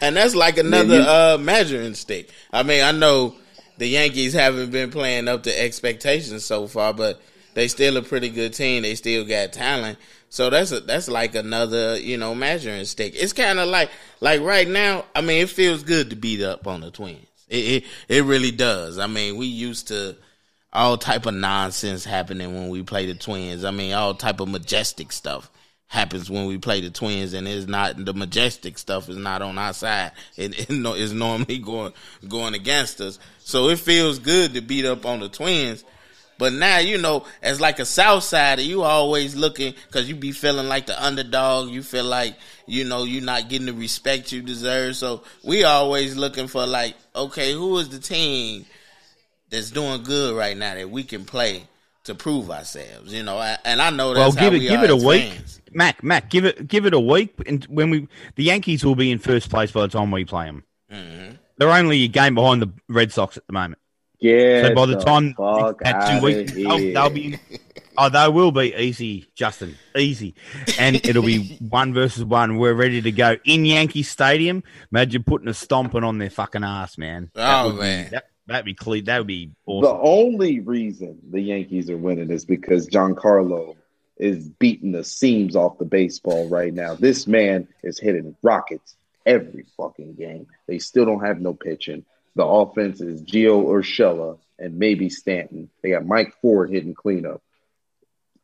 and 0.02 0.16
that's 0.16 0.34
like 0.34 0.58
another 0.58 0.96
you, 0.96 1.02
uh, 1.02 1.38
measuring 1.40 1.94
stick. 1.94 2.28
I 2.52 2.64
mean, 2.64 2.82
I 2.82 2.90
know 2.90 3.34
the 3.78 3.86
Yankees 3.86 4.34
haven't 4.34 4.70
been 4.70 4.90
playing 4.90 5.28
up 5.28 5.44
to 5.44 5.60
expectations 5.60 6.44
so 6.44 6.66
far, 6.66 6.92
but 6.92 7.22
they 7.54 7.68
still 7.68 7.96
a 7.96 8.02
pretty 8.02 8.28
good 8.28 8.52
team. 8.52 8.82
They 8.82 8.96
still 8.96 9.24
got 9.24 9.52
talent. 9.52 9.98
So 10.28 10.50
that's 10.50 10.72
a, 10.72 10.80
that's 10.80 11.08
like 11.08 11.34
another, 11.36 11.98
you 11.98 12.16
know, 12.16 12.34
measuring 12.34 12.84
stick. 12.84 13.14
It's 13.14 13.32
kind 13.32 13.60
of 13.60 13.68
like 13.68 13.90
like 14.20 14.40
right 14.40 14.66
now. 14.68 15.04
I 15.14 15.20
mean, 15.20 15.40
it 15.42 15.50
feels 15.50 15.84
good 15.84 16.10
to 16.10 16.16
beat 16.16 16.42
up 16.42 16.66
on 16.66 16.80
the 16.80 16.90
Twins. 16.90 17.26
It, 17.48 17.56
it 17.56 17.84
it 18.08 18.24
really 18.24 18.50
does. 18.50 18.98
I 18.98 19.06
mean, 19.06 19.36
we 19.36 19.46
used 19.46 19.88
to 19.88 20.16
all 20.72 20.96
type 20.98 21.26
of 21.26 21.34
nonsense 21.34 22.04
happening 22.04 22.54
when 22.54 22.70
we 22.70 22.82
play 22.82 23.06
the 23.06 23.14
Twins. 23.14 23.64
I 23.64 23.70
mean, 23.70 23.92
all 23.92 24.14
type 24.14 24.40
of 24.40 24.48
majestic 24.48 25.12
stuff 25.12 25.48
happens 25.92 26.30
when 26.30 26.46
we 26.46 26.56
play 26.56 26.80
the 26.80 26.88
Twins, 26.88 27.34
and 27.34 27.46
it's 27.46 27.66
not 27.66 28.02
the 28.02 28.14
majestic 28.14 28.78
stuff 28.78 29.10
is 29.10 29.18
not 29.18 29.42
on 29.42 29.58
our 29.58 29.74
side. 29.74 30.12
It, 30.38 30.58
it 30.58 30.70
is 30.70 31.12
normally 31.12 31.58
going 31.58 31.92
going 32.26 32.54
against 32.54 33.02
us. 33.02 33.18
So 33.40 33.68
it 33.68 33.78
feels 33.78 34.18
good 34.18 34.54
to 34.54 34.62
beat 34.62 34.86
up 34.86 35.04
on 35.04 35.20
the 35.20 35.28
Twins. 35.28 35.84
But 36.38 36.54
now 36.54 36.78
you 36.78 36.96
know, 36.96 37.26
as 37.42 37.60
like 37.60 37.78
a 37.78 37.84
South 37.84 38.22
Sider, 38.22 38.62
you 38.62 38.82
always 38.82 39.36
looking 39.36 39.74
because 39.86 40.08
you 40.08 40.14
be 40.14 40.32
feeling 40.32 40.66
like 40.66 40.86
the 40.86 41.04
underdog. 41.04 41.68
You 41.68 41.82
feel 41.82 42.04
like 42.04 42.36
you 42.66 42.84
know 42.84 43.04
you're 43.04 43.22
not 43.22 43.50
getting 43.50 43.66
the 43.66 43.74
respect 43.74 44.32
you 44.32 44.40
deserve. 44.40 44.96
So 44.96 45.24
we 45.44 45.64
always 45.64 46.16
looking 46.16 46.46
for 46.48 46.66
like, 46.66 46.94
okay, 47.14 47.52
who 47.52 47.76
is 47.76 47.90
the 47.90 47.98
team 47.98 48.64
that's 49.50 49.70
doing 49.70 50.04
good 50.04 50.34
right 50.34 50.56
now 50.56 50.74
that 50.74 50.88
we 50.88 51.04
can 51.04 51.26
play 51.26 51.64
to 52.04 52.14
prove 52.14 52.50
ourselves. 52.50 53.12
You 53.12 53.22
know, 53.22 53.38
and 53.64 53.80
I 53.80 53.90
know 53.90 54.12
Well, 54.12 54.30
that's 54.30 54.34
give 54.34 54.42
how 54.52 54.56
it 54.56 54.60
we 54.60 54.68
give 54.68 54.80
are 54.80 54.84
it 54.84 54.90
a 54.90 54.96
week, 54.96 55.32
fans. 55.32 55.60
Mac. 55.72 56.02
Mac, 56.02 56.30
give 56.30 56.44
it 56.44 56.66
give 56.68 56.86
it 56.86 56.94
a 56.94 57.00
week, 57.00 57.34
and 57.46 57.64
when 57.64 57.90
we 57.90 58.08
the 58.36 58.44
Yankees 58.44 58.84
will 58.84 58.96
be 58.96 59.10
in 59.10 59.18
first 59.18 59.50
place 59.50 59.70
by 59.70 59.82
the 59.82 59.88
time 59.88 60.10
we 60.10 60.24
play 60.24 60.46
them. 60.46 60.64
Mhm. 60.92 61.38
They're 61.58 61.70
only 61.70 62.02
a 62.04 62.08
game 62.08 62.34
behind 62.34 62.62
the 62.62 62.70
Red 62.88 63.12
Sox 63.12 63.36
at 63.36 63.46
the 63.46 63.52
moment. 63.52 63.78
Yeah. 64.20 64.68
So 64.68 64.74
by 64.74 64.86
the 64.86 64.96
time 64.98 65.34
fuck 65.34 65.80
that 65.82 66.20
two 66.20 66.24
weeks, 66.24 66.52
they'll, 66.52 66.78
they'll 66.78 67.10
be. 67.10 67.38
Oh, 67.98 68.08
they 68.08 68.26
will 68.28 68.52
be 68.52 68.74
easy, 68.74 69.28
Justin. 69.34 69.76
Easy, 69.96 70.34
and 70.78 70.96
it'll 71.04 71.22
be 71.22 71.56
one 71.68 71.92
versus 71.92 72.24
one. 72.24 72.56
We're 72.56 72.72
ready 72.72 73.02
to 73.02 73.12
go 73.12 73.36
in 73.44 73.64
Yankee 73.66 74.02
Stadium. 74.02 74.62
Imagine 74.90 75.24
putting 75.24 75.48
a 75.48 75.54
stomping 75.54 76.02
on 76.02 76.16
their 76.18 76.30
fucking 76.30 76.64
ass, 76.64 76.96
man. 76.96 77.30
That 77.34 77.62
Oh, 77.62 77.66
would 77.68 77.74
be- 77.76 77.80
man. 77.80 78.08
that, 78.12 78.24
that'd 78.46 78.64
be 78.64 78.74
clear. 78.74 79.02
That 79.02 79.18
would 79.18 79.26
be 79.26 79.50
The 79.66 79.98
only 80.02 80.60
reason 80.60 81.18
the 81.30 81.40
Yankees 81.40 81.90
are 81.90 81.96
winning 81.96 82.30
is 82.30 82.44
because 82.44 82.88
Giancarlo 82.88 83.76
is 84.16 84.48
beating 84.48 84.92
the 84.92 85.04
seams 85.04 85.56
off 85.56 85.78
the 85.78 85.84
baseball 85.84 86.48
right 86.48 86.72
now. 86.72 86.94
This 86.94 87.26
man 87.26 87.68
is 87.82 87.98
hitting 87.98 88.36
rockets 88.42 88.96
every 89.26 89.66
fucking 89.76 90.14
game. 90.14 90.46
They 90.66 90.78
still 90.78 91.04
don't 91.04 91.24
have 91.24 91.40
no 91.40 91.54
pitching. 91.54 92.04
The 92.34 92.44
offense 92.44 93.00
is 93.00 93.22
Gio 93.22 93.64
Urshela 93.64 94.38
and 94.58 94.78
maybe 94.78 95.08
Stanton. 95.08 95.70
They 95.82 95.90
got 95.90 96.06
Mike 96.06 96.34
Ford 96.40 96.70
hitting 96.70 96.94
cleanup. 96.94 97.42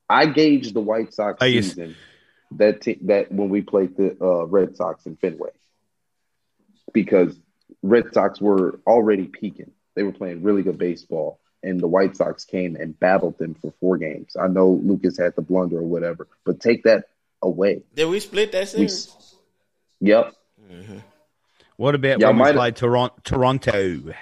I 0.08 0.26
gauged 0.26 0.74
the 0.74 0.80
White 0.80 1.12
Sox 1.14 1.38
yes. 1.42 1.66
season 1.66 1.96
that 2.52 2.80
te- 2.80 2.98
that 3.02 3.30
when 3.30 3.48
we 3.48 3.62
played 3.62 3.96
the 3.96 4.16
uh, 4.20 4.46
Red 4.46 4.76
Sox 4.76 5.06
in 5.06 5.16
Fenway 5.16 5.50
because 6.92 7.38
Red 7.82 8.12
Sox 8.12 8.40
were 8.40 8.80
already 8.86 9.26
peaking. 9.26 9.72
They 9.98 10.04
were 10.04 10.12
playing 10.12 10.44
really 10.44 10.62
good 10.62 10.78
baseball, 10.78 11.40
and 11.64 11.80
the 11.80 11.88
White 11.88 12.16
Sox 12.16 12.44
came 12.44 12.76
and 12.76 12.96
battled 13.00 13.36
them 13.38 13.54
for 13.54 13.72
four 13.80 13.98
games. 13.98 14.36
I 14.40 14.46
know 14.46 14.70
Lucas 14.80 15.18
had 15.18 15.34
the 15.34 15.42
blunder 15.42 15.78
or 15.78 15.82
whatever, 15.82 16.28
but 16.44 16.60
take 16.60 16.84
that 16.84 17.06
away. 17.42 17.82
Did 17.96 18.04
we 18.04 18.20
split 18.20 18.52
that 18.52 18.60
We, 18.78 18.86
series? 18.86 19.34
yep. 20.00 20.34
Mm-hmm. 20.72 20.98
What 21.76 21.96
about 21.96 22.20
Y'all 22.20 22.28
when 22.30 22.36
we 22.36 22.42
might- 22.44 22.54
play 22.54 22.70
Toronto? 22.70 23.14
Toronto? 23.24 24.14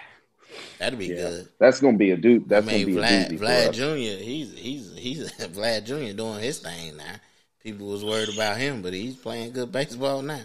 That'd 0.78 0.98
be 0.98 1.08
Yeah. 1.08 1.16
good. 1.16 1.48
That's 1.58 1.78
gonna 1.80 1.98
be 1.98 2.12
a 2.12 2.16
dude. 2.16 2.44
I 2.44 2.60
That's 2.60 2.66
mean, 2.66 2.86
gonna 2.86 2.86
be 2.86 2.96
a 2.96 3.02
Vlad, 3.02 3.28
doozy 3.30 3.38
for 3.38 3.44
Vlad. 3.44 3.72
Jr. 3.74 4.22
He's 4.24 4.58
he's 4.58 4.96
he's 4.96 5.32
Vlad 5.56 5.84
Jr. 5.84 6.16
doing 6.16 6.40
his 6.40 6.58
thing 6.60 6.96
now. 6.96 7.16
People 7.62 7.88
was 7.88 8.02
worried 8.02 8.30
about 8.32 8.56
him, 8.56 8.80
but 8.80 8.94
he's 8.94 9.16
playing 9.16 9.52
good 9.52 9.70
baseball 9.70 10.22
now. 10.22 10.40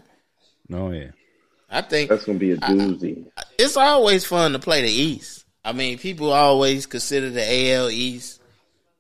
Oh 0.74 0.92
yeah. 0.92 1.12
I 1.72 1.82
think 1.82 2.10
That's 2.10 2.26
gonna 2.26 2.38
be 2.38 2.52
a 2.52 2.58
doozy. 2.58 3.26
it's 3.58 3.78
always 3.78 4.26
fun 4.26 4.52
to 4.54 4.60
play 4.60 4.82
the 4.82 4.92
East. 4.92 5.46
I 5.64 5.72
mean, 5.72 5.98
people 5.98 6.34
always 6.34 6.86
consider 6.86 7.30
the 7.30 7.72
AL 7.74 7.90
East 7.90 8.42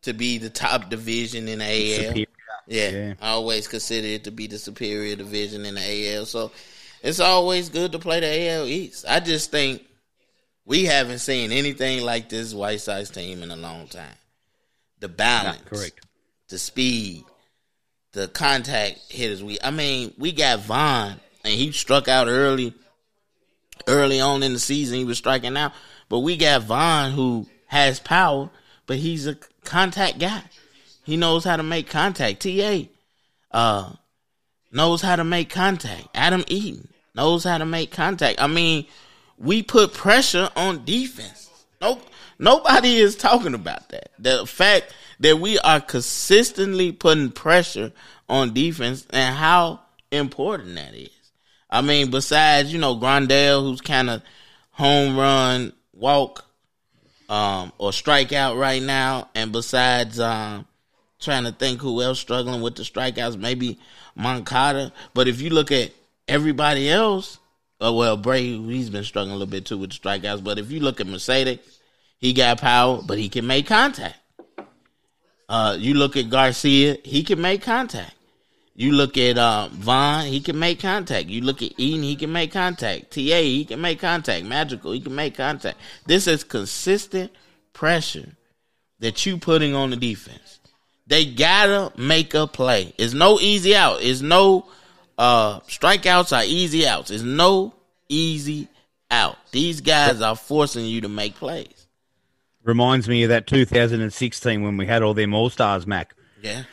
to 0.03 0.13
be 0.13 0.37
the 0.37 0.49
top 0.49 0.89
division 0.89 1.47
in 1.47 1.59
the 1.59 1.65
AL. 1.65 2.03
Superior. 2.07 2.25
Yeah, 2.67 2.89
Yeah. 2.89 3.13
I 3.21 3.29
always 3.31 3.67
consider 3.67 4.07
it 4.07 4.23
to 4.23 4.31
be 4.31 4.47
the 4.47 4.57
superior 4.57 5.15
division 5.15 5.65
in 5.65 5.75
the 5.75 6.15
AL. 6.15 6.25
So 6.25 6.51
it's 7.03 7.19
always 7.19 7.69
good 7.69 7.91
to 7.91 7.99
play 7.99 8.19
the 8.21 8.49
AL 8.49 8.67
East. 8.67 9.05
I 9.07 9.19
just 9.19 9.51
think 9.51 9.83
we 10.65 10.85
haven't 10.85 11.19
seen 11.19 11.51
anything 11.51 12.03
like 12.03 12.29
this 12.29 12.53
White 12.53 12.79
Sox 12.81 13.09
team 13.09 13.43
in 13.43 13.51
a 13.51 13.55
long 13.55 13.87
time. 13.87 14.15
The 14.99 15.09
balance, 15.09 15.61
correct. 15.65 16.05
the 16.49 16.59
speed, 16.59 17.23
the 18.13 18.27
contact 18.27 18.99
hitters. 19.11 19.43
We, 19.43 19.57
I 19.63 19.71
mean, 19.71 20.13
we 20.19 20.31
got 20.31 20.59
Vaughn, 20.59 21.19
and 21.43 21.53
he 21.53 21.71
struck 21.71 22.07
out 22.07 22.27
early, 22.27 22.73
early 23.87 24.19
on 24.19 24.43
in 24.43 24.53
the 24.53 24.59
season. 24.59 24.97
He 24.97 25.05
was 25.05 25.17
striking 25.17 25.57
out, 25.57 25.73
but 26.09 26.19
we 26.19 26.37
got 26.37 26.63
Vaughn 26.63 27.11
who 27.11 27.47
has 27.67 27.99
power, 27.99 28.49
but 28.85 28.97
he's 28.97 29.27
a 29.27 29.37
contact 29.63 30.19
guy. 30.19 30.43
He 31.03 31.17
knows 31.17 31.43
how 31.43 31.57
to 31.57 31.63
make 31.63 31.89
contact. 31.89 32.41
Ta 32.41 32.83
uh, 33.51 33.93
knows 34.71 35.01
how 35.01 35.15
to 35.15 35.23
make 35.23 35.49
contact. 35.49 36.07
Adam 36.13 36.43
Eaton 36.47 36.87
knows 37.15 37.43
how 37.43 37.57
to 37.57 37.65
make 37.65 37.91
contact. 37.91 38.41
I 38.41 38.47
mean, 38.47 38.85
we 39.37 39.63
put 39.63 39.93
pressure 39.93 40.49
on 40.55 40.85
defense. 40.85 41.49
Nope. 41.81 42.07
Nobody 42.37 42.97
is 42.97 43.15
talking 43.15 43.53
about 43.53 43.89
that. 43.89 44.11
The 44.17 44.45
fact 44.45 44.93
that 45.19 45.39
we 45.39 45.59
are 45.59 45.79
consistently 45.79 46.91
putting 46.91 47.31
pressure 47.31 47.91
on 48.27 48.53
defense 48.53 49.05
and 49.11 49.35
how 49.35 49.81
important 50.11 50.75
that 50.75 50.93
is. 50.95 51.20
I 51.71 51.81
mean, 51.81 52.11
besides, 52.11 52.73
you 52.73 52.79
know, 52.79 52.95
Grandal, 52.95 53.63
who's 53.63 53.81
kind 53.81 54.09
of 54.09 54.21
home 54.71 55.17
run, 55.17 55.73
walk, 55.93 56.45
um, 57.29 57.71
or 57.77 57.91
strikeout 57.91 58.59
right 58.59 58.81
now, 58.81 59.29
and 59.33 59.51
besides, 59.51 60.19
um, 60.19 60.67
trying 61.19 61.45
to 61.45 61.51
think 61.51 61.79
who 61.79 62.01
else 62.01 62.19
struggling 62.19 62.61
with 62.61 62.75
the 62.75 62.83
strikeouts, 62.83 63.37
maybe 63.37 63.79
Moncada. 64.15 64.91
But 65.13 65.27
if 65.27 65.39
you 65.39 65.51
look 65.51 65.71
at 65.71 65.91
everybody 66.27 66.89
else, 66.89 67.37
uh, 67.81 67.93
well, 67.93 68.17
Bray, 68.17 68.57
he's 68.57 68.89
been 68.89 69.03
struggling 69.03 69.35
a 69.35 69.37
little 69.37 69.51
bit 69.51 69.65
too 69.65 69.77
with 69.77 69.91
the 69.91 69.97
strikeouts. 69.97 70.43
But 70.43 70.59
if 70.59 70.71
you 70.71 70.81
look 70.81 70.99
at 70.99 71.07
Mercedes, 71.07 71.59
he 72.17 72.33
got 72.33 72.59
power, 72.59 73.01
but 73.01 73.17
he 73.17 73.29
can 73.29 73.47
make 73.47 73.67
contact. 73.67 74.17
Uh, 75.47 75.75
you 75.79 75.93
look 75.93 76.15
at 76.15 76.29
Garcia, 76.29 76.97
he 77.03 77.23
can 77.23 77.41
make 77.41 77.61
contact. 77.61 78.13
You 78.73 78.93
look 78.93 79.17
at 79.17 79.37
uh, 79.37 79.67
Vaughn, 79.71 80.25
he 80.25 80.39
can 80.39 80.57
make 80.57 80.79
contact. 80.79 81.27
You 81.27 81.41
look 81.41 81.61
at 81.61 81.73
Eaton, 81.77 82.03
he 82.03 82.15
can 82.15 82.31
make 82.31 82.53
contact. 82.53 83.11
TA, 83.11 83.19
he 83.19 83.65
can 83.65 83.81
make 83.81 83.99
contact. 83.99 84.45
Madrigal, 84.45 84.93
he 84.93 85.01
can 85.01 85.13
make 85.13 85.35
contact. 85.35 85.77
This 86.05 86.25
is 86.25 86.43
consistent 86.43 87.31
pressure 87.73 88.29
that 88.99 89.25
you 89.25 89.37
putting 89.37 89.75
on 89.75 89.89
the 89.89 89.97
defense. 89.97 90.59
They 91.07 91.25
gotta 91.25 91.91
make 91.99 92.33
a 92.33 92.47
play. 92.47 92.93
It's 92.97 93.13
no 93.13 93.39
easy 93.39 93.75
out. 93.75 94.01
It's 94.01 94.21
no 94.21 94.67
uh 95.17 95.59
strikeouts 95.61 96.35
are 96.35 96.45
easy 96.45 96.87
outs. 96.87 97.11
It's 97.11 97.23
no 97.23 97.73
easy 98.07 98.69
out. 99.09 99.37
These 99.51 99.81
guys 99.81 100.21
are 100.21 100.35
forcing 100.37 100.85
you 100.85 101.01
to 101.01 101.09
make 101.09 101.35
plays. 101.35 101.87
Reminds 102.63 103.09
me 103.09 103.23
of 103.23 103.29
that 103.29 103.47
2016 103.47 104.61
when 104.61 104.77
we 104.77 104.85
had 104.85 105.01
all 105.03 105.13
them 105.13 105.33
All 105.33 105.49
Stars, 105.49 105.85
Mac. 105.85 106.13
Yeah. 106.41 106.63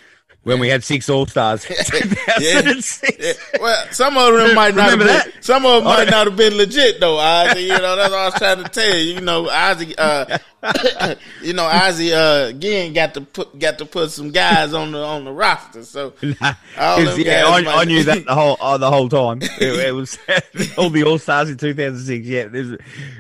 When 0.49 0.61
we 0.61 0.69
had 0.69 0.83
six 0.83 1.11
All 1.11 1.27
Stars. 1.27 1.65
2006. 1.67 3.17
Yeah, 3.21 3.33
Well, 3.61 3.87
some 3.93 4.17
of 4.17 4.33
them 4.35 4.55
might 4.55 4.75
not 4.75 4.91
have 4.91 4.99
been, 4.99 5.09
that? 5.09 5.29
some 5.45 5.67
of 5.67 5.77
them 5.77 5.85
might 5.85 6.09
Oh, 6.09 6.11
not 6.11 6.27
have 6.29 6.37
been 6.37 6.57
legit 6.57 7.01
though, 7.01 7.19
Ozzie. 7.19 7.63
You 7.63 7.69
know, 7.69 7.97
that's 7.97 8.11
what 8.11 8.19
I 8.19 8.25
was 8.27 8.35
trying 8.35 8.63
to 8.65 8.69
tell 8.71 8.97
you. 8.97 9.15
You 9.15 9.21
know, 9.21 9.49
Ozzie 9.51 9.95
uh 9.99 10.39
you 11.43 11.53
know, 11.53 11.65
Ozzie 11.65 12.13
uh 12.15 12.47
again 12.49 12.93
got 12.93 13.15
to 13.15 13.21
put 13.21 13.59
got 13.59 13.77
to 13.79 13.85
put 13.87 14.11
some 14.11 14.31
guys 14.31 14.73
on 14.73 14.93
the 14.93 15.03
on 15.05 15.25
the 15.25 15.33
roster. 15.33 15.85
So 15.85 16.15
all 16.79 17.03
them 17.05 17.21
yeah, 17.21 17.45
I, 17.47 17.81
I 17.81 17.85
knew 17.85 18.05
that 18.05 18.25
the 18.25 18.35
whole 18.35 18.57
oh, 18.61 18.79
the 18.79 18.91
whole 18.91 19.09
time. 19.09 19.41
It, 19.43 19.61
it 19.61 19.95
was 19.95 20.19
all 20.79 20.89
the 20.91 21.05
All 21.05 21.19
Stars 21.19 21.51
in 21.51 21.57
2006. 21.59 22.27
Yeah, 22.27 22.47
this 22.47 22.69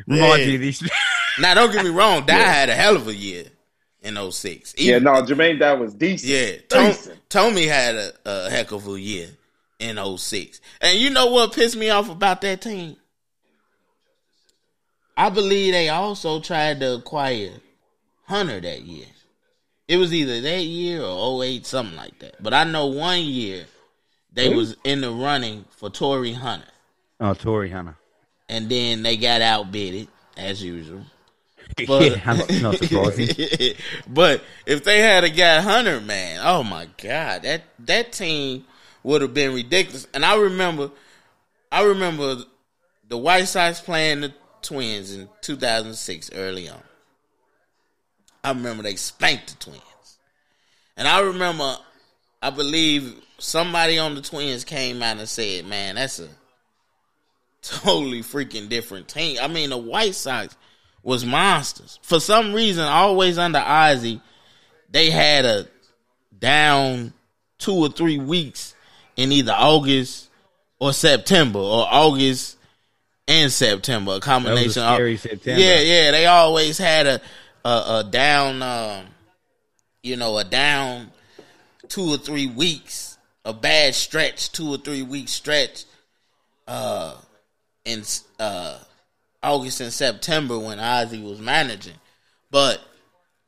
reminds 0.06 0.38
Yeah. 0.40 0.46
me 0.46 0.54
of 0.54 0.60
this. 0.62 0.82
Now 1.40 1.54
don't 1.54 1.72
get 1.72 1.84
me 1.84 1.90
wrong, 1.90 2.24
Dye 2.24 2.34
had 2.36 2.68
a 2.70 2.74
hell 2.74 2.96
of 2.96 3.06
a 3.08 3.14
year 3.14 3.44
in 4.02 4.30
06. 4.30 4.74
Yeah, 4.78 4.98
no, 4.98 5.12
Jermaine, 5.22 5.58
that 5.60 5.78
was 5.78 5.94
decent. 5.94 6.32
Yeah, 6.32 6.56
Tom, 6.68 6.86
Decent. 6.86 7.28
Thome 7.28 7.66
had 7.68 7.94
a, 7.94 8.12
a 8.24 8.50
heck 8.50 8.72
of 8.72 8.86
a 8.88 9.00
year 9.00 9.28
in 9.78 9.98
06. 10.18 10.60
And 10.80 10.98
you 10.98 11.10
know 11.10 11.26
what 11.26 11.52
pissed 11.52 11.76
me 11.76 11.90
off 11.90 12.08
about 12.10 12.40
that 12.42 12.62
team? 12.62 12.96
I 15.16 15.30
believe 15.30 15.72
they 15.72 15.88
also 15.88 16.40
tried 16.40 16.80
to 16.80 16.94
acquire 16.94 17.50
Hunter 18.26 18.60
that 18.60 18.82
year. 18.82 19.06
It 19.88 19.96
was 19.96 20.12
either 20.14 20.40
that 20.40 20.62
year 20.62 21.02
or 21.02 21.42
08, 21.42 21.66
something 21.66 21.96
like 21.96 22.18
that. 22.20 22.42
But 22.42 22.54
I 22.54 22.64
know 22.64 22.86
one 22.86 23.22
year 23.22 23.64
they 24.32 24.54
was 24.54 24.76
in 24.84 25.00
the 25.00 25.10
running 25.10 25.64
for 25.70 25.90
Torii 25.90 26.34
Hunter. 26.34 26.68
Oh, 27.18 27.34
Torii 27.34 27.70
Hunter. 27.70 27.96
And 28.48 28.68
then 28.68 29.02
they 29.02 29.16
got 29.16 29.40
outbidded, 29.40 30.08
as 30.36 30.62
usual. 30.62 31.02
But- 31.86 32.02
yeah, 32.02 32.60
not, 32.60 32.76
surprising. 32.78 33.74
but 34.08 34.42
if 34.66 34.84
they 34.84 35.00
had 35.00 35.24
a 35.24 35.30
guy 35.30 35.60
Hunter, 35.60 36.00
man, 36.00 36.40
oh 36.42 36.62
my 36.62 36.88
god, 37.02 37.42
that 37.42 37.62
that 37.80 38.12
team 38.12 38.64
would 39.02 39.22
have 39.22 39.32
been 39.34 39.54
ridiculous. 39.54 40.06
And 40.12 40.24
I 40.24 40.36
remember, 40.36 40.90
I 41.70 41.84
remember 41.84 42.38
the 43.08 43.16
White 43.18 43.44
Sox 43.48 43.80
playing 43.80 44.20
the 44.22 44.34
Twins 44.62 45.14
in 45.14 45.28
2006 45.42 46.30
early 46.34 46.68
on. 46.68 46.82
I 48.44 48.50
remember 48.50 48.82
they 48.82 48.96
spanked 48.96 49.48
the 49.58 49.70
Twins, 49.70 50.18
and 50.96 51.06
I 51.08 51.20
remember, 51.20 51.76
I 52.42 52.50
believe 52.50 53.14
somebody 53.38 53.98
on 53.98 54.14
the 54.14 54.20
Twins 54.22 54.64
came 54.64 55.02
out 55.02 55.18
and 55.18 55.28
said, 55.28 55.66
"Man, 55.66 55.94
that's 55.96 56.18
a 56.18 56.28
totally 57.62 58.20
freaking 58.22 58.68
different 58.68 59.08
team." 59.08 59.38
I 59.40 59.48
mean, 59.48 59.70
the 59.70 59.76
White 59.78 60.14
Sox 60.14 60.56
was 61.02 61.24
monsters. 61.24 61.98
For 62.02 62.20
some 62.20 62.52
reason, 62.52 62.84
always 62.84 63.38
under 63.38 63.58
Ozzie, 63.58 64.20
they 64.90 65.10
had 65.10 65.44
a 65.44 65.66
down 66.38 67.12
two 67.58 67.74
or 67.74 67.88
three 67.88 68.18
weeks 68.18 68.74
in 69.16 69.32
either 69.32 69.52
August 69.52 70.28
or 70.78 70.92
September 70.92 71.58
or 71.58 71.86
August 71.90 72.56
and 73.26 73.50
September. 73.52 74.12
A 74.12 74.14
That 74.14 74.22
combination. 74.22 74.82
a 74.82 74.86
of- 74.96 75.20
September. 75.20 75.60
Yeah, 75.60 75.80
yeah. 75.80 76.10
They 76.10 76.26
always 76.26 76.78
had 76.78 77.06
a 77.06 77.20
a, 77.64 77.68
a 77.98 78.08
down, 78.08 78.62
um, 78.62 79.06
you 80.02 80.16
know, 80.16 80.38
a 80.38 80.44
down 80.44 81.10
two 81.88 82.14
or 82.14 82.16
three 82.16 82.46
weeks, 82.46 83.18
a 83.44 83.52
bad 83.52 83.94
stretch, 83.94 84.52
two 84.52 84.68
or 84.72 84.78
three 84.78 85.02
week 85.02 85.28
stretch, 85.28 85.84
uh, 86.68 87.14
in 87.84 88.02
uh 88.38 88.78
August 89.48 89.80
and 89.80 89.92
September 89.92 90.58
when 90.58 90.78
Ozzie 90.78 91.22
was 91.22 91.40
managing. 91.40 91.94
But 92.50 92.80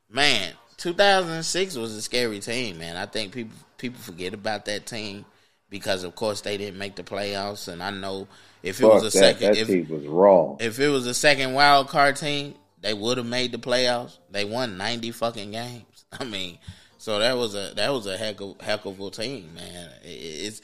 man, 0.09 0.53
2006 0.79 1.77
was 1.77 1.95
a 1.95 2.03
scary 2.03 2.41
team, 2.41 2.79
man. 2.79 2.97
I 2.97 3.07
think 3.07 3.33
people 3.33 3.57
people 3.79 4.01
forget 4.01 4.35
about 4.35 4.65
that 4.67 4.87
team 4.87 5.25
because, 5.69 6.05
of 6.05 6.15
course, 6.15 6.41
they 6.41 6.57
didn't 6.57 6.79
make 6.79 6.97
the 6.97 7.03
playoffs. 7.03 7.69
And 7.69 7.83
I 7.83 7.91
know 7.91 8.29
if 8.63 8.81
it 8.81 8.83
Fuck 8.83 8.95
was 8.95 9.03
a 9.03 9.05
that. 9.07 9.11
second, 9.13 9.55
That 9.55 9.59
if, 9.59 9.67
team 9.69 9.89
was 9.89 10.05
raw. 10.07 10.57
if 10.59 10.79
it 10.81 10.89
was 10.89 11.07
a 11.07 11.15
second 11.15 11.55
wild 11.55 11.89
card 11.89 12.17
team, 12.17 12.55
they 12.81 12.95
would 12.95 13.19
have 13.19 13.27
made 13.27 13.53
the 13.53 13.59
playoffs. 13.59 14.19
They 14.31 14.45
won 14.45 14.77
ninety 14.79 15.11
fucking 15.11 15.51
games. 15.53 16.05
I 16.19 16.25
mean, 16.25 16.59
so 16.99 17.19
that 17.19 17.37
was 17.37 17.55
a 17.55 17.73
that 17.77 17.93
was 17.93 18.07
a 18.07 18.17
heck 18.17 18.41
of 18.41 18.61
heck 18.61 18.85
of 18.87 18.99
a 19.01 19.11
team, 19.11 19.55
man. 19.55 19.91
It- 20.03 20.09
It's 20.09 20.63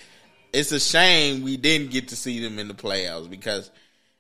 it's 0.53 0.73
a 0.73 0.81
shame 0.81 1.43
we 1.43 1.59
didn't 1.59 1.91
get 1.91 2.09
to 2.09 2.17
see 2.17 2.41
them 2.43 2.59
in 2.59 2.69
the 2.69 2.75
playoffs 2.75 3.29
because 3.29 3.71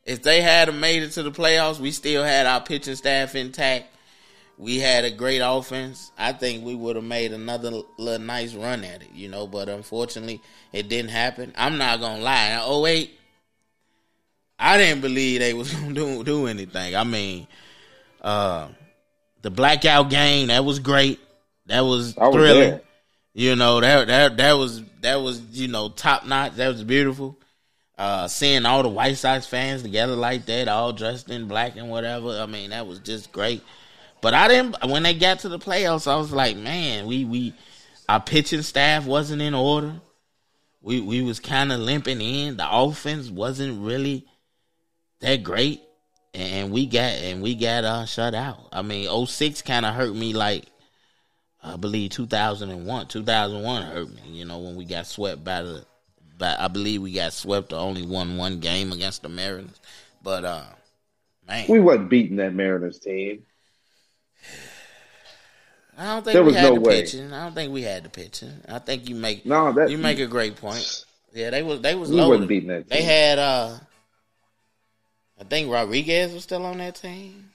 if 0.06 0.22
they 0.22 0.40
had 0.40 0.72
made 0.72 1.02
it 1.02 1.10
to 1.12 1.22
the 1.24 1.32
playoffs, 1.32 1.80
we 1.80 1.90
still 1.90 2.22
had 2.22 2.46
our 2.46 2.60
pitching 2.60 2.94
staff 2.94 3.34
intact. 3.34 3.86
We 4.56 4.78
had 4.78 5.04
a 5.04 5.10
great 5.10 5.40
offense. 5.40 6.12
I 6.16 6.32
think 6.32 6.64
we 6.64 6.74
would 6.74 6.96
have 6.96 7.04
made 7.04 7.32
another 7.32 7.82
little 7.98 8.24
nice 8.24 8.54
run 8.54 8.84
at 8.84 9.02
it, 9.02 9.10
you 9.12 9.28
know. 9.28 9.46
But 9.46 9.68
unfortunately, 9.68 10.40
it 10.72 10.88
didn't 10.88 11.10
happen. 11.10 11.52
I'm 11.58 11.76
not 11.76 12.00
gonna 12.00 12.22
lie. 12.22 12.52
In 12.52 12.86
08, 12.86 13.18
I 14.58 14.78
didn't 14.78 15.02
believe 15.02 15.40
they 15.40 15.52
was 15.52 15.72
gonna 15.74 15.92
do 15.92 16.24
do 16.24 16.46
anything. 16.46 16.94
I 16.96 17.04
mean, 17.04 17.48
uh, 18.22 18.68
the 19.42 19.50
blackout 19.50 20.08
game 20.08 20.48
that 20.48 20.64
was 20.64 20.78
great. 20.78 21.20
That 21.66 21.80
was 21.80 22.14
was 22.16 22.34
thrilling. 22.34 22.70
there. 22.70 22.80
You 23.34 23.56
know 23.56 23.80
that 23.80 24.06
that 24.06 24.36
that 24.38 24.52
was 24.52 24.82
that 25.02 25.16
was 25.16 25.40
you 25.52 25.68
know 25.68 25.90
top 25.90 26.24
notch. 26.24 26.54
That 26.54 26.68
was 26.68 26.84
beautiful. 26.84 27.36
Uh, 27.98 28.28
seeing 28.28 28.66
all 28.66 28.82
the 28.82 28.90
White 28.90 29.16
Sox 29.16 29.46
fans 29.46 29.82
together 29.82 30.16
like 30.16 30.44
that, 30.46 30.68
all 30.68 30.92
dressed 30.92 31.30
in 31.30 31.48
black 31.48 31.76
and 31.76 31.88
whatever. 31.88 32.28
I 32.28 32.46
mean, 32.46 32.70
that 32.70 32.86
was 32.86 32.98
just 32.98 33.32
great. 33.32 33.62
But 34.20 34.34
I 34.34 34.48
didn't. 34.48 34.76
When 34.88 35.02
they 35.02 35.14
got 35.14 35.40
to 35.40 35.48
the 35.48 35.58
playoffs, 35.58 36.10
I 36.10 36.16
was 36.16 36.32
like, 36.32 36.56
man, 36.56 37.06
we 37.06 37.24
we 37.24 37.54
our 38.08 38.20
pitching 38.20 38.62
staff 38.62 39.06
wasn't 39.06 39.42
in 39.42 39.54
order. 39.54 39.94
We 40.82 41.00
we 41.00 41.22
was 41.22 41.40
kind 41.40 41.72
of 41.72 41.80
limping 41.80 42.20
in. 42.20 42.56
The 42.56 42.68
offense 42.70 43.30
wasn't 43.30 43.84
really 43.84 44.26
that 45.20 45.42
great, 45.42 45.80
and 46.34 46.70
we 46.70 46.86
got 46.86 47.12
and 47.12 47.42
we 47.42 47.54
got 47.54 47.84
uh 47.84 48.04
shut 48.04 48.34
out. 48.34 48.68
I 48.72 48.82
mean, 48.82 49.26
06 49.26 49.62
kind 49.62 49.86
of 49.86 49.94
hurt 49.94 50.14
me 50.14 50.32
like 50.32 50.66
I 51.62 51.76
believe 51.76 52.10
2001. 52.10 53.08
2001 53.08 53.82
hurt 53.82 54.08
me. 54.14 54.22
You 54.26 54.44
know 54.44 54.58
when 54.58 54.76
we 54.76 54.84
got 54.84 55.06
swept 55.06 55.42
by 55.42 55.62
the, 55.62 55.84
by 56.38 56.56
I 56.58 56.68
believe 56.68 57.02
we 57.02 57.12
got 57.12 57.32
swept. 57.32 57.72
or 57.72 57.76
only 57.80 58.02
won 58.02 58.36
one 58.36 58.60
game 58.60 58.92
against 58.92 59.22
the 59.22 59.28
Mariners, 59.28 59.80
but 60.22 60.44
uh, 60.44 60.64
man, 61.46 61.66
We 61.68 61.80
wasn't 61.80 62.10
beating 62.10 62.36
that 62.36 62.54
Mariners 62.54 62.98
team. 62.98 63.42
I 65.98 66.04
don't 66.04 66.24
think 66.24 66.34
there 66.34 66.42
we 66.42 66.48
was 66.48 66.56
had 66.56 66.68
no 66.70 66.74
the 66.74 66.80
way. 66.82 67.00
pitching. 67.00 67.32
I 67.32 67.44
don't 67.44 67.54
think 67.54 67.72
we 67.72 67.82
had 67.82 68.04
the 68.04 68.10
pitching. 68.10 68.52
I 68.68 68.78
think 68.78 69.08
you 69.08 69.14
make 69.14 69.46
No, 69.46 69.72
that 69.72 69.90
you 69.90 69.96
make 69.98 70.18
a 70.18 70.26
great 70.26 70.56
point. 70.56 71.04
Yeah, 71.32 71.50
they 71.50 71.62
was 71.62 71.80
they 71.80 71.94
was 71.94 72.10
We 72.10 72.16
loaded. 72.16 72.48
beating 72.48 72.68
that 72.68 72.88
They 72.88 73.02
had 73.02 73.38
uh, 73.38 73.78
I 75.40 75.44
think 75.44 75.70
Rodriguez 75.70 76.32
was 76.32 76.42
still 76.42 76.64
on 76.66 76.78
that 76.78 76.96
team. 76.96 77.50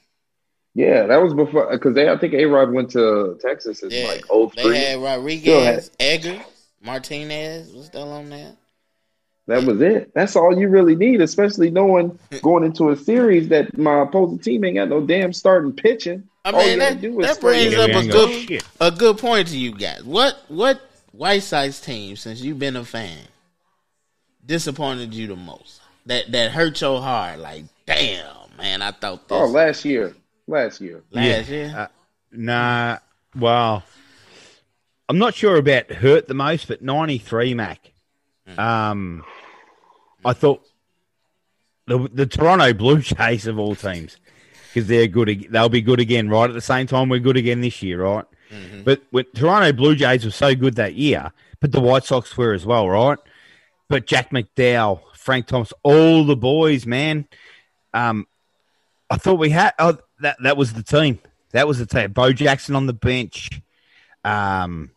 Yeah, 0.74 1.06
that 1.08 1.22
was 1.22 1.34
before 1.34 1.70
because 1.70 1.94
they. 1.96 2.10
I 2.10 2.18
think 2.18 2.34
A 2.34 2.46
Rod 2.46 2.72
went 2.72 2.92
to 2.92 3.38
Texas 3.42 3.84
in 3.84 3.92
Yeah, 3.92 4.08
like 4.08 4.24
oh 4.30 4.52
they 4.56 4.92
had 4.92 5.02
Rodriguez, 5.02 5.92
Edgar, 6.00 6.42
Martinez 6.82 7.74
was 7.74 7.88
still 7.88 8.12
on 8.12 8.30
there. 8.30 8.54
That 9.52 9.66
was 9.66 9.82
it. 9.82 10.14
That's 10.14 10.36
all 10.38 10.58
you 10.58 10.70
really 10.70 10.96
need, 10.96 11.20
especially 11.22 11.70
knowing 11.72 12.18
going 12.42 12.64
into 12.64 12.90
a 12.90 12.96
series 12.96 13.50
that 13.50 13.78
my 13.78 14.02
opposing 14.04 14.40
team 14.40 14.64
ain't 14.64 14.76
got 14.76 14.88
no 14.90 15.02
damn 15.06 15.34
starting 15.34 15.74
pitching. 15.74 16.24
I 16.46 16.52
All 16.52 16.60
mean 16.60 16.80
that, 16.80 17.02
that 17.02 17.42
brings 17.42 17.76
up 17.76 17.90
a 17.90 18.08
good 18.08 18.48
shit. 18.48 18.64
a 18.80 18.92
good 18.92 19.18
point 19.18 19.50
to 19.50 19.58
you 19.58 19.74
guys. 19.74 20.04
What 20.04 20.38
what 20.48 20.80
White 21.12 21.44
Sox 21.44 21.82
team 21.82 22.16
since 22.16 22.42
you've 22.42 22.60
been 22.60 22.76
a 22.78 22.86
fan 22.86 23.18
disappointed 24.46 25.14
you 25.14 25.28
the 25.28 25.36
most? 25.36 25.82
That 26.06 26.32
that 26.32 26.52
hurt 26.52 26.80
your 26.82 27.02
heart. 27.02 27.40
Like 27.40 27.66
damn, 27.86 28.26
man, 28.58 28.82
I 28.82 28.92
thought 28.92 29.28
this 29.28 29.38
Oh, 29.38 29.46
last 29.48 29.86
year, 29.86 30.16
last 30.48 30.82
year. 30.82 31.04
last 31.12 31.50
year. 31.50 31.74
Uh, 31.78 31.88
nah, 32.32 32.98
well, 33.36 33.84
I'm 35.10 35.18
not 35.20 35.36
sure 35.36 35.58
about 35.58 35.92
hurt 35.92 36.28
the 36.28 36.34
most, 36.34 36.68
but 36.68 36.82
93, 36.82 37.54
Mac. 37.54 37.92
Um, 38.58 39.24
I 40.26 40.34
thought 40.34 40.66
the, 41.88 42.10
the 42.14 42.26
Toronto 42.26 42.74
Blue 42.74 43.00
Jays 43.02 43.48
of 43.48 43.60
all 43.60 43.76
teams, 43.76 44.18
because 44.74 44.88
they're 44.88 45.08
good. 45.08 45.48
They'll 45.50 45.70
be 45.70 45.82
good 45.82 46.00
again, 46.00 46.30
right? 46.30 46.50
At 46.50 46.54
the 46.54 46.62
same 46.62 46.88
time, 46.88 47.10
we're 47.10 47.20
good 47.20 47.38
again 47.38 47.62
this 47.62 47.82
year, 47.82 48.04
right? 48.04 48.26
But 48.84 49.02
when 49.12 49.26
Toronto 49.34 49.72
Blue 49.74 49.96
Jays 49.96 50.26
were 50.26 50.32
so 50.32 50.56
good 50.56 50.76
that 50.76 50.96
year, 50.96 51.32
but 51.60 51.72
the 51.72 51.80
White 51.80 52.04
Sox 52.04 52.36
were 52.38 52.54
as 52.54 52.66
well, 52.66 52.90
right? 52.90 53.18
But 53.88 54.08
Jack 54.08 54.32
McDowell, 54.32 55.02
Frank 55.16 55.48
Thomas, 55.48 55.74
all 55.84 56.26
the 56.26 56.36
boys, 56.36 56.86
man. 56.86 57.28
Um, 57.94 58.28
I 59.10 59.18
thought 59.18 59.40
we 59.40 59.50
had 59.50 59.74
oh, 59.80 59.98
that. 60.22 60.38
That 60.42 60.58
was 60.58 60.74
the 60.74 60.84
team. 60.84 61.20
That 61.52 61.68
was 61.68 61.80
the 61.80 61.86
team. 61.86 62.12
Bo 62.14 62.32
Jackson 62.32 62.76
on 62.76 62.88
the 62.88 62.94
bench. 62.94 63.50
Um, 64.24 64.92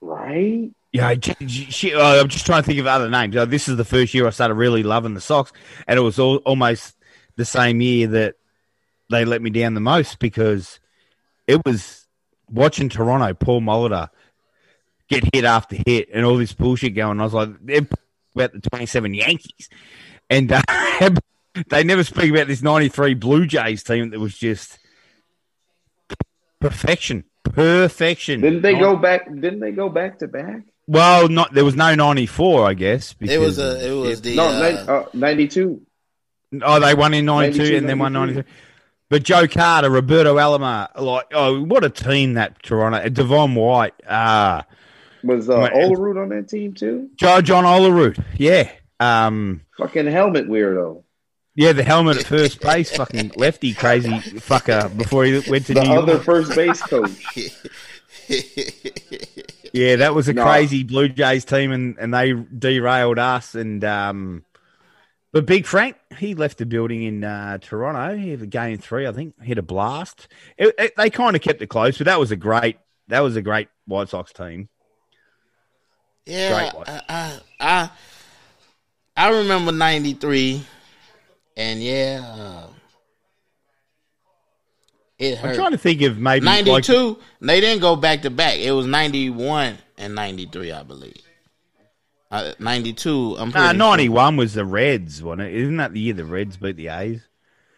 Right? 0.00 0.70
Yeah, 0.98 1.14
shit, 1.46 1.94
oh, 1.94 2.20
I'm 2.20 2.28
just 2.28 2.46
trying 2.46 2.62
to 2.62 2.66
think 2.66 2.80
of 2.80 2.86
other 2.86 3.08
names. 3.08 3.36
Oh, 3.36 3.44
this 3.44 3.68
is 3.68 3.76
the 3.76 3.84
first 3.84 4.14
year 4.14 4.26
I 4.26 4.30
started 4.30 4.54
really 4.54 4.82
loving 4.82 5.14
the 5.14 5.20
Sox, 5.20 5.52
and 5.86 5.98
it 5.98 6.02
was 6.02 6.18
all, 6.18 6.36
almost 6.38 6.96
the 7.36 7.44
same 7.44 7.80
year 7.80 8.08
that 8.08 8.34
they 9.10 9.24
let 9.24 9.40
me 9.40 9.50
down 9.50 9.74
the 9.74 9.80
most 9.80 10.18
because 10.18 10.80
it 11.46 11.64
was 11.64 12.06
watching 12.50 12.88
Toronto, 12.88 13.32
Paul 13.34 13.60
Molitor 13.60 14.10
get 15.08 15.34
hit 15.34 15.44
after 15.44 15.76
hit, 15.86 16.08
and 16.12 16.24
all 16.24 16.36
this 16.36 16.52
bullshit 16.52 16.94
going. 16.94 17.20
I 17.20 17.24
was 17.24 17.34
like, 17.34 17.50
they're 17.62 17.86
about 18.34 18.52
the 18.52 18.60
27 18.60 19.14
Yankees, 19.14 19.68
and 20.28 20.52
uh, 20.52 20.62
they 21.68 21.84
never 21.84 22.04
speak 22.04 22.30
about 22.30 22.46
this 22.48 22.62
93 22.62 23.14
Blue 23.14 23.46
Jays 23.46 23.82
team 23.82 24.10
that 24.10 24.20
was 24.20 24.36
just 24.36 24.78
perfection, 26.60 27.24
perfection. 27.44 28.40
Didn't 28.40 28.62
they 28.62 28.74
go 28.74 28.96
back? 28.96 29.26
Didn't 29.26 29.60
they 29.60 29.72
go 29.72 29.88
back 29.88 30.18
to 30.18 30.28
back? 30.28 30.62
Well, 30.88 31.28
not 31.28 31.54
there 31.54 31.64
was 31.64 31.76
no 31.76 31.94
ninety 31.94 32.26
four, 32.26 32.66
I 32.66 32.74
guess. 32.74 33.14
It 33.20 33.38
was 33.38 33.58
a 33.60 33.86
it 33.88 33.92
was 33.92 34.22
the 34.22 34.34
No, 34.34 34.48
uh, 34.48 34.60
nin- 34.60 34.88
uh, 34.88 35.04
ninety-two. 35.14 35.82
oh, 36.62 36.80
they 36.80 36.94
won 36.94 37.14
in 37.14 37.24
ninety 37.26 37.58
two 37.58 37.76
and 37.76 37.88
then 37.88 37.98
won 38.00 38.12
93. 38.14 38.42
But 39.10 39.22
Joe 39.22 39.46
Carter, 39.46 39.88
Roberto 39.88 40.36
Alomar, 40.36 40.88
like 41.00 41.26
oh, 41.32 41.62
what 41.62 41.84
a 41.84 41.90
team 41.90 42.34
that 42.34 42.62
Toronto, 42.62 43.08
Devon 43.08 43.54
White, 43.54 43.94
uh 44.06 44.62
Was 45.22 45.48
uh, 45.48 45.60
Wait, 45.60 45.72
Olerud 45.72 46.20
on 46.22 46.28
that 46.30 46.48
team 46.48 46.74
too? 46.74 47.08
Joe 47.16 47.40
John 47.40 47.64
Olerud, 47.64 48.22
yeah, 48.36 48.70
um, 49.00 49.62
Fucking 49.78 50.06
helmet 50.08 50.48
weirdo. 50.48 51.04
yeah, 51.54 51.72
the 51.72 51.84
helmet 51.84 52.18
at 52.18 52.26
first 52.26 52.60
base, 52.60 52.94
fucking 52.94 53.32
lefty, 53.36 53.72
crazy 53.72 54.10
fucker 54.10 54.94
before 54.96 55.24
he 55.24 55.40
went 55.50 55.64
to 55.66 55.74
The 55.74 55.82
New 55.84 55.88
York. 55.94 56.02
other 56.02 56.18
first 56.18 56.54
base 56.54 56.82
coach. 56.82 57.10
Yeah, 59.74 59.96
that 59.96 60.14
was 60.14 60.28
a 60.28 60.32
No. 60.32 60.42
crazy 60.44 60.82
Blue 60.82 61.08
Jays 61.10 61.44
team, 61.44 61.72
and, 61.72 61.96
and 61.98 62.12
they 62.12 62.32
derailed 62.32 63.18
us. 63.18 63.54
And 63.54 63.84
um, 63.84 64.44
but 65.30 65.44
Big 65.44 65.66
Frank, 65.66 65.96
he 66.16 66.34
left 66.34 66.56
the 66.56 66.64
building 66.64 67.02
in 67.02 67.22
uh, 67.22 67.58
Toronto. 67.58 68.16
He 68.16 68.30
had 68.30 68.40
a 68.40 68.46
game 68.46 68.78
three, 68.78 69.06
I 69.06 69.12
think, 69.12 69.40
hit 69.42 69.58
a 69.58 69.62
blast. 69.62 70.26
It, 70.56 70.74
it- 70.78 70.96
they 70.96 71.10
kind 71.10 71.36
of 71.36 71.42
kept 71.42 71.60
it 71.60 71.66
close, 71.66 71.98
but 71.98 72.06
that 72.06 72.18
was 72.18 72.30
a 72.30 72.36
great 72.36 72.78
that 73.08 73.20
was 73.20 73.36
a 73.36 73.42
great 73.42 73.68
White 73.86 74.08
Sox 74.08 74.32
team. 74.32 74.70
Yeah, 76.24 76.70
Great. 76.72 76.88
I, 76.88 77.02
I 77.08 77.40
I 77.60 77.90
I 79.16 79.28
remember 79.38 79.70
'93, 79.70 80.62
and 81.58 81.82
yeah, 81.82 82.22
uh, 82.24 82.66
it 85.18 85.42
I'm 85.44 85.54
trying 85.54 85.72
to 85.72 85.78
think 85.78 86.02
of 86.02 86.18
maybe 86.18 86.46
like- 86.46 86.64
'92, 86.66 87.18
they 87.40 87.60
didn't 87.60 87.80
go 87.80 87.96
back 87.96 88.22
to 88.22 88.30
back. 88.30 88.58
It 88.58 88.72
was 88.72 88.86
'91 88.86 89.78
and 89.96 90.14
'93, 90.14 90.72
I 90.72 90.82
believe. 90.82 91.16
Uh, 92.30 92.52
'92, 92.58 93.36
I'm 93.38 93.48
Nah, 93.48 93.52
pretty 93.66 93.78
ninety 93.78 94.06
sure. 94.06 94.32
was 94.36 94.54
the 94.54 94.64
Reds, 94.64 95.22
wasn't 95.22 95.48
it? 95.48 95.54
Isn't 95.54 95.78
that 95.78 95.92
the 95.94 96.00
year 96.00 96.14
the 96.14 96.24
Reds 96.26 96.56
beat 96.58 96.76
the 96.76 96.88
A's? 96.88 97.20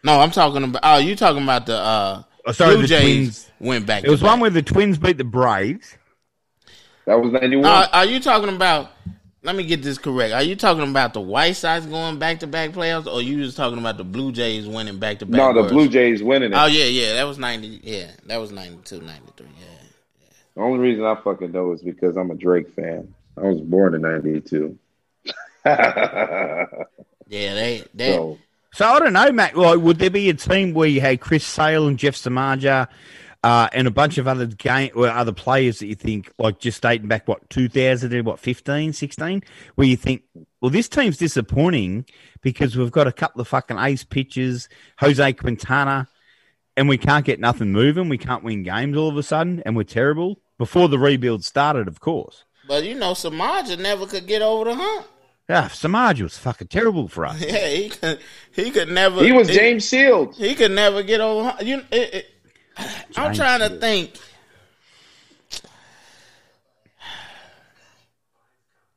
No, 0.02 0.18
I'm 0.20 0.30
talking 0.32 0.64
about. 0.64 0.80
Oh, 0.84 0.98
you 0.98 1.14
talking 1.14 1.42
about 1.42 1.66
the 1.66 1.76
uh, 1.76 2.22
Oh, 2.46 2.52
sorry, 2.52 2.72
Blue 2.74 2.82
the 2.82 2.88
Jays 2.88 3.44
Twins. 3.44 3.50
went 3.60 3.86
back. 3.86 4.02
It 4.02 4.10
was 4.10 4.20
to 4.20 4.26
one 4.26 4.36
back. 4.36 4.40
where 4.42 4.50
the 4.50 4.62
Twins 4.62 4.98
beat 4.98 5.18
the 5.18 5.24
Braves. 5.24 5.96
That 7.06 7.20
was 7.20 7.32
ninety 7.32 7.56
one. 7.56 7.66
Uh, 7.66 7.86
are 7.92 8.04
you 8.06 8.18
talking 8.18 8.48
about 8.54 8.90
let 9.42 9.56
me 9.56 9.64
get 9.64 9.82
this 9.82 9.98
correct. 9.98 10.34
Are 10.34 10.42
you 10.42 10.56
talking 10.56 10.88
about 10.88 11.14
the 11.14 11.20
White 11.20 11.52
Sox 11.52 11.86
going 11.86 12.18
back 12.18 12.40
to 12.40 12.46
back 12.46 12.70
playoffs, 12.70 13.06
or 13.06 13.22
you 13.22 13.42
just 13.42 13.56
talking 13.56 13.78
about 13.78 13.96
the 13.96 14.04
Blue 14.04 14.32
Jays 14.32 14.66
winning 14.66 14.98
back 14.98 15.18
to 15.20 15.26
back? 15.26 15.38
No, 15.38 15.62
the 15.62 15.68
Blue 15.68 15.88
Jays 15.88 16.22
winning 16.22 16.52
it. 16.52 16.56
Oh 16.56 16.66
yeah, 16.66 16.84
yeah, 16.84 17.14
that 17.14 17.24
was 17.24 17.38
ninety. 17.38 17.80
Yeah, 17.82 18.10
that 18.26 18.36
was 18.38 18.52
92, 18.52 19.00
93. 19.00 19.46
Yeah. 19.46 19.64
The 20.54 20.60
only 20.60 20.78
reason 20.78 21.04
I 21.04 21.14
fucking 21.14 21.52
know 21.52 21.72
is 21.72 21.82
because 21.82 22.16
I'm 22.16 22.30
a 22.30 22.34
Drake 22.34 22.74
fan. 22.74 23.14
I 23.36 23.42
was 23.42 23.60
born 23.60 23.94
in 23.94 24.02
'92. 24.02 24.78
Yeah, 27.30 27.54
they 27.54 27.84
they 27.94 28.12
so 28.12 28.38
So 28.72 28.86
I 28.86 28.98
don't 28.98 29.12
know, 29.12 29.30
Matt. 29.30 29.56
Like, 29.56 29.78
would 29.78 29.98
there 29.98 30.10
be 30.10 30.28
a 30.30 30.34
team 30.34 30.74
where 30.74 30.88
you 30.88 31.00
had 31.00 31.20
Chris 31.20 31.46
Sale 31.46 31.86
and 31.86 31.96
Jeff 31.96 32.16
Samardzija 32.16 32.88
uh, 33.42 33.68
and 33.72 33.86
a 33.88 33.90
bunch 33.90 34.18
of 34.18 34.28
other 34.28 34.46
game 34.46 34.90
or 34.94 35.08
other 35.08 35.32
players 35.32 35.78
that 35.78 35.86
you 35.86 35.94
think, 35.94 36.32
like 36.38 36.58
just 36.58 36.82
dating 36.82 37.08
back, 37.08 37.26
what, 37.26 37.48
2000 37.50 38.10
to 38.10 38.20
what, 38.22 38.38
15, 38.38 38.92
16, 38.92 39.42
where 39.76 39.86
you 39.86 39.96
think, 39.96 40.22
well, 40.60 40.70
this 40.70 40.88
team's 40.88 41.16
disappointing 41.16 42.04
because 42.42 42.76
we've 42.76 42.90
got 42.90 43.06
a 43.06 43.12
couple 43.12 43.40
of 43.40 43.48
fucking 43.48 43.78
ace 43.78 44.04
pitchers, 44.04 44.68
Jose 44.98 45.32
Quintana, 45.34 46.06
and 46.76 46.88
we 46.88 46.98
can't 46.98 47.24
get 47.24 47.40
nothing 47.40 47.72
moving. 47.72 48.08
We 48.08 48.18
can't 48.18 48.44
win 48.44 48.62
games 48.62 48.96
all 48.96 49.08
of 49.08 49.16
a 49.16 49.22
sudden, 49.22 49.62
and 49.64 49.74
we're 49.76 49.84
terrible. 49.84 50.40
Before 50.58 50.88
the 50.88 50.98
rebuild 50.98 51.42
started, 51.42 51.88
of 51.88 52.00
course. 52.00 52.44
but 52.68 52.84
you 52.84 52.94
know 52.94 53.12
Samardzija 53.12 53.78
never 53.78 54.04
could 54.06 54.26
get 54.26 54.42
over 54.42 54.66
the 54.66 54.74
hump. 54.76 55.06
Yeah, 55.48 55.68
Samardzija 55.68 56.22
was 56.22 56.36
fucking 56.38 56.68
terrible 56.68 57.08
for 57.08 57.24
us. 57.24 57.40
Yeah, 57.44 57.66
he 57.68 57.88
could 57.88 58.20
he 58.52 58.70
could 58.70 58.90
never. 58.90 59.24
he 59.24 59.32
was 59.32 59.48
James 59.48 59.88
Shields. 59.88 60.36
He 60.36 60.54
could 60.54 60.70
never 60.72 61.02
get 61.02 61.20
over. 61.22 61.48
hump. 61.48 61.62
You, 61.62 61.78
it, 61.90 62.14
it, 62.14 62.29
I'm 63.16 63.34
trying 63.34 63.60
to 63.60 63.78
think. 63.78 64.14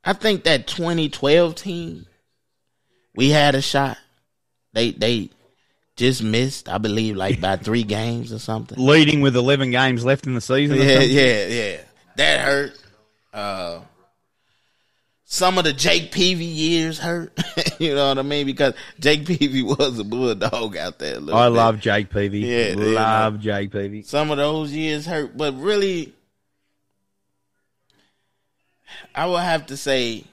I 0.05 0.13
think 0.13 0.43
that 0.43 0.67
2012 0.67 1.55
team, 1.55 2.05
we 3.15 3.29
had 3.29 3.55
a 3.55 3.61
shot. 3.61 3.97
They 4.73 4.91
they 4.91 5.29
just 5.95 6.23
missed, 6.23 6.67
I 6.67 6.77
believe, 6.77 7.15
like 7.15 7.39
by 7.39 7.55
three 7.55 7.83
games 7.99 8.33
or 8.33 8.39
something. 8.39 8.77
Leading 8.77 9.21
with 9.21 9.35
11 9.35 9.71
games 9.71 10.03
left 10.03 10.27
in 10.27 10.33
the 10.33 10.41
season. 10.41 10.77
Yeah, 10.77 10.99
yeah, 10.99 11.45
yeah. 11.47 11.77
That 12.15 12.39
hurt. 12.41 12.83
Uh, 13.33 13.79
some 15.33 15.57
of 15.57 15.63
the 15.63 15.73
Jake 15.73 16.11
Peavy 16.11 16.45
years 16.45 16.99
hurt. 16.99 17.35
you 17.79 17.95
know 17.95 18.09
what 18.09 18.19
I 18.19 18.21
mean? 18.21 18.45
Because 18.45 18.75
Jake 18.99 19.25
Peavy 19.25 19.63
was 19.63 19.97
a 19.97 20.03
bulldog 20.03 20.77
out 20.77 20.99
there. 20.99 21.15
I 21.15 21.19
bit. 21.19 21.29
love 21.31 21.79
Jake 21.79 22.11
Peavy. 22.11 22.41
Yeah, 22.41 22.75
love 22.77 23.39
Jake 23.39 23.71
Peavy. 23.71 24.03
some 24.03 24.29
of 24.29 24.37
those 24.37 24.71
years 24.71 25.07
hurt, 25.07 25.35
but 25.35 25.55
really, 25.55 26.13
I 29.15 29.25
would 29.25 29.41
have 29.41 29.65
to 29.67 29.77
say 29.77 30.23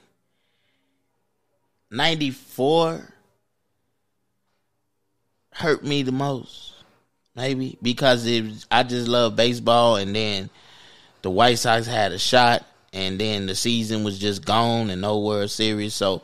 '94 1.89 3.01
hurt 5.53 5.83
me 5.83 6.03
the 6.03 6.11
most, 6.11 6.73
maybe 7.35 7.75
because 7.81 8.27
it, 8.27 8.67
I 8.69 8.83
just 8.83 9.07
love 9.07 9.35
baseball, 9.35 9.95
and 9.95 10.15
then 10.15 10.51
the 11.23 11.31
White 11.31 11.57
Sox 11.57 11.87
had 11.87 12.11
a 12.11 12.19
shot, 12.19 12.63
and 12.93 13.19
then 13.19 13.45
the 13.45 13.55
season 13.55 14.03
was 14.03 14.19
just 14.19 14.45
gone 14.45 14.89
and 14.89 15.01
no 15.01 15.19
World 15.19 15.49
Series, 15.51 15.93
so. 15.93 16.21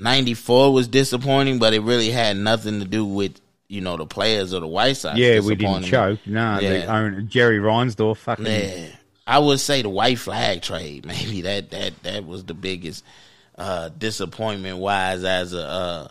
94 0.00 0.72
was 0.72 0.86
disappointing, 0.86 1.58
but 1.58 1.74
it 1.74 1.80
really 1.80 2.10
had 2.10 2.36
nothing 2.36 2.78
to 2.78 2.86
do 2.86 3.04
with, 3.04 3.40
you 3.66 3.80
know, 3.80 3.96
the 3.96 4.06
players 4.06 4.54
or 4.54 4.60
the 4.60 4.66
White 4.68 4.96
Sox. 4.96 5.18
Yeah, 5.18 5.40
we 5.40 5.56
didn't 5.56 5.82
choke. 5.82 6.20
No, 6.24 6.60
the 6.60 6.62
Yeah. 6.78 6.96
owner, 6.96 7.20
Jerry 7.22 7.58
Reinsdorf, 7.58 8.18
fucking. 8.18 8.46
Yeah, 8.46 8.86
I 9.26 9.40
would 9.40 9.58
say 9.58 9.82
the 9.82 9.88
white 9.88 10.20
flag 10.20 10.62
trade. 10.62 11.04
Maybe 11.04 11.40
that 11.42 11.70
that 11.70 12.00
that 12.04 12.24
was 12.24 12.44
the 12.44 12.54
biggest 12.54 13.04
uh, 13.56 13.88
disappointment 13.88 14.78
wise 14.78 15.24
as 15.24 15.52
a 15.52 15.66
uh, 15.66 16.08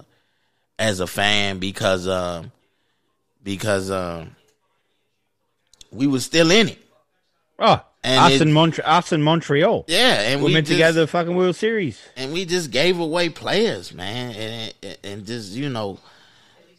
as 0.78 1.00
a 1.00 1.08
fan 1.08 1.60
because 1.60 2.10
um, 2.10 2.52
because 3.42 3.90
um, 3.90 4.36
we 5.94 6.08
were 6.08 6.20
still 6.20 6.52
in 6.52 6.68
it. 6.68 6.80
Oh, 7.58 7.82
And 8.08 8.20
us 8.20 8.34
it- 8.34 8.42
in 8.42 8.54
Montre- 8.54 8.84
us 8.86 9.12
in 9.12 9.22
Montreal. 9.22 9.86
Yeah, 9.88 10.22
and 10.22 10.42
we 10.42 10.48
we 10.48 10.54
meant 10.54 10.68
just, 10.68 10.78
to 10.78 10.84
go 10.84 10.88
to 10.92 11.00
the 11.02 11.08
fucking 11.08 11.36
World 11.36 11.56
Series. 11.56 12.02
and 12.16 12.32
we 12.34 12.46
just 12.46 12.72
gave 12.72 13.00
away 13.00 13.30
players, 13.30 13.94
man, 13.94 14.34
and 14.36 14.74
and- 14.84 14.98
and 15.04 15.26
just 15.26 15.52
you 15.54 15.70
know. 15.70 16.00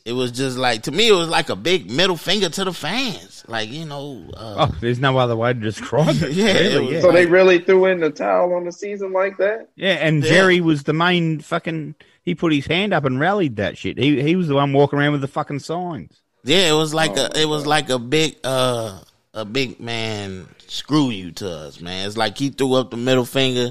It 0.04 0.12
was 0.14 0.32
just 0.32 0.56
like 0.56 0.84
to 0.84 0.90
me, 0.90 1.08
it 1.08 1.12
was 1.12 1.28
like 1.28 1.50
a 1.50 1.56
big 1.56 1.90
middle 1.90 2.16
finger 2.16 2.48
to 2.48 2.64
the 2.64 2.72
fans. 2.72 3.44
Like 3.46 3.68
you 3.70 3.84
know, 3.84 4.22
uh, 4.34 4.66
Oh, 4.70 4.74
there's 4.80 4.98
no 4.98 5.18
other 5.18 5.36
way 5.36 5.52
to 5.52 5.60
describe 5.60 6.16
it. 6.22 6.32
Yeah, 6.32 6.46
it 6.46 6.72
really, 6.72 6.84
was- 6.86 6.92
yeah. 6.94 7.00
So 7.02 7.12
they 7.12 7.26
really 7.26 7.58
threw 7.58 7.84
in 7.86 8.00
the 8.00 8.08
towel 8.08 8.54
on 8.54 8.64
the 8.64 8.72
season 8.72 9.12
like 9.12 9.36
that. 9.36 9.68
yeah, 9.76 9.94
and 10.00 10.24
Yeah. 10.24 10.30
Jerry 10.30 10.60
was 10.62 10.84
the 10.84 10.94
main 10.94 11.40
fucking. 11.40 11.94
He 12.22 12.34
put 12.34 12.54
his 12.54 12.64
hand 12.66 12.94
up 12.94 13.04
and 13.04 13.20
rallied 13.20 13.56
that 13.56 13.76
shit. 13.76 13.98
He 13.98 14.22
he 14.22 14.34
was 14.34 14.48
the 14.48 14.54
one 14.54 14.72
walking 14.72 14.98
around 14.98 15.12
with 15.12 15.20
the 15.20 15.28
fucking 15.28 15.58
signs. 15.58 16.22
Yeah, 16.42 16.70
it 16.70 16.74
was 16.74 16.94
like 16.94 17.12
Oh, 17.18 17.28
a 17.34 17.40
it 17.42 17.46
was 17.48 17.66
like 17.66 17.90
a 17.90 17.98
big 17.98 18.36
uh 18.44 19.00
a 19.38 19.44
big 19.44 19.78
man 19.78 20.48
screw 20.66 21.10
you 21.10 21.30
to 21.30 21.48
us, 21.48 21.80
man. 21.80 22.06
It's 22.06 22.16
like 22.16 22.36
he 22.36 22.50
threw 22.50 22.74
up 22.74 22.90
the 22.90 22.96
middle 22.96 23.24
finger 23.24 23.70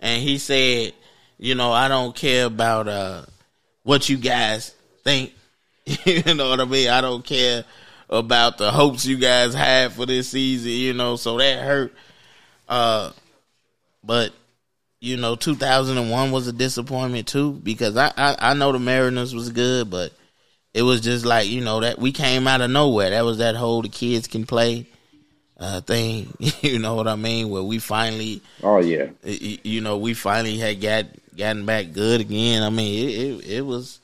and 0.00 0.22
he 0.22 0.38
said, 0.38 0.94
you 1.38 1.54
know, 1.54 1.70
I 1.70 1.88
don't 1.88 2.16
care 2.16 2.46
about 2.46 2.88
uh 2.88 3.22
what 3.82 4.08
you 4.08 4.16
guys 4.16 4.74
think. 5.04 5.34
you 5.84 6.34
know 6.34 6.48
what 6.48 6.60
I 6.60 6.64
mean? 6.64 6.88
I 6.88 7.02
don't 7.02 7.24
care 7.24 7.64
about 8.08 8.56
the 8.56 8.70
hopes 8.70 9.04
you 9.04 9.18
guys 9.18 9.54
had 9.54 9.92
for 9.92 10.06
this 10.06 10.30
season, 10.30 10.72
you 10.72 10.94
know, 10.94 11.16
so 11.16 11.36
that 11.38 11.62
hurt. 11.62 11.94
Uh 12.68 13.12
but 14.02 14.32
you 14.98 15.16
know, 15.18 15.36
2001 15.36 16.30
was 16.30 16.46
a 16.46 16.52
disappointment 16.52 17.28
too 17.28 17.52
because 17.52 17.98
I, 17.98 18.12
I 18.16 18.36
I 18.38 18.54
know 18.54 18.72
the 18.72 18.78
Mariners 18.78 19.34
was 19.34 19.50
good, 19.50 19.90
but 19.90 20.12
it 20.72 20.82
was 20.82 21.02
just 21.02 21.26
like 21.26 21.48
you 21.48 21.60
know 21.60 21.80
that 21.80 21.98
we 21.98 22.12
came 22.12 22.48
out 22.48 22.62
of 22.62 22.70
nowhere. 22.70 23.10
That 23.10 23.26
was 23.26 23.38
that 23.38 23.56
whole 23.56 23.82
the 23.82 23.90
kids 23.90 24.26
can 24.26 24.46
play 24.46 24.86
uh, 25.62 25.80
thing. 25.80 26.34
you 26.60 26.78
know 26.78 26.94
what 26.96 27.06
I 27.08 27.14
mean? 27.14 27.48
Where 27.48 27.62
we 27.62 27.78
finally, 27.78 28.42
Oh 28.62 28.80
yeah, 28.80 29.10
you 29.22 29.80
know, 29.80 29.96
we 29.96 30.14
finally 30.14 30.58
had 30.58 30.80
got 30.80 31.06
gotten 31.36 31.64
back 31.64 31.92
good 31.92 32.20
again. 32.20 32.62
I 32.62 32.70
mean, 32.70 33.08
it 33.08 33.12
it, 33.12 33.50
it 33.58 33.60
was, 33.62 34.00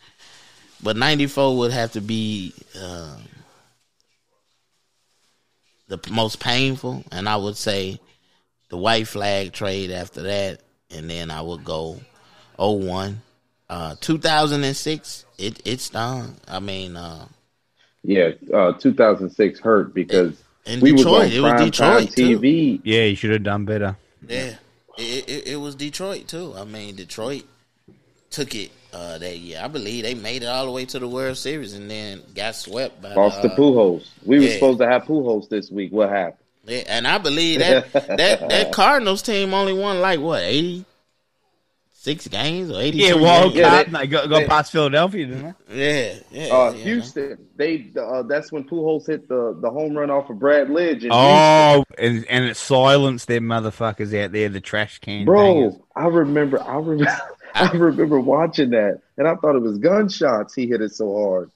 but 0.82 0.96
'94 0.96 1.58
would 1.58 1.72
have 1.72 1.92
to 1.92 2.00
be 2.00 2.54
um, 2.80 3.22
the 5.88 6.00
most 6.10 6.38
painful, 6.38 7.04
and 7.10 7.28
I 7.28 7.36
would 7.36 7.56
say 7.56 8.00
the 8.68 8.76
white 8.76 9.08
flag 9.08 9.52
trade 9.52 9.90
after 9.90 10.22
that, 10.22 10.60
and 10.90 11.10
then 11.10 11.30
I 11.30 11.42
would 11.42 11.64
go 11.64 11.98
01. 12.56 13.20
Uh, 13.68 13.96
2006, 14.00 15.24
it 15.38 15.60
it 15.66 15.80
stung. 15.80 16.36
I 16.46 16.60
mean, 16.60 16.96
uh, 16.96 17.26
yeah. 18.04 18.30
Uh, 18.54 18.72
2006 18.72 19.60
hurt 19.60 19.92
because 19.92 20.42
in 20.68 20.80
we 20.80 20.92
Detroit, 20.92 21.24
was 21.24 21.34
it 21.34 21.40
was 21.40 21.60
Detroit 21.60 21.98
time 22.04 22.06
too. 22.08 22.38
TV. 22.38 22.80
Yeah, 22.84 23.04
he 23.04 23.14
should 23.14 23.30
have 23.30 23.42
done 23.42 23.64
better. 23.64 23.96
Yeah, 24.26 24.54
it, 24.98 25.28
it 25.28 25.46
it 25.48 25.56
was 25.56 25.74
Detroit 25.74 26.28
too. 26.28 26.54
I 26.56 26.64
mean, 26.64 26.96
Detroit 26.96 27.44
took 28.30 28.54
it 28.54 28.70
uh, 28.92 29.18
that 29.18 29.38
year. 29.38 29.60
I 29.62 29.68
believe 29.68 30.04
they 30.04 30.14
made 30.14 30.42
it 30.42 30.46
all 30.46 30.66
the 30.66 30.72
way 30.72 30.84
to 30.86 30.98
the 30.98 31.08
World 31.08 31.36
Series 31.36 31.74
and 31.74 31.90
then 31.90 32.22
got 32.34 32.54
swept 32.54 33.00
by. 33.00 33.14
Lost 33.14 33.42
to 33.42 33.52
uh, 33.52 33.56
Pujols. 33.56 34.06
We 34.24 34.40
were 34.40 34.48
supposed 34.48 34.80
to 34.80 34.88
have 34.88 35.04
Pujols 35.04 35.48
this 35.48 35.70
week. 35.70 35.92
What 35.92 36.10
happened? 36.10 36.44
Yeah, 36.64 36.82
and 36.86 37.06
I 37.06 37.18
believe 37.18 37.60
that 37.60 37.92
that 37.92 38.48
that 38.48 38.72
Cardinals 38.72 39.22
team 39.22 39.54
only 39.54 39.72
won 39.72 40.00
like 40.00 40.20
what 40.20 40.42
eighty 40.42 40.84
six 42.00 42.28
games 42.28 42.70
or 42.70 42.80
eighty. 42.80 42.98
Yeah, 42.98 43.14
wild 43.14 43.54
Yeah, 43.54 43.68
card. 43.68 43.78
they- 43.78 43.84
and 43.86 43.94
they 43.96 44.06
got, 44.06 44.28
got 44.30 44.38
they- 44.40 44.46
past 44.46 44.72
Philadelphia, 44.72 45.26
didn't 45.26 45.56
they? 45.68 46.14
Yeah, 46.30 46.46
yeah. 46.46 46.54
Uh, 46.54 46.70
yeah. 46.72 46.84
Houston. 46.84 47.38
They. 47.56 47.90
Uh, 48.00 48.22
that's 48.22 48.52
when 48.52 48.64
Pujols 48.64 49.06
hit 49.06 49.28
the, 49.28 49.58
the 49.60 49.70
home 49.70 49.96
run 49.96 50.10
off 50.10 50.30
of 50.30 50.38
Brad 50.38 50.68
Lidge. 50.68 51.02
In 51.04 51.10
Oh, 51.12 51.84
and, 51.98 52.24
and 52.28 52.44
it 52.44 52.56
silenced 52.56 53.26
them 53.28 53.44
motherfuckers 53.44 54.16
out 54.22 54.32
there, 54.32 54.48
the 54.48 54.60
trash 54.60 54.98
can. 55.00 55.18
Houston. 55.18 55.26
bro, 55.26 55.54
bangers. 55.54 55.80
I 55.96 56.06
remember. 56.06 56.62
I 56.62 56.76
remember. 56.76 57.18
I 57.54 57.70
remember 57.72 58.20
watching 58.20 58.70
that, 58.70 59.00
and 59.16 59.26
I 59.26 59.34
thought 59.34 59.56
it 59.56 59.62
was 59.62 59.78
gunshots. 59.78 60.54
He 60.54 60.68
hit 60.68 60.80
it 60.80 60.92
so 60.92 61.12
hard. 61.18 61.50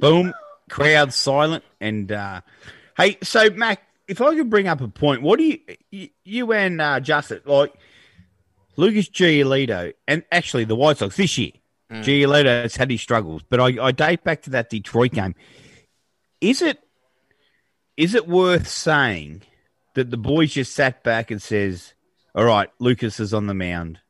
Boom, 0.00 0.32
crowd 0.70 1.12
silent. 1.12 1.64
And 1.80 2.10
uh, 2.12 2.40
hey, 2.96 3.18
so 3.22 3.50
Mac, 3.50 3.82
if 4.06 4.20
I 4.22 4.34
could 4.36 4.48
bring 4.48 4.68
up 4.68 4.80
a 4.80 4.88
point, 4.88 5.22
what 5.22 5.38
do 5.38 5.44
you, 5.44 5.58
you, 5.90 6.08
you 6.24 6.52
and 6.52 6.80
uh, 6.80 7.00
Justin 7.00 7.40
like? 7.44 7.74
Lucas 8.78 9.10
Giolito, 9.10 9.92
and 10.06 10.22
actually 10.32 10.64
the 10.64 10.76
White 10.76 10.96
Sox 10.96 11.16
this 11.16 11.36
year, 11.36 11.52
Mm. 11.90 12.04
Giolito 12.04 12.62
has 12.62 12.76
had 12.76 12.90
his 12.90 13.00
struggles, 13.00 13.42
but 13.48 13.60
I, 13.60 13.86
I 13.86 13.92
date 13.92 14.22
back 14.22 14.42
to 14.42 14.50
that 14.50 14.68
Detroit 14.68 15.12
game. 15.12 15.34
Is 16.40 16.60
it 16.60 16.78
is 17.96 18.14
it 18.14 18.28
worth 18.28 18.68
saying 18.68 19.42
that 19.94 20.10
the 20.10 20.18
boys 20.18 20.52
just 20.52 20.74
sat 20.74 21.02
back 21.02 21.30
and 21.30 21.40
says, 21.40 21.94
"All 22.34 22.44
right, 22.44 22.68
Lucas 22.78 23.18
is 23.20 23.32
on 23.32 23.46
the 23.46 23.54
mound. 23.54 24.00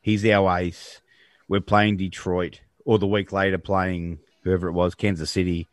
He's 0.00 0.24
our 0.24 0.58
ace. 0.58 1.02
We're 1.46 1.60
playing 1.60 1.98
Detroit, 1.98 2.60
or 2.86 2.98
the 2.98 3.06
week 3.06 3.32
later 3.32 3.58
playing 3.58 4.20
whoever 4.42 4.68
it 4.68 4.72
was, 4.72 4.94
Kansas 4.94 5.30
City. 5.30 5.68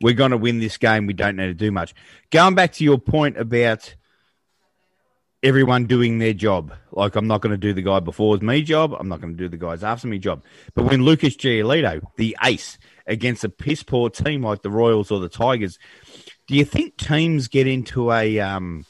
We're 0.00 0.14
going 0.14 0.32
to 0.32 0.36
win 0.36 0.58
this 0.58 0.78
game. 0.78 1.06
We 1.06 1.14
don't 1.14 1.36
need 1.36 1.46
to 1.46 1.54
do 1.54 1.70
much." 1.70 1.94
Going 2.32 2.56
back 2.56 2.72
to 2.72 2.84
your 2.84 2.98
point 2.98 3.38
about 3.38 3.94
everyone 5.42 5.86
doing 5.86 6.18
their 6.18 6.32
job. 6.32 6.72
Like 6.92 7.16
I'm 7.16 7.26
not 7.26 7.40
going 7.40 7.52
to 7.52 7.58
do 7.58 7.72
the 7.72 7.82
guy 7.82 8.00
before 8.00 8.36
me 8.38 8.62
job. 8.62 8.94
I'm 8.98 9.08
not 9.08 9.20
going 9.20 9.36
to 9.36 9.42
do 9.42 9.48
the 9.48 9.56
guys 9.56 9.84
after 9.84 10.08
me 10.08 10.18
job. 10.18 10.42
But 10.74 10.84
when 10.84 11.04
Lucas 11.04 11.36
Giolito, 11.36 12.02
the 12.16 12.36
ace, 12.44 12.78
against 13.06 13.44
a 13.44 13.48
piss 13.48 13.82
poor 13.82 14.10
team 14.10 14.42
like 14.42 14.62
the 14.62 14.70
Royals 14.70 15.10
or 15.10 15.20
the 15.20 15.28
Tigers, 15.28 15.78
do 16.46 16.56
you 16.56 16.64
think 16.64 16.96
teams 16.96 17.48
get 17.48 17.66
into 17.66 18.12
a 18.12 18.40
um, 18.40 18.84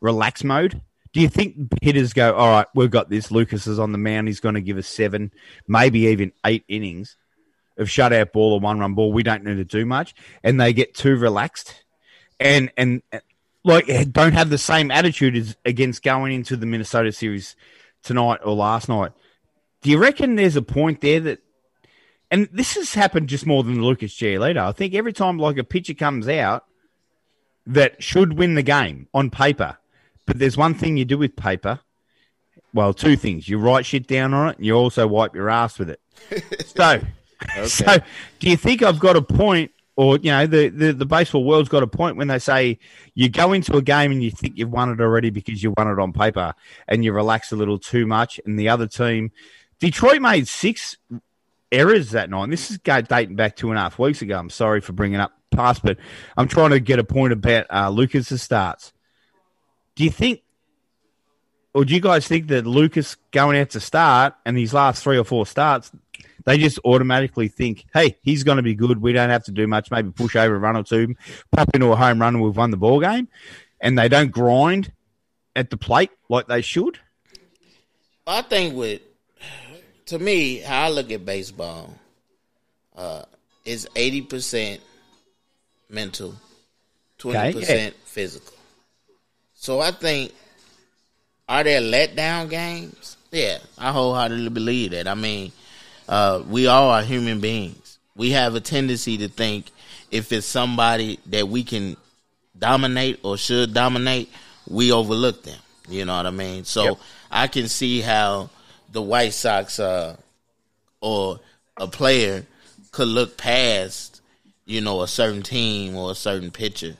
relax 0.00 0.44
mode? 0.44 0.80
Do 1.12 1.20
you 1.20 1.28
think 1.28 1.56
hitters 1.82 2.12
go, 2.12 2.34
all 2.34 2.50
right, 2.50 2.66
we've 2.74 2.90
got 2.90 3.08
this. 3.08 3.30
Lucas 3.30 3.66
is 3.66 3.78
on 3.78 3.92
the 3.92 3.98
mound. 3.98 4.28
He's 4.28 4.40
going 4.40 4.54
to 4.54 4.60
give 4.60 4.76
us 4.76 4.86
seven, 4.86 5.32
maybe 5.66 6.00
even 6.06 6.32
eight 6.44 6.64
innings 6.68 7.16
of 7.78 7.88
shutout 7.88 8.32
ball 8.32 8.54
or 8.54 8.60
one 8.60 8.78
run 8.78 8.94
ball. 8.94 9.12
We 9.12 9.22
don't 9.22 9.44
need 9.44 9.56
to 9.56 9.64
do 9.64 9.86
much. 9.86 10.14
And 10.42 10.60
they 10.60 10.72
get 10.72 10.94
too 10.94 11.16
relaxed 11.16 11.84
and, 12.38 12.70
and, 12.76 13.02
like 13.66 13.88
eh, 13.88 14.04
don't 14.10 14.32
have 14.32 14.48
the 14.48 14.58
same 14.58 14.90
attitude 14.90 15.36
as 15.36 15.56
against 15.64 16.02
going 16.02 16.32
into 16.32 16.56
the 16.56 16.66
Minnesota 16.66 17.12
series 17.12 17.56
tonight 18.02 18.40
or 18.44 18.54
last 18.54 18.88
night. 18.88 19.12
Do 19.82 19.90
you 19.90 19.98
reckon 19.98 20.36
there's 20.36 20.56
a 20.56 20.62
point 20.62 21.00
there 21.00 21.20
that, 21.20 21.40
and 22.30 22.48
this 22.52 22.74
has 22.76 22.94
happened 22.94 23.28
just 23.28 23.46
more 23.46 23.62
than 23.62 23.82
Lucas 23.82 24.14
Giolito. 24.14 24.58
I 24.58 24.72
think 24.72 24.94
every 24.94 25.12
time 25.12 25.38
like 25.38 25.58
a 25.58 25.64
pitcher 25.64 25.94
comes 25.94 26.28
out 26.28 26.64
that 27.66 28.02
should 28.02 28.38
win 28.38 28.54
the 28.54 28.62
game 28.62 29.08
on 29.12 29.30
paper, 29.30 29.76
but 30.26 30.38
there's 30.38 30.56
one 30.56 30.74
thing 30.74 30.96
you 30.96 31.04
do 31.04 31.18
with 31.18 31.36
paper. 31.36 31.80
Well, 32.72 32.94
two 32.94 33.16
things: 33.16 33.48
you 33.48 33.58
write 33.58 33.84
shit 33.84 34.06
down 34.06 34.32
on 34.32 34.50
it, 34.50 34.56
and 34.58 34.66
you 34.66 34.74
also 34.74 35.06
wipe 35.06 35.34
your 35.34 35.50
ass 35.50 35.78
with 35.78 35.90
it. 35.90 36.00
so, 36.66 37.00
okay. 37.42 37.66
so 37.66 37.98
do 38.38 38.48
you 38.48 38.56
think 38.56 38.82
I've 38.82 39.00
got 39.00 39.16
a 39.16 39.22
point 39.22 39.72
or 39.96 40.18
you 40.18 40.30
know 40.30 40.46
the, 40.46 40.68
the, 40.68 40.92
the 40.92 41.06
baseball 41.06 41.44
world's 41.44 41.68
got 41.68 41.82
a 41.82 41.86
point 41.86 42.16
when 42.16 42.28
they 42.28 42.38
say 42.38 42.78
you 43.14 43.28
go 43.28 43.52
into 43.52 43.76
a 43.76 43.82
game 43.82 44.12
and 44.12 44.22
you 44.22 44.30
think 44.30 44.56
you've 44.56 44.70
won 44.70 44.90
it 44.90 45.00
already 45.00 45.30
because 45.30 45.62
you 45.62 45.74
won 45.76 45.88
it 45.88 45.98
on 45.98 46.12
paper 46.12 46.54
and 46.86 47.04
you 47.04 47.12
relax 47.12 47.50
a 47.50 47.56
little 47.56 47.78
too 47.78 48.06
much. 48.06 48.38
And 48.44 48.58
the 48.58 48.68
other 48.68 48.86
team 48.86 49.32
detroit 49.80 50.20
made 50.20 50.46
six 50.46 50.96
errors 51.72 52.10
that 52.12 52.30
night. 52.30 52.50
This 52.50 52.70
is 52.70 52.78
dating 52.78 53.36
back 53.36 53.56
two 53.56 53.70
and 53.70 53.78
a 53.78 53.82
half 53.82 53.98
weeks 53.98 54.22
ago. 54.22 54.38
I'm 54.38 54.50
sorry 54.50 54.80
for 54.80 54.92
bringing 54.92 55.18
up 55.18 55.32
past 55.50 55.82
but 55.82 55.96
i'm 56.36 56.48
trying 56.48 56.70
to 56.70 56.80
get 56.80 56.98
a 56.98 57.04
point 57.04 57.32
about 57.32 57.66
uh, 57.70 57.88
lucas's 57.88 58.42
starts. 58.42 58.92
Do 59.94 60.04
you 60.04 60.10
think 60.10 60.42
or 61.72 61.84
do 61.84 61.94
you 61.94 62.00
guys 62.00 62.26
think 62.26 62.48
that 62.48 62.66
lucas 62.66 63.16
going 63.30 63.58
out 63.58 63.70
to 63.70 63.80
start 63.80 64.34
and 64.44 64.56
these 64.56 64.74
last 64.74 65.02
three 65.02 65.18
or 65.18 65.24
four 65.24 65.46
starts 65.46 65.90
they 66.44 66.58
just 66.58 66.78
automatically 66.84 67.48
think, 67.48 67.84
hey, 67.92 68.16
he's 68.22 68.44
going 68.44 68.56
to 68.56 68.62
be 68.62 68.74
good. 68.74 69.00
We 69.00 69.12
don't 69.12 69.30
have 69.30 69.44
to 69.44 69.52
do 69.52 69.66
much. 69.66 69.90
Maybe 69.90 70.10
push 70.10 70.36
over 70.36 70.54
a 70.54 70.58
run 70.58 70.76
or 70.76 70.82
two, 70.82 71.14
pop 71.52 71.70
into 71.74 71.92
a 71.92 71.96
home 71.96 72.20
run, 72.20 72.34
and 72.34 72.44
we've 72.44 72.56
won 72.56 72.70
the 72.70 72.76
ball 72.76 73.00
game. 73.00 73.28
And 73.80 73.98
they 73.98 74.08
don't 74.08 74.30
grind 74.30 74.92
at 75.54 75.70
the 75.70 75.76
plate 75.76 76.10
like 76.28 76.46
they 76.46 76.62
should. 76.62 76.98
I 78.26 78.42
think 78.42 78.74
with, 78.74 79.02
to 80.06 80.18
me, 80.18 80.58
how 80.58 80.86
I 80.86 80.88
look 80.90 81.10
at 81.10 81.24
baseball, 81.24 81.94
uh, 82.96 83.22
is 83.64 83.88
eighty 83.96 84.22
percent 84.22 84.80
mental, 85.90 86.34
twenty 87.18 87.52
percent 87.52 87.94
yeah. 87.94 88.00
physical. 88.04 88.54
So 89.54 89.80
I 89.80 89.90
think, 89.90 90.32
are 91.48 91.64
there 91.64 91.80
letdown 91.80 92.48
games? 92.48 93.16
Yeah, 93.30 93.58
I 93.76 93.92
wholeheartedly 93.92 94.50
believe 94.50 94.92
that. 94.92 95.08
I 95.08 95.14
mean, 95.14 95.52
uh, 96.08 96.42
we 96.48 96.66
all 96.66 96.90
are 96.90 97.02
human 97.02 97.40
beings. 97.40 97.98
We 98.14 98.30
have 98.30 98.54
a 98.54 98.60
tendency 98.60 99.18
to 99.18 99.28
think 99.28 99.70
if 100.10 100.32
it's 100.32 100.46
somebody 100.46 101.18
that 101.26 101.48
we 101.48 101.64
can 101.64 101.96
dominate 102.58 103.20
or 103.22 103.36
should 103.36 103.74
dominate, 103.74 104.30
we 104.68 104.92
overlook 104.92 105.42
them. 105.42 105.58
You 105.88 106.04
know 106.04 106.16
what 106.16 106.26
I 106.26 106.30
mean? 106.30 106.64
So 106.64 106.84
yep. 106.84 106.98
I 107.30 107.48
can 107.48 107.68
see 107.68 108.00
how 108.00 108.50
the 108.90 109.02
White 109.02 109.34
Sox 109.34 109.78
uh, 109.78 110.16
or 111.00 111.40
a 111.76 111.86
player 111.86 112.46
could 112.92 113.08
look 113.08 113.36
past, 113.36 114.22
you 114.64 114.80
know, 114.80 115.02
a 115.02 115.08
certain 115.08 115.42
team 115.42 115.96
or 115.96 116.12
a 116.12 116.14
certain 116.14 116.50
pitcher. 116.50 116.96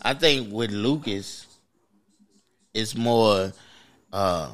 I 0.00 0.14
think 0.14 0.52
with 0.52 0.70
Lucas, 0.70 1.46
it's 2.72 2.94
more 2.94 3.52
uh, 4.12 4.50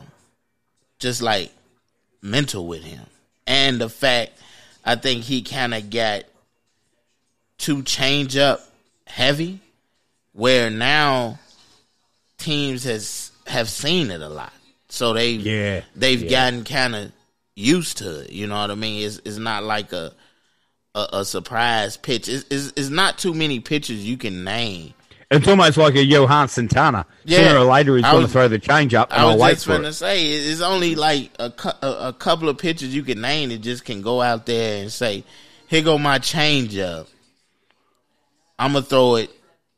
just 0.99 1.23
like 1.23 1.53
mental 2.23 2.67
with 2.67 2.83
him 2.83 3.07
and 3.49 3.81
the 3.81 3.89
fact 3.89 4.33
I 4.85 4.95
think 4.95 5.25
he 5.25 5.43
kind 5.43 5.75
of 5.75 5.91
got 5.91 6.25
too 7.57 7.83
change 7.83 8.37
up 8.37 8.61
heavy, 9.07 9.59
where 10.33 10.71
now 10.71 11.41
teams 12.37 12.85
has 12.85 13.33
have 13.49 13.69
seen 13.69 14.13
it 14.13 14.21
a 14.21 14.29
lot, 14.29 14.53
so 14.89 15.15
they 15.15 15.33
yeah 15.33 15.81
they've 15.97 16.23
yeah. 16.23 16.31
gotten 16.31 16.65
kind 16.65 16.95
of 16.95 17.13
used 17.57 17.99
to 17.99 18.21
it. 18.21 18.31
You 18.31 18.47
know 18.47 18.61
what 18.61 18.71
I 18.71 18.77
mean? 18.77 19.05
It's 19.05 19.21
it's 19.25 19.39
not 19.39 19.65
like 19.65 19.93
a 19.93 20.13
a, 20.95 21.09
a 21.15 21.25
surprise 21.25 21.97
pitch. 21.97 22.29
It's, 22.29 22.45
it's, 22.51 22.73
it's 22.77 22.91
not 22.91 23.19
too 23.19 23.35
many 23.35 23.61
pitches 23.61 24.07
you 24.07 24.17
can 24.19 24.45
name 24.45 24.95
it's 25.31 25.47
almost 25.47 25.77
like 25.77 25.95
a 25.95 26.05
Johan 26.05 26.49
Santana. 26.49 27.05
Yeah, 27.25 27.39
Sooner 27.49 27.59
or 27.61 27.65
later, 27.65 27.97
he's 27.97 28.05
going 28.05 28.25
to 28.27 28.33
throw 28.33 28.49
the 28.49 28.59
change 28.59 28.95
up, 28.95 29.13
and 29.13 29.21
I 29.21 29.35
was 29.35 29.41
just 29.55 29.67
going 29.67 29.83
to 29.83 29.93
say 29.93 30.31
it's 30.33 30.61
only 30.61 30.95
like 30.95 31.31
a, 31.39 31.53
a, 31.83 32.09
a 32.09 32.13
couple 32.13 32.49
of 32.49 32.57
pitchers 32.59 32.95
you 32.95 33.03
can 33.03 33.21
name 33.21 33.51
that 33.51 33.59
just 33.59 33.85
can 33.85 34.01
go 34.03 34.23
out 34.23 34.47
there 34.47 34.81
and 34.83 34.91
say, 34.93 35.25
"Here 35.67 35.83
go 35.83 35.99
my 35.99 36.19
change 36.19 36.79
up. 36.79 37.09
I'm 38.59 38.73
gonna 38.73 38.85
throw 38.85 39.17
it." 39.17 39.31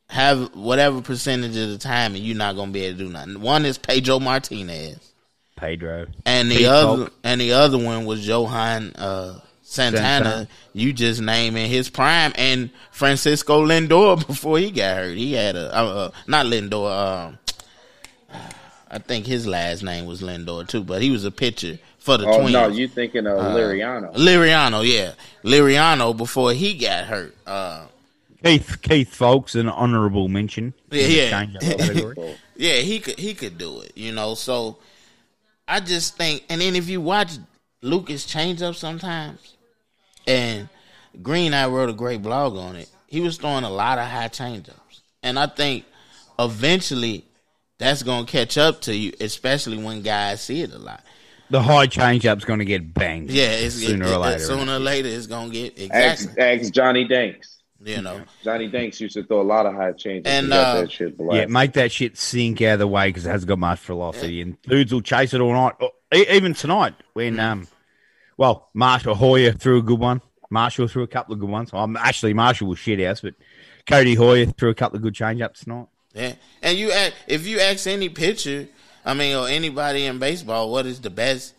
Have 0.09 0.57
whatever 0.57 1.01
percentage 1.03 1.57
of 1.57 1.69
the 1.69 1.79
time, 1.79 2.17
and 2.17 2.25
you're 2.25 2.37
not 2.37 2.57
gonna 2.57 2.73
be 2.73 2.81
able 2.83 2.99
to 2.99 3.05
do 3.05 3.11
nothing. 3.13 3.41
One 3.41 3.65
is 3.65 3.79
Pedro 3.79 4.19
Martinez, 4.19 4.99
Pedro, 5.55 6.07
and 6.27 6.51
the 6.51 6.57
Pete 6.57 6.67
other 6.67 7.05
Polk. 7.05 7.15
and 7.23 7.41
the 7.41 7.53
other 7.53 7.79
one 7.79 8.07
was 8.07 8.27
Johan 8.27 8.93
uh, 8.97 9.39
Santana, 9.71 10.25
Santana, 10.25 10.49
you 10.73 10.93
just 10.93 11.21
naming 11.21 11.71
his 11.71 11.89
prime, 11.89 12.33
and 12.35 12.71
Francisco 12.91 13.65
Lindor 13.65 14.27
before 14.27 14.59
he 14.59 14.73
got 14.73 14.97
hurt. 14.97 15.17
He 15.17 15.35
had 15.35 15.55
a 15.55 15.73
uh, 15.73 15.85
uh, 15.85 16.11
not 16.27 16.47
Lindor. 16.47 16.91
Um, 16.91 17.39
I 18.91 18.99
think 18.99 19.27
his 19.27 19.47
last 19.47 19.85
name 19.85 20.07
was 20.07 20.23
Lindor 20.23 20.67
too, 20.67 20.83
but 20.83 21.01
he 21.01 21.13
was 21.13 21.25
a 21.25 21.31
pitcher 21.31 21.79
for 21.99 22.19
the 22.19 22.27
oh, 22.27 22.41
Twins. 22.41 22.53
no, 22.53 22.67
you 22.67 22.89
thinking 22.89 23.29
of 23.29 23.39
uh, 23.39 23.55
Liriano? 23.55 24.13
Liriano, 24.17 24.85
yeah, 24.85 25.13
Liriano 25.45 26.17
before 26.17 26.53
he 26.53 26.75
got 26.77 27.05
hurt. 27.05 27.37
Uh, 27.47 27.87
Keith 28.43 28.83
Keith 28.83 29.15
Foulke's 29.15 29.55
an 29.55 29.69
honorable 29.69 30.27
mention. 30.27 30.75
Yeah, 30.91 31.47
yeah, 31.63 32.25
yeah. 32.57 32.75
He 32.79 32.99
could 32.99 33.21
he 33.21 33.35
could 33.35 33.57
do 33.57 33.83
it. 33.83 33.93
You 33.97 34.11
know, 34.11 34.35
so 34.35 34.79
I 35.69 35.79
just 35.79 36.17
think, 36.17 36.43
and 36.49 36.61
then 36.61 36.75
if 36.75 36.89
you 36.89 37.01
watch 37.01 37.39
Lucas 37.83 38.27
change 38.27 38.63
up 38.63 38.75
sometimes, 38.75 39.57
and 40.27 40.69
Green 41.23 41.55
I 41.55 41.67
wrote 41.67 41.91
a 41.91 41.95
great 41.95 42.23
blog 42.23 42.57
on 42.57 42.77
it. 42.77 42.89
He 43.07 43.21
was 43.21 43.37
throwing 43.37 43.65
a 43.65 43.71
lot 43.71 43.99
of 43.99 44.07
high 44.07 44.29
changeups. 44.29 45.01
And 45.23 45.39
I 45.39 45.47
think 45.47 45.85
eventually 46.39 47.25
that's 47.79 48.03
going 48.03 48.27
to 48.27 48.31
catch 48.31 48.57
up 48.57 48.83
to 48.83 48.95
you, 48.95 49.13
especially 49.21 49.83
when 49.83 50.03
guys 50.03 50.41
see 50.41 50.63
it 50.63 50.73
a 50.73 50.79
lot. 50.79 51.03
The 51.51 51.61
high 51.61 51.89
changeup's 51.89 52.45
going 52.45 52.61
to 52.61 52.65
get 52.65 52.95
banged. 52.95 53.31
Yeah, 53.31 53.51
it's, 53.51 53.75
sooner 53.75 54.07
it, 54.07 54.13
or 54.13 54.19
later. 54.19 54.39
Sooner 54.39 54.75
or 54.75 54.79
later, 54.79 55.09
it's 55.09 55.27
going 55.27 55.51
to 55.51 55.53
get 55.53 55.79
exactly. 55.79 56.29
Ask, 56.29 56.63
ask 56.63 56.73
Johnny 56.73 57.05
Danks. 57.05 57.57
You 57.83 58.03
know, 58.03 58.21
Johnny 58.45 58.69
Danks 58.69 59.01
used 59.01 59.15
to 59.15 59.25
throw 59.25 59.41
a 59.41 59.43
lot 59.43 59.65
of 59.65 59.75
high 59.75 59.93
changes. 59.93 60.31
And 60.31 60.53
uh, 60.53 60.87
yeah, 61.33 61.47
make 61.47 61.73
that 61.73 61.91
shit 61.91 62.19
sink 62.19 62.61
out 62.61 62.75
of 62.75 62.79
the 62.81 62.87
way 62.87 63.09
because 63.09 63.25
it 63.25 63.31
hasn't 63.31 63.49
got 63.49 63.59
much 63.59 63.81
velocity. 63.81 64.35
Yeah. 64.35 64.43
And 64.43 64.63
dudes 64.63 64.93
will 64.93 65.01
chase 65.01 65.33
it 65.33 65.41
all 65.41 65.55
night. 65.55 65.75
Even 66.13 66.53
tonight, 66.53 66.95
when 67.15 67.37
mm. 67.37 67.41
um, 67.41 67.69
well, 68.41 68.71
Marshall 68.73 69.17
Heuer 69.17 69.61
threw 69.61 69.81
a 69.81 69.83
good 69.83 69.99
one. 70.01 70.23
Marshall 70.49 70.89
threw 70.89 71.03
a 71.03 71.07
couple 71.07 71.35
of 71.35 71.41
good 71.41 71.51
ones. 71.51 71.69
I'm 71.75 71.95
um, 71.95 71.97
actually 71.99 72.33
Marshall 72.33 72.69
was 72.69 72.79
shit 72.79 72.99
house, 72.99 73.21
but 73.21 73.35
Cody 73.87 74.17
Heuer 74.17 74.57
threw 74.57 74.71
a 74.71 74.75
couple 74.75 74.97
of 74.97 75.03
good 75.03 75.15
change 75.15 75.43
ups 75.43 75.63
tonight. 75.63 75.89
Yeah, 76.15 76.33
and 76.63 76.79
you 76.79 76.91
ask, 76.91 77.13
if 77.27 77.47
you 77.47 77.61
ask 77.61 77.87
any 77.87 78.09
pitcher, 78.09 78.67
I 79.05 79.13
mean, 79.13 79.37
or 79.37 79.47
anybody 79.47 80.07
in 80.07 80.19
baseball, 80.19 80.73
what 80.73 80.87
is 80.87 81.03
the 81.03 81.11
best 81.11 81.53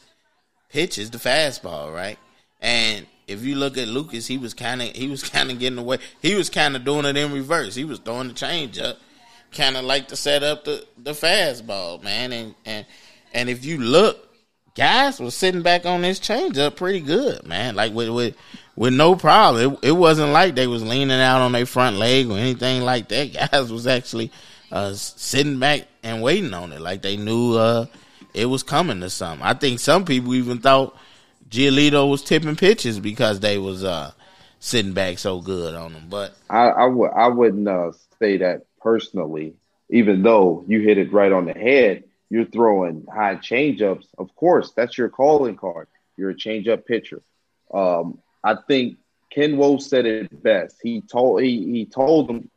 pitch? 0.69 0.97
Is 0.97 1.11
the 1.11 1.19
fastball, 1.19 1.93
right? 1.93 2.17
And 2.59 3.05
if 3.27 3.43
you 3.43 3.57
look 3.57 3.77
at 3.77 3.87
Lucas, 3.87 4.25
he 4.25 4.39
was 4.39 4.55
kind 4.55 4.81
of 4.81 4.87
he 4.87 5.07
was 5.07 5.21
kind 5.29 5.51
of 5.51 5.59
getting 5.59 5.77
away. 5.77 5.99
He 6.19 6.33
was 6.33 6.49
kind 6.49 6.75
of 6.75 6.83
doing 6.83 7.05
it 7.05 7.15
in 7.15 7.31
reverse. 7.31 7.75
He 7.75 7.85
was 7.85 7.99
throwing 7.99 8.29
the 8.29 8.33
change 8.33 8.79
up, 8.79 8.97
kind 9.51 9.77
of 9.77 9.85
like 9.85 10.07
to 10.07 10.15
set 10.15 10.41
up 10.41 10.65
the 10.65 10.83
the 10.97 11.11
fastball, 11.11 12.01
man. 12.01 12.33
And 12.33 12.55
and 12.65 12.87
and 13.35 13.49
if 13.49 13.63
you 13.65 13.77
look, 13.77 14.30
guys 14.75 15.19
was 15.19 15.35
sitting 15.35 15.61
back 15.61 15.85
on 15.85 16.01
this 16.01 16.19
changeup 16.19 16.75
pretty 16.75 17.01
good, 17.01 17.45
man. 17.45 17.75
Like 17.75 17.93
with 17.93 18.09
with 18.09 18.35
with 18.75 18.93
no 18.93 19.15
problem. 19.15 19.73
It, 19.73 19.89
it 19.89 19.91
wasn't 19.91 20.31
like 20.31 20.55
they 20.55 20.67
was 20.67 20.83
leaning 20.83 21.19
out 21.19 21.41
on 21.41 21.51
their 21.51 21.65
front 21.65 21.97
leg 21.97 22.29
or 22.29 22.37
anything 22.37 22.81
like 22.81 23.09
that. 23.09 23.49
Guys 23.51 23.71
was 23.71 23.87
actually 23.87 24.31
uh, 24.71 24.93
sitting 24.93 25.59
back 25.59 25.87
and 26.03 26.21
waiting 26.21 26.53
on 26.53 26.71
it, 26.71 26.81
like 26.81 27.01
they 27.01 27.17
knew 27.17 27.55
uh, 27.55 27.85
it 28.33 28.45
was 28.45 28.63
coming 28.63 29.01
to 29.01 29.09
something. 29.09 29.45
I 29.45 29.53
think 29.53 29.79
some 29.79 30.05
people 30.05 30.33
even 30.33 30.59
thought 30.59 30.97
Giolito 31.49 32.09
was 32.09 32.23
tipping 32.23 32.55
pitches 32.55 32.99
because 32.99 33.39
they 33.39 33.57
was 33.57 33.83
uh, 33.83 34.11
sitting 34.59 34.93
back 34.93 35.19
so 35.19 35.41
good 35.41 35.75
on 35.75 35.93
them. 35.93 36.07
But 36.09 36.35
I, 36.49 36.69
I 36.69 36.85
would 36.85 37.11
I 37.11 37.27
wouldn't 37.27 37.67
uh, 37.67 37.91
say 38.19 38.37
that 38.37 38.65
personally, 38.79 39.55
even 39.89 40.23
though 40.23 40.63
you 40.67 40.79
hit 40.79 40.97
it 40.97 41.11
right 41.11 41.31
on 41.31 41.45
the 41.45 41.53
head. 41.53 42.05
You're 42.31 42.45
throwing 42.45 43.05
high 43.13 43.35
changeups. 43.35 44.05
Of 44.17 44.33
course, 44.37 44.71
that's 44.71 44.97
your 44.97 45.09
calling 45.09 45.57
card. 45.57 45.89
You're 46.15 46.29
a 46.29 46.35
changeup 46.35 46.85
pitcher. 46.85 47.21
Um, 47.73 48.19
I 48.41 48.55
think 48.55 48.99
Ken 49.29 49.57
Woe 49.57 49.79
said 49.79 50.05
it 50.05 50.41
best. 50.41 50.77
He 50.81 51.01
told 51.01 51.41
he, 51.41 51.71
he 51.73 51.85
told 51.85 52.29
them 52.29 52.49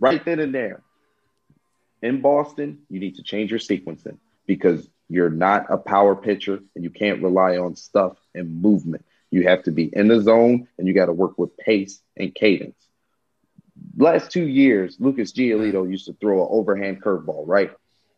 right 0.00 0.24
then 0.24 0.40
and 0.40 0.54
there. 0.54 0.82
In 2.00 2.22
Boston, 2.22 2.78
you 2.88 3.00
need 3.00 3.16
to 3.16 3.22
change 3.22 3.50
your 3.50 3.60
sequencing 3.60 4.16
because 4.46 4.88
you're 5.10 5.30
not 5.30 5.66
a 5.68 5.76
power 5.76 6.16
pitcher 6.16 6.60
and 6.74 6.82
you 6.82 6.90
can't 6.90 7.22
rely 7.22 7.58
on 7.58 7.76
stuff 7.76 8.16
and 8.34 8.62
movement. 8.62 9.04
You 9.30 9.42
have 9.46 9.62
to 9.64 9.72
be 9.72 9.90
in 9.92 10.08
the 10.08 10.22
zone 10.22 10.68
and 10.78 10.88
you 10.88 10.94
got 10.94 11.06
to 11.06 11.12
work 11.12 11.36
with 11.36 11.54
pace 11.58 12.00
and 12.16 12.34
cadence. 12.34 12.82
Last 13.94 14.30
two 14.30 14.46
years, 14.46 14.96
Lucas 14.98 15.32
Giolito 15.32 15.88
used 15.88 16.06
to 16.06 16.14
throw 16.14 16.40
an 16.40 16.48
overhand 16.50 17.02
curveball, 17.02 17.44
right? 17.46 17.72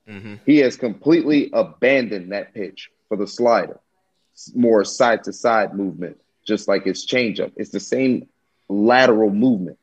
Mm-hmm. 0.09 0.36
He 0.47 0.59
has 0.59 0.77
completely 0.77 1.51
abandoned 1.52 2.32
that 2.32 2.55
pitch 2.55 2.90
for 3.09 3.16
the 3.16 3.27
slider, 3.27 3.78
more 4.55 4.85
side 4.85 5.24
to 5.24 5.32
side 5.32 5.74
movement, 5.74 6.20
just 6.47 6.68
like 6.68 6.85
his 6.85 7.06
changeup. 7.06 7.52
It's 7.56 7.70
the 7.70 7.81
same 7.81 8.28
lateral 8.68 9.31
movement. 9.31 9.78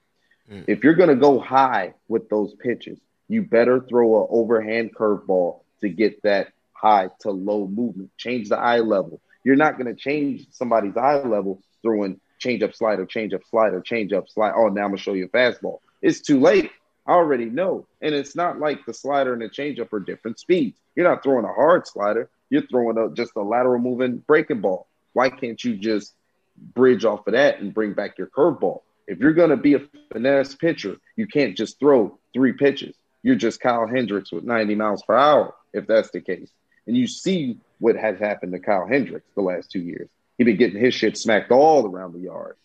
Mm. 0.52 0.65
If 0.68 0.84
you're 0.84 0.95
going 0.95 1.10
to 1.10 1.15
go 1.15 1.39
high 1.39 1.94
with 2.07 2.30
those 2.30 2.53
pitches, 2.56 2.99
you 3.27 3.41
better 3.41 3.81
throw 3.81 4.23
an 4.23 4.27
overhand 4.31 4.95
curveball 4.95 5.61
to 5.81 5.89
get 5.89 6.23
that 6.23 6.49
high 6.73 7.10
to 7.19 7.31
low 7.31 7.68
movement. 7.68 8.11
Change 8.18 8.49
the 8.49 8.57
eye 8.57 8.80
level. 8.80 9.22
You're 9.44 9.56
not 9.56 9.77
going 9.77 9.94
to 9.94 9.99
change 9.99 10.48
somebody's 10.52 10.98
eye 10.98 11.23
level 11.23 11.61
throwing 11.81 12.19
change 12.39 12.64
up 12.64 12.76
slider, 12.76 13.06
change 13.06 13.34
up 13.34 13.41
slider, 13.49 13.81
change 13.81 14.14
up 14.14 14.30
slide. 14.30 14.53
Oh, 14.56 14.68
now 14.68 14.84
I'm 14.84 14.89
gonna 14.89 14.98
show 14.98 15.14
you 15.14 15.26
a 15.26 15.30
fastball. 15.30 15.80
It's 16.02 16.22
too 16.22 16.39
late. 16.39 16.72
I 17.08 17.14
already 17.14 17.46
know. 17.46 17.88
And 18.02 18.14
it's 18.14 18.36
not 18.36 18.60
like 18.60 18.86
the 18.86 18.94
slider 18.94 19.34
and 19.34 19.42
the 19.42 19.50
changeup 19.50 19.94
are 19.94 20.00
different 20.00 20.40
speeds. 20.40 20.78
You're 20.96 21.10
not 21.10 21.24
throwing 21.24 21.46
a 21.46 21.54
hard 21.54 21.88
slider. 21.88 22.30
You're 22.50 22.68
throwing 22.68 22.98
a, 22.98 23.10
just 23.14 23.32
a 23.36 23.42
lateral 23.42 23.80
moving 23.80 24.18
breaking 24.18 24.62
ball. 24.62 24.88
Why 25.14 25.30
can't 25.30 25.62
you 25.64 25.78
just 25.78 26.14
bridge 26.58 27.06
off 27.06 27.26
of 27.28 27.34
that 27.34 27.60
and 27.60 27.74
bring 27.74 27.94
back 27.94 28.18
your 28.18 28.28
curveball? 28.28 28.82
If 29.08 29.20
you're 29.20 29.34
going 29.34 29.52
to 29.52 29.58
be 29.58 29.76
a 29.76 29.82
finesse 30.12 30.56
pitcher, 30.56 30.98
you 31.16 31.28
can't 31.28 31.56
just 31.56 31.80
throw 31.80 32.20
three 32.34 32.54
pitches. 32.54 32.96
You're 33.24 33.36
just 33.36 33.62
Kyle 33.62 33.88
Hendricks 33.88 34.32
with 34.32 34.44
90 34.44 34.76
miles 34.76 35.02
per 35.04 35.16
hour, 35.16 35.54
if 35.74 35.88
that's 35.88 36.12
the 36.12 36.22
case. 36.22 36.50
And 36.86 36.96
you 36.96 37.08
see 37.08 37.60
what 37.80 37.96
has 37.96 38.20
happened 38.20 38.52
to 38.52 38.60
Kyle 38.60 38.88
Hendricks 38.88 39.28
the 39.36 39.42
last 39.42 39.72
two 39.72 39.80
years. 39.80 40.10
He's 40.38 40.46
been 40.46 40.58
getting 40.58 40.82
his 40.82 40.94
shit 40.94 41.18
smacked 41.18 41.52
all 41.52 41.86
around 41.86 42.14
the 42.14 42.20
yard. 42.20 42.58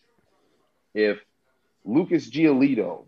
If 0.94 1.18
Lucas 1.84 2.28
Giolito 2.28 3.04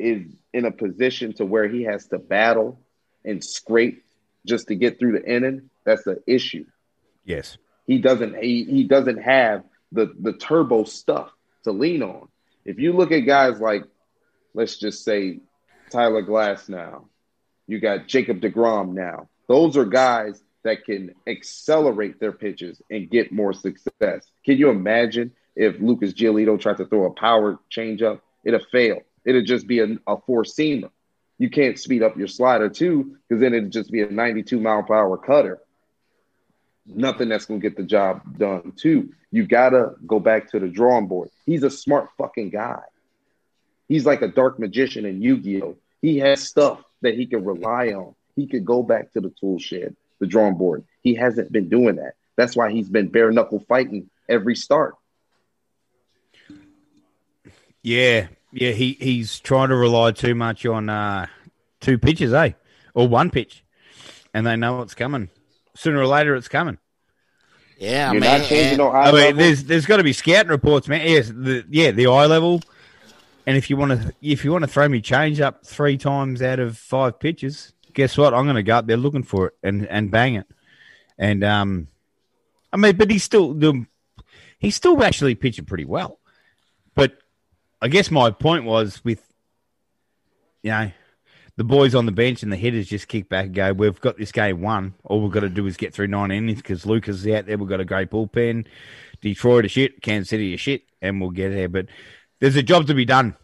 is 0.00 0.26
in 0.52 0.64
a 0.64 0.72
position 0.72 1.32
to 1.34 1.44
where 1.44 1.68
he 1.68 1.84
has 1.84 2.06
to 2.08 2.18
battle 2.18 2.80
and 3.24 3.44
scrape 3.44 4.04
just 4.46 4.68
to 4.68 4.74
get 4.74 4.98
through 4.98 5.12
the 5.12 5.24
inning, 5.24 5.70
that's 5.84 6.06
an 6.06 6.18
issue. 6.26 6.64
Yes. 7.24 7.58
He 7.86 7.98
doesn't 7.98 8.36
he, 8.42 8.64
he 8.64 8.84
doesn't 8.84 9.18
have 9.18 9.64
the 9.92 10.12
the 10.18 10.32
turbo 10.32 10.84
stuff 10.84 11.30
to 11.64 11.72
lean 11.72 12.02
on. 12.02 12.28
If 12.64 12.78
you 12.78 12.92
look 12.92 13.12
at 13.12 13.20
guys 13.20 13.60
like 13.60 13.84
let's 14.54 14.76
just 14.76 15.04
say 15.04 15.40
Tyler 15.90 16.22
Glasnow, 16.22 17.06
you 17.66 17.80
got 17.80 18.06
Jacob 18.06 18.40
DeGrom 18.40 18.92
now. 18.92 19.28
Those 19.48 19.76
are 19.76 19.84
guys 19.84 20.42
that 20.62 20.84
can 20.84 21.14
accelerate 21.26 22.20
their 22.20 22.32
pitches 22.32 22.80
and 22.90 23.10
get 23.10 23.32
more 23.32 23.52
success. 23.52 24.30
Can 24.44 24.58
you 24.58 24.70
imagine 24.70 25.32
if 25.56 25.80
Lucas 25.80 26.12
Giolito 26.12 26.60
tried 26.60 26.76
to 26.76 26.86
throw 26.86 27.06
a 27.06 27.10
power 27.10 27.58
changeup? 27.70 28.20
It'll 28.44 28.60
fail. 28.70 29.00
It'll 29.24 29.42
just 29.42 29.66
be 29.66 29.80
a, 29.80 29.96
a 30.06 30.16
four 30.26 30.44
seamer. 30.44 30.90
You 31.38 31.50
can't 31.50 31.78
speed 31.78 32.02
up 32.02 32.16
your 32.16 32.28
slider 32.28 32.68
too, 32.68 33.16
because 33.28 33.40
then 33.40 33.54
it'd 33.54 33.72
just 33.72 33.90
be 33.90 34.02
a 34.02 34.10
92 34.10 34.60
mile 34.60 34.82
per 34.82 34.94
hour 34.94 35.16
cutter. 35.16 35.60
Nothing 36.86 37.28
that's 37.28 37.46
gonna 37.46 37.60
get 37.60 37.76
the 37.76 37.82
job 37.82 38.38
done 38.38 38.72
too. 38.76 39.12
You 39.30 39.46
gotta 39.46 39.94
go 40.06 40.20
back 40.20 40.50
to 40.50 40.60
the 40.60 40.68
drawing 40.68 41.06
board. 41.06 41.30
He's 41.46 41.62
a 41.62 41.70
smart 41.70 42.08
fucking 42.18 42.50
guy. 42.50 42.82
He's 43.88 44.06
like 44.06 44.22
a 44.22 44.28
dark 44.28 44.58
magician 44.58 45.04
in 45.04 45.22
Yu-Gi-Oh! 45.22 45.76
He 46.00 46.18
has 46.18 46.42
stuff 46.42 46.82
that 47.02 47.14
he 47.14 47.26
can 47.26 47.44
rely 47.44 47.88
on. 47.88 48.14
He 48.36 48.46
could 48.46 48.64
go 48.64 48.82
back 48.82 49.12
to 49.12 49.20
the 49.20 49.32
tool 49.40 49.58
shed 49.58 49.96
the 50.20 50.26
drawing 50.26 50.54
board. 50.54 50.84
He 51.02 51.14
hasn't 51.14 51.50
been 51.50 51.68
doing 51.68 51.96
that. 51.96 52.14
That's 52.36 52.54
why 52.54 52.70
he's 52.70 52.88
been 52.88 53.08
bare 53.08 53.32
knuckle 53.32 53.64
fighting 53.68 54.08
every 54.28 54.54
start. 54.54 54.94
Yeah, 57.82 58.28
yeah, 58.52 58.72
he, 58.72 58.96
he's 59.00 59.38
trying 59.40 59.68
to 59.68 59.76
rely 59.76 60.12
too 60.12 60.34
much 60.34 60.66
on 60.66 60.88
uh, 60.88 61.26
two 61.80 61.98
pitches, 61.98 62.32
eh? 62.32 62.52
Or 62.94 63.08
one 63.08 63.30
pitch. 63.30 63.64
And 64.34 64.46
they 64.46 64.56
know 64.56 64.82
it's 64.82 64.94
coming. 64.94 65.28
Sooner 65.74 66.00
or 66.00 66.06
later 66.06 66.34
it's 66.34 66.48
coming. 66.48 66.78
Yeah, 67.78 68.12
You're 68.12 68.20
man. 68.20 68.40
Not 68.40 68.48
changing 68.48 68.78
no 68.78 68.88
eye 68.88 69.02
I 69.02 69.04
mean, 69.06 69.14
level? 69.14 69.36
there's 69.38 69.64
there's 69.64 69.86
got 69.86 69.96
to 69.96 70.04
be 70.04 70.12
scouting 70.12 70.50
reports, 70.50 70.86
man. 70.86 71.06
Yes, 71.06 71.28
the, 71.28 71.64
yeah, 71.70 71.90
the 71.92 72.08
eye 72.08 72.26
level. 72.26 72.60
And 73.46 73.56
if 73.56 73.70
you 73.70 73.76
want 73.76 73.92
to, 73.92 74.14
if 74.20 74.44
you 74.44 74.52
want 74.52 74.62
to 74.62 74.68
throw 74.68 74.86
me 74.86 75.00
change 75.00 75.40
up 75.40 75.64
three 75.64 75.96
times 75.96 76.42
out 76.42 76.60
of 76.60 76.76
five 76.76 77.18
pitches, 77.18 77.72
guess 77.94 78.18
what? 78.18 78.34
I'm 78.34 78.44
going 78.44 78.56
to 78.56 78.62
go 78.62 78.76
up 78.76 78.86
there 78.86 78.98
looking 78.98 79.22
for 79.22 79.48
it 79.48 79.54
and, 79.62 79.86
and 79.86 80.10
bang 80.10 80.34
it. 80.34 80.46
And 81.18 81.42
um, 81.42 81.88
I 82.72 82.76
mean, 82.76 82.96
but 82.96 83.10
he's 83.10 83.24
still 83.24 83.54
the 83.54 83.86
he's 84.58 84.76
still 84.76 85.02
actually 85.02 85.34
pitching 85.34 85.64
pretty 85.64 85.86
well. 85.86 86.18
But 86.94 87.16
I 87.80 87.88
guess 87.88 88.10
my 88.10 88.30
point 88.30 88.64
was 88.64 89.02
with 89.04 89.22
you 90.62 90.70
know 90.70 90.92
the 91.56 91.64
boys 91.64 91.94
on 91.94 92.06
the 92.06 92.12
bench 92.12 92.42
and 92.42 92.52
the 92.52 92.56
hitters 92.56 92.88
just 92.88 93.08
kick 93.08 93.28
back 93.28 93.46
and 93.46 93.54
go, 93.54 93.72
we've 93.72 94.00
got 94.00 94.16
this 94.16 94.32
game 94.32 94.62
won. 94.62 94.94
All 95.04 95.20
we've 95.20 95.32
got 95.32 95.40
to 95.40 95.48
do 95.48 95.66
is 95.66 95.76
get 95.76 95.92
through 95.92 96.06
nine 96.06 96.30
innings 96.30 96.58
because 96.58 96.86
Lucas 96.86 97.20
is 97.20 97.26
out 97.34 97.46
there. 97.46 97.58
We've 97.58 97.68
got 97.68 97.80
a 97.80 97.84
great 97.84 98.10
bullpen. 98.10 98.66
Detroit 99.20 99.66
is 99.66 99.72
shit. 99.72 100.00
Kansas 100.00 100.30
City 100.30 100.54
is 100.54 100.60
shit, 100.60 100.82
and 101.02 101.20
we'll 101.20 101.30
get 101.30 101.50
there. 101.50 101.68
But 101.68 101.86
there's 102.40 102.56
a 102.56 102.62
job 102.62 102.86
to 102.86 102.94
be 102.94 103.04
done. 103.04 103.36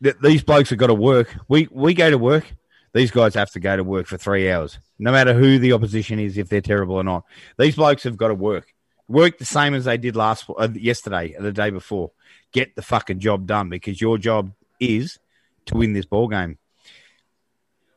These 0.00 0.42
blokes 0.42 0.70
have 0.70 0.78
got 0.78 0.88
to 0.88 0.94
work. 0.94 1.34
We 1.48 1.68
we 1.70 1.94
go 1.94 2.10
to 2.10 2.18
work 2.18 2.46
these 2.92 3.10
guys 3.10 3.34
have 3.34 3.50
to 3.52 3.60
go 3.60 3.76
to 3.76 3.84
work 3.84 4.06
for 4.06 4.18
three 4.18 4.50
hours, 4.50 4.78
no 4.98 5.12
matter 5.12 5.32
who 5.32 5.58
the 5.58 5.72
opposition 5.72 6.18
is, 6.18 6.36
if 6.38 6.48
they're 6.48 6.60
terrible 6.60 6.96
or 6.96 7.04
not. 7.04 7.24
These 7.58 7.76
blokes 7.76 8.02
have 8.04 8.16
got 8.16 8.28
to 8.28 8.34
work, 8.34 8.72
work 9.08 9.38
the 9.38 9.44
same 9.44 9.74
as 9.74 9.84
they 9.84 9.96
did 9.96 10.16
last 10.16 10.46
uh, 10.58 10.68
yesterday 10.74 11.34
the 11.38 11.52
day 11.52 11.70
before. 11.70 12.10
Get 12.52 12.74
the 12.74 12.82
fucking 12.82 13.20
job 13.20 13.46
done 13.46 13.68
because 13.68 14.00
your 14.00 14.18
job 14.18 14.52
is 14.78 15.18
to 15.66 15.76
win 15.76 15.92
this 15.92 16.04
ball 16.04 16.28
game. 16.28 16.58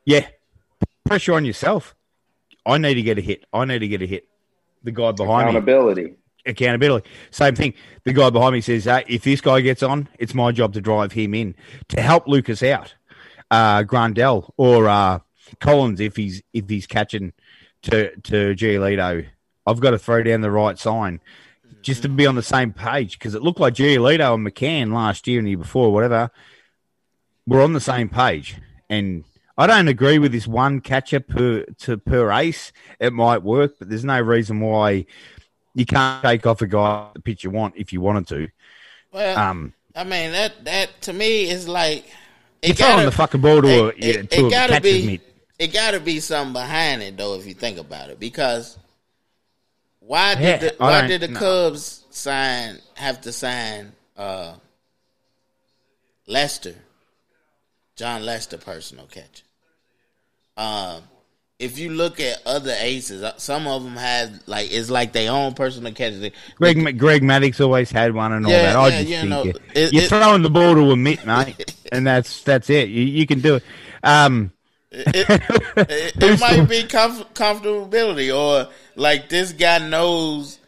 Yeah, 0.05 0.27
pressure 1.05 1.33
on 1.33 1.45
yourself. 1.45 1.95
I 2.65 2.77
need 2.77 2.95
to 2.95 3.01
get 3.01 3.17
a 3.17 3.21
hit. 3.21 3.45
I 3.53 3.65
need 3.65 3.79
to 3.79 3.87
get 3.87 4.01
a 4.01 4.05
hit. 4.05 4.27
The 4.83 4.91
guy 4.91 5.11
behind 5.11 5.49
accountability. 5.49 6.03
me. 6.03 6.13
Accountability. 6.45 7.09
Same 7.31 7.55
thing. 7.55 7.73
The 8.03 8.13
guy 8.13 8.29
behind 8.29 8.53
me 8.53 8.61
says, 8.61 8.83
hey, 8.83 9.03
if 9.07 9.23
this 9.23 9.41
guy 9.41 9.61
gets 9.61 9.81
on, 9.81 10.09
it's 10.19 10.33
my 10.33 10.51
job 10.51 10.73
to 10.73 10.81
drive 10.81 11.13
him 11.13 11.33
in 11.33 11.55
to 11.89 12.01
help 12.01 12.27
Lucas 12.27 12.61
out 12.61 12.93
uh, 13.49 13.83
Grandal 13.83 14.49
or 14.57 14.89
uh, 14.89 15.19
Collins 15.59 15.99
if 15.99 16.15
he's 16.15 16.41
if 16.53 16.67
he's 16.67 16.87
catching 16.87 17.33
to 17.83 18.15
to 18.21 18.55
Giolito. 18.55 19.27
I've 19.65 19.79
got 19.79 19.91
to 19.91 19.99
throw 19.99 20.23
down 20.23 20.41
the 20.41 20.51
right 20.51 20.77
sign 20.77 21.21
just 21.83 22.01
to 22.01 22.09
be 22.09 22.25
on 22.25 22.35
the 22.35 22.43
same 22.43 22.73
page 22.73 23.19
because 23.19 23.35
it 23.35 23.43
looked 23.43 23.59
like 23.59 23.75
Giolito 23.75 24.33
and 24.33 24.45
McCann 24.45 24.93
last 24.93 25.27
year 25.27 25.37
and 25.37 25.45
the 25.45 25.51
year 25.51 25.57
before, 25.57 25.93
whatever, 25.93 26.31
were 27.45 27.61
on 27.61 27.73
the 27.73 27.81
same 27.81 28.09
page. 28.09 28.57
And 28.89 29.23
I 29.57 29.67
don't 29.67 29.87
agree 29.87 30.17
with 30.17 30.31
this 30.31 30.47
one 30.47 30.81
catcher 30.81 31.19
per 31.19 31.63
to 31.79 31.97
per 31.97 32.31
ace. 32.31 32.71
It 32.99 33.13
might 33.13 33.43
work, 33.43 33.73
but 33.77 33.89
there's 33.89 34.05
no 34.05 34.19
reason 34.19 34.59
why 34.59 35.05
you 35.75 35.85
can't 35.85 36.23
take 36.23 36.45
off 36.47 36.61
a 36.61 36.67
guy 36.67 37.09
the 37.13 37.21
pitch 37.21 37.43
you 37.43 37.51
want 37.51 37.75
if 37.77 37.93
you 37.93 38.01
wanted 38.01 38.27
to. 38.29 38.47
Well, 39.11 39.37
um, 39.37 39.73
I 39.95 40.03
mean 40.03 40.31
that 40.31 40.65
that 40.65 41.01
to 41.01 41.13
me 41.13 41.49
is 41.49 41.67
like 41.67 42.05
it 42.61 42.77
gotta, 42.77 43.05
the 43.05 43.11
fucking 43.11 43.41
ball 43.41 43.61
to 43.61 43.67
a, 43.67 43.87
it, 43.89 43.97
it, 43.97 44.31
to 44.31 44.47
it 44.47 44.49
gotta 44.49 44.81
be, 44.81 45.05
meat. 45.05 45.21
It 45.59 45.71
got 45.71 45.91
to 45.91 45.99
be 45.99 46.19
something 46.19 46.53
behind 46.53 47.03
it, 47.03 47.15
though, 47.15 47.35
if 47.35 47.45
you 47.45 47.53
think 47.53 47.77
about 47.77 48.09
it. 48.09 48.19
Because 48.19 48.77
why 50.05 50.35
did 50.35 50.59
the, 50.59 50.75
why 50.77 51.07
did 51.07 51.21
the 51.21 51.27
no. 51.29 51.39
Cubs 51.39 52.05
sign 52.09 52.79
have 52.95 53.21
to 53.21 53.31
sign 53.31 53.93
uh, 54.17 54.55
Lester, 56.27 56.75
Jon 57.95 58.25
Lester, 58.25 58.57
personal 58.57 59.05
catcher? 59.05 59.43
Um, 60.55 61.03
if 61.59 61.79
you 61.79 61.91
look 61.91 62.19
at 62.19 62.41
other 62.45 62.75
aces, 62.79 63.23
uh, 63.23 63.37
some 63.37 63.67
of 63.67 63.83
them 63.83 63.95
had 63.95 64.41
like 64.47 64.71
it's 64.71 64.89
like 64.89 65.13
their 65.13 65.31
own 65.31 65.53
personal 65.53 65.93
catcher. 65.93 66.31
Greg 66.55 66.97
Greg 66.97 67.21
Maddux 67.21 67.61
always 67.61 67.91
had 67.91 68.13
one 68.13 68.33
and 68.33 68.45
all 68.45 68.51
yeah, 68.51 68.73
that. 68.73 68.75
I 68.75 68.87
yeah, 68.87 68.97
just 68.97 69.09
you 69.09 69.17
think 69.17 69.29
know, 69.29 69.43
it, 69.73 69.93
you're 69.93 70.03
it, 70.03 70.09
throwing 70.09 70.41
the 70.41 70.49
ball 70.49 70.75
to 70.75 70.91
a 70.91 70.95
mitt, 70.97 71.25
mate, 71.25 71.75
and 71.91 72.05
that's 72.05 72.43
that's 72.43 72.69
it. 72.69 72.89
You, 72.89 73.03
you 73.03 73.25
can 73.25 73.39
do 73.39 73.55
it. 73.55 73.63
Um, 74.03 74.51
it, 74.93 75.41
it, 75.77 76.23
it 76.23 76.39
might 76.39 76.65
be 76.69 76.83
comf- 76.83 77.27
comfortability, 77.33 78.35
or 78.35 78.69
like 78.95 79.29
this 79.29 79.51
guy 79.51 79.79
knows 79.79 80.59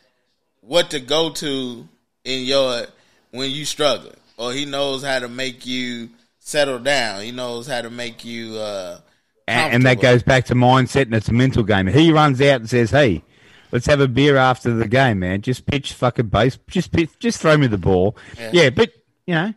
what 0.62 0.90
to 0.92 1.00
go 1.00 1.30
to 1.30 1.88
in 2.24 2.46
your 2.46 2.88
when 3.32 3.52
you 3.52 3.66
struggle, 3.66 4.14
or 4.38 4.52
he 4.52 4.66
knows 4.66 5.04
how 5.04 5.20
to 5.20 5.30
make 5.30 5.66
you 5.66 6.10
settle 6.40 6.80
down. 6.80 7.22
He 7.22 7.32
knows 7.32 7.68
how 7.68 7.82
to 7.82 7.90
make 7.90 8.26
you. 8.26 8.58
Uh, 8.58 9.00
and, 9.48 9.76
and 9.76 9.86
that 9.86 10.02
goes 10.02 10.24
back 10.24 10.46
to 10.46 10.56
mindset, 10.56 11.04
and 11.04 11.14
it's 11.14 11.30
a 11.30 11.34
mental 11.34 11.64
game. 11.64 11.86
He 11.88 12.12
runs 12.12 12.42
out 12.42 12.62
and 12.62 12.70
says, 12.70 12.90
"Hey, 12.90 13.24
let's 13.72 13.86
have 13.86 14.00
a 14.00 14.08
beer 14.08 14.38
after 14.38 14.74
the 14.74 14.88
game, 14.88 15.20
man. 15.20 15.42
Just 15.42 15.68
pitch 15.68 15.94
fucking 15.94 16.30
base. 16.30 16.58
Just 16.68 16.92
pitch, 16.92 17.12
just 17.20 17.40
throw 17.40 17.56
me 17.58 17.68
the 17.68 17.78
ball." 17.78 18.18
Yeah. 18.40 18.50
Yeah, 18.54 18.70
but 18.72 18.92
you 19.28 19.36
know, 19.36 19.54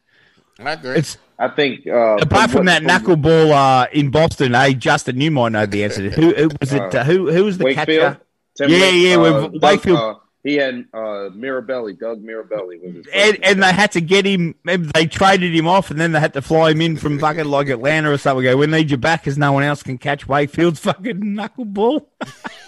I 0.59 0.73
agree. 0.73 0.97
it's 0.97 1.19
I 1.39 1.49
think 1.49 1.87
uh, 1.87 2.17
apart 2.17 2.51
from 2.51 2.67
what- 2.67 2.83
that 2.83 2.83
knuckleball 2.83 3.51
uh, 3.53 3.87
in 3.93 4.11
Boston. 4.11 4.55
Hey, 4.55 4.75
Justin, 4.75 5.21
you 5.21 5.31
might 5.31 5.51
know 5.53 5.67
the 5.67 5.85
answer. 5.85 6.11
Who, 6.11 6.35
who 6.35 6.51
was 6.61 6.73
it? 6.73 6.95
Uh, 6.95 7.05
who 7.05 7.31
who 7.31 7.45
was 7.45 7.59
the 7.59 7.65
Wakefield. 7.65 8.01
catcher? 8.15 8.21
Tim 8.57 8.71
Yeah, 8.71 8.81
Wake- 8.81 8.95
yeah, 8.95 9.15
uh, 9.15 9.21
with 9.49 9.53
Doug, 9.53 9.63
Wakefield. 9.63 9.99
uh, 9.99 10.15
he 10.45 10.55
had 10.55 10.85
uh, 10.95 11.31
Mirabelli, 11.35 11.99
Doug 11.99 12.23
Mirabelli 12.25 12.81
was 12.83 12.95
his 12.95 13.07
And, 13.13 13.45
and 13.45 13.63
they 13.63 13.73
had 13.73 13.93
to 13.93 14.01
get 14.01 14.25
him. 14.25 14.55
They 14.65 15.07
traded 15.07 15.55
him 15.55 15.67
off, 15.69 15.91
and 15.91 16.01
then 16.01 16.13
they 16.13 16.21
had 16.21 16.33
to 16.35 16.43
fly 16.43 16.71
him 16.71 16.81
in 16.81 16.97
from 16.97 17.19
fucking 17.19 17.45
like 17.45 17.69
Atlanta 17.69 18.11
or 18.11 18.19
something. 18.19 18.45
Go, 18.45 18.57
we 18.57 18.67
need 18.67 18.91
you 18.91 18.97
back, 18.97 19.23
because 19.23 19.37
no 19.37 19.53
one 19.53 19.63
else 19.65 19.83
can 19.83 19.99
catch 19.99 20.27
Wakefield's 20.27 20.81
fucking 20.81 21.21
knuckleball. 21.21 22.07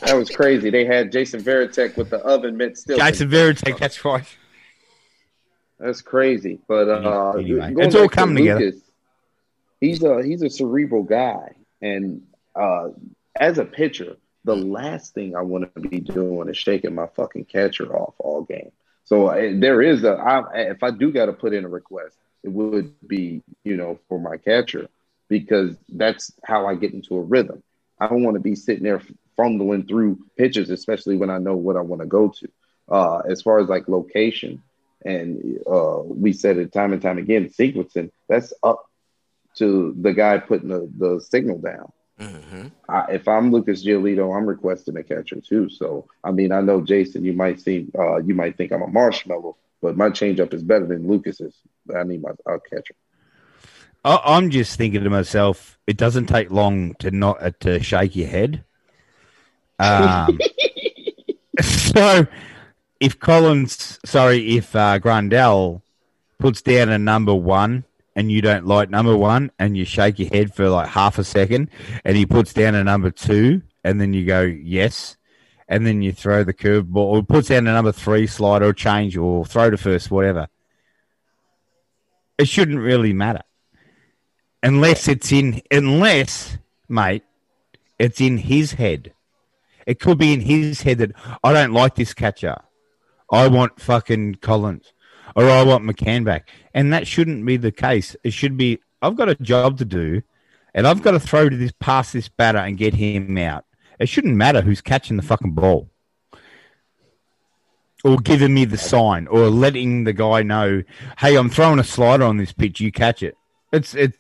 That 0.01 0.15
was 0.15 0.29
crazy. 0.31 0.69
They 0.71 0.85
had 0.85 1.11
Jason 1.11 1.43
Varitek 1.43 1.97
with 1.97 2.11
the 2.11 2.19
oven 2.19 2.57
mitt 2.57 2.77
still. 2.77 2.99
Jason 2.99 3.31
Varitek, 3.31 3.79
that's 3.79 4.05
right. 4.05 4.25
That's 5.81 6.02
crazy. 6.02 6.61
But 6.69 6.89
uh, 6.89 7.31
Anyway, 7.32 7.74
it's 7.78 7.94
all 7.94 8.02
back 8.02 8.11
to 8.11 8.16
coming 8.16 8.36
together. 8.36 8.61
Lucas, 8.61 8.82
He's 9.81 10.02
a 10.02 10.23
he's 10.23 10.43
a 10.43 10.51
cerebral 10.51 11.05
guy, 11.05 11.55
and 11.81 12.23
uh, 12.55 12.90
as 13.35 13.57
a 13.57 13.65
pitcher, 13.65 14.16
the 14.44 14.55
last 14.55 15.15
thing 15.15 15.35
I 15.35 15.40
want 15.40 15.74
to 15.74 15.81
be 15.81 16.01
doing 16.01 16.51
is 16.51 16.59
shaking 16.59 16.94
my 16.94 17.07
fucking 17.07 17.47
catcher 17.47 17.97
off 17.97 18.15
all 18.19 18.43
game. 18.43 18.73
So 19.05 19.28
uh, 19.28 19.52
there 19.55 19.81
is 19.81 20.05
a 20.05 20.12
I, 20.12 20.59
if 20.70 20.82
I 20.82 20.90
do 20.90 21.11
got 21.11 21.27
to 21.27 21.32
put 21.32 21.55
in 21.55 21.65
a 21.65 21.69
request, 21.69 22.15
it 22.43 22.51
would 22.51 22.93
be 23.09 23.43
you 23.65 23.78
know 23.78 23.98
for 24.09 24.20
my 24.20 24.36
catcher 24.36 24.89
because 25.28 25.77
that's 25.89 26.31
how 26.44 26.66
I 26.66 26.74
get 26.74 26.93
into 26.93 27.16
a 27.16 27.23
rhythm. 27.23 27.62
I 27.98 28.07
don't 28.07 28.23
want 28.23 28.35
to 28.35 28.40
be 28.40 28.55
sitting 28.55 28.85
there 28.85 29.01
fumbling 29.36 29.86
through 29.86 30.19
pitches, 30.36 30.69
especially 30.69 31.16
when 31.16 31.31
I 31.31 31.39
know 31.39 31.57
what 31.57 31.77
I 31.77 31.81
want 31.81 32.02
to 32.02 32.07
go 32.07 32.28
to. 32.28 32.48
Uh, 32.89 33.23
as 33.31 33.40
far 33.40 33.61
as 33.61 33.69
like 33.69 33.89
location, 33.89 34.62
and 35.05 35.59
uh, 35.71 36.01
we 36.03 36.33
said 36.33 36.59
it 36.59 36.73
time 36.73 36.93
and 36.93 37.03
time 37.03 37.19
again, 37.19 37.49
sequencing, 37.49 38.11
that's 38.29 38.53
up 38.63 38.85
to 39.57 39.95
the 40.01 40.13
guy 40.13 40.39
putting 40.39 40.69
the, 40.69 40.91
the 40.97 41.21
signal 41.21 41.59
down. 41.59 41.93
hmm 42.19 42.69
I, 42.89 43.13
if 43.13 43.29
I'm 43.29 43.53
Lucas 43.53 43.85
Giolito, 43.85 44.37
I'm 44.37 44.47
requesting 44.47 44.97
a 44.97 45.03
catcher 45.03 45.41
too. 45.41 45.69
So 45.69 46.07
I 46.25 46.33
mean, 46.33 46.53
I 46.53 46.61
know 46.61 46.81
Jason, 46.81 47.25
you 47.25 47.33
might 47.33 47.61
seem, 47.61 47.93
uh, 47.99 48.17
you 48.19 48.35
might 48.35 48.57
think 48.57 48.73
I'm 48.73 48.83
a 48.83 48.89
marshmallow, 48.89 49.57
but 49.81 49.97
my 49.97 50.11
changeup 50.11 50.53
is 50.53 50.63
better 50.63 50.87
than 50.87 51.07
Lucas's. 51.07 51.55
I 51.95 52.03
need 52.03 52.23
my 52.23 52.31
a 52.47 52.59
catcher. 52.59 52.95
I, 54.05 54.21
I'm 54.25 54.51
just 54.51 54.77
thinking 54.77 55.05
to 55.05 55.11
myself, 55.11 55.79
it 55.87 55.97
doesn't 55.97 56.27
take 56.27 56.51
long 56.51 56.95
to 56.95 57.11
not 57.11 57.43
uh, 57.43 57.51
to 57.61 57.83
shake 57.83 58.17
your 58.17 58.29
head. 58.29 58.65
Um, 59.81 60.39
so, 61.63 62.27
if 63.01 63.19
Collins, 63.19 63.99
sorry, 64.05 64.57
if 64.57 64.77
uh, 64.77 64.99
puts 66.39 66.63
down 66.63 66.89
a 66.89 66.99
number 66.99 67.35
one 67.35 67.85
and 68.15 68.31
you 68.31 68.43
don't 68.43 68.67
like 68.67 68.91
number 68.91 69.17
one, 69.17 69.51
and 69.59 69.77
you 69.77 69.85
shake 69.85 70.19
your 70.19 70.29
head 70.29 70.55
for 70.55 70.69
like 70.69 70.89
half 70.89 71.19
a 71.19 71.25
second, 71.25 71.71
and 72.05 72.17
he 72.17 72.27
puts 72.27 72.53
down 72.53 72.75
a 72.75 72.85
number 72.85 73.11
two, 73.11 73.63
and 73.85 74.01
then 74.01 74.13
you 74.13 74.27
go 74.27 74.43
yes, 74.43 75.17
and 75.69 75.87
then 75.87 76.03
you 76.03 76.13
throw 76.13 76.45
the 76.45 76.53
curveball, 76.53 76.97
or 76.97 77.23
puts 77.23 77.49
down 77.49 77.67
a 77.67 77.73
number 77.73 77.93
three 77.93 78.27
slider, 78.27 78.67
or 78.67 78.73
change, 78.73 79.17
or 79.17 79.47
throw 79.47 79.71
to 79.71 79.77
first, 79.77 80.11
whatever. 80.11 80.49
It 82.37 82.49
shouldn't 82.49 82.81
really 82.81 83.13
matter 83.13 83.43
unless 84.63 85.09
it's 85.09 85.33
in 85.33 85.63
unless 85.71 86.59
mate 86.89 87.23
it's 87.99 88.21
in 88.21 88.39
his 88.39 88.73
head 88.73 89.13
it 89.87 89.99
could 89.99 90.19
be 90.19 90.33
in 90.33 90.41
his 90.41 90.83
head 90.83 90.99
that 90.99 91.13
i 91.43 91.53
don't 91.53 91.73
like 91.73 91.95
this 91.95 92.13
catcher 92.13 92.57
i 93.31 93.47
want 93.48 93.81
fucking 93.81 94.35
collins 94.36 94.93
or 95.36 95.48
i 95.48 95.62
want 95.62 95.85
mccann 95.85 96.24
back 96.24 96.48
and 96.74 96.93
that 96.93 97.07
shouldn't 97.07 97.44
be 97.44 97.57
the 97.57 97.73
case 97.73 98.16
it 98.24 98.32
should 98.32 98.57
be 98.57 98.78
i've 99.02 99.16
got 99.16 99.28
a 99.28 99.35
job 99.36 99.78
to 99.78 99.85
do 99.85 100.23
and 100.74 100.86
i've 100.86 101.02
got 101.02 101.12
to 101.12 101.20
throw 101.20 101.48
to 101.48 101.57
this 101.57 101.73
pass 101.78 102.12
this 102.12 102.28
batter 102.28 102.59
and 102.59 102.78
get 102.78 102.94
him 102.94 103.36
out 103.39 103.65
it 103.98 104.09
shouldn't 104.09 104.36
matter 104.36 104.61
who's 104.61 104.81
catching 104.81 105.16
the 105.16 105.23
fucking 105.23 105.52
ball 105.52 105.89
or 108.02 108.16
giving 108.16 108.55
me 108.55 108.65
the 108.65 108.78
sign 108.78 109.27
or 109.27 109.51
letting 109.51 110.05
the 110.05 110.12
guy 110.12 110.43
know 110.43 110.82
hey 111.19 111.36
i'm 111.36 111.51
throwing 111.51 111.78
a 111.78 111.85
slider 111.85 112.24
on 112.24 112.36
this 112.36 112.52
pitch 112.52 112.81
you 112.81 112.90
catch 112.90 113.23
it 113.23 113.36
it's 113.73 113.94
it's 113.94 114.16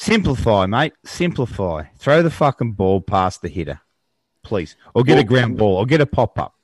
Simplify, 0.00 0.64
mate. 0.64 0.94
Simplify. 1.04 1.84
Throw 1.98 2.22
the 2.22 2.30
fucking 2.30 2.72
ball 2.72 3.02
past 3.02 3.42
the 3.42 3.50
hitter, 3.50 3.82
please, 4.42 4.74
or 4.94 5.04
get 5.04 5.18
a 5.18 5.24
ground 5.24 5.58
ball, 5.58 5.76
or 5.76 5.84
get 5.84 6.00
a 6.00 6.06
pop 6.06 6.38
up. 6.38 6.54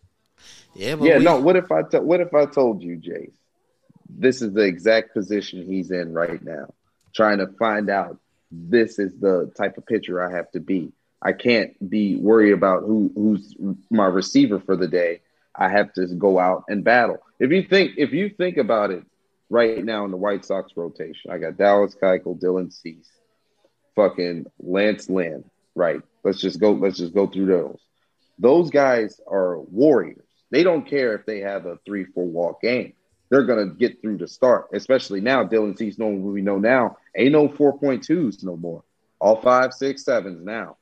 Yeah, 0.77 0.97
but 0.97 1.05
yeah, 1.07 1.19
we, 1.19 1.25
no. 1.25 1.41
What 1.41 1.57
if 1.57 1.73
I 1.73 1.83
what 1.99 2.21
if 2.21 2.35
I 2.35 2.47
told 2.47 2.83
you, 2.83 2.97
Jace, 2.97 3.33
this 4.09 4.43
is 4.43 4.53
the 4.53 4.63
exact 4.63 5.15
position 5.15 5.65
he's 5.65 5.91
in 5.91 6.13
right 6.13 6.43
now, 6.43 6.75
trying 7.15 7.39
to 7.39 7.49
find 7.59 7.91
out 7.91 8.19
this 8.51 8.99
is 8.99 9.13
the 9.19 9.51
type 9.57 9.79
of 9.79 9.87
pitcher 9.87 10.23
I 10.23 10.37
have 10.37 10.51
to 10.53 10.61
be. 10.61 10.93
I 11.23 11.33
can't 11.33 11.73
be 11.89 12.17
worried 12.17 12.53
about 12.53 12.83
who 12.83 13.11
who's 13.15 13.55
my 13.91 14.07
receiver 14.07 14.61
for 14.61 14.77
the 14.77 14.89
day. 14.89 15.23
I 15.55 15.69
have 15.69 15.93
to 15.95 16.07
go 16.07 16.39
out 16.39 16.65
and 16.69 16.85
battle. 16.85 17.19
If 17.41 17.51
you 17.51 17.63
think 17.63 17.93
if 17.97 18.13
you 18.13 18.29
think 18.29 18.59
about 18.59 18.91
it 18.91 19.05
right 19.49 19.83
now 19.83 20.05
in 20.05 20.11
the 20.11 20.17
White 20.17 20.45
Sox 20.45 20.73
rotation, 20.77 21.31
I 21.31 21.39
got 21.39 21.57
Dallas 21.57 21.97
Keuchel, 22.01 22.39
Dylan 22.39 22.73
Cease, 22.73 23.11
fucking 23.95 24.47
Lance 24.61 25.09
Lynn. 25.09 25.45
Right. 25.75 26.03
Let's 26.23 26.41
just 26.41 26.61
go. 26.61 26.73
Let's 26.73 26.99
just 26.99 27.15
go 27.15 27.27
through 27.27 27.47
those. 27.47 27.81
Those 28.39 28.71
guys 28.71 29.21
are 29.27 29.59
warriors. 29.59 30.26
They 30.51 30.63
don't 30.63 30.87
care 30.87 31.15
if 31.15 31.27
they 31.27 31.41
have 31.41 31.67
a 31.67 31.79
three, 31.85 32.05
four 32.05 32.27
walk 32.27 32.63
game. 32.63 32.93
They're 33.29 33.45
gonna 33.45 33.67
get 33.67 34.01
through 34.01 34.19
the 34.19 34.29
start, 34.29 34.69
especially 34.73 35.21
now. 35.21 35.45
Dylan 35.45 35.77
Cease, 35.77 35.99
knowing 35.99 36.23
what 36.23 36.33
we 36.33 36.43
know 36.43 36.59
now, 36.59 36.99
ain't 37.17 37.33
no 37.33 37.49
four 37.49 37.77
point 37.79 38.05
twos 38.05 38.43
no 38.45 38.57
more. 38.57 38.85
All 39.19 39.41
five, 39.41 39.73
six, 39.73 40.05
sevens 40.05 40.45
now. 40.45 40.77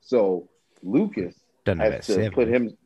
So 0.00 0.48
Lucas 0.82 1.34
has 1.66 2.06
to 2.06 2.12
seven. 2.14 2.32
put 2.32 2.48
him. 2.48 2.76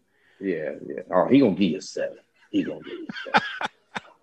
Yeah, 0.40 0.72
yeah. 0.86 1.02
Oh, 1.10 1.26
he 1.26 1.40
gonna 1.40 1.54
give 1.54 1.70
you 1.70 1.78
a 1.78 1.82
seven. 1.82 2.18
He 2.50 2.62
gonna 2.62 2.80
give 2.80 2.98
you 2.98 3.06
a 3.08 3.40
seven. 3.40 3.70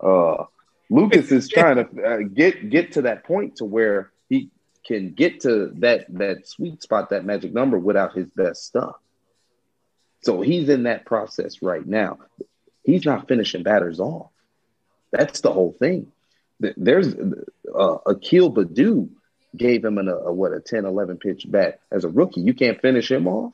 uh, 0.00 0.44
Lucas 0.88 1.30
is 1.30 1.48
trying 1.50 1.76
to 1.76 2.02
uh, 2.02 2.18
get 2.32 2.70
get 2.70 2.92
to 2.92 3.02
that 3.02 3.24
point 3.24 3.56
to 3.56 3.66
where 3.66 4.12
he 4.30 4.50
can 4.86 5.12
get 5.12 5.40
to 5.40 5.72
that 5.76 6.06
that 6.08 6.48
sweet 6.48 6.82
spot, 6.82 7.10
that 7.10 7.26
magic 7.26 7.52
number, 7.52 7.78
without 7.78 8.14
his 8.14 8.30
best 8.30 8.64
stuff. 8.64 8.96
So 10.22 10.40
he's 10.40 10.68
in 10.68 10.84
that 10.84 11.04
process 11.06 11.62
right 11.62 11.86
now. 11.86 12.18
He's 12.84 13.04
not 13.04 13.28
finishing 13.28 13.62
batters 13.62 14.00
off. 14.00 14.30
That's 15.10 15.40
the 15.40 15.52
whole 15.52 15.74
thing. 15.78 16.12
There's 16.60 17.14
uh, 17.14 17.96
Akil 18.06 18.52
Baddoo 18.52 19.08
gave 19.56 19.84
him 19.84 19.98
an, 19.98 20.08
a 20.08 20.32
what 20.32 20.52
a 20.52 20.60
10, 20.60 20.84
11 20.84 21.16
pitch 21.18 21.46
bat 21.48 21.80
as 21.90 22.04
a 22.04 22.08
rookie. 22.08 22.42
You 22.42 22.54
can't 22.54 22.80
finish 22.80 23.10
him 23.10 23.26
off. 23.26 23.52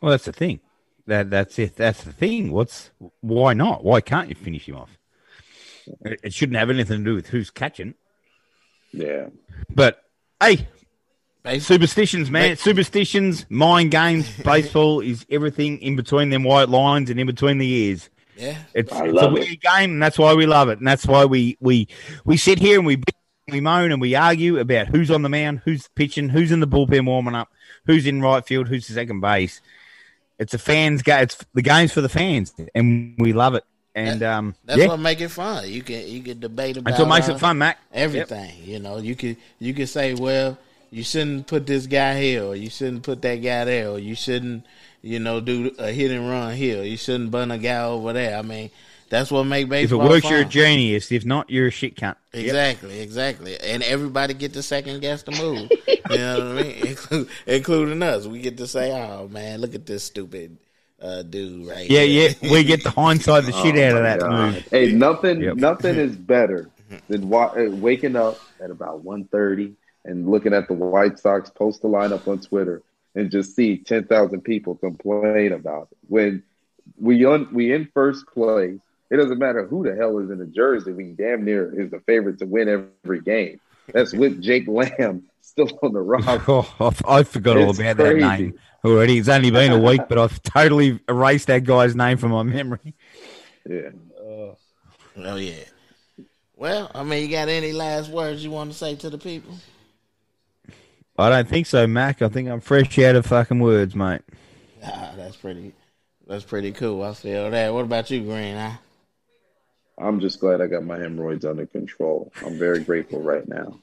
Well, 0.00 0.10
that's 0.10 0.24
the 0.24 0.32
thing. 0.32 0.60
That 1.06 1.30
that's 1.30 1.58
it. 1.58 1.76
That's 1.76 2.04
the 2.04 2.12
thing. 2.12 2.52
What's 2.52 2.90
why 3.20 3.54
not? 3.54 3.84
Why 3.84 4.00
can't 4.00 4.28
you 4.28 4.34
finish 4.34 4.68
him 4.68 4.76
off? 4.76 4.96
It 6.02 6.20
it 6.22 6.34
shouldn't 6.34 6.58
have 6.58 6.70
anything 6.70 6.98
to 6.98 7.04
do 7.04 7.14
with 7.14 7.28
who's 7.28 7.50
catching. 7.50 7.94
Yeah. 8.92 9.26
But 9.74 10.02
hey, 10.40 10.68
Basically, 11.42 11.60
superstitions, 11.76 12.30
man. 12.30 12.56
Superstitions, 12.56 13.46
mind 13.48 13.90
games. 13.90 14.30
Baseball 14.44 15.00
is 15.00 15.24
everything 15.30 15.78
in 15.80 15.96
between 15.96 16.30
them 16.30 16.44
white 16.44 16.68
lines 16.68 17.08
and 17.10 17.18
in 17.18 17.26
between 17.26 17.58
the 17.58 17.66
ears. 17.66 18.10
yeah, 18.36 18.56
It's, 18.74 18.92
I 18.92 19.04
it's 19.04 19.12
a 19.12 19.14
love 19.14 19.32
it. 19.36 19.40
weird 19.40 19.60
game, 19.60 19.92
and 19.92 20.02
that's 20.02 20.18
why 20.18 20.34
we 20.34 20.46
love 20.46 20.68
it, 20.68 20.78
and 20.78 20.86
that's 20.86 21.06
why 21.06 21.24
we 21.24 21.56
we 21.60 21.88
we 22.24 22.36
sit 22.36 22.58
here 22.58 22.76
and 22.78 22.86
we 22.86 23.02
we 23.50 23.60
moan 23.60 23.90
and 23.90 24.00
we 24.00 24.14
argue 24.14 24.58
about 24.58 24.88
who's 24.88 25.10
on 25.10 25.22
the 25.22 25.28
mound, 25.28 25.62
who's 25.64 25.88
pitching, 25.94 26.28
who's 26.28 26.52
in 26.52 26.60
the 26.60 26.68
bullpen 26.68 27.06
warming 27.06 27.34
up, 27.34 27.48
who's 27.86 28.06
in 28.06 28.20
right 28.20 28.46
field, 28.46 28.68
who's 28.68 28.86
the 28.86 28.94
second 28.94 29.20
base. 29.20 29.60
It's 30.38 30.54
a 30.54 30.58
fans' 30.58 31.02
game. 31.02 31.22
It's 31.22 31.36
the 31.54 31.62
game's 31.62 31.92
for 31.92 32.00
the 32.02 32.08
fans, 32.08 32.54
and 32.74 33.14
we 33.18 33.32
love 33.32 33.54
it. 33.54 33.64
And 33.94 34.22
um, 34.22 34.54
that's 34.64 34.78
yeah, 34.80 34.86
what 34.86 35.00
make 35.00 35.20
it 35.20 35.30
fun. 35.30 35.68
You 35.68 35.82
can 35.82 36.06
you 36.06 36.22
can 36.22 36.38
debate 36.38 36.76
about 36.76 36.90
that's 36.90 37.00
what 37.00 37.08
makes 37.08 37.28
uh, 37.28 37.34
it 37.34 37.40
fun, 37.40 37.58
Mac. 37.58 37.78
everything. 37.92 38.52
You 38.62 38.78
know, 38.78 38.98
you 38.98 39.16
can 39.16 39.36
you 39.58 39.74
can 39.74 39.86
say, 39.86 40.14
well, 40.14 40.56
you 40.90 41.02
shouldn't 41.02 41.46
put 41.46 41.66
this 41.66 41.86
guy 41.86 42.20
here, 42.20 42.44
or 42.44 42.56
you 42.56 42.70
shouldn't 42.70 43.02
put 43.02 43.22
that 43.22 43.36
guy 43.36 43.64
there, 43.64 43.90
or 43.90 43.98
you 43.98 44.14
shouldn't, 44.14 44.66
you 45.02 45.18
know, 45.20 45.40
do 45.40 45.72
a 45.78 45.90
hit 45.92 46.10
and 46.10 46.28
run 46.28 46.54
here. 46.54 46.82
You 46.82 46.96
shouldn't 46.96 47.30
bun 47.30 47.50
a 47.50 47.58
guy 47.58 47.82
over 47.84 48.12
there. 48.12 48.36
I 48.38 48.42
mean, 48.42 48.70
that's 49.08 49.30
what 49.30 49.44
make 49.44 49.70
If 49.70 49.92
it 49.92 49.96
works, 49.96 50.22
fun. 50.22 50.32
you're 50.32 50.40
a 50.42 50.44
genius. 50.44 51.10
If 51.10 51.24
not, 51.24 51.50
you're 51.50 51.68
a 51.68 51.70
shit 51.70 51.96
cunt. 51.96 52.16
Yep. 52.32 52.44
Exactly, 52.44 53.00
exactly. 53.00 53.56
And 53.60 53.82
everybody 53.82 54.34
get 54.34 54.52
to 54.54 54.62
second 54.62 55.00
guess 55.00 55.22
the 55.24 55.32
move. 55.32 55.70
you 55.88 56.16
know 56.18 56.38
what 56.54 56.58
I 56.58 56.62
mean? 56.62 56.74
Inclu- 56.76 57.28
Including 57.46 58.02
us. 58.02 58.26
We 58.26 58.40
get 58.40 58.56
to 58.58 58.66
say, 58.68 58.92
oh, 58.92 59.26
man, 59.28 59.60
look 59.60 59.74
at 59.74 59.84
this 59.86 60.04
stupid 60.04 60.56
uh, 61.02 61.22
dude 61.22 61.66
right 61.66 61.88
Yeah, 61.90 62.02
here. 62.02 62.28
yeah. 62.28 62.34
Yeah. 62.40 62.52
We 62.52 62.62
get 62.64 62.82
to 62.82 62.90
hindsight 62.90 63.46
the 63.46 63.52
shit 63.52 63.74
Oh 63.76 63.82
out 63.84 63.96
of 63.96 64.02
that 64.04 64.20
God. 64.20 64.54
move. 64.54 64.68
Hey, 64.70 64.92
nothing, 64.92 65.40
Yep. 65.40 65.56
nothing 65.56 65.96
is 65.96 66.14
better 66.14 66.68
than 67.08 67.28
wa- 67.28 67.52
uh, 67.56 67.68
waking 67.70 68.14
up 68.16 68.38
at 68.60 68.70
about 68.70 69.04
1.30 69.04 69.72
and 70.04 70.30
looking 70.30 70.54
at 70.54 70.68
the 70.68 70.74
White 70.74 71.18
Sox 71.18 71.50
postal 71.50 71.90
lineup 71.90 72.26
on 72.26 72.40
Twitter 72.40 72.82
and 73.14 73.30
just 73.30 73.54
see 73.56 73.78
10,000 73.78 74.40
people 74.42 74.76
complain 74.76 75.52
about 75.52 75.88
it. 75.90 75.98
When 76.08 76.42
we 76.98 77.24
un, 77.24 77.48
we 77.52 77.72
in 77.72 77.88
first 77.92 78.26
place, 78.26 78.78
it 79.10 79.16
doesn't 79.16 79.38
matter 79.38 79.66
who 79.66 79.84
the 79.84 79.96
hell 79.96 80.18
is 80.18 80.30
in 80.30 80.38
the 80.38 80.46
jersey. 80.46 80.92
We 80.92 81.12
damn 81.12 81.44
near 81.44 81.80
is 81.80 81.90
the 81.90 82.00
favorite 82.00 82.38
to 82.38 82.46
win 82.46 82.90
every 83.04 83.20
game. 83.20 83.60
That's 83.92 84.12
with 84.12 84.40
Jake 84.40 84.68
Lamb 84.68 85.24
still 85.40 85.68
on 85.82 85.92
the 85.92 86.00
roster. 86.00 86.42
Oh, 86.48 86.92
I 87.06 87.24
forgot 87.24 87.56
all 87.56 87.70
about 87.70 87.96
crazy. 87.96 88.20
that 88.20 88.38
name 88.38 88.58
already. 88.84 89.18
It's 89.18 89.28
only 89.28 89.50
been 89.50 89.72
a 89.72 89.80
week, 89.80 90.02
but 90.08 90.18
I've 90.18 90.40
totally 90.42 91.00
erased 91.08 91.48
that 91.48 91.64
guy's 91.64 91.96
name 91.96 92.18
from 92.18 92.30
my 92.30 92.44
memory. 92.44 92.94
Yeah. 93.68 93.90
Oh, 94.20 94.56
oh 95.16 95.36
yeah. 95.36 95.64
Well, 96.56 96.90
I 96.94 97.02
mean, 97.02 97.22
you 97.24 97.30
got 97.30 97.48
any 97.48 97.72
last 97.72 98.10
words 98.10 98.44
you 98.44 98.50
want 98.50 98.70
to 98.70 98.78
say 98.78 98.94
to 98.96 99.10
the 99.10 99.18
people? 99.18 99.54
I 101.20 101.28
don't 101.28 101.48
think 101.48 101.66
so, 101.66 101.86
Mac. 101.86 102.22
I 102.22 102.28
think 102.28 102.48
I'm 102.48 102.60
fresh 102.60 102.98
out 102.98 103.16
of 103.16 103.26
fucking 103.26 103.60
words, 103.60 103.94
mate. 103.94 104.22
Ah, 104.84 105.12
that's 105.16 105.36
pretty. 105.36 105.72
That's 106.26 106.44
pretty 106.44 106.72
cool. 106.72 107.02
I 107.02 107.14
feel 107.14 107.50
that. 107.50 107.74
What 107.74 107.84
about 107.84 108.10
you, 108.10 108.22
Green? 108.22 108.56
Huh? 108.56 108.72
I'm 109.98 110.20
just 110.20 110.40
glad 110.40 110.60
I 110.60 110.66
got 110.66 110.84
my 110.84 110.98
hemorrhoids 110.98 111.44
under 111.44 111.66
control. 111.66 112.32
I'm 112.44 112.58
very 112.58 112.80
grateful 112.80 113.20
right 113.20 113.46
now. 113.46 113.78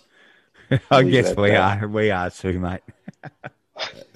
I 0.90 1.02
guess 1.02 1.36
we 1.36 1.50
are. 1.52 1.88
We 1.88 2.10
are 2.10 2.30
too, 2.30 2.58
mate. 2.58 2.80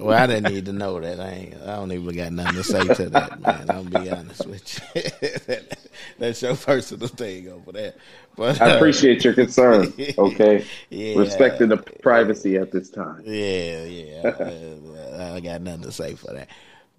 well, 0.00 0.22
I 0.22 0.26
didn't 0.26 0.52
need 0.52 0.66
to 0.66 0.72
know 0.72 1.00
that. 1.00 1.20
I 1.20 1.30
ain't. 1.30 1.54
I 1.62 1.76
don't 1.76 1.92
even 1.92 2.16
got 2.16 2.32
nothing 2.32 2.54
to 2.54 2.64
say 2.64 2.84
to 2.94 3.10
that, 3.10 3.40
man. 3.40 3.70
I'll 3.70 3.84
be 3.84 4.10
honest 4.10 4.46
with 4.46 4.80
you. 4.94 5.56
That's 6.18 6.42
your 6.42 6.56
personal 6.56 7.08
thing 7.08 7.48
over 7.48 7.72
there. 7.72 7.94
But 8.36 8.60
I 8.60 8.76
appreciate 8.76 9.24
your 9.24 9.34
concern. 9.34 9.92
Okay, 10.18 10.64
yeah, 10.90 11.18
respecting 11.18 11.68
the 11.68 11.76
privacy 11.76 12.56
at 12.56 12.72
this 12.72 12.90
time. 12.90 13.22
Yeah, 13.24 13.84
yeah. 13.84 15.34
I 15.34 15.40
got 15.40 15.62
nothing 15.62 15.82
to 15.82 15.92
say 15.92 16.14
for 16.14 16.32
that. 16.32 16.48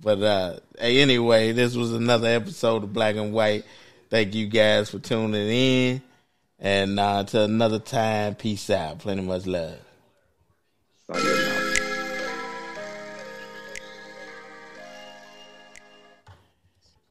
But 0.02 0.22
uh, 0.22 0.60
hey, 0.80 1.02
anyway, 1.02 1.52
this 1.52 1.76
was 1.76 1.94
another 1.94 2.28
episode 2.28 2.84
of 2.84 2.94
Black 2.94 3.16
and 3.16 3.34
White. 3.34 3.66
Thank 4.10 4.36
you 4.36 4.48
guys 4.48 4.90
for 4.90 5.00
tuning 5.00 5.50
in. 5.50 6.02
And 6.60 7.00
uh, 7.00 7.18
until 7.20 7.46
another 7.46 7.80
time, 7.80 8.36
peace 8.36 8.70
out. 8.70 9.00
Plenty 9.00 9.24
much 9.24 9.48
love. 9.48 9.80